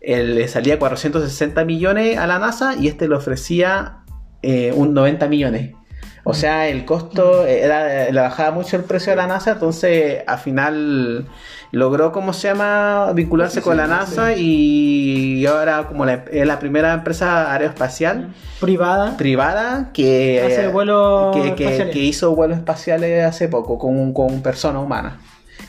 él 0.01 0.35
le 0.35 0.49
salía 0.49 0.79
460 0.79 1.64
millones 1.64 2.19
a 2.19 2.27
la 2.27 2.39
NASA 2.39 2.75
y 2.77 2.89
este 2.89 3.09
le 3.09 3.14
ofrecía 3.16 3.99
eh, 4.43 4.73
un 4.75 4.93
90 4.93 5.29
millones. 5.29 5.75
O 6.31 6.35
sea, 6.35 6.68
el 6.68 6.85
costo 6.85 7.47
era, 7.47 8.11
le 8.11 8.20
bajaba 8.20 8.51
mucho 8.51 8.76
el 8.76 8.85
precio 8.85 9.14
a 9.14 9.16
la 9.16 9.26
NASA, 9.26 9.53
entonces 9.53 10.22
al 10.26 10.39
final 10.39 11.26
logró, 11.72 12.12
¿cómo 12.12 12.33
se 12.35 12.49
llama?, 12.49 13.11
vincularse 13.14 13.62
con 13.62 13.76
la 13.79 13.87
NASA 13.87 14.35
y 14.37 15.47
ahora 15.47 15.85
como 15.87 16.05
la- 16.05 16.24
es 16.31 16.47
la 16.47 16.59
primera 16.59 16.93
empresa 16.93 17.51
aeroespacial 17.53 18.35
Privada. 18.61 19.16
privada 19.16 19.91
que, 19.95 20.43
Hace 20.47 20.68
vuelos 20.68 21.35
que, 21.35 21.55
que- 21.55 21.64
espaciales. 21.64 21.95
que 21.95 22.01
hizo 22.01 22.35
vuelos 22.35 22.59
espaciales 22.59 23.24
hace 23.24 23.49
poco 23.49 23.79
con, 23.79 24.12
con 24.12 24.43
personas 24.43 24.83
humanas. 24.83 25.14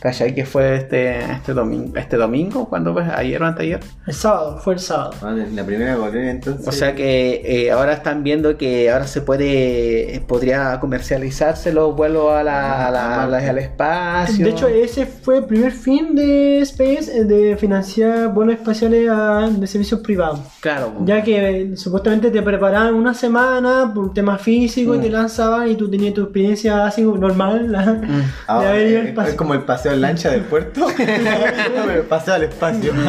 ¿Cachai? 0.02 0.34
Que 0.34 0.46
fue 0.46 0.76
este, 0.78 1.20
este 1.20 1.54
domingo, 1.54 1.98
este 1.98 2.16
domingo, 2.16 2.70
cuando 2.70 2.94
fue? 2.94 3.04
¿Ayer 3.04 3.42
o 3.42 3.46
anteayer? 3.46 3.80
El 4.08 4.14
sábado, 4.14 4.58
fue 4.60 4.76
el 4.76 4.80
sábado. 4.80 5.12
Vale, 5.22 5.52
la 5.52 5.64
primera 5.66 5.96
colonia 5.96 6.32
entonces. 6.32 6.66
O 6.68 6.72
sea 6.72 6.96
que 6.96 7.42
eh, 7.44 7.72
ahora 7.72 7.94
están 7.94 8.24
viendo 8.24 8.58
que 8.58 8.90
ahora 8.90 9.08
se 9.08 9.20
puede, 9.22 10.16
eh, 10.16 10.22
podría 10.22 10.80
comercializarse 10.80 11.74
los 11.74 11.96
vuelos 11.96 12.32
a 12.32 12.44
la, 12.44 12.88
a 12.88 12.92
la- 12.92 13.24
a 13.24 13.28
la- 13.28 13.50
al 13.50 13.58
espacio. 13.58 14.46
De 14.46 14.52
hecho, 14.52 14.68
ese 14.70 15.06
fue 15.06 15.40
el 15.40 15.46
primer 15.46 15.72
fin 15.74 16.16
de 16.16 16.60
Space 16.62 17.12
eh, 17.20 17.24
de 17.26 17.58
financiar 17.58 18.34
vuelos 18.34 18.56
espaciales 18.56 19.10
a- 19.10 19.50
de 19.50 19.68
servicios 19.68 20.00
privados. 20.00 20.40
claro. 20.62 20.94
Ya 21.04 21.22
que 21.24 21.62
eh, 21.74 21.78
supuestamente 21.78 22.32
te 22.32 22.42
preparaban 22.42 22.94
una 22.94 23.14
semana 23.14 23.92
por 23.94 24.06
un 24.06 24.14
tema 24.14 24.38
físico 24.38 24.96
y 24.96 25.00
te 25.00 25.10
lanzaban 25.10 25.68
y 25.70 25.76
tú 25.76 25.90
tenías 25.90 26.14
tu 26.14 26.22
experiencia 26.24 26.86
así 26.86 27.02
normal 27.02 27.72
la- 27.72 28.02
Ah, 28.48 28.62
de 28.62 28.68
haber 28.68 28.88
ido 28.88 29.00
al 29.00 29.04
es, 29.04 29.10
espacio. 29.10 29.30
es 29.32 29.36
como 29.38 29.54
el 29.54 29.62
paseo 29.64 29.89
en 29.92 30.02
lancha 30.02 30.30
del 30.32 30.42
puerto. 30.42 30.88
paseo 32.10 32.34
al 32.36 32.44
espacio. 32.44 32.94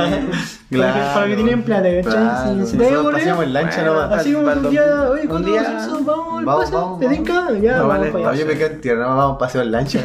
Para 0.70 0.95
que- 0.95 1.01
para 1.14 1.26
que 1.26 1.35
tienen 1.35 1.62
plata, 1.64 1.83
¿cachai? 1.83 2.03
Claro, 2.03 2.64
Si- 2.66 2.76
nosotros 2.76 3.12
paseamos 3.12 3.45
en 3.45 3.53
lancha 3.55 3.76
Bueno, 3.83 3.93
nomás. 4.03 4.20
Así 4.20 4.33
como 4.33 4.53
un 4.53 4.70
día, 4.70 5.03
oye, 5.11 5.22
un 5.22 5.26
¿cuándo 5.28 5.49
día- 5.51 5.89
vamos 6.05 6.39
al 6.39 6.45
vamos, 6.72 7.01
¿te 7.01 7.09
tinca? 7.09 7.51
Ya, 7.61 7.76
No, 7.78 7.89
vamos 7.89 8.12
vale. 8.12 8.45
me 8.45 8.55
quedo 8.57 8.66
en 8.68 8.81
tierra, 8.81 9.07
vamos 9.09 9.24
a 9.24 9.28
un 9.31 9.39
paseo 9.39 9.62
en 9.62 9.72
lancha. 9.72 9.99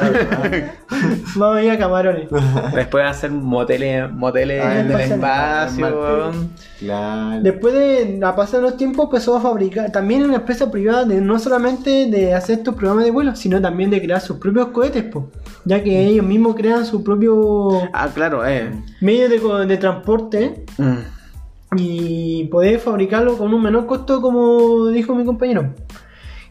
Vamos 1.36 1.58
a 1.58 1.64
ir 1.64 1.70
a 1.70 1.78
camarones. 1.78 2.30
Después 2.74 3.06
hacer 3.06 3.30
moteles, 3.30 4.12
moteles 4.12 4.64
Ah, 4.66 4.80
en 4.80 4.92
el 4.92 5.00
espacio. 5.02 6.32
Claro. 6.80 7.42
Después 7.44 7.74
de 7.76 8.20
a 8.24 8.36
pasar 8.36 8.62
los 8.62 8.76
tiempos 8.76 9.06
empezó 9.06 9.38
a 9.38 9.42
fabricar 9.42 9.92
también 9.92 10.24
una 10.24 10.38
empresa 10.38 10.72
privada 10.72 11.06
de 11.06 11.22
no 11.22 11.38
solamente 11.38 12.08
de 12.08 12.34
hacer 12.34 12.58
estos 12.58 12.74
programas 12.76 13.06
de 13.06 13.12
vuelo, 13.12 13.36
sino 13.36 13.62
también 13.62 13.92
de 13.92 14.02
crear 14.02 14.20
sus 14.20 14.38
propios 14.38 14.68
cohetes, 14.70 15.04
po, 15.04 15.30
ya 15.64 15.82
que 15.84 16.08
ellos 16.08 16.26
mismos 16.26 16.56
crean 16.66 16.86
su 16.86 17.04
propio 17.04 17.70
Ah, 17.94 18.10
claro, 18.14 18.46
eh. 18.46 18.72
medio 19.02 19.30
de, 19.66 19.78
transporte 19.78 20.66
Mm. 20.80 21.78
y 21.78 22.46
poder 22.46 22.80
fabricarlo 22.80 23.38
con 23.38 23.54
un 23.54 23.62
menor 23.62 23.86
costo 23.86 24.20
como 24.22 24.88
dijo 24.88 25.14
mi 25.14 25.26
compañero. 25.26 25.74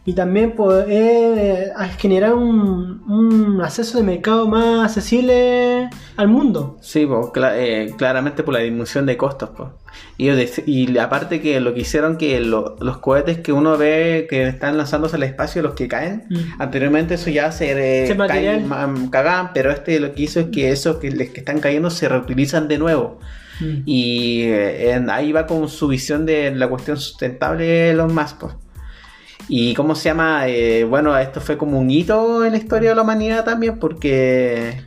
Y 0.07 0.13
también 0.13 0.51
poder 0.51 0.85
eh, 0.89 1.71
generar 1.97 2.35
un, 2.35 3.01
un 3.09 3.59
acceso 3.63 3.97
de 3.97 4.03
mercado 4.03 4.47
más 4.47 4.85
accesible 4.85 5.89
al 6.15 6.27
mundo. 6.27 6.77
Sí, 6.79 7.07
pues, 7.07 7.27
cla- 7.33 7.53
eh, 7.55 7.91
claramente 7.97 8.43
por 8.43 8.53
la 8.53 8.59
disminución 8.59 9.07
de 9.07 9.17
costos. 9.17 9.49
Pues. 9.57 9.69
Y, 10.17 10.97
aparte 10.99 11.41
que 11.41 11.59
lo 11.59 11.73
que 11.73 11.81
hicieron 11.81 12.17
que 12.17 12.39
lo- 12.39 12.75
los 12.79 12.97
cohetes 12.99 13.39
que 13.39 13.51
uno 13.51 13.77
ve 13.77 14.27
que 14.29 14.47
están 14.47 14.77
lanzándose 14.77 15.15
al 15.15 15.23
espacio, 15.23 15.63
los 15.63 15.73
que 15.73 15.87
caen, 15.87 16.25
Mm. 16.29 16.61
anteriormente 16.61 17.15
eso 17.15 17.31
ya 17.31 17.51
se, 17.51 18.03
eh, 18.03 18.07
Se 18.07 18.15
caen, 18.15 18.69
cagaban, 19.09 19.51
pero 19.53 19.71
este 19.71 19.99
lo 19.99 20.13
que 20.13 20.21
hizo 20.21 20.39
es 20.39 20.47
que 20.51 20.69
esos 20.71 20.97
que, 20.97 21.09
que 21.09 21.39
están 21.39 21.59
cayendo 21.59 21.89
se 21.89 22.07
reutilizan 22.07 22.67
de 22.67 22.77
nuevo. 22.77 23.19
Mm. 23.59 23.81
Y 23.87 24.41
eh, 24.43 24.91
en- 24.91 25.09
ahí 25.09 25.31
va 25.31 25.47
con 25.47 25.67
su 25.67 25.87
visión 25.87 26.25
de 26.27 26.53
la 26.53 26.67
cuestión 26.67 26.97
sustentable 26.97 27.93
los 27.95 28.13
más. 28.13 28.35
Pues. 28.35 28.53
Y 29.47 29.73
cómo 29.75 29.95
se 29.95 30.09
llama, 30.09 30.47
Eh, 30.47 30.85
bueno, 30.85 31.17
esto 31.17 31.39
fue 31.41 31.57
como 31.57 31.79
un 31.79 31.89
hito 31.91 32.43
en 32.45 32.53
la 32.53 32.57
historia 32.57 32.89
de 32.89 32.95
la 32.95 33.03
humanidad 33.03 33.43
también, 33.45 33.79
porque, 33.79 34.81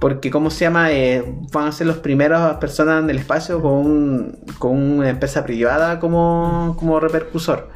porque 0.00 0.30
cómo 0.30 0.50
se 0.50 0.64
llama, 0.64 0.92
Eh, 0.92 1.24
van 1.52 1.68
a 1.68 1.72
ser 1.72 1.86
las 1.86 1.98
primeras 1.98 2.56
personas 2.58 3.02
en 3.04 3.10
el 3.10 3.18
espacio 3.18 3.60
con, 3.62 3.72
un- 3.72 4.38
con 4.58 4.72
una 4.76 5.10
empresa 5.10 5.44
privada 5.44 6.00
como, 6.00 6.76
como 6.78 6.98
repercusor. 7.00 7.70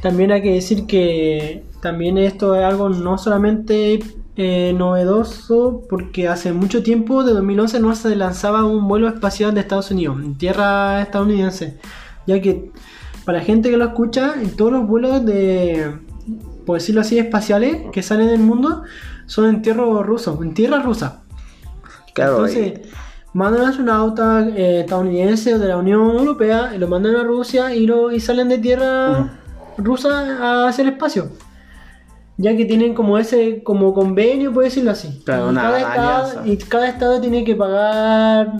También 0.00 0.32
hay 0.32 0.42
que 0.42 0.52
decir 0.54 0.86
que 0.86 1.64
también 1.80 2.16
esto 2.18 2.54
es 2.56 2.64
algo 2.64 2.88
no 2.88 3.18
solamente 3.18 4.00
eh, 4.36 4.72
novedoso, 4.76 5.82
porque 5.90 6.28
hace 6.28 6.52
mucho 6.54 6.82
tiempo, 6.82 7.24
de 7.24 7.32
2011, 7.34 7.80
no 7.80 7.94
se 7.94 8.16
lanzaba 8.16 8.64
un 8.64 8.88
vuelo 8.88 9.08
espacial 9.08 9.54
de 9.54 9.60
Estados 9.60 9.90
Unidos, 9.90 10.18
en 10.22 10.38
tierra 10.38 11.02
estadounidense. 11.02 11.78
Ya 12.26 12.40
que 12.40 12.70
para 13.24 13.38
la 13.38 13.44
gente 13.44 13.70
que 13.70 13.76
lo 13.76 13.84
escucha, 13.84 14.34
en 14.40 14.56
todos 14.56 14.72
los 14.72 14.86
vuelos 14.86 15.24
de, 15.24 15.94
por 16.66 16.78
decirlo 16.78 17.00
así, 17.00 17.18
espaciales 17.18 17.82
que 17.92 18.02
salen 18.02 18.28
del 18.28 18.40
mundo, 18.40 18.82
son 19.26 19.48
en 19.48 19.62
tierra 19.62 19.84
ruso, 20.02 20.38
en 20.42 20.54
tierra 20.54 20.80
rusa. 20.80 21.22
Claro, 22.14 22.46
Entonces, 22.46 22.80
mandan 23.32 23.66
astronautas 23.66 24.48
eh, 24.56 24.80
estadounidenses 24.80 25.54
o 25.54 25.58
de 25.58 25.68
la 25.68 25.76
Unión 25.76 26.16
Europea, 26.16 26.72
y 26.74 26.78
lo 26.78 26.88
mandan 26.88 27.16
a 27.16 27.22
Rusia 27.22 27.74
y, 27.74 27.86
lo, 27.86 28.10
y 28.10 28.20
salen 28.20 28.48
de 28.48 28.58
tierra 28.58 29.38
rusa 29.76 30.66
hacia 30.68 30.82
el 30.82 30.88
espacio. 30.88 31.28
Ya 32.36 32.56
que 32.56 32.64
tienen 32.64 32.94
como 32.94 33.18
ese 33.18 33.62
como 33.62 33.92
convenio, 33.92 34.52
puede 34.52 34.68
decirlo 34.68 34.92
así. 34.92 35.22
Claro, 35.24 35.46
y, 35.46 35.50
una 35.50 35.62
cada 35.62 35.78
estado, 35.78 36.46
y 36.46 36.56
cada 36.56 36.88
estado 36.88 37.20
tiene 37.20 37.44
que 37.44 37.54
pagar 37.54 38.52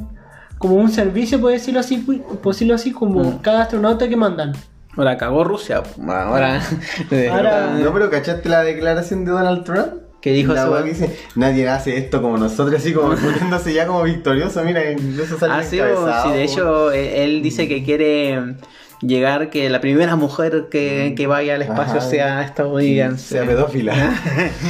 como 0.60 0.74
un 0.74 0.90
servicio, 0.92 1.40
puede 1.40 1.54
decirlo 1.56 1.80
así, 1.80 1.96
por 1.96 2.52
decirlo 2.52 2.74
así, 2.74 2.92
como 2.92 3.24
Mm. 3.24 3.38
cada 3.38 3.62
astronauta 3.62 4.08
que 4.10 4.16
mandan. 4.16 4.52
Ahora 4.94 5.16
cagó 5.16 5.42
Rusia. 5.42 5.82
Ahora. 6.06 6.60
Ahora- 7.32 7.78
No, 7.82 7.92
pero 7.94 8.10
¿cachaste 8.10 8.46
la 8.50 8.62
declaración 8.62 9.24
de 9.24 9.30
Donald 9.30 9.64
Trump? 9.64 9.86
¿Qué 10.20 10.32
dijo 10.32 10.52
la 10.52 10.68
weón? 10.68 10.84
que 10.84 10.90
dice, 10.90 11.18
nadie 11.34 11.66
hace 11.66 11.96
esto 11.96 12.20
como 12.20 12.36
nosotros, 12.36 12.78
así 12.78 12.92
como 12.92 13.08
poniéndose 13.16 13.72
ya 13.72 13.86
como 13.86 14.02
victorioso, 14.02 14.62
mira, 14.62 14.90
incluso 14.92 15.38
sale 15.38 15.54
Ah, 15.54 15.62
sí, 15.62 15.78
sí, 15.78 16.30
de 16.32 16.42
hecho, 16.44 16.92
él, 16.92 17.06
él 17.06 17.42
dice 17.42 17.66
que 17.68 17.82
quiere 17.82 18.56
llegar 19.00 19.48
que 19.48 19.70
la 19.70 19.80
primera 19.80 20.16
mujer 20.16 20.66
que, 20.70 21.14
que 21.16 21.26
vaya 21.26 21.54
al 21.54 21.62
espacio 21.62 22.00
Ajá. 22.00 22.06
sea 22.10 22.42
estadounidense. 22.42 23.28
sea 23.28 23.46
pedófila. 23.46 23.94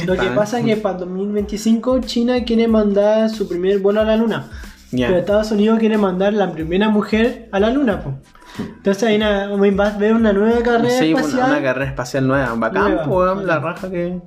Lo 0.05 0.13
que 0.15 0.27
Ah. 0.27 0.35
pasa 0.35 0.59
es 0.59 0.65
que 0.65 0.77
para 0.77 0.99
2025 0.99 1.99
China 1.99 2.45
quiere 2.45 2.69
mandar 2.69 3.29
su 3.29 3.49
primer 3.49 3.79
vuelo 3.79 3.99
a 3.99 4.05
la 4.05 4.15
luna. 4.15 4.49
Pero 4.91 5.17
Estados 5.19 5.51
Unidos 5.51 5.79
quiere 5.79 5.97
mandar 5.97 6.33
la 6.33 6.51
primera 6.51 6.89
mujer 6.89 7.49
a 7.51 7.59
la 7.59 7.69
luna. 7.69 8.01
po. 8.01 8.13
Entonces 8.59 9.03
ahí 9.03 9.17
na- 9.17 9.47
vas 9.73 9.95
a 9.95 9.97
ver 9.97 10.13
una 10.13 10.33
nueva 10.33 10.61
carrera 10.61 10.89
Sí, 10.99 11.13
una, 11.13 11.21
espacial. 11.21 11.49
una 11.51 11.61
carrera 11.61 11.89
espacial 11.89 12.27
nueva. 12.27 12.53
Bacán, 12.55 12.83
Nueva. 12.95 13.03
po, 13.05 13.35
la 13.35 13.59
raja 13.59 13.89
que, 13.89 14.19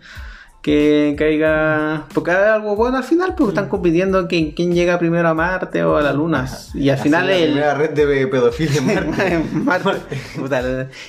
que 0.64 1.14
caiga. 1.18 2.06
Porque 2.14 2.30
hay 2.30 2.48
algo 2.48 2.74
bueno 2.74 2.96
al 2.96 3.04
final, 3.04 3.34
porque 3.36 3.50
están 3.50 3.68
compitiendo 3.68 4.26
quién, 4.26 4.52
quién 4.52 4.72
llega 4.72 4.98
primero 4.98 5.28
a 5.28 5.34
Marte 5.34 5.84
o 5.84 5.98
a 5.98 6.00
la 6.02 6.14
Luna. 6.14 6.48
Y 6.72 6.88
al 6.88 6.96
final 6.96 7.26
la 7.26 7.36
el. 7.36 7.44
primera 7.52 7.74
red 7.74 7.90
de 7.90 8.26
pedofilia 8.28 8.78
en 8.78 8.86
Marte. 8.86 9.44
Marte. 9.52 9.90
Puta, 10.40 10.62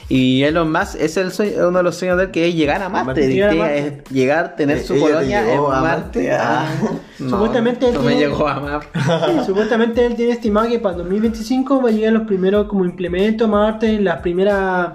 y 0.09 0.43
Elon 0.43 0.69
Musk 0.69 0.95
es 0.99 1.15
el 1.15 1.31
sueño- 1.31 1.69
uno 1.69 1.77
de 1.77 1.83
los 1.83 1.95
sueños 1.95 2.17
de 2.17 2.25
él 2.25 2.31
que 2.31 2.49
es 2.49 2.53
llegar 2.53 2.81
a 2.83 2.89
Marte. 2.89 3.05
Marte. 3.05 3.27
Llegar 3.29 3.49
a 3.51 3.55
Marte. 3.55 3.87
es 3.87 4.11
llegar, 4.13 4.55
tener 4.57 4.77
Eh, 4.79 4.83
su 4.83 4.99
colonia 4.99 5.53
en 5.53 5.61
Marte. 5.61 6.19
Marte. 6.19 6.31
Ah, 6.33 6.67
Ah. 6.67 6.89
no, 7.19 7.29
Supuestamente 7.29 7.87
él 7.87 7.93
no 7.93 8.01
me 8.01 8.11
tiene- 8.15 8.25
llegó 8.27 8.47
a 8.49 8.59
Marte. 8.59 8.87
Sí, 8.99 9.45
supuestamente 9.45 10.05
él 10.05 10.15
tiene 10.15 10.33
estimado 10.33 10.67
que 10.67 10.79
para 10.79 10.97
2025 10.97 11.81
va 11.81 11.87
a 11.87 11.91
llegar 11.93 12.11
los 12.11 12.23
primeros 12.27 12.67
como 12.67 12.83
implementos 12.83 13.47
a 13.47 13.51
Marte, 13.51 14.01
las 14.01 14.19
primeras 14.19 14.89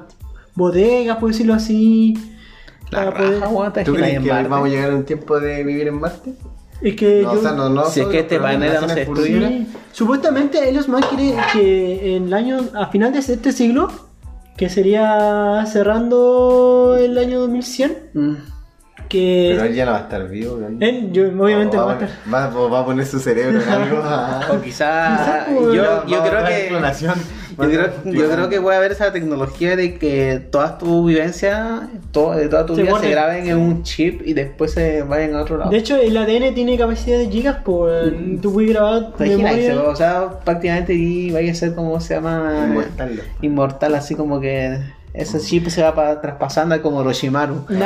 bodegas, 0.54 1.16
por 1.16 1.30
decirlo 1.30 1.54
así. 1.54 2.14
La 2.90 3.04
para 3.06 3.16
poder- 3.16 3.40
raja, 3.40 3.84
¿Tú 3.84 3.94
crees 3.94 4.18
que 4.20 4.20
Marte. 4.30 4.48
vamos 4.48 4.68
a 4.68 4.70
llegar 4.70 4.90
a 4.90 4.94
un 4.96 5.04
tiempo 5.04 5.38
de 5.40 5.62
vivir 5.64 5.88
en 5.88 6.00
Marte? 6.00 6.32
Es 6.82 6.96
que 6.96 7.22
No, 7.22 7.34
yo- 7.34 7.38
o 7.38 7.42
sea, 7.42 7.52
no, 7.52 7.68
no 7.68 7.84
Si 7.86 8.00
es 8.00 8.06
que 8.06 8.20
este 8.20 8.38
planeta 8.38 8.80
no 8.80 8.88
se 8.88 9.04
futuras. 9.06 9.50
Sí. 9.50 9.68
Supuestamente 9.92 10.68
Elon 10.68 10.84
Musk 10.88 11.08
quiere 11.14 11.36
que 11.52 12.16
en 12.16 12.24
el 12.24 12.34
año, 12.34 12.58
a 12.74 12.86
final 12.86 13.12
de 13.12 13.18
este 13.18 13.52
siglo, 13.52 13.88
que 14.56 14.68
sería 14.68 15.64
cerrando 15.66 16.96
el 16.98 17.16
año 17.18 17.40
2100, 17.40 17.96
Mm. 18.14 18.34
Que 19.08 19.52
Pero 19.54 19.66
él 19.68 19.74
ya 19.74 19.84
no 19.86 19.92
va 19.92 19.98
a 19.98 20.00
estar 20.02 20.28
vivo, 20.28 20.58
él, 20.80 21.10
yo, 21.12 21.28
obviamente 21.28 21.76
va, 21.76 21.84
va 21.84 21.92
a 21.92 21.94
poner- 21.98 22.10
estar. 22.10 22.34
va, 22.56 22.68
va 22.68 22.80
a 22.80 22.84
poner 22.84 23.06
su 23.06 23.18
cerebro 23.18 23.60
en 23.62 23.68
algo. 23.68 24.00
ah. 24.04 24.48
O 24.52 24.60
quizá, 24.60 25.16
Quizá, 25.16 25.46
pues, 25.54 25.74
yo, 25.74 25.82
creo 26.22 26.44
que 26.46 26.68
yo 27.60 27.66
creo, 27.68 27.90
yo 28.04 28.30
creo 28.30 28.48
que 28.48 28.60
puede 28.60 28.76
haber 28.78 28.92
esa 28.92 29.12
tecnología 29.12 29.76
de 29.76 29.98
que 29.98 30.40
todas 30.50 30.78
tus 30.78 31.06
vivencias, 31.06 31.82
todo, 32.10 32.34
de 32.34 32.48
toda 32.48 32.64
tu 32.64 32.74
Se 32.74 32.82
vida 32.82 32.98
se 32.98 33.10
graben 33.10 33.48
en 33.48 33.58
un 33.58 33.82
chip 33.82 34.22
y 34.24 34.32
después 34.32 34.72
se 34.72 35.02
vayan 35.02 35.34
a 35.34 35.42
otro 35.42 35.58
lado. 35.58 35.70
De 35.70 35.76
hecho, 35.76 35.96
el 35.96 36.16
ADN 36.16 36.54
tiene 36.54 36.78
capacidad 36.78 37.18
de 37.18 37.28
gigas, 37.28 37.58
pues 37.64 38.12
tú 38.40 38.52
puedes 38.52 38.70
grabar 38.70 39.12
tu 39.12 39.24
memoria. 39.24 39.82
o 39.82 39.94
sea, 39.96 40.40
prácticamente 40.44 40.94
y 40.94 41.30
vaya 41.32 41.52
a 41.52 41.54
ser 41.54 41.74
como 41.74 42.00
se 42.00 42.14
llama 42.14 42.64
Inmortal. 42.68 43.22
inmortal, 43.42 43.94
así 43.94 44.14
como 44.14 44.40
que 44.40 44.78
ese 45.14 45.40
chip 45.40 45.68
se 45.68 45.82
va 45.82 45.94
pa- 45.94 46.20
traspasando 46.20 46.80
como 46.82 47.02
Roshimaru. 47.02 47.64
El 47.68 47.80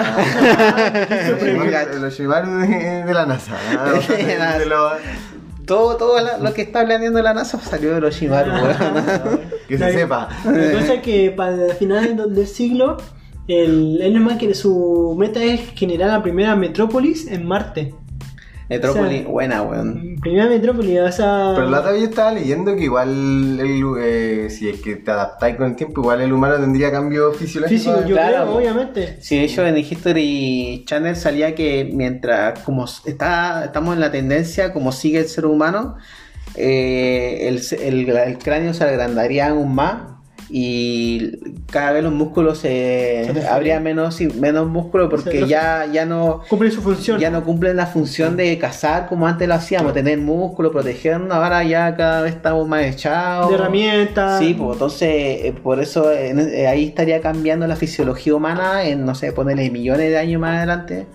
el 1.97 2.05
Oshimaru 2.05 2.51
de, 2.59 3.05
de 3.05 3.15
la 3.15 3.27
NASA. 3.27 3.53
ah, 3.79 3.93
de- 4.59 4.67
lo- 4.67 4.91
Todo, 5.67 5.97
todo 5.97 6.21
la- 6.21 6.39
lo 6.39 6.53
que 6.53 6.63
está 6.63 6.85
planeando 6.85 7.23
la 7.23 7.35
NASA 7.35 7.59
salió 7.61 7.95
de 7.95 8.01
Roshimaru, 8.01 8.51
weón. 8.53 9.41
que 9.69 9.79
se 9.79 9.93
sepa. 9.93 10.29
La 10.45 10.73
cosa 10.81 10.95
es 10.95 11.03
que 11.03 11.31
para 11.31 11.55
el 11.67 11.73
final 11.73 12.17
del- 12.35 12.47
siglo, 12.47 12.99
el 13.49 14.01
Elon 14.03 14.23
Musk 14.25 14.53
su 14.55 15.15
meta 15.19 15.43
es 15.43 15.71
generar 15.75 16.11
la 16.11 16.23
primera 16.23 16.55
metrópolis 16.57 17.27
en 17.29 17.47
Marte. 17.47 17.95
Metrópoli, 18.69 19.17
O 19.17 19.23
sea, 19.23 19.29
buena, 19.29 19.63
weón. 19.63 20.17
Primera 20.21 20.47
metrópolis, 20.49 21.01
o 21.01 21.13
sea. 21.13 21.53
Pero 21.55 21.69
la 21.69 21.81
otra 21.81 21.93
vez 21.93 22.01
yo 22.01 22.07
estaba 22.09 22.33
leyendo 22.33 22.75
que 22.75 22.85
igual, 22.85 23.61
el, 23.61 23.83
eh, 24.01 24.49
si 24.51 24.69
es 24.71 24.81
que 24.81 24.97
te 24.97 25.11
adaptáis 25.11 25.57
con 25.57 25.67
el 25.67 25.77
tiempo, 25.77 26.01
igual 26.01 26.23
el 26.23 26.33
humano 26.33 26.57
tendría 26.57 26.91
cambios 26.91 27.37
fisiológicos. 27.37 27.85
físico, 27.85 28.09
yo 28.09 28.15
Claro, 28.17 28.45
creo, 28.45 28.57
obviamente. 28.57 29.19
Sí, 29.21 29.37
de 29.37 29.45
hecho 29.45 29.67
en 29.67 29.77
History 29.77 30.85
Channel 30.87 31.15
salía 31.17 31.55
que 31.55 31.91
mientras 31.93 32.61
como 32.61 32.87
está, 32.87 33.65
estamos 33.67 33.95
en 33.95 34.01
la 34.01 34.11
tendencia, 34.11 34.73
como 34.73 34.93
sigue 34.93 35.19
el 35.19 35.27
ser 35.29 35.45
humano, 35.47 35.97
eh, 36.57 37.49
el, 37.49 37.61
el- 37.83 38.09
el 38.17 38.39
cráneo 38.39 38.73
se 38.75 38.85
agrandaría 38.85 39.49
aún 39.49 39.75
más 39.75 40.14
y 40.51 41.33
cada 41.71 41.93
vez 41.93 42.03
los 42.05 42.13
músculos 42.13 42.59
se, 42.59 43.31
Se 43.33 43.47
habría 43.49 43.81
menos 43.81 44.21
y 44.21 44.27
menos 44.29 44.69
músculo 44.69 45.09
porque 45.09 45.47
ya, 45.47 45.87
ya 45.93 46.05
no 46.07 46.41
Cumple 46.49 46.71
su 46.71 46.83
función. 46.83 47.19
ya 47.19 47.31
no 47.31 47.45
cumplen 47.45 47.77
la 47.77 47.87
función 47.87 48.37
de 48.37 48.57
cazar 48.59 49.07
como 49.09 49.27
antes 49.27 49.49
lo 49.49 49.55
hacíamos, 49.55 49.93
tener 49.93 50.19
músculo, 50.19 50.71
protegernos, 50.71 51.33
ahora 51.33 51.63
ya 51.65 51.95
cada 51.97 52.23
vez 52.23 52.35
estamos 52.35 52.67
más 52.69 52.85
echados. 52.85 53.49
de 53.49 53.55
herramientas. 53.57 54.39
Sí, 54.39 54.55
pues 54.55 54.73
entonces 54.75 55.09
eh, 55.11 55.55
por 55.63 55.81
eso 55.81 56.11
eh, 56.13 56.67
ahí 56.67 56.87
estaría 56.89 57.21
cambiando 57.21 57.67
la 57.67 57.77
fisiología 57.77 58.35
humana 58.35 58.85
en, 58.85 59.05
no 59.05 59.15
sé, 59.15 59.33
ponerle 59.33 59.71
millones 59.71 60.11
de 60.11 60.19
años 60.19 60.41
más 60.41 60.57
adelante. 60.59 61.07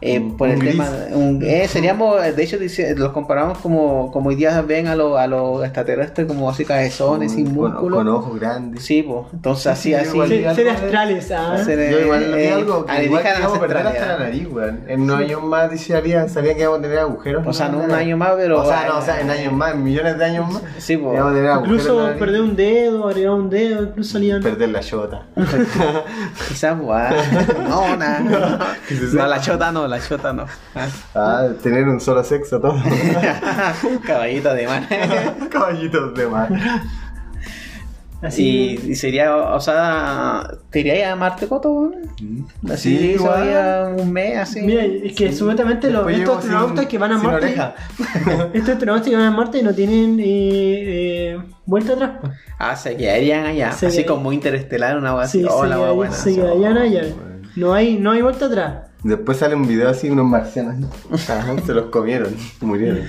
eh, 0.00 0.20
por 0.36 0.48
el 0.48 0.58
Un 0.58 0.64
tema, 0.64 0.88
un- 1.14 1.42
eh, 1.44 1.68
seríamos, 1.68 2.20
de 2.20 2.42
hecho, 2.42 2.56
los 2.96 3.12
comparamos 3.12 3.58
como, 3.58 4.10
como 4.10 4.30
hoy 4.30 4.34
día 4.34 4.60
ven 4.62 4.88
a 4.88 4.96
los 4.96 5.16
a 5.16 5.26
los 5.28 5.62
extraterrestres 5.64 6.26
como 6.26 6.50
así 6.50 6.64
cabezones, 6.64 7.32
sin 7.32 7.46
con, 7.54 7.54
músculo. 7.70 7.96
con 7.98 8.08
ojos 8.08 8.40
grandes. 8.40 8.71
Sí, 8.78 9.02
pues, 9.02 9.26
entonces 9.32 9.66
así, 9.66 9.88
sí, 9.90 9.94
así. 9.94 10.08
igual 10.10 10.28
Se- 10.28 10.36
vi 10.38 10.44
algo 10.44 10.54
seres 10.56 10.80
de- 10.80 10.84
astrales, 10.86 11.30
ah. 11.32 11.56
Yo 11.66 12.00
igual 12.00 12.34
eh, 12.34 12.52
algo 12.52 12.86
que 12.86 13.04
igual 13.04 13.24
íbamos 13.38 13.56
a 13.56 13.60
perder 13.60 13.86
hasta 13.86 14.06
la 14.06 14.14
¿eh? 14.14 14.18
nariz, 14.20 14.48
weón. 14.50 14.80
En 14.88 15.00
unos 15.02 15.18
años 15.18 15.42
más 15.42 15.70
desearía, 15.70 16.28
sabía 16.28 16.54
que 16.54 16.60
íbamos 16.62 16.78
a 16.78 16.82
tener 16.82 16.98
agujeros. 16.98 17.46
O 17.46 17.52
sea, 17.52 17.68
no 17.68 17.82
en 17.82 17.90
un 17.90 17.96
año 17.96 18.16
más, 18.16 18.32
pero- 18.36 18.60
O 18.62 18.66
sea, 18.66 18.86
no, 18.88 18.98
o 18.98 19.02
sea, 19.02 19.20
en 19.20 19.30
años 19.30 19.52
más, 19.52 19.74
en 19.74 19.84
millones 19.84 20.18
de 20.18 20.24
años 20.24 20.52
más. 20.52 20.62
Sí, 20.78 20.96
pues. 20.96 21.14
íbamos 21.14 21.32
a 21.32 21.34
tener 21.36 21.50
agujeros 21.50 21.80
en 21.86 21.86
la 21.86 21.92
Incluso 22.02 22.18
perder 22.18 22.40
un 22.40 22.56
dedo, 22.56 23.08
agregar 23.08 23.30
un 23.32 23.50
dedo, 23.50 23.82
incluso 23.84 24.12
salían. 24.12 24.42
Perder 24.42 24.68
la 24.70 24.80
chota. 24.80 25.22
Quizás, 26.48 26.78
guau. 26.78 27.12
No, 27.68 27.96
nada. 27.96 28.20
No, 29.12 29.26
la 29.26 29.40
chota 29.40 29.72
no, 29.72 29.86
la 29.86 30.00
chota 30.00 30.32
no. 30.32 30.46
Ah. 30.74 30.86
Ah, 31.14 31.48
tener 31.62 31.84
un 31.88 32.00
solo 32.00 32.22
sexo, 32.24 32.60
todo. 32.60 32.74
Caballito 34.06 34.52
de 34.54 34.66
mar. 34.66 34.82
Caballitos 35.50 36.14
de 36.14 36.26
mar. 36.26 36.48
Así. 38.22 38.78
Y, 38.84 38.92
y 38.92 38.94
sería, 38.94 39.36
o 39.36 39.58
sea, 39.60 40.48
¿te 40.70 40.80
irías 40.80 41.12
a 41.12 41.16
Marte 41.16 41.48
Coto? 41.48 41.70
weón? 41.72 41.94
Así, 42.70 42.96
Sí, 42.96 43.04
igual. 43.14 43.96
un 43.98 44.12
mes 44.12 44.38
así. 44.38 44.62
Mira, 44.62 44.84
es 44.84 45.12
que 45.14 45.32
supuestamente 45.32 45.90
los, 45.90 46.08
estos 46.10 46.38
astronautas 46.38 46.86
que 46.86 46.98
van 46.98 47.12
a 47.12 47.18
Marte. 47.18 47.48
estos 48.54 48.68
astronautas 48.74 49.08
que 49.08 49.16
van 49.16 49.24
a 49.26 49.30
Marte 49.32 49.62
no 49.62 49.74
tienen 49.74 50.20
eh, 50.20 50.24
eh, 51.34 51.38
vuelta 51.66 51.94
atrás. 51.94 52.12
pues. 52.20 52.32
Ah, 52.58 52.76
se 52.76 52.96
quedarían 52.96 53.44
allá. 53.46 53.72
Se 53.72 53.88
así 53.88 54.04
como 54.04 54.32
interestelar, 54.32 54.96
una 54.96 55.20
así. 55.20 55.40
Sí, 55.40 55.46
Oh, 55.50 55.62
se, 55.64 55.68
la 55.68 55.76
wea 55.78 55.86
quedarían- 55.88 55.96
buena. 55.96 56.14
se 56.14 56.34
quedarían 56.34 56.78
allá. 56.78 57.02
No 57.56 57.74
hay, 57.74 57.98
no 57.98 58.12
hay 58.12 58.22
vuelta 58.22 58.46
atrás. 58.46 58.86
Después 59.02 59.36
sale 59.38 59.56
un 59.56 59.66
video 59.66 59.88
así, 59.88 60.08
unos 60.08 60.26
marcianos. 60.26 60.76
Se 61.66 61.74
los 61.74 61.86
comieron, 61.86 62.34
murieron. 62.60 63.00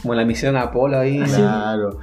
Como 0.00 0.14
la 0.14 0.24
misión 0.24 0.56
Apolo 0.56 0.98
ahí. 1.00 1.18
Claro. 1.20 1.98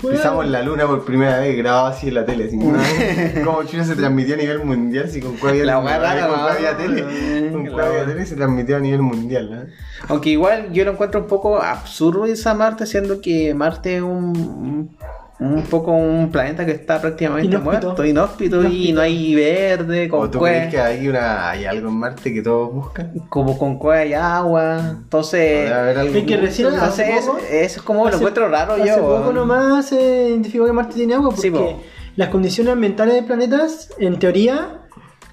Pisamos 0.00 0.46
la 0.46 0.62
luna 0.62 0.86
por 0.86 1.04
primera 1.04 1.38
vez 1.38 1.56
grabado 1.56 1.86
así 1.86 2.08
en 2.08 2.14
la 2.14 2.26
tele. 2.26 2.44
Así, 2.44 2.58
como 3.44 3.64
Chile 3.64 3.84
se 3.84 3.96
transmitió 3.96 4.34
a 4.34 4.38
nivel 4.38 4.64
mundial, 4.64 5.06
así 5.06 5.20
con 5.20 5.36
cuál 5.36 5.52
había, 5.52 5.64
La 5.64 5.78
wea 5.78 5.98
rara, 5.98 6.28
con 6.28 6.38
cuál 6.38 6.56
había 6.56 6.76
tele. 6.76 7.50
Con 7.52 7.66
cuál 7.66 7.86
había 7.86 8.06
tele 8.06 8.26
se 8.26 8.36
transmitió 8.36 8.76
a 8.76 8.80
nivel 8.80 9.02
mundial. 9.02 9.50
¿no? 9.50 9.72
Aunque 10.08 10.30
igual 10.30 10.72
yo 10.72 10.84
lo 10.84 10.92
encuentro 10.92 11.20
un 11.20 11.26
poco 11.26 11.62
absurdo 11.62 12.26
esa 12.26 12.54
Marte, 12.54 12.86
siendo 12.86 13.20
que 13.20 13.54
Marte 13.54 13.96
es 13.96 14.02
un, 14.02 14.96
un 15.38 15.62
poco 15.64 15.92
un 15.92 16.30
planeta 16.30 16.64
que 16.64 16.72
está 16.72 17.00
prácticamente 17.00 17.46
Inhóspito. 17.48 17.86
muerto, 17.88 18.04
inhóspito, 18.06 18.64
y 18.64 18.92
no 18.92 19.02
hay 19.02 19.34
verde, 19.34 20.08
¿O 20.10 20.20
con 20.20 20.30
tú 20.30 20.40
crees 20.40 20.70
que 20.70 20.80
hay, 20.80 21.06
una, 21.08 21.50
hay 21.50 21.66
algo 21.66 21.88
en 21.90 21.94
Marte 21.96 22.32
que 22.32 22.40
todos 22.42 22.72
buscan? 22.72 23.12
como 23.28 23.58
con 23.58 23.78
cueva 23.78 24.04
y 24.06 24.14
agua. 24.14 24.78
Entonces, 25.02 25.70
algo 25.70 26.26
que 26.26 26.36
recién 26.38 26.68
oculto. 26.68 26.84
hace 26.86 27.04
entonces 27.04 27.26
poco- 27.26 27.38
eso, 27.38 27.46
eso 27.54 27.76
es 27.80 27.82
como 27.82 28.00
lo 28.04 28.08
Hace- 28.08 28.16
encuentro 28.16 28.48
raro 28.48 28.72
Hace 28.74 28.86
yo. 28.86 28.96
poco 28.96 29.20
weón. 29.20 29.34
nomás 29.34 29.86
se 29.86 30.28
identificó 30.30 30.64
que 30.66 30.72
Marte 30.72 30.94
tiene 30.94 31.14
agua 31.14 31.26
porque 31.30 31.42
Sí, 31.42 31.50
po. 31.50 31.80
las 32.16 32.28
condiciones 32.30 32.72
ambientales 32.72 33.14
del 33.16 33.24
planeta, 33.24 33.66
en 33.98 34.18
teoría, 34.18 34.80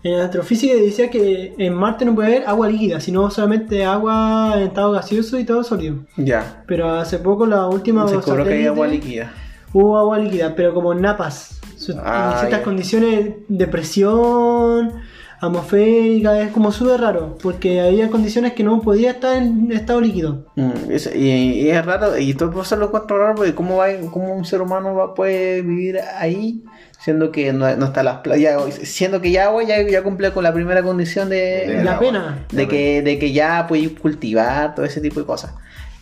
En 0.06 0.20
astrofísica 0.20 0.74
decía 0.76 1.10
que 1.10 1.54
en 1.58 1.74
Marte 1.74 2.04
no 2.04 2.14
puede 2.14 2.36
haber 2.36 2.48
agua 2.50 2.68
líquida, 2.68 3.00
sino 3.00 3.32
solamente 3.32 3.86
agua 3.86 4.56
en 4.58 4.64
estado 4.64 4.92
gaseoso 4.92 5.38
y 5.38 5.44
estado 5.44 5.64
sólido. 5.64 5.96
Ya. 6.18 6.62
Pero 6.68 6.90
hace 6.92 7.20
poco, 7.20 7.46
la 7.46 7.68
última 7.68 8.06
Se 8.10 8.18
descubrió 8.18 8.44
que 8.44 8.54
hay 8.54 8.66
agua 8.68 8.86
líquida. 8.86 9.32
Hubo 9.74 9.98
agua 9.98 10.18
líquida, 10.20 10.56
pero 10.56 10.74
como 10.74 10.94
en 10.94 11.02
napas. 11.02 11.60
Su- 11.78 11.96
Ah, 12.02 12.32
en 12.34 12.40
ciertas 12.40 12.60
ya. 12.60 12.64
condiciones 12.64 13.30
de 13.50 13.68
presión 13.68 14.94
atmosférica, 15.42 16.40
es 16.42 16.52
como 16.52 16.72
súper 16.72 17.02
raro, 17.02 17.38
porque 17.44 17.82
había 17.82 18.10
condiciones 18.10 18.54
que 18.54 18.64
no 18.64 18.80
podía 18.82 19.12
estar 19.12 19.36
en 19.36 19.72
estado 19.74 20.00
líquido. 20.00 20.46
Mm, 20.56 20.72
es- 20.92 21.14
y, 21.14 21.30
y 21.64 21.70
es 21.70 21.86
raro, 21.86 22.18
y 22.18 22.34
todo 22.34 22.62
eso 22.62 22.76
lo 22.78 22.86
encuentro 22.88 23.18
raro 23.20 23.36
porque 23.36 23.54
cómo, 23.54 23.78
va, 23.78 23.88
cómo 24.12 24.34
un 24.34 24.46
ser 24.46 24.62
humano 24.62 24.96
va, 24.96 25.14
puede 25.14 25.62
vivir 25.62 26.00
ahí 26.18 26.64
siendo 27.00 27.34
que 27.34 27.52
no, 27.52 27.76
no 27.76 27.86
está 27.88 28.02
las 28.02 28.20
playas, 28.20 28.62
siendo 28.84 29.20
que 29.20 29.32
ya 29.32 29.52
ya, 29.68 29.82
ya 29.82 30.02
cumple 30.04 30.32
con 30.32 30.42
la 30.44 30.54
primera 30.54 30.82
condición 30.82 31.28
de, 31.28 31.66
De 31.68 31.84
la 31.84 32.00
pena. 32.00 32.46
de 32.50 32.66
que, 32.70 33.02
de 33.02 33.20
que 33.20 33.34
ya 33.34 33.66
puedes 33.68 33.90
cultivar 34.00 34.74
todo 34.76 34.86
ese 34.86 35.02
tipo 35.02 35.20
de 35.20 35.26
cosas. 35.26 35.54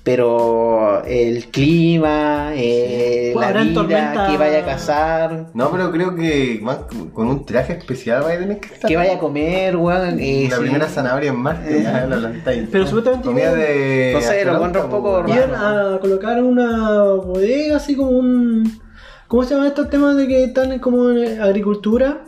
Pero 0.04 1.04
el 1.06 1.46
clima, 1.52 2.54
eh, 2.56 3.34
la 3.40 3.52
vida, 3.52 3.74
tormenta- 3.74 4.28
que 4.32 4.38
vaya 4.38 4.60
a 4.62 4.66
cazar, 4.66 5.46
No, 5.54 5.70
pero 5.72 5.92
creo 5.92 6.16
que 6.16 6.60
más 6.64 6.80
con 7.14 7.28
un 7.28 7.46
traje 7.46 7.74
especial 7.74 8.24
vaya 8.24 8.36
a 8.38 8.40
tener 8.40 8.60
que 8.60 8.74
estar. 8.74 8.88
que 8.90 8.98
vaya 8.98 9.14
a 9.16 9.20
comer, 9.20 9.76
weón. 9.78 10.18
eh, 10.20 10.48
La 10.50 10.56
sí. 10.58 10.62
primera 10.64 10.88
zanahoria 10.88 11.30
en 11.30 11.38
Marte, 11.38 11.84
ya 11.84 12.08
la 12.08 12.18
plantáis. 12.18 12.68
Pero 12.72 12.88
supuestamente 12.88 13.28
Comida 13.28 13.54
de. 13.54 14.12
No 14.16 14.22
sé, 14.22 14.44
lo 14.44 14.56
encuentro 14.56 14.86
un 14.86 14.90
poco. 14.90 15.24
Iban 15.28 15.54
a 15.56 16.00
colocar 16.02 16.42
una 16.44 17.04
bodega 17.04 17.78
así 17.78 17.96
como 17.96 18.10
un... 18.10 18.82
¿Cómo 19.28 19.44
se 19.44 19.54
llaman 19.54 19.68
estos 19.68 19.90
temas 19.90 20.18
de 20.18 20.28
que 20.28 20.44
están 20.46 20.78
como 20.80 21.12
en 21.12 21.40
agricultura? 21.42 22.24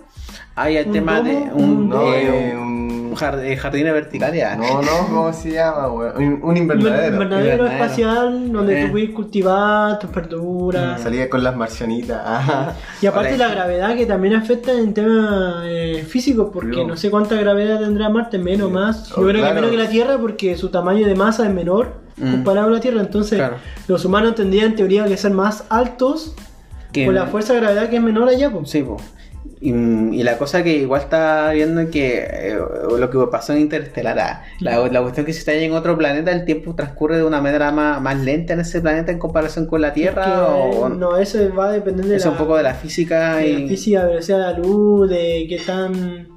Hay 0.56 0.78
el 0.78 0.86
¿Un 0.88 0.94
tema 0.94 1.22
de 1.22 1.36
un, 1.54 1.90
No, 1.90 2.14
eh, 2.14 2.52
eh, 2.52 2.56
un. 2.56 2.83
Un 3.14 3.20
jard- 3.20 3.40
eh, 3.44 3.56
jardines 3.58 3.94
verticales. 3.94 4.38
ya. 4.40 4.56
No, 4.56 4.82
no, 4.82 5.08
¿cómo 5.08 5.34
se 5.34 5.52
llama, 5.52 5.88
weón? 5.92 6.40
Un, 6.44 6.58
invernadero. 6.58 7.14
invernadero 7.14 7.54
invernadero. 7.54 7.68
espacial 7.68 8.52
donde 8.52 8.82
Eh. 8.82 8.86
tú 8.86 8.92
puedes 8.92 9.10
cultivar 9.12 10.00
tus 10.00 10.12
verduras. 10.12 11.02
Salía 11.02 11.30
con 11.30 11.44
las 11.44 11.56
marcianitas. 11.56 12.22
Ajá. 12.26 12.76
Y 13.02 13.06
aparte 13.06 13.38
la 13.38 13.48
gravedad 13.50 13.96
que 13.96 14.06
también 14.06 14.34
afecta 14.36 14.72
en 14.72 14.94
temas 14.94 15.64
eh, 15.66 16.06
físicos, 16.08 16.50
porque 16.54 16.78
Yo- 16.78 16.88
no 16.88 16.98
sé 16.98 17.10
cuánta 17.10 17.36
gravedad 17.36 17.80
tendrá 17.80 18.10
Marte, 18.10 18.38
menos 18.38 18.72
más. 18.72 19.10
Yo 19.10 19.16
Oh, 19.18 19.28
creo 19.28 19.46
que 19.48 19.54
menos 19.54 19.70
que 19.72 19.78
la 19.78 19.90
Tierra 19.90 20.18
porque 20.18 20.56
su 20.58 20.70
tamaño 20.70 21.06
de 21.08 21.16
masa 21.16 21.46
es 21.48 21.54
menor 21.54 22.02
Mm. 22.18 22.32
comparado 22.32 22.68
a 22.68 22.72
la 22.72 22.80
Tierra. 22.80 23.02
Entonces 23.02 23.38
Claro. 23.40 23.56
los 23.88 24.06
humanos 24.06 24.36
tendrían 24.36 24.68
en 24.72 24.76
teoría 24.76 25.06
que 25.06 25.18
ser 25.18 25.32
más 25.32 25.64
altos 25.70 26.36
Que- 26.92 27.06
por 27.06 27.14
la 27.14 27.26
fuerza 27.26 27.54
de 27.54 27.60
gravedad 27.62 27.90
que 27.90 27.96
es 27.98 28.02
menor 28.04 28.30
allá. 28.30 28.52
pues. 28.52 28.70
Sí, 28.70 28.84
po. 28.84 28.98
Y, 29.66 29.72
y 29.72 30.24
la 30.24 30.38
cosa 30.38 30.62
que 30.62 30.76
igual 30.76 31.00
está 31.00 31.52
viendo 31.52 31.90
que 31.90 32.18
eh, 32.30 32.58
lo 32.98 33.10
que 33.10 33.18
pasó 33.32 33.54
en 33.54 33.60
Interestelar, 33.60 34.20
ah, 34.20 34.44
la, 34.60 34.90
la 34.90 35.02
cuestión 35.02 35.26
que 35.26 35.32
si 35.32 35.40
está 35.40 35.54
en 35.54 35.72
otro 35.72 35.98
planeta, 35.98 36.34
el 36.34 36.44
tiempo 36.44 36.76
transcurre 36.76 37.16
de 37.16 37.24
una 37.24 37.40
manera 37.40 37.72
más, 37.72 38.02
más 38.02 38.20
lenta 38.20 38.52
en 38.52 38.60
ese 38.60 38.82
planeta 38.82 39.14
en 39.14 39.20
comparación 39.20 39.66
con 39.66 39.80
la 39.80 39.94
Tierra. 39.94 40.26
Que, 40.26 40.32
o, 40.32 40.90
no, 40.90 41.16
eso 41.16 41.40
va 41.56 41.70
a 41.70 41.72
depender 41.72 42.06
de 42.08 42.18
es 42.18 42.26
la, 42.26 42.32
un 42.32 42.38
poco 42.38 42.58
de 42.58 42.64
la 42.64 42.74
física 42.74 43.38
de 43.38 43.48
y 43.48 43.62
la 43.62 43.68
física, 43.70 44.06
velocidad 44.06 44.38
de 44.38 44.44
la 44.44 44.60
luz, 44.60 45.10
de 45.10 45.46
qué 45.48 45.62
tan. 45.66 46.33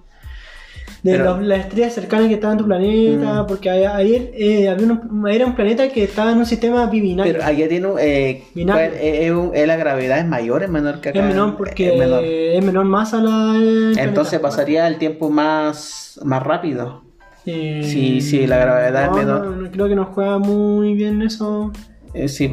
De 1.07 1.13
Pero- 1.13 1.25
los- 1.37 1.43
las 1.47 1.61
estrellas 1.61 1.93
cercanas 1.95 2.29
que 2.29 2.35
estaban 2.35 2.55
en 2.57 2.59
tu 2.63 2.67
planeta, 2.67 3.43
Mm. 3.43 3.47
porque 3.47 3.71
ayer 3.71 4.31
eh, 4.35 4.69
había 4.69 4.85
unos- 4.87 5.01
era 5.35 5.47
un 5.47 5.55
planeta 5.55 5.89
que 5.89 6.03
estaba 6.05 6.33
en 6.33 6.39
un 6.39 6.47
sistema 6.47 6.87
binario. 6.87 7.33
Pero 7.33 7.45
allá 7.45 7.69
tiene 7.69 7.87
un, 7.87 7.99
eh, 8.01 8.43
Binario. 8.55 8.91
¿cuál- 8.91 9.01
eh, 9.01 9.27
eh, 9.27 9.33
un- 9.33 9.53
la 9.69 9.77
gravedad 9.77 10.19
es 10.19 10.27
mayor, 10.27 10.63
es 10.65 10.69
menor 10.71 11.01
que 11.01 11.11
acá. 11.11 11.19
es 11.21 11.25
menor 11.25 11.57
porque 11.57 11.93
Es 11.93 11.99
menor. 11.99 12.25
es 12.25 12.65
menor 12.65 12.85
masa 12.87 13.21
la. 13.21 13.55
Entonces 13.57 14.39
planeta. 14.39 14.41
pasaría 14.43 14.87
el 14.89 14.99
tiempo 14.99 15.31
más, 15.31 16.19
más 16.25 16.43
rápido. 16.43 17.03
Sí, 17.45 18.21
sí, 18.21 18.47
la 18.49 18.59
gravedad 18.59 19.05
es 19.05 19.11
no, 19.11 19.17
menor. 19.17 19.47
no, 19.47 19.57
no, 19.63 19.71
creo 19.71 19.89
que 19.89 19.95
nos 19.95 20.09
juega 20.09 20.39
muy 20.39 20.95
bien 20.95 21.23
eso. 21.23 21.71
Sí, 22.27 22.51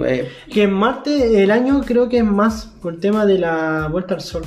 Que 0.52 0.64
en 0.64 0.74
Marte 0.74 1.42
el 1.42 1.50
año 1.50 1.82
creo 1.86 2.10
que 2.10 2.18
es 2.18 2.24
más 2.26 2.66
por 2.82 2.94
el 2.94 3.00
tema 3.00 3.26
de 3.26 3.40
la 3.40 3.88
vuelta 3.92 4.14
al 4.14 4.22
Sol. 4.22 4.44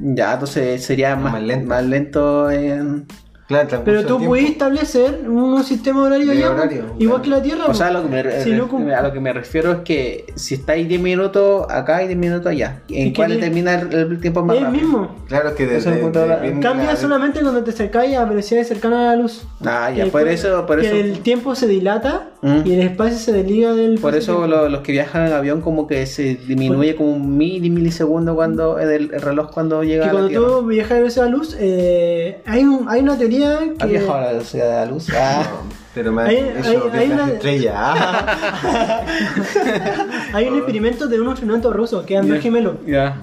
Ya, 0.00 0.34
entonces 0.34 0.84
sería 0.84 1.16
más, 1.16 1.32
Más 1.32 1.42
lento. 1.42 1.66
más 1.68 1.84
lento 1.84 2.50
en... 2.50 3.06
Claro, 3.46 3.80
Pero 3.82 4.04
tú 4.04 4.22
puedes 4.22 4.50
establecer 4.50 5.26
un 5.26 5.64
sistema 5.64 6.02
horario 6.02 6.26
De 6.26 6.32
allá, 6.32 6.50
horario, 6.50 6.84
igual 6.98 7.22
claro. 7.22 7.22
que 7.22 7.30
la 7.30 7.42
Tierra. 7.56 7.70
O 7.70 7.72
sea, 7.72 7.86
a 7.86 7.92
pues. 7.92 8.02
lo, 8.04 8.10
que 8.10 8.22
me, 8.22 8.40
Si 8.42 8.50
no 8.52 8.94
a 8.94 9.00
lo 9.00 9.10
que 9.14 9.20
me 9.20 9.32
refiero 9.32 9.72
es 9.72 9.78
que 9.78 10.26
si 10.34 10.56
estáis 10.56 10.86
10 10.86 11.00
minutos 11.00 11.64
acá 11.70 12.02
y 12.02 12.08
10 12.08 12.18
minutos 12.18 12.46
allá, 12.48 12.82
¿en 12.90 13.06
Es 13.06 13.12
que 13.14 13.16
cuál 13.16 13.32
el- 13.32 13.40
termina 13.40 13.72
el, 13.76 13.90
el 13.94 14.20
tiempo 14.20 14.44
más 14.44 14.56
es 14.56 14.60
el 14.60 14.66
rápido? 14.66 14.82
mismo. 14.86 15.16
Claro 15.28 15.54
que 15.54 15.64
Eso 15.64 15.72
desde. 15.72 15.90
lo 15.92 15.96
encuentro 15.96 16.22
ahora- 16.24 16.42
Cambia 16.60 16.94
solamente 16.96 17.40
cuando 17.40 17.64
te 17.64 17.70
acercáis 17.70 18.14
a 18.18 18.26
velocidades 18.26 18.68
cercanas 18.68 18.98
a 18.98 19.04
la 19.04 19.16
luz. 19.16 19.46
Ah, 19.64 19.90
ya, 19.96 20.04
Que 20.04 20.10
por 20.10 20.28
eso, 20.28 20.66
por 20.66 20.80
que 20.82 20.86
eso, 20.86 20.96
el 20.96 21.20
tiempo 21.20 21.54
se 21.54 21.66
dilata 21.68 22.26
Mm. 22.40 22.60
y 22.64 22.72
el 22.74 22.80
espacio 22.82 23.18
se 23.18 23.32
desliga 23.32 23.74
del. 23.74 23.98
por 23.98 24.14
eso 24.14 24.46
lo- 24.46 24.68
los 24.68 24.80
que 24.82 24.92
viajan 24.92 25.26
en 25.26 25.32
avión 25.32 25.60
como 25.60 25.88
que 25.88 26.06
se 26.06 26.36
disminuye 26.36 26.94
como 26.94 27.10
un 27.12 27.36
mili 27.36 27.68
milisegundo 27.68 28.36
cuando 28.36 28.78
el, 28.78 29.12
el 29.12 29.20
reloj 29.20 29.50
cuando 29.50 29.82
llega 29.82 30.04
Que 30.04 30.10
a 30.10 30.12
la 30.12 30.20
cuando 30.28 30.58
tú 30.60 30.66
viajas 30.66 30.92
a 30.92 30.94
velocidad 31.00 31.24
de 31.24 31.30
la 31.30 31.36
luz, 31.36 31.56
eh, 31.58 32.40
hay, 32.46 32.62
un, 32.62 32.88
hay 32.88 33.00
una 33.00 33.18
teoría 33.18 33.58
¿Has 33.58 33.68
que. 33.78 33.86
viajado 33.86 34.14
a 34.14 34.20
la 34.20 34.28
velocidad 34.34 34.64
de 34.66 34.86
la 34.86 34.92
luz? 34.92 35.06
Ah, 35.16 35.42
No, 35.50 35.68
pero 35.94 36.12
me 36.12 36.22
Hay- 36.22 36.36
han 36.38 36.64
hay- 36.64 36.78
hay 36.92 37.10
una- 37.10 37.26
estrella. 37.32 37.74
Hay 40.32 40.46
un 40.46 40.56
experimento 40.58 41.08
de 41.08 41.20
unos 41.20 41.34
astronautas 41.34 41.72
rusos, 41.72 42.04
que 42.04 42.14
eran 42.14 42.28
dos 42.28 42.38
gemelos. 42.38 42.76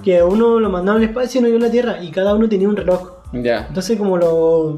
Que 0.04 0.22
uno 0.24 0.60
lo 0.60 0.70
mandaron 0.70 1.02
al 1.02 1.08
espacio 1.08 1.40
y 1.40 1.44
uno 1.44 1.48
iba 1.50 1.58
a 1.60 1.62
la 1.68 1.72
Tierra, 1.72 2.04
y 2.04 2.12
cada 2.12 2.34
uno 2.36 2.50
tenía 2.50 2.68
un 2.68 2.76
reloj. 2.76 3.12
ya. 3.32 3.66
Entonces, 3.68 3.98
como 3.98 4.18
los, 4.18 4.76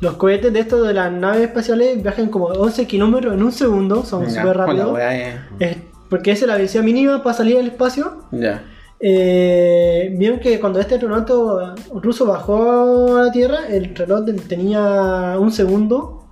los 0.00 0.14
cohetes 0.16 0.52
de 0.52 0.60
estos 0.60 0.86
de 0.86 0.92
las 0.94 1.10
naves 1.12 1.42
espaciales 1.42 2.02
viajan 2.02 2.28
como 2.28 2.46
11 2.46 2.86
kilómetros 2.86 3.34
en 3.34 3.42
un 3.42 3.52
segundo, 3.52 4.04
son 4.04 4.24
súper 4.42 4.56
rápidos. 4.58 4.88
eh, 4.98 5.38
Es- 5.58 5.76
Porque 6.08 6.30
esa 6.30 6.44
es 6.44 6.48
la 6.48 6.56
velocidad 6.56 6.84
mínima 6.84 7.22
para 7.22 7.34
salir 7.36 7.58
al 7.58 7.66
espacio. 7.66 8.18
Ya. 8.30 8.62
Eh, 9.00 10.14
Vieron 10.18 10.38
que 10.40 10.58
cuando 10.60 10.78
este 10.80 10.94
astronauta 10.94 11.74
ruso 11.94 12.26
bajó 12.26 13.16
a 13.18 13.24
la 13.24 13.32
Tierra, 13.32 13.66
el 13.68 13.94
reloj 13.94 14.24
tenía 14.48 15.36
un 15.38 15.50
segundo 15.52 16.24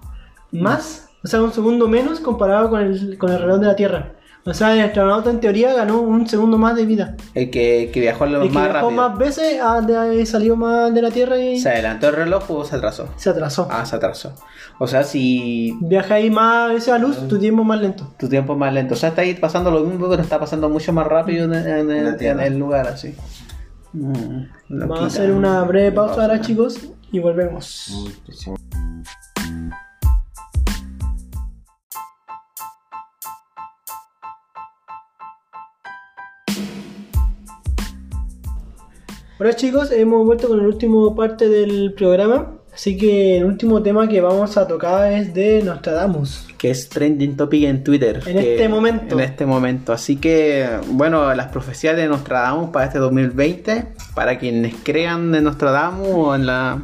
más, 0.53 1.09
o 1.25 1.27
sea, 1.27 1.43
un 1.43 1.53
segundo 1.53 1.89
menos 1.89 2.21
comparado 2.21 2.71
con 2.71 2.81
el, 2.83 3.19
con 3.19 3.33
el 3.33 3.39
reloj 3.41 3.59
de 3.61 3.67
la 3.67 3.77
Tierra. 3.77 4.13
O 4.47 4.53
sea, 4.53 4.75
el 4.75 4.81
astronauta 4.83 5.31
en 5.31 5.41
teoría 5.41 5.73
ganó 5.73 6.01
un 6.03 6.27
segundo 6.29 6.59
más 6.59 6.77
de 6.77 6.85
vida. 6.85 7.17
El 7.35 7.51
que, 7.51 7.91
que 7.93 8.01
viajó 8.01 8.27
lo 8.27 8.43
El 8.43 8.49
que 8.49 8.55
más 8.55 8.65
viajó 8.71 8.87
rápido. 8.91 9.09
más 9.09 9.19
veces 9.19 9.59
ha, 9.63 9.81
de- 9.81 10.27
salió 10.27 10.55
más 10.55 10.93
de 10.93 11.01
la 11.01 11.11
Tierra 11.11 11.39
y 11.39 11.59
¿Se 11.59 11.71
adelantó 11.71 12.09
el 12.09 12.17
reloj 12.17 12.51
o 12.51 12.65
se 12.65 12.77
atrasó? 12.77 13.09
se 13.17 13.31
atrasó. 13.31 13.67
Ah, 13.71 13.87
se 13.87 13.97
atrasó. 13.97 14.35
O 14.79 14.87
sea, 14.87 15.03
si 15.03 15.75
Viaja 15.81 16.17
ahí 16.17 16.29
más 16.31 16.75
veces 16.75 16.91
a 16.93 16.99
luz, 16.99 17.27
tu 17.27 17.39
tiempo 17.39 17.65
más 17.65 17.81
lento. 17.81 18.13
tu 18.19 18.29
tiempo 18.29 18.53
es 18.53 18.59
más 18.59 18.73
lento. 18.75 18.93
O 18.93 18.97
sea, 18.99 19.09
está 19.11 19.23
ahí 19.23 19.33
pasando 19.35 19.71
lo 19.71 19.81
mismo, 19.81 20.11
pero 20.11 20.21
está 20.23 20.39
pasando 20.39 20.69
mucho 20.69 20.93
más 20.93 21.07
rápido 21.07 21.45
en, 21.47 21.55
en- 21.55 21.91
en- 21.91 22.05
La 22.05 22.17
Tierra. 22.19 22.45
en 22.47 22.53
el 22.53 22.59
lugar 22.59 22.87
así. 22.89 23.15
Mm, 23.95 24.45
Vamos 24.69 25.01
a 25.01 25.07
hacer 25.07 25.31
una 25.31 25.63
breve 25.63 25.93
pausa 25.93 26.21
ahora, 26.23 26.41
chicos, 26.43 26.81
y 27.13 27.19
volvemos. 27.21 28.11
Hola 39.39 39.55
chicos, 39.57 39.91
hemos 39.91 40.25
vuelto 40.25 40.49
con 40.49 40.61
el 40.61 40.67
último 40.67 41.15
parte 41.15 41.49
del 41.49 41.93
programa. 41.95 42.53
Así 42.73 42.97
que 42.97 43.39
el 43.39 43.45
último 43.45 43.83
tema 43.83 44.09
que 44.09 44.21
vamos 44.21 44.57
a 44.57 44.67
tocar 44.67 45.13
es 45.13 45.33
de 45.33 45.63
Nostradamus. 45.63 46.47
Que 46.59 46.71
es 46.71 46.89
trending 46.89 47.37
topic 47.37 47.65
en 47.65 47.85
Twitter. 47.85 48.21
En 48.27 48.37
que- 48.37 48.53
este 48.55 48.69
momento. 48.69 49.15
En 49.15 49.21
este 49.21 49.47
momento. 49.47 49.93
Así 49.93 50.17
que, 50.17 50.69
bueno, 50.89 51.33
las 51.35 51.49
profecías 51.49 51.97
de 51.97 52.09
Nostradamus 52.09 52.71
para 52.71 52.87
este 52.87 52.99
2020, 52.99 53.87
para 54.15 54.39
quienes 54.39 54.75
crean 54.83 55.33
en 55.35 55.45
Nostradamus 55.45 56.09
o 56.11 56.35
en 56.35 56.47
la, 56.47 56.83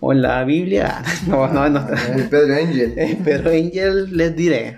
o 0.00 0.12
en 0.12 0.22
la 0.22 0.44
Biblia, 0.44 1.02
no, 1.28 1.46
no 1.48 1.66
en 1.66 1.74
Nostradamus. 1.74 2.22
El 2.22 2.28
Pedro 2.30 2.54
Angel. 2.54 3.18
Pedro 3.24 3.50
Angel 3.50 4.16
les 4.16 4.34
diré. 4.36 4.76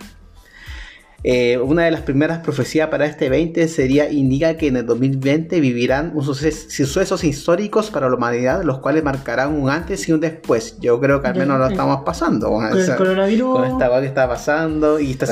Eh, 1.24 1.58
una 1.58 1.84
de 1.84 1.90
las 1.90 2.02
primeras 2.02 2.38
profecías 2.38 2.88
para 2.90 3.04
este 3.04 3.28
20 3.28 3.66
sería 3.66 4.08
indica 4.08 4.56
que 4.56 4.68
en 4.68 4.76
el 4.76 4.86
2020 4.86 5.58
vivirán 5.60 6.12
un 6.14 6.22
suces- 6.24 6.68
sucesos 6.70 7.24
históricos 7.24 7.90
para 7.90 8.08
la 8.08 8.14
humanidad, 8.14 8.62
los 8.62 8.78
cuales 8.78 9.02
marcarán 9.02 9.52
un 9.60 9.68
antes 9.68 10.08
y 10.08 10.12
un 10.12 10.20
después. 10.20 10.78
Yo 10.78 11.00
creo 11.00 11.20
que 11.20 11.26
al 11.26 11.34
menos 11.34 11.58
lo 11.58 11.66
estamos 11.66 12.02
pasando. 12.04 12.48
Con 12.50 12.66
el 12.68 12.72
O 12.72 12.80
sea, 12.80 12.96
coronavirus. 12.96 13.52
con 13.52 13.64
esta 13.64 13.88
cosa 13.88 14.00
que 14.00 14.06
está 14.06 14.28
pasando 14.28 15.00
y 15.00 15.10
está- 15.10 15.26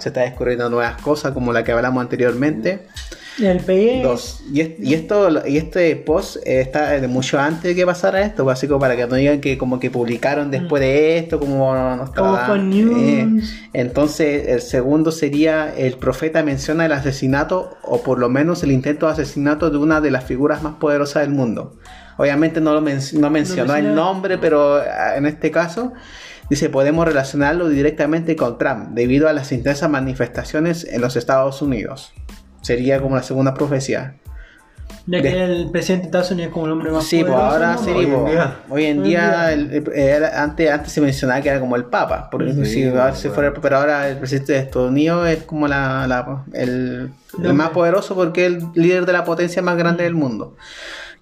se 0.00 0.08
está 0.08 0.20
descubriendo 0.22 0.70
nuevas 0.70 1.00
cosas 1.02 1.32
como 1.32 1.52
la 1.52 1.64
que 1.64 1.72
hablamos 1.72 2.00
anteriormente. 2.00 2.86
El 3.38 3.60
PE. 3.60 4.02
Dos. 4.02 4.42
Y, 4.52 4.60
es- 4.60 4.70
y 4.80 4.94
esto 4.94 5.46
y 5.46 5.56
este 5.56 5.94
post 5.96 6.36
eh, 6.44 6.60
está 6.60 6.90
de 7.00 7.06
mucho 7.08 7.38
antes 7.38 7.62
de 7.62 7.74
que 7.74 7.86
pasara 7.86 8.20
esto, 8.22 8.44
pues, 8.44 8.58
así 8.58 8.66
como 8.66 8.80
para 8.80 8.96
que 8.96 9.06
no 9.06 9.14
digan 9.16 9.40
que 9.40 9.56
como 9.56 9.78
que 9.80 9.90
publicaron 9.90 10.50
después 10.50 10.80
de 10.80 11.18
esto, 11.18 11.38
como 11.38 11.74
no 11.74 12.04
estaba. 12.04 12.56
news. 12.58 13.50
entonces, 13.72 14.48
el 14.48 14.60
segundo 14.60 15.12
sería 15.12 15.74
el 15.74 15.94
profeta 15.94 16.42
menciona 16.42 16.86
el 16.86 16.92
asesinato 16.92 17.76
o 17.82 18.02
por 18.02 18.18
lo 18.18 18.28
menos 18.28 18.62
el 18.62 18.72
intento 18.72 19.06
de 19.06 19.12
asesinato 19.12 19.70
de 19.70 19.78
una 19.78 20.00
de 20.00 20.10
las 20.10 20.24
figuras 20.24 20.62
más 20.62 20.74
poderosas 20.74 21.22
del 21.22 21.30
mundo. 21.30 21.76
Obviamente 22.16 22.60
no, 22.60 22.74
lo 22.74 22.80
men- 22.82 23.00
no 23.14 23.30
mencionó 23.30 23.74
el 23.76 23.94
nombre, 23.94 24.36
pero 24.38 24.74
ah, 24.76 25.16
en 25.16 25.24
este 25.26 25.50
caso 25.50 25.92
dice 26.50 26.68
podemos 26.68 27.06
relacionarlo 27.06 27.68
directamente 27.68 28.34
con 28.36 28.58
Trump 28.58 28.88
debido 28.90 29.28
a 29.28 29.32
las 29.32 29.52
intensas 29.52 29.88
manifestaciones 29.88 30.84
en 30.84 31.00
los 31.00 31.16
Estados 31.16 31.62
Unidos. 31.62 32.12
Sería 32.62 33.00
como 33.00 33.16
la 33.16 33.22
segunda 33.22 33.54
profecía. 33.54 34.14
Ya 35.06 35.22
que 35.22 35.28
De- 35.30 35.44
el 35.44 35.70
presidente 35.70 36.02
de 36.02 36.06
Estados 36.08 36.30
Unidos 36.30 36.48
es 36.48 36.52
como 36.52 36.66
el 36.66 36.72
hombre 36.72 36.90
más 36.90 37.04
Sí, 37.04 37.20
pues 37.22 37.32
poderoso, 37.32 37.54
ahora 37.54 37.72
¿no? 37.72 37.78
sí, 37.84 37.90
Hoy 37.90 38.04
en 38.04 38.24
día. 38.26 38.56
hoy 38.68 38.84
en 38.84 38.98
Hoy 38.98 38.98
en 38.98 39.02
día, 39.02 39.20
día. 39.30 39.52
el- 39.52 39.70
el- 39.72 39.92
era- 39.94 40.42
antes, 40.42 40.70
antes 40.70 40.92
se 40.92 41.00
mencionaba 41.00 41.40
que 41.40 41.48
era 41.48 41.58
como 41.60 41.76
el 41.76 41.84
Papa, 41.86 42.28
porque 42.30 42.52
Sí, 42.52 42.64
si 42.66 42.88
ahora 42.88 43.14
se 43.14 43.28
bueno. 43.28 43.34
fuera- 43.50 43.60
pero 43.62 43.76
ahora 43.78 44.08
el 44.08 44.18
presidente 44.18 44.52
de 44.52 44.58
Estados 44.58 44.90
Unidos 44.90 45.28
es 45.28 45.42
como 45.44 45.66
la, 45.68 46.06
la- 46.06 46.44
el, 46.52 47.10
más 47.54 47.70
poderoso 47.70 48.14
porque 48.14 48.46
es 48.46 48.52
el 48.52 48.66
líder 48.74 49.06
de 49.06 49.12
la 49.12 49.24
potencia 49.24 49.62
más 49.62 49.76
grande 49.76 50.04
del 50.04 50.14
mundo. 50.14 50.56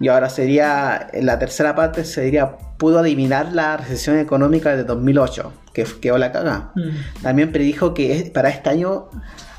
Y 0.01 0.09
ahora 0.09 0.28
sería, 0.28 1.09
la 1.20 1.39
tercera 1.39 1.74
parte 1.74 2.05
sería, 2.05 2.57
pudo 2.78 2.99
adivinar 3.01 3.53
la 3.53 3.76
recesión 3.76 4.18
económica 4.18 4.76
de 4.76 4.84
2008, 4.84 5.53
que 5.72 5.84
quedó 6.01 6.18
la 6.18 6.30
cagada. 6.32 6.72
Mm. 6.74 7.22
También 7.22 7.53
predijo 7.53 7.95
que 7.95 8.16
es- 8.18 8.30
para 8.30 8.49
este 8.49 8.70
año 8.70 9.09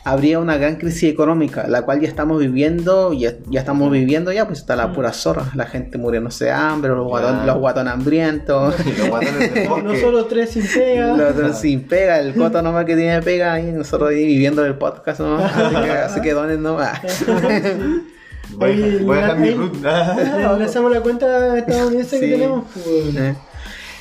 habría 0.06 0.40
una 0.40 0.58
gran 0.58 0.78
crisis 0.78 1.12
económica, 1.12 1.68
la 1.68 1.82
cual 1.84 2.00
ya 2.00 2.08
estamos 2.08 2.40
viviendo, 2.40 3.14
ya, 3.14 3.34
ya 3.50 3.60
estamos 3.60 3.92
viviendo 3.92 4.32
ya, 4.32 4.48
pues 4.48 4.60
está 4.60 4.76
la 4.76 4.92
pura 4.94 5.12
zorra, 5.14 5.46
la 5.54 5.66
gente 5.66 5.98
muriéndose 5.98 6.46
de 6.46 6.52
hambre, 6.52 6.92
los 6.92 7.06
guatones, 7.08 7.42
Ya. 7.42 7.46
los 7.48 7.58
guatones 7.58 7.94
hambrientos, 7.94 8.76
Y 8.86 8.92
los 8.98 9.10
guatones 9.10 9.52
bosque. 9.70 9.84
Nosotros 9.84 10.28
tres 10.30 10.50
sin 10.52 10.68
pega. 10.68 11.16
los 11.18 11.32
otros 11.32 11.58
sin 11.60 11.82
pega, 11.88 12.20
el 12.20 12.34
coto 12.34 12.62
nomás 12.62 12.86
que 12.86 12.96
tiene 12.96 13.22
pega 13.22 13.60
y 13.60 13.72
nosotros 13.72 14.10
ahí 14.10 14.26
viviendo 14.26 14.66
el 14.66 14.76
podcast 14.76 15.20
nomás, 15.20 15.52
así 15.56 15.76
que, 15.76 15.92
así 15.92 16.22
que 16.22 16.34
donen 16.34 16.64
nomás. 16.64 17.00
Voy 18.52 18.72
a 18.72 18.74
Oye, 18.74 18.82
dejar- 18.92 19.06
voy 19.06 19.18
a 19.18 19.22
dejar 19.22 19.40
mi 19.40 19.48
ahí- 19.50 19.54
root. 19.54 19.86
Ah, 19.86 20.56
Le 20.58 20.66
hacemos 20.66 20.92
la 20.92 21.02
cuenta 21.02 21.58
estadounidense 21.58 22.20
que 22.20 22.26
Sí. 22.26 22.32
tenemos. 22.32 22.66
pues. 22.74 23.36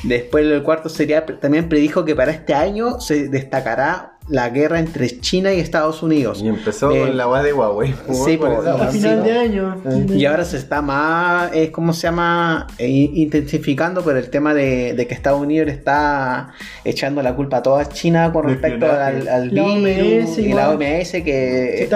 Después 0.05 0.45
el 0.47 0.63
cuarto 0.63 0.89
sería, 0.89 1.27
también 1.27 1.69
predijo 1.69 2.05
que 2.05 2.15
para 2.15 2.31
este 2.31 2.55
año 2.55 3.01
se 3.01 3.29
destacará 3.29 4.13
la 4.29 4.51
guerra 4.51 4.79
entre 4.79 5.21
China 5.21 5.53
y 5.53 5.61
Estados 5.61 6.03
Unidos. 6.03 6.41
Y 6.43 6.49
empezó 6.49 6.91
Eh, 6.93 7.01
con 7.01 7.17
la 7.17 7.29
weá 7.29 7.43
de 7.43 7.53
Huawei. 7.53 7.95
sí, 8.25 8.37
por 8.37 8.55
po, 8.57 8.63
esa 8.63 8.75
A 8.75 8.89
final 8.89 9.25
de 9.25 9.33
año. 9.33 9.77
Y 10.15 10.25
ahora 10.27 10.45
se 10.45 10.57
está 10.59 10.83
más, 10.83 11.51
eh, 11.55 11.71
¿cómo 11.71 11.93
se 11.93 12.03
llama? 12.03 12.67
Eh, 12.79 12.89
intensificando 12.89 14.03
por 14.03 14.17
el 14.17 14.31
tema 14.31 14.55
de, 14.55 14.95
de 14.95 15.07
que 15.07 15.15
Estados 15.15 15.41
Unidos 15.41 15.67
le 15.67 15.73
está 15.73 16.53
echando 16.85 17.23
la 17.23 17.35
culpa 17.35 17.59
a 17.59 17.63
toda 17.63 17.89
China 17.89 18.33
con 18.33 18.47
respecto 18.49 18.87
al, 18.91 19.29
al 19.29 19.55
La 19.55 19.65
virus 19.65 20.31
OMS 20.31 20.39
y 20.39 20.53
la. 20.53 20.71
OMS 20.71 21.13
que 21.25 21.89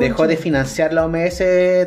dejó 0.00 0.26
de 0.26 0.36
financiar 0.36 0.92
la 0.92 1.04
OMS 1.06 1.42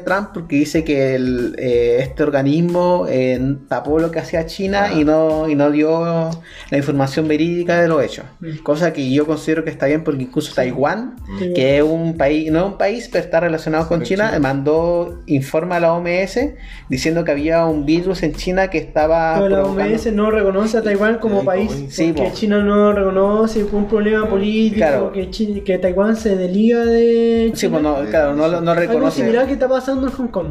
Trump 0.05 0.29
porque 0.33 0.55
dice 0.57 0.83
que 0.83 1.15
el, 1.15 1.55
eh, 1.57 1.97
este 2.01 2.23
organismo 2.23 3.05
eh, 3.09 3.39
tapó 3.67 3.99
lo 3.99 4.11
que 4.11 4.19
hacía 4.19 4.45
China 4.45 4.85
Ah. 4.85 4.93
y 4.93 5.03
no 5.03 5.47
y 5.49 5.55
no 5.55 5.69
dio 5.71 6.29
la 6.69 6.77
información 6.77 7.27
verídica 7.27 7.79
de 7.81 7.87
lo 7.87 8.01
hecho. 8.01 8.23
Mm. 8.39 8.57
Cosa 8.63 8.91
que 8.93 9.11
yo 9.11 9.25
considero 9.25 9.63
que 9.63 9.69
está 9.69 9.82
bien 9.85 10.03
porque 10.03 10.23
incluso 10.23 10.53
Taiwán 10.53 11.15
Sí. 11.39 11.53
que 11.53 11.77
es 11.77 11.83
un 11.83 12.17
país, 12.17 12.51
no 12.51 12.59
es 12.59 12.65
un 12.65 12.77
país, 12.77 13.09
pero 13.11 13.23
está 13.23 13.39
relacionado 13.39 13.87
con 13.87 13.99
Con 13.99 14.05
China, 14.07 14.27
China. 14.27 14.39
mandó 14.39 15.21
informe 15.25 15.75
a 15.75 15.79
la 15.79 15.93
OMS 15.93 16.55
diciendo 16.89 17.23
que 17.23 17.31
había 17.31 17.65
un 17.65 17.85
virus 17.85 18.23
en 18.23 18.33
China 18.33 18.69
que 18.69 18.77
estaba 18.77 19.35
Pero 19.39 19.49
la 19.49 19.63
OMS 19.63 20.11
no 20.13 20.29
reconoce 20.31 20.77
a 20.77 20.81
Taiwán 20.83 21.17
como 21.19 21.41
Sí, 21.41 21.45
país. 21.45 21.85
sí, 21.89 22.13
porque 22.15 22.29
po. 22.29 22.35
China 22.35 22.59
no 22.63 22.91
reconoce 22.93 23.65
fue 23.65 23.79
un 23.79 23.87
problema 23.87 24.27
político. 24.29 24.75
Claro. 24.77 25.11
Que, 25.11 25.29
Chi- 25.29 25.61
que 25.61 25.77
Taiwán 25.77 26.15
se 26.15 26.35
desliga 26.35 26.85
de. 26.85 27.51
Sí, 27.53 27.67
China. 27.67 27.71
pues 27.71 27.83
no, 27.83 28.09
claro, 28.09 28.35
no, 28.35 28.47
no 28.47 28.57
Algo 28.71 28.73
reconoce. 28.75 29.17
similar 29.21 29.45
que 29.47 29.53
está 29.53 29.67
pasando 29.67 30.07
en 30.07 30.13
Hong 30.13 30.27
Kong. 30.27 30.47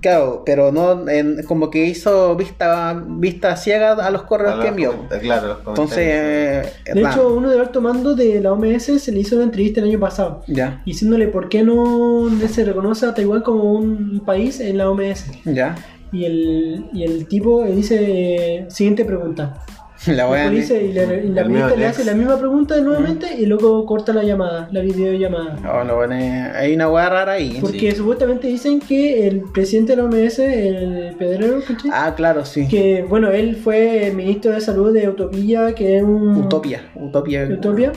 Claro, 0.00 0.42
pero 0.44 0.72
no 0.72 1.08
en- 1.08 1.42
como 1.44 1.70
que 1.70 1.84
hizo 1.86 2.34
vista 2.36 3.02
vista 3.06 3.56
ciega 3.56 3.92
a 3.92 4.10
los 4.10 4.22
correos 4.22 4.54
A 4.54 4.56
que 4.56 4.62
los 4.62 4.68
envió. 4.70 4.94
Claro, 5.20 5.48
los 5.48 5.58
Entonces, 5.68 5.98
eh, 6.00 6.62
De 6.94 7.00
hecho, 7.00 7.34
uno 7.34 7.50
de 7.50 7.58
alto 7.60 7.80
mando 7.80 8.14
de 8.14 8.40
la 8.46 8.52
OMS 8.52 8.84
se 9.02 9.12
le 9.12 9.20
hizo 9.20 9.36
una 9.36 9.44
entrevista 9.44 9.80
el 9.80 9.88
año 9.88 10.00
pasado. 10.00 10.42
ya, 10.46 10.82
Diciéndole 10.86 11.28
por 11.28 11.48
qué 11.48 11.62
no 11.62 12.28
se 12.48 12.64
reconoce 12.64 13.06
a 13.06 13.14
Taiwán 13.14 13.42
como 13.42 13.72
un 13.72 14.22
país 14.24 14.60
en 14.60 14.78
la 14.78 14.90
OMS. 14.90 15.26
ya. 15.44 15.74
Y 16.12 16.24
el, 16.24 16.86
y 16.92 17.02
el 17.02 17.26
tipo 17.26 17.64
le 17.64 17.74
dice, 17.74 17.96
eh, 18.00 18.66
siguiente 18.68 19.04
pregunta. 19.04 19.54
La 20.06 20.26
voy 20.26 20.38
a 20.38 20.50
Después 20.50 20.68
dice, 20.68 20.84
y 20.84 20.92
la, 20.92 21.02
y 21.14 21.28
la 21.30 21.44
mío 21.44 21.74
le 21.76 21.86
hace 21.86 22.04
la 22.04 22.12
misma 22.14 22.38
pregunta 22.38 22.78
nuevamente 22.80 23.26
y 23.38 23.46
luego 23.46 23.84
corta 23.86 24.12
la 24.12 24.22
llamada, 24.22 24.68
la 24.70 24.80
videollamada. 24.82 25.56
Oh, 25.68 25.84
lo 25.84 25.96
pone- 25.96 26.42
hay 26.54 26.74
una 26.74 26.88
hueá 26.90 27.08
rara 27.08 27.32
ahí. 27.32 27.58
Porque 27.60 27.92
supuestamente 27.92 28.46
dicen 28.46 28.78
que 28.78 29.26
el 29.26 29.40
presidente 29.52 29.96
de 29.96 30.02
la 30.02 30.04
OMS, 30.04 30.38
el 30.38 31.16
Pedrero, 31.18 31.60
¿cachai? 31.66 31.90
Ah, 31.92 32.12
claro, 32.14 32.44
sí. 32.44 32.68
que 32.68 33.04
bueno, 33.08 33.30
él 33.30 33.56
fue 33.56 34.12
ministro 34.14 34.52
de 34.52 34.60
salud 34.60 34.92
de 34.92 35.08
Utopía, 35.08 35.74
que 35.74 35.96
es 35.96 36.02
un... 36.04 36.36
Utopia, 36.36 36.82
Utopia. 36.94 37.48
Utopia, 37.50 37.92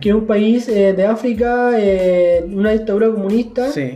que 0.00 0.10
es 0.10 0.14
un 0.14 0.26
país 0.26 0.68
eh, 0.68 0.92
de 0.92 1.06
África, 1.06 1.72
eh, 1.78 2.44
una 2.52 2.70
dictadura 2.70 3.08
comunista, 3.10 3.70
Sí. 3.70 3.94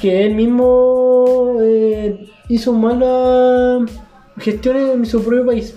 que 0.00 0.24
él 0.26 0.34
mismo 0.34 1.56
eh, 1.60 2.28
hizo 2.48 2.72
malas 2.72 3.90
gestiones 4.38 4.94
en 4.94 5.06
su 5.06 5.22
propio 5.24 5.46
país. 5.46 5.74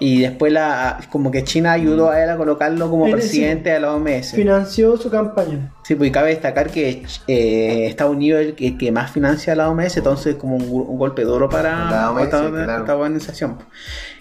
Y 0.00 0.20
después 0.20 0.52
la 0.52 1.00
como 1.10 1.30
que 1.30 1.44
China 1.44 1.72
ayudó 1.72 2.10
a 2.10 2.22
él 2.22 2.28
a 2.28 2.36
colocarlo 2.36 2.90
como 2.90 3.06
sí. 3.06 3.12
presidente 3.12 3.70
de 3.70 3.80
la 3.80 3.94
OMS. 3.94 4.32
Financió 4.32 4.96
su 4.96 5.08
campaña. 5.08 5.72
Sí, 5.84 5.94
pues 5.94 6.10
cabe 6.10 6.30
destacar 6.30 6.70
que 6.70 7.04
eh, 7.28 7.86
Estados 7.86 8.14
Unidos 8.14 8.42
es 8.42 8.46
el 8.48 8.54
que, 8.54 8.76
que 8.76 8.90
más 8.90 9.12
financia 9.12 9.54
la 9.54 9.70
OMS, 9.70 9.96
entonces 9.96 10.34
como 10.34 10.56
un, 10.56 10.98
golpe 10.98 11.22
duro 11.22 11.48
para 11.48 11.90
La 11.90 12.10
OMS, 12.10 12.24
esta, 12.24 12.50
claro. 12.50 12.80
esta 12.80 12.96
organización. 12.96 13.58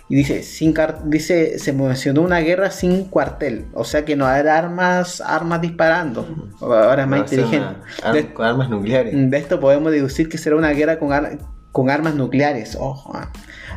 Y 0.10 0.16
dice, 0.16 0.44
sin 0.44 0.74
dice, 1.06 1.58
se 1.60 1.74
mencionó 1.74 2.22
una 2.22 2.40
guerra 2.40 2.70
sin 2.72 3.06
cuartel, 3.06 3.66
o 3.74 3.84
sea 3.86 4.04
que 4.06 4.16
no 4.16 4.26
habrá 4.28 4.58
armas, 4.58 5.22
armas 5.22 5.62
disparando. 5.62 6.52
Ahora 6.62 7.04
es 7.04 7.08
más 7.08 7.20
inteligente. 7.22 7.58
una- 7.68 7.84
ar- 8.04 8.14
De, 8.14 8.34
con 8.34 8.46
armas 8.46 8.70
nucleares. 8.70 9.14
de 9.16 9.38
esto 9.38 9.60
podemos 9.60 9.92
deducir 9.92 10.28
que 10.30 10.38
será 10.38 10.56
una 10.58 10.72
guerra 10.72 11.00
con, 11.00 11.14
ar- 11.14 11.38
con 11.72 11.90
armas 11.90 12.16
nucleares. 12.16 12.76
Ojo. 12.80 13.14
ah. 13.16 13.32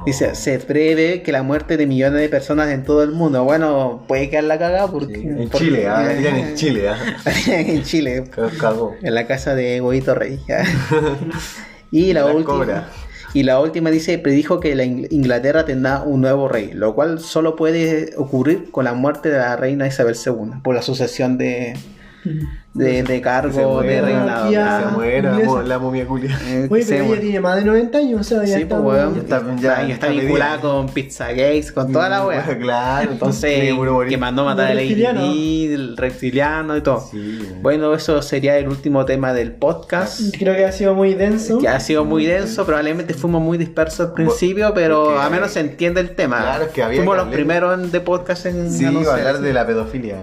Dice, 0.05 0.29
Oh. 0.31 0.35
se 0.35 0.59
prevé 0.59 1.23
que 1.23 1.33
la 1.33 1.43
muerte 1.43 1.77
de 1.79 1.87
millones 1.87 2.21
de 2.21 2.29
personas 2.29 2.69
en 2.71 2.85
todo 2.85 3.03
el 3.03 3.13
mundo. 3.13 3.43
Bueno, 3.45 4.05
puede 4.07 4.29
quedar 4.29 4.45
la 4.45 4.59
cagada 4.59 4.89
porque... 4.89 5.15
Sí, 5.15 5.23
En 5.27 5.49
porque- 5.49 5.67
Chile, 5.67 5.89
ah, 5.89 6.13
en 6.13 6.55
Chile, 6.55 6.89
ah. 6.89 6.97
en 7.47 7.83
Chile, 7.83 8.25
en 9.03 9.15
la 9.15 9.27
casa 9.27 9.55
de 9.55 9.81
Huevito 9.81 10.15
Rey. 10.15 10.39
y 11.91 12.13
la, 12.13 12.21
La 12.23 12.27
última. 12.27 12.45
cobra. 12.59 12.89
Y 13.37 13.43
la 13.43 13.61
última 13.61 13.91
dice, 13.91 14.17
predijo 14.19 14.61
que 14.61 14.75
la 14.75 14.85
Ing- 14.85 15.09
Inglaterra 15.11 15.67
tendrá 15.67 16.03
un 16.03 16.23
nuevo 16.23 16.49
rey, 16.49 16.71
lo 16.73 16.95
cual 16.95 17.21
solo 17.21 17.55
puede 17.55 18.15
ocurrir 18.17 18.71
con 18.71 18.85
la 18.85 18.95
muerte 18.95 19.29
de 19.29 19.37
la 19.37 19.57
reina 19.57 19.87
Isabel 19.87 20.17
II, 20.17 20.61
por 20.65 20.75
la 20.75 20.81
sucesión 20.81 21.37
de, 21.37 21.75
de, 22.77 23.03
de 23.03 23.07
Se 23.07 23.21
cargo 23.21 23.83
de 23.83 24.01
reinado. 24.03 24.51
Ah, 24.57 24.85
Se 24.91 24.95
muera 24.97 25.39
la 25.65 25.79
momia 25.79 26.07
culia. 26.07 26.39
eh, 26.47 26.67
Oye, 26.71 26.83
se 26.83 26.89
pero 26.91 27.01
ella 27.01 27.07
muere. 27.09 27.23
tiene 27.23 27.41
más 27.41 27.57
de 27.57 27.65
90 27.65 27.99
años, 27.99 28.21
o 28.21 28.25
sea, 28.25 28.45
ya 28.45 28.57
Sí, 28.57 28.63
está... 28.63 28.83
pues, 28.83 28.97
weón, 28.99 29.15
ya 29.15 29.21
está- 29.23 29.37
está, 29.39 29.57
ya 29.57 29.83
y 29.89 29.93
está 29.93 30.07
está 30.09 30.21
vinculada 30.21 30.61
con 30.61 30.87
Pizza 30.89 31.29
Gates, 31.31 31.73
con 31.73 31.93
toda 31.93 32.09
la 32.09 32.27
wea. 32.27 32.45
Claro, 32.61 33.13
Entonces, 33.13 33.73
que 34.09 34.17
mandó 34.17 34.43
a 34.43 34.45
matar 34.47 34.71
El 34.73 34.79
reptiliano. 34.79 35.21
ADD, 35.21 35.73
el 35.75 35.97
reptiliano 35.97 36.77
y 36.77 36.81
todo. 36.81 37.01
Sí. 37.11 37.49
Bueno, 37.63 37.95
eso 37.95 38.21
sería 38.23 38.57
el 38.59 38.69
último 38.69 39.05
tema 39.05 39.33
del 39.33 39.53
podcast. 39.53 40.21
Creo 40.39 40.55
que 40.55 40.65
ha 40.65 40.73
sido 40.73 40.95
muy 40.95 41.15
denso. 41.15 41.59
Que 41.59 41.69
ha 41.69 41.81
sido 41.81 42.05
muy 42.05 42.25
denso, 42.27 42.65
probablemente 42.65 43.15
fuimos 43.15 43.43
muy 43.43 43.59
dispersos 43.59 44.09
al 44.09 44.13
principio, 44.15 44.73
pero 44.75 45.15
que- 45.15 45.19
al 45.21 45.31
menos 45.31 45.51
se 45.53 45.61
entiende 45.61 46.01
el 46.01 46.11
tema. 46.11 46.39
Claro, 46.41 46.65
es 46.65 46.71
que 46.71 46.83
había 46.83 46.99
fuimos 46.99 47.17
que 47.17 47.23
los 47.25 47.35
primeros 47.35 47.79
en- 47.79 47.91
de 47.91 48.01
podcast 48.01 48.47
en 48.47 48.71
Sí, 48.73 48.85
anunciar, 48.85 49.19
hablar 49.19 49.39
de 49.41 49.53
la 49.53 49.67
pedofilia. 49.67 50.17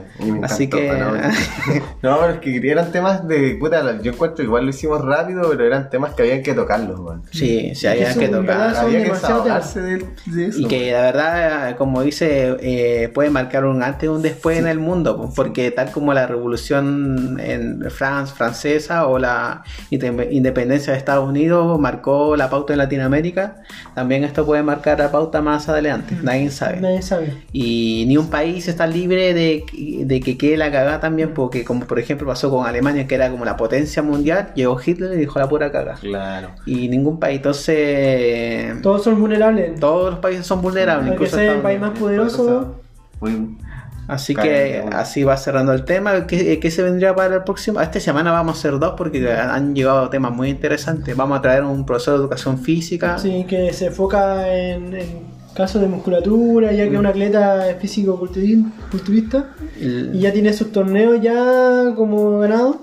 Así 0.44 0.68
que- 0.70 0.92
No, 0.92 1.12
no, 2.02 2.20
pero 2.20 2.34
es 2.34 2.40
que 2.44 2.70
eran 2.72 2.92
temas 2.92 3.28
de. 3.28 3.56
Puta, 3.60 4.02
yo 4.02 4.12
encuentro 4.12 4.44
igual 4.44 4.64
lo 4.66 4.70
hicimos 4.70 5.04
rápido, 5.04 5.50
pero 5.50 5.66
eran 5.66 5.90
temas 5.90 6.14
que 6.14 6.24
habían 6.24 6.44
que 6.44 6.54
tocarlos. 6.54 7.00
Sí, 7.32 7.74
sí, 7.76 7.88
había 7.88 8.14
que 8.14 8.28
tocar. 8.28 8.76
Había 8.76 9.04
que 9.04 9.10
desahogarse 9.12 9.82
de, 9.82 10.06
de 10.28 10.46
eso. 10.48 10.60
Y 10.60 10.66
que 10.66 10.92
la 10.92 11.02
verdad, 11.02 11.76
como 11.78 12.02
dice, 12.04 12.56
eh, 12.62 13.10
puede 13.14 13.30
marcar 13.30 13.66
un 13.66 13.82
antes 13.84 14.04
y 14.04 14.08
un 14.08 14.22
después 14.22 14.58
en 14.60 14.68
el 14.68 14.80
mundo, 14.80 15.18
pues, 15.18 15.32
porque 15.36 15.72
tal 15.72 15.92
como 15.92 16.14
la 16.14 16.28
revolución 16.28 17.40
en 17.40 17.90
Francia, 17.90 18.36
francesa 18.36 19.08
o 19.08 19.20
la 19.20 19.64
inde- 19.92 20.28
independencia 20.32 20.94
de 20.94 21.00
Estados 21.00 21.28
Unidos 21.28 21.80
marcó 21.80 22.36
la 22.36 22.50
pauta 22.50 22.74
en 22.74 22.80
Latinoamérica, 22.80 23.62
también 23.96 24.24
esto 24.24 24.46
puede 24.46 24.64
marcar 24.64 25.00
la 25.00 25.12
pauta 25.12 25.42
más 25.42 25.70
adelante, 25.70 26.16
nadie 26.22 26.50
sabe. 26.52 26.82
Nadie 26.82 27.02
sabe. 27.02 27.34
Y 27.52 28.06
ni 28.08 28.18
un 28.18 28.30
país 28.30 28.68
está 28.68 28.88
libre 28.88 29.34
de, 29.34 29.64
de 30.06 30.20
que 30.20 30.38
quede 30.38 30.58
la 30.58 30.72
cagada 30.72 31.00
también, 31.00 31.34
porque 31.34 31.64
como 31.64 31.86
por 31.86 32.00
ejemplo 32.00 32.23
pasó 32.26 32.50
con 32.50 32.66
Alemania, 32.66 33.08
que 33.08 33.16
era 33.16 33.30
como 33.30 33.46
la 33.46 33.58
potencia 33.58 34.02
mundial, 34.04 34.52
llegó 34.56 34.80
Hitler 34.84 35.14
y 35.14 35.18
dijo 35.18 35.40
la 35.40 35.48
pura 35.50 35.72
cagada. 35.72 35.98
Claro. 36.00 36.50
Y 36.66 36.88
ningún 36.90 37.20
país, 37.20 37.38
entonces 37.38 38.82
Todos 38.82 39.04
son 39.04 39.20
vulnerables. 39.20 39.80
todos 39.80 40.12
los 40.12 40.20
países 40.20 40.46
son 40.46 40.62
vulnerables. 40.62 41.08
Aunque 41.10 41.24
incluso 41.26 41.36
sea 41.36 41.44
el 41.44 41.50
Estados 41.58 41.64
país 41.64 41.80
más 41.82 42.00
poderoso, 42.00 42.76
Muy- 43.20 43.58
Así 44.06 44.36
que 44.36 44.84
así 44.92 45.24
va 45.24 45.38
cerrando 45.38 45.72
el 45.72 45.86
tema. 45.86 46.28
¿Qué, 46.28 46.60
qué 46.60 46.72
se 46.72 46.84
vendría 46.84 47.16
para 47.16 47.36
el 47.36 47.44
próximo? 47.44 47.80
Esta 47.80 48.02
semana 48.02 48.34
vamos 48.34 48.58
a 48.58 48.60
hacer 48.60 48.78
dos 48.78 48.96
porque 48.98 49.32
han 49.32 49.74
llegado 49.74 50.10
temas 50.10 50.34
muy 50.34 50.50
interesantes. 50.50 51.16
Vamos 51.16 51.40
a 51.40 51.42
traer 51.42 51.64
un 51.64 51.86
profesor 51.86 52.16
de 52.18 52.20
educación 52.24 52.58
física. 52.60 53.18
Sí, 53.18 53.46
que 53.48 53.72
se 53.72 53.86
enfoca 53.88 54.54
en, 54.54 54.94
en 54.94 55.08
casos 55.54 55.82
de 55.82 55.88
musculatura, 55.88 56.72
ya 56.72 56.86
que 56.88 56.94
es 56.94 57.00
un 57.00 57.06
atleta 57.06 57.76
físico-culturista 57.80 59.52
El- 59.80 60.12
y 60.14 60.20
ya 60.20 60.32
tiene 60.34 60.54
sus 60.54 60.72
torneos 60.72 61.22
ya 61.22 61.94
como 61.96 62.40
ganado. 62.40 62.80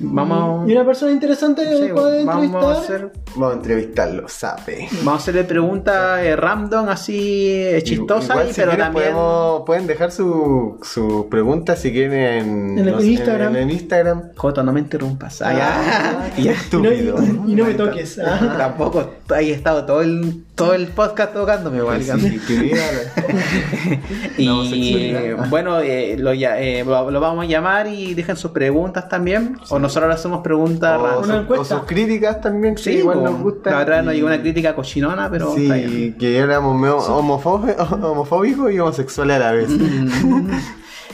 Vamos, 0.00 0.66
Y 0.66 0.72
una 0.72 0.86
persona 0.86 1.12
interesante 1.12 1.60
sí, 1.64 1.92
puede 1.92 2.24
vamos 2.24 2.44
a 2.44 2.46
entrevistar. 2.46 2.76
hacer 2.82 3.12
Vamos 3.34 3.50
a 3.52 3.56
entrevistarlo, 3.56 4.26
sape. 4.26 4.88
Vamos 5.02 5.12
a 5.12 5.16
hacerle 5.16 5.44
preguntas 5.44 6.20
eh, 6.24 6.34
random, 6.34 6.88
así 6.88 7.52
eh, 7.52 7.82
chistosas, 7.82 8.30
Igual, 8.30 8.46
y- 8.46 8.52
si 8.54 8.60
pero 8.62 8.70
quieren, 8.70 8.86
también. 8.86 9.12
podemos- 9.12 9.62
pueden 9.66 9.86
dejar 9.86 10.12
su- 10.12 10.78
sus 10.82 11.26
preguntas 11.26 11.78
si 11.78 11.92
quieren 11.92 12.14
en, 12.14 12.78
En 12.78 12.86
el 12.88 12.92
no 12.94 13.00
sé, 13.02 13.06
Instagram. 13.06 13.54
En, 13.56 13.62
el 13.64 13.70
Instagram. 13.70 14.22
Joto, 14.34 14.62
no 14.62 14.72
me 14.72 14.80
interrumpas. 14.80 15.42
Ah. 15.42 15.50
Ah, 15.52 16.28
Ya. 16.38 16.38
Y 16.38 16.44
no, 16.46 16.50
Estúpido. 16.52 17.16
y- 17.46 17.52
y 17.52 17.54
no 17.54 17.64
me 17.66 17.74
toques. 17.74 18.18
ah. 18.18 18.54
Tampoco 18.56 19.10
ahí 19.28 19.50
he 19.50 19.54
estado 19.54 19.84
todo 19.84 20.00
el, 20.00 20.42
todo 20.56 20.74
el 20.74 20.88
podcast 20.88 21.32
tocándome, 21.34 21.78
igual. 21.78 22.02
Sí, 22.02 22.40
que 22.48 22.54
viva 22.54 22.78
la- 22.96 24.00
Y 24.38 25.34
bueno, 25.50 25.80
eh, 25.80 26.16
lo, 26.18 26.32
ya- 26.34 26.58
eh, 26.60 26.82
lo, 26.84 27.10
lo 27.10 27.20
vamos 27.20 27.44
a 27.44 27.48
llamar 27.48 27.86
y 27.86 28.14
dejen 28.14 28.36
sus 28.36 28.50
preguntas 28.50 29.08
también. 29.08 29.58
O 29.68 29.78
nosotros 29.78 30.08
le 30.08 30.14
hacemos 30.14 30.40
preguntas 30.42 30.98
o, 30.98 31.52
o 31.60 31.64
sus 31.64 31.84
críticas 31.84 32.40
también, 32.40 32.74
que 32.74 32.82
Sí, 32.82 32.90
igual 32.98 33.22
nos 33.22 33.38
gustan. 33.40 33.74
La 33.74 33.80
otra 33.82 33.96
vez 33.96 34.04
nos 34.04 34.14
Y- 34.14 34.16
llegó 34.16 34.28
una 34.28 34.40
crítica 34.40 34.74
cochinona, 34.74 35.30
pero. 35.30 35.54
Sí, 35.54 36.14
que 36.18 36.38
éramos 36.38 36.74
homofóbicos 37.08 38.72
y 38.72 38.78
homosexuales 38.78 39.36
a 39.36 39.38
la 39.38 39.52
vez. 39.52 39.68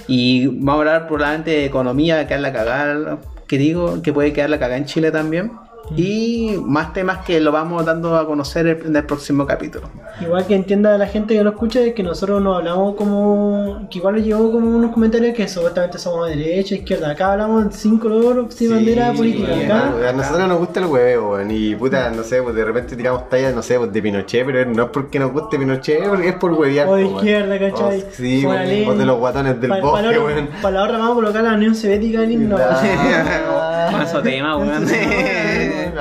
Y 0.08 0.46
vamos 0.48 0.70
a 0.70 0.78
hablar 0.78 1.06
probablemente 1.06 1.50
de 1.52 1.64
economía, 1.64 2.26
que 2.26 2.34
es 2.34 2.40
la 2.40 2.52
cagada, 2.52 3.18
que 3.46 3.56
digo, 3.56 4.02
que 4.02 4.12
puede 4.12 4.32
quedar 4.32 4.50
la 4.50 4.58
cagada 4.58 4.76
en 4.78 4.84
Chile 4.84 5.12
también. 5.12 5.52
Y 5.96 6.56
más 6.64 6.92
temas 6.94 7.18
que 7.18 7.38
lo 7.40 7.52
vamos 7.52 7.84
dando 7.84 8.16
a 8.16 8.24
conocer 8.26 8.66
en 8.86 8.96
el 8.96 9.04
próximo 9.04 9.46
capítulo. 9.46 9.88
Igual 10.20 10.46
que 10.46 10.54
entienda 10.54 10.96
la 10.96 11.06
gente 11.06 11.34
que 11.34 11.42
lo 11.42 11.50
escucha 11.50 11.80
es 11.80 11.92
que 11.92 12.02
nosotros 12.02 12.40
nos 12.40 12.56
hablamos 12.58 12.94
como. 12.94 13.88
que 13.90 13.98
igual 13.98 14.14
nos 14.16 14.24
llegó 14.24 14.52
como 14.52 14.74
unos 14.74 14.92
comentarios 14.92 15.34
que 15.34 15.46
supuestamente 15.48 15.98
somos 15.98 16.28
de 16.30 16.36
derecha, 16.36 16.76
izquierda. 16.76 17.10
Acá 17.10 17.32
hablamos 17.32 17.74
sin 17.74 17.98
color, 17.98 18.46
sin 18.50 18.70
bandera 18.70 19.12
política. 19.12 19.54
sí, 19.54 19.64
Acá. 19.64 20.08
A 20.08 20.12
nosotros 20.12 20.48
nos 20.48 20.58
gusta 20.58 20.80
el 20.80 20.86
huevo, 20.86 21.32
weón. 21.32 21.50
Y 21.50 21.74
puta, 21.74 22.10
no 22.10 22.22
sé, 22.22 22.40
pues 22.42 22.54
de 22.54 22.64
repente 22.64 22.96
tiramos 22.96 23.28
tallas, 23.28 23.54
no 23.54 23.62
sé, 23.62 23.76
pues 23.78 23.92
de 23.92 24.00
Pinochet, 24.02 24.46
pero 24.46 24.64
no 24.70 24.84
es 24.84 24.88
porque 24.90 25.18
nos 25.18 25.32
guste 25.32 25.58
Pinochet, 25.58 26.08
porque 26.08 26.28
es 26.28 26.34
por 26.36 26.52
huevear. 26.52 26.88
O 26.88 26.94
de 26.94 27.04
weón. 27.04 27.16
izquierda, 27.16 27.58
¿cachai? 27.58 28.00
O, 28.00 28.04
sí, 28.12 28.46
O 28.46 28.52
ley. 28.54 28.86
o 28.88 28.94
de 28.94 29.04
los 29.04 29.18
guatones 29.18 29.60
del 29.60 29.68
Pa- 29.70 29.80
bosque. 29.80 30.48
Para 30.62 30.74
la 30.76 30.82
hora 30.84 30.92
vamos 30.98 31.12
a 31.12 31.14
colocar 31.16 31.42
la 31.42 31.54
Unión 31.54 31.74
Soviética 31.74 32.18
en 32.18 32.24
el 32.24 32.32
himno. 32.32 32.56
Más 32.56 34.22
tema, 34.22 34.56
weón. 34.56 34.86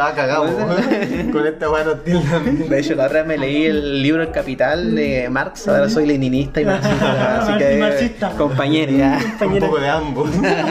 Ah, 0.03 0.13
cagamos, 0.15 0.49
weón. 0.55 1.31
Con 1.31 1.45
esta 1.45 1.69
weá 1.69 1.83
nos 1.83 2.03
tildan. 2.03 2.67
De 2.69 2.79
hecho, 2.79 2.95
la 2.95 3.05
otra 3.05 3.19
vez 3.19 3.27
me 3.27 3.37
leí 3.37 3.65
el 3.65 4.01
libro 4.01 4.23
El 4.23 4.31
Capital 4.31 4.95
de 4.95 5.29
Marx, 5.29 5.67
ahora 5.67 5.89
soy 5.89 6.07
leninista 6.07 6.59
y 6.61 6.65
marxista. 6.65 7.37
Así 7.41 7.57
que, 7.57 7.77
Marxista. 7.79 8.29
compañero, 8.31 8.91
ya. 8.91 9.19
Un 9.45 9.59
poco 9.59 9.79
de 9.79 9.89
ambos. 9.89 10.29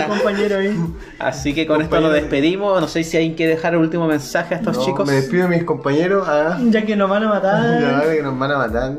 compañero 0.09 0.59
ahí. 0.59 0.77
Así 1.19 1.55
que 1.55 1.67
con 1.67 1.81
esto 1.83 2.01
nos 2.01 2.13
despedimos. 2.13 2.81
No 2.81 2.89
sé 2.89 3.05
si 3.05 3.17
alguien 3.17 3.35
quiere 3.35 3.55
dejar 3.55 3.75
el 3.75 3.81
último 3.81 4.07
mensaje 4.07 4.55
a 4.55 4.59
estos 4.59 4.77
No, 4.79 4.85
chicos. 4.85 5.07
Me 5.07 5.15
despido 5.15 5.49
de 5.49 5.57
mis 5.57 5.65
compañeros. 5.65 6.27
Ah, 6.29 6.59
Ya 6.69 6.85
que 6.85 6.97
nos 6.97 7.09
van 7.09 7.23
a 7.25 7.29
matar. 7.29 7.81
ya 7.81 8.11
que 8.13 8.23
nos 8.23 8.39
van 8.39 8.51
a 8.51 8.59
matar. 8.59 8.93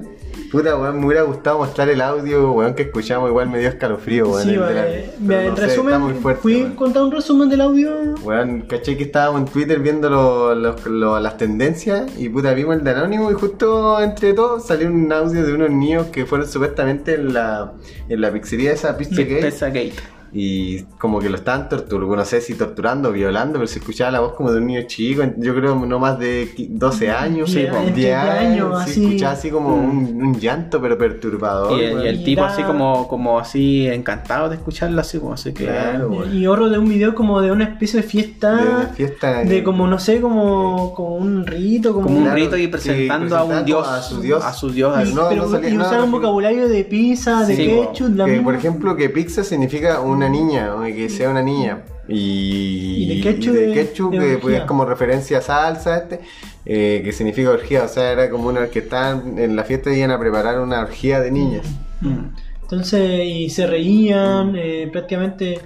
Puta, 0.52 0.76
weón, 0.76 1.00
me 1.00 1.06
hubiera 1.06 1.22
gustado 1.24 1.60
mostrar 1.60 1.88
el 1.90 2.02
audio, 2.02 2.52
weón, 2.52 2.74
que 2.74 2.84
escuchamos. 2.84 3.30
Igual 3.30 3.50
me 3.50 3.60
dio 3.60 3.70
escalofrío, 3.70 4.28
weón. 4.30 4.44
Sí, 4.44 4.52
de 4.52 4.58
vale. 4.58 5.10
Mira, 5.20 5.44
en 5.46 5.50
no 5.52 5.56
sé, 5.56 5.62
resumen, 5.68 5.94
está 5.94 6.00
muy 6.06 6.14
fuerte, 6.16 6.42
fui 6.42 6.56
weón. 6.64 6.76
contar 6.76 7.04
un 7.04 7.12
resumen 7.14 7.50
del 7.50 7.62
audio. 7.62 7.92
Weón, 8.22 8.62
caché 8.68 8.98
que 8.98 9.04
estábamos 9.04 9.42
en 9.42 9.48
Twitter 9.48 9.80
viendo 9.80 10.10
lo- 10.10 10.54
lo- 10.54 10.76
lo- 10.88 11.20
las 11.22 11.38
tendencias 11.38 12.12
y 12.18 12.28
puta, 12.28 12.54
vimos 12.54 12.76
el 12.76 12.84
de 12.84 12.92
Anónimo 12.92 13.32
y 13.32 13.34
justo 13.34 14.02
entre 14.02 14.34
todos 14.34 14.66
salió 14.66 14.88
un 14.90 15.10
audio 15.14 15.46
de 15.46 15.54
unos 15.54 15.70
niños 15.72 16.08
que 16.08 16.26
fueron 16.26 16.46
supuestamente 16.48 17.16
en 17.16 17.34
la, 17.34 17.72
en 18.10 18.20
la 18.20 18.30
pizzería 18.32 18.74
esa 18.74 18.98
Pizza 18.98 19.16
Gate. 19.22 19.94
Y 20.34 20.84
como 20.98 21.20
que 21.20 21.30
lo 21.30 21.36
estaban 21.36 21.68
torturando, 21.68 22.16
no 22.16 22.26
sé 22.26 22.40
si 22.42 22.54
torturando 22.56 23.10
o 23.10 23.12
violando, 23.12 23.56
pero 23.56 23.68
se 23.68 23.80
escuchaba 23.80 24.12
la 24.12 24.20
voz 24.22 24.34
como 24.34 24.52
de 24.52 24.60
un 24.60 24.68
niño 24.68 24.84
chico, 24.88 25.24
yo 25.38 25.54
creo 25.54 25.76
no 25.86 26.00
más 26.00 26.18
de 26.20 26.48
qui- 26.56 26.70
12 26.70 27.10
años, 27.12 27.52
Sí, 27.52 27.66
como 27.70 27.82
entre 27.82 27.96
10 28.02 28.16
años, 28.16 28.40
años, 28.66 28.82
así. 28.82 28.94
se 28.94 29.04
escuchaba 29.06 29.34
así 29.34 29.50
como 29.50 29.76
un, 29.76 30.22
un 30.24 30.40
llanto 30.40 30.82
pero 30.82 30.98
perturbador. 30.98 31.80
Y 31.80 31.84
el, 31.84 32.04
y 32.04 32.08
el 32.08 32.22
Y 32.22 32.24
tipo 32.24 32.44
así 32.46 32.64
como, 32.64 33.08
como 33.08 33.40
así 33.40 33.88
encantado 33.88 34.48
de 34.50 34.56
escucharlo 34.56 35.02
así 35.02 35.20
como 35.20 35.34
así 35.34 35.54
que 35.54 35.66
Claro. 35.66 36.26
Y 36.32 36.46
ahorro 36.46 36.70
de 36.70 36.78
un 36.78 36.88
video 36.88 37.14
como 37.14 37.42
de 37.42 37.52
una 37.52 37.66
especie 37.66 38.02
de 38.02 38.08
fiesta. 38.08 38.56
de 38.56 38.70
una 38.70 38.88
fiesta 38.88 39.44
de 39.44 39.64
como, 39.64 39.88
no 39.88 40.00
sé, 40.00 40.22
como, 40.22 40.94
como 40.94 41.16
un 41.16 41.46
rito, 41.46 41.94
como, 41.94 42.06
como 42.06 42.18
un 42.18 42.24
Claro, 42.24 42.38
rito 42.38 42.58
y 42.58 42.62
sí, 42.64 42.68
presentando 42.68 43.36
a 43.38 43.44
un 43.44 43.66
dios 43.66 43.88
a 43.88 44.02
su 44.02 44.22
dios. 44.22 44.44
a 44.44 44.54
su 44.54 44.70
dios 44.72 44.94
Y, 45.10 45.14
no, 45.14 45.28
pero, 45.30 45.44
no 45.46 45.52
salía- 45.52 45.70
y 45.70 45.74
no, 45.74 45.86
usar 45.86 46.02
un 46.04 46.12
vocabulario 46.12 46.68
de 46.70 46.84
pizza, 46.86 47.44
de 47.46 47.56
Sí, 47.56 47.66
ketchup, 47.68 48.16
la 48.16 48.26
que, 48.26 48.32
misma- 48.32 48.44
por 48.46 48.56
ejemplo, 48.56 48.96
que 48.96 49.10
pizza 49.10 49.44
significa 49.44 50.00
una 50.22 50.30
niña, 50.30 50.76
o 50.76 50.84
que 50.84 51.10
sea 51.10 51.30
una 51.30 51.42
niña. 51.42 51.84
Y, 52.08 53.04
Y 53.04 53.16
de 53.16 53.22
ketchup 53.24 53.54
y 53.54 53.58
de 53.58 53.68
de- 53.68 53.74
ketchup, 53.74 54.12
de 54.14 54.20
que 54.20 54.38
pues, 54.38 54.56
es 54.60 54.64
como 54.64 54.86
referencia 54.86 55.40
a 55.40 55.42
salsa, 55.42 55.98
este, 55.98 56.20
eh, 56.66 57.02
que 57.04 57.12
significa 57.12 57.50
orgía. 57.50 57.84
O 57.84 57.88
sea, 57.88 58.12
era 58.12 58.30
como 58.30 58.50
una 58.50 58.68
que 58.68 58.80
estaban 58.80 59.38
en 59.38 59.56
la 59.56 59.64
fiesta 59.64 59.92
y 59.94 59.98
iban 59.98 60.12
a 60.12 60.20
preparar 60.20 60.60
una 60.60 60.82
orgía 60.82 61.20
de 61.20 61.32
niñas. 61.32 61.66
Mm. 62.02 62.26
Entonces, 62.64 63.26
y 63.26 63.50
se 63.50 63.68
reían, 63.68 64.56
eh, 64.56 64.88
prácticamente. 64.92 65.60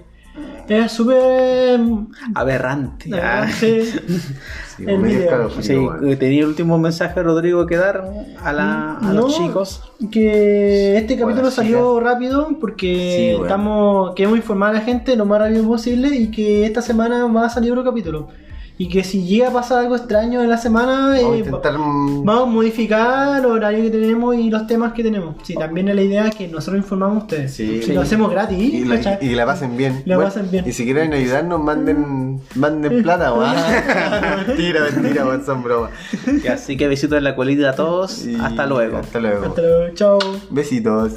Era 0.68 0.89
súper. 0.89 1.80
aberrante 2.34 3.10
ah. 3.14 3.47
sí. 4.78 4.84
El 4.88 5.02
video. 5.02 5.50
Sí, 5.62 5.78
tenía 6.20 6.42
el 6.42 6.48
último 6.48 6.78
mensaje 6.78 7.22
Rodrigo 7.24 7.66
que 7.66 7.78
dar 7.78 8.04
a, 8.42 8.54
la, 8.54 8.98
a 8.98 9.14
los 9.14 9.36
chicos 9.36 9.82
Que 10.12 10.98
este 10.98 11.18
capítulo 11.18 11.50
salió 11.52 12.00
rápido 12.00 12.50
porque 12.60 13.16
Sí, 13.18 13.32
bueno. 13.32 13.46
estamos 13.46 14.16
queremos 14.16 14.38
informar 14.38 14.72
a 14.72 14.74
la 14.74 14.82
gente 14.82 15.16
lo 15.16 15.26
más 15.26 15.40
rápido 15.40 15.66
posible 15.68 16.10
y 16.16 16.32
que 16.32 16.66
esta 16.66 16.82
semana 16.82 17.26
va 17.26 17.46
a 17.46 17.50
salir 17.50 17.72
otro 17.72 17.84
capítulo. 17.84 18.30
Y 18.78 18.90
que 18.90 19.04
si 19.04 19.24
llega 19.24 19.48
a 19.48 19.52
pasar 19.54 19.80
algo 19.80 19.96
extraño 19.96 20.42
en 20.42 20.50
la 20.50 20.58
semana, 20.58 21.12
Vamos 21.16 21.32
a 21.32 21.36
eh, 21.36 21.38
intentar. 21.40 21.74
vamos 21.74 22.44
a 22.44 22.46
modificar 22.46 23.40
el 23.40 23.46
horario 23.46 23.84
que 23.86 23.90
tenemos 23.90 24.36
y 24.36 24.50
los 24.50 24.68
temas 24.68 24.92
que 24.94 25.02
tenemos. 25.04 25.36
Sí, 25.44 25.56
también 25.56 25.88
es 25.88 25.96
la 25.96 26.02
idea 26.02 26.30
que 26.30 26.48
nosotros 26.48 26.84
informamos 26.84 27.16
a 27.16 27.26
ustedes. 27.26 27.54
Sí. 27.54 27.82
Y 27.88 27.92
Lo 27.94 28.02
hacemos 28.02 28.30
gratis. 28.32 28.74
Y 28.74 28.84
la, 28.86 28.96
¿cachai? 28.98 29.18
y 29.22 29.36
la 29.36 29.46
pasen 29.46 29.78
bien. 29.78 30.04
La 30.06 30.18
pasen 30.18 30.52
bien. 30.52 30.66
Y 30.68 30.74
si 30.74 30.84
quieren 30.84 31.14
ayudarnos, 31.14 31.62
manden, 31.62 32.42
manden 32.56 33.02
plata, 33.02 33.34
weón. 33.34 33.56
mentira, 34.48 34.82
mentira, 34.94 35.26
weón, 35.26 35.46
son 35.46 35.64
bromas. 35.64 35.92
Así 36.52 36.76
que 36.76 36.88
besitos 36.88 37.18
en 37.18 37.24
la 37.24 37.36
colita 37.36 37.70
a 37.70 37.76
todos 37.76 38.26
Y 38.26 38.36
hasta 38.36 38.66
luego 38.66 38.98
Hasta 38.98 39.20
luego. 39.20 39.46
Hasta 39.46 39.62
luego. 39.62 39.94
Chao. 39.94 40.20
Besitos. 40.50 41.14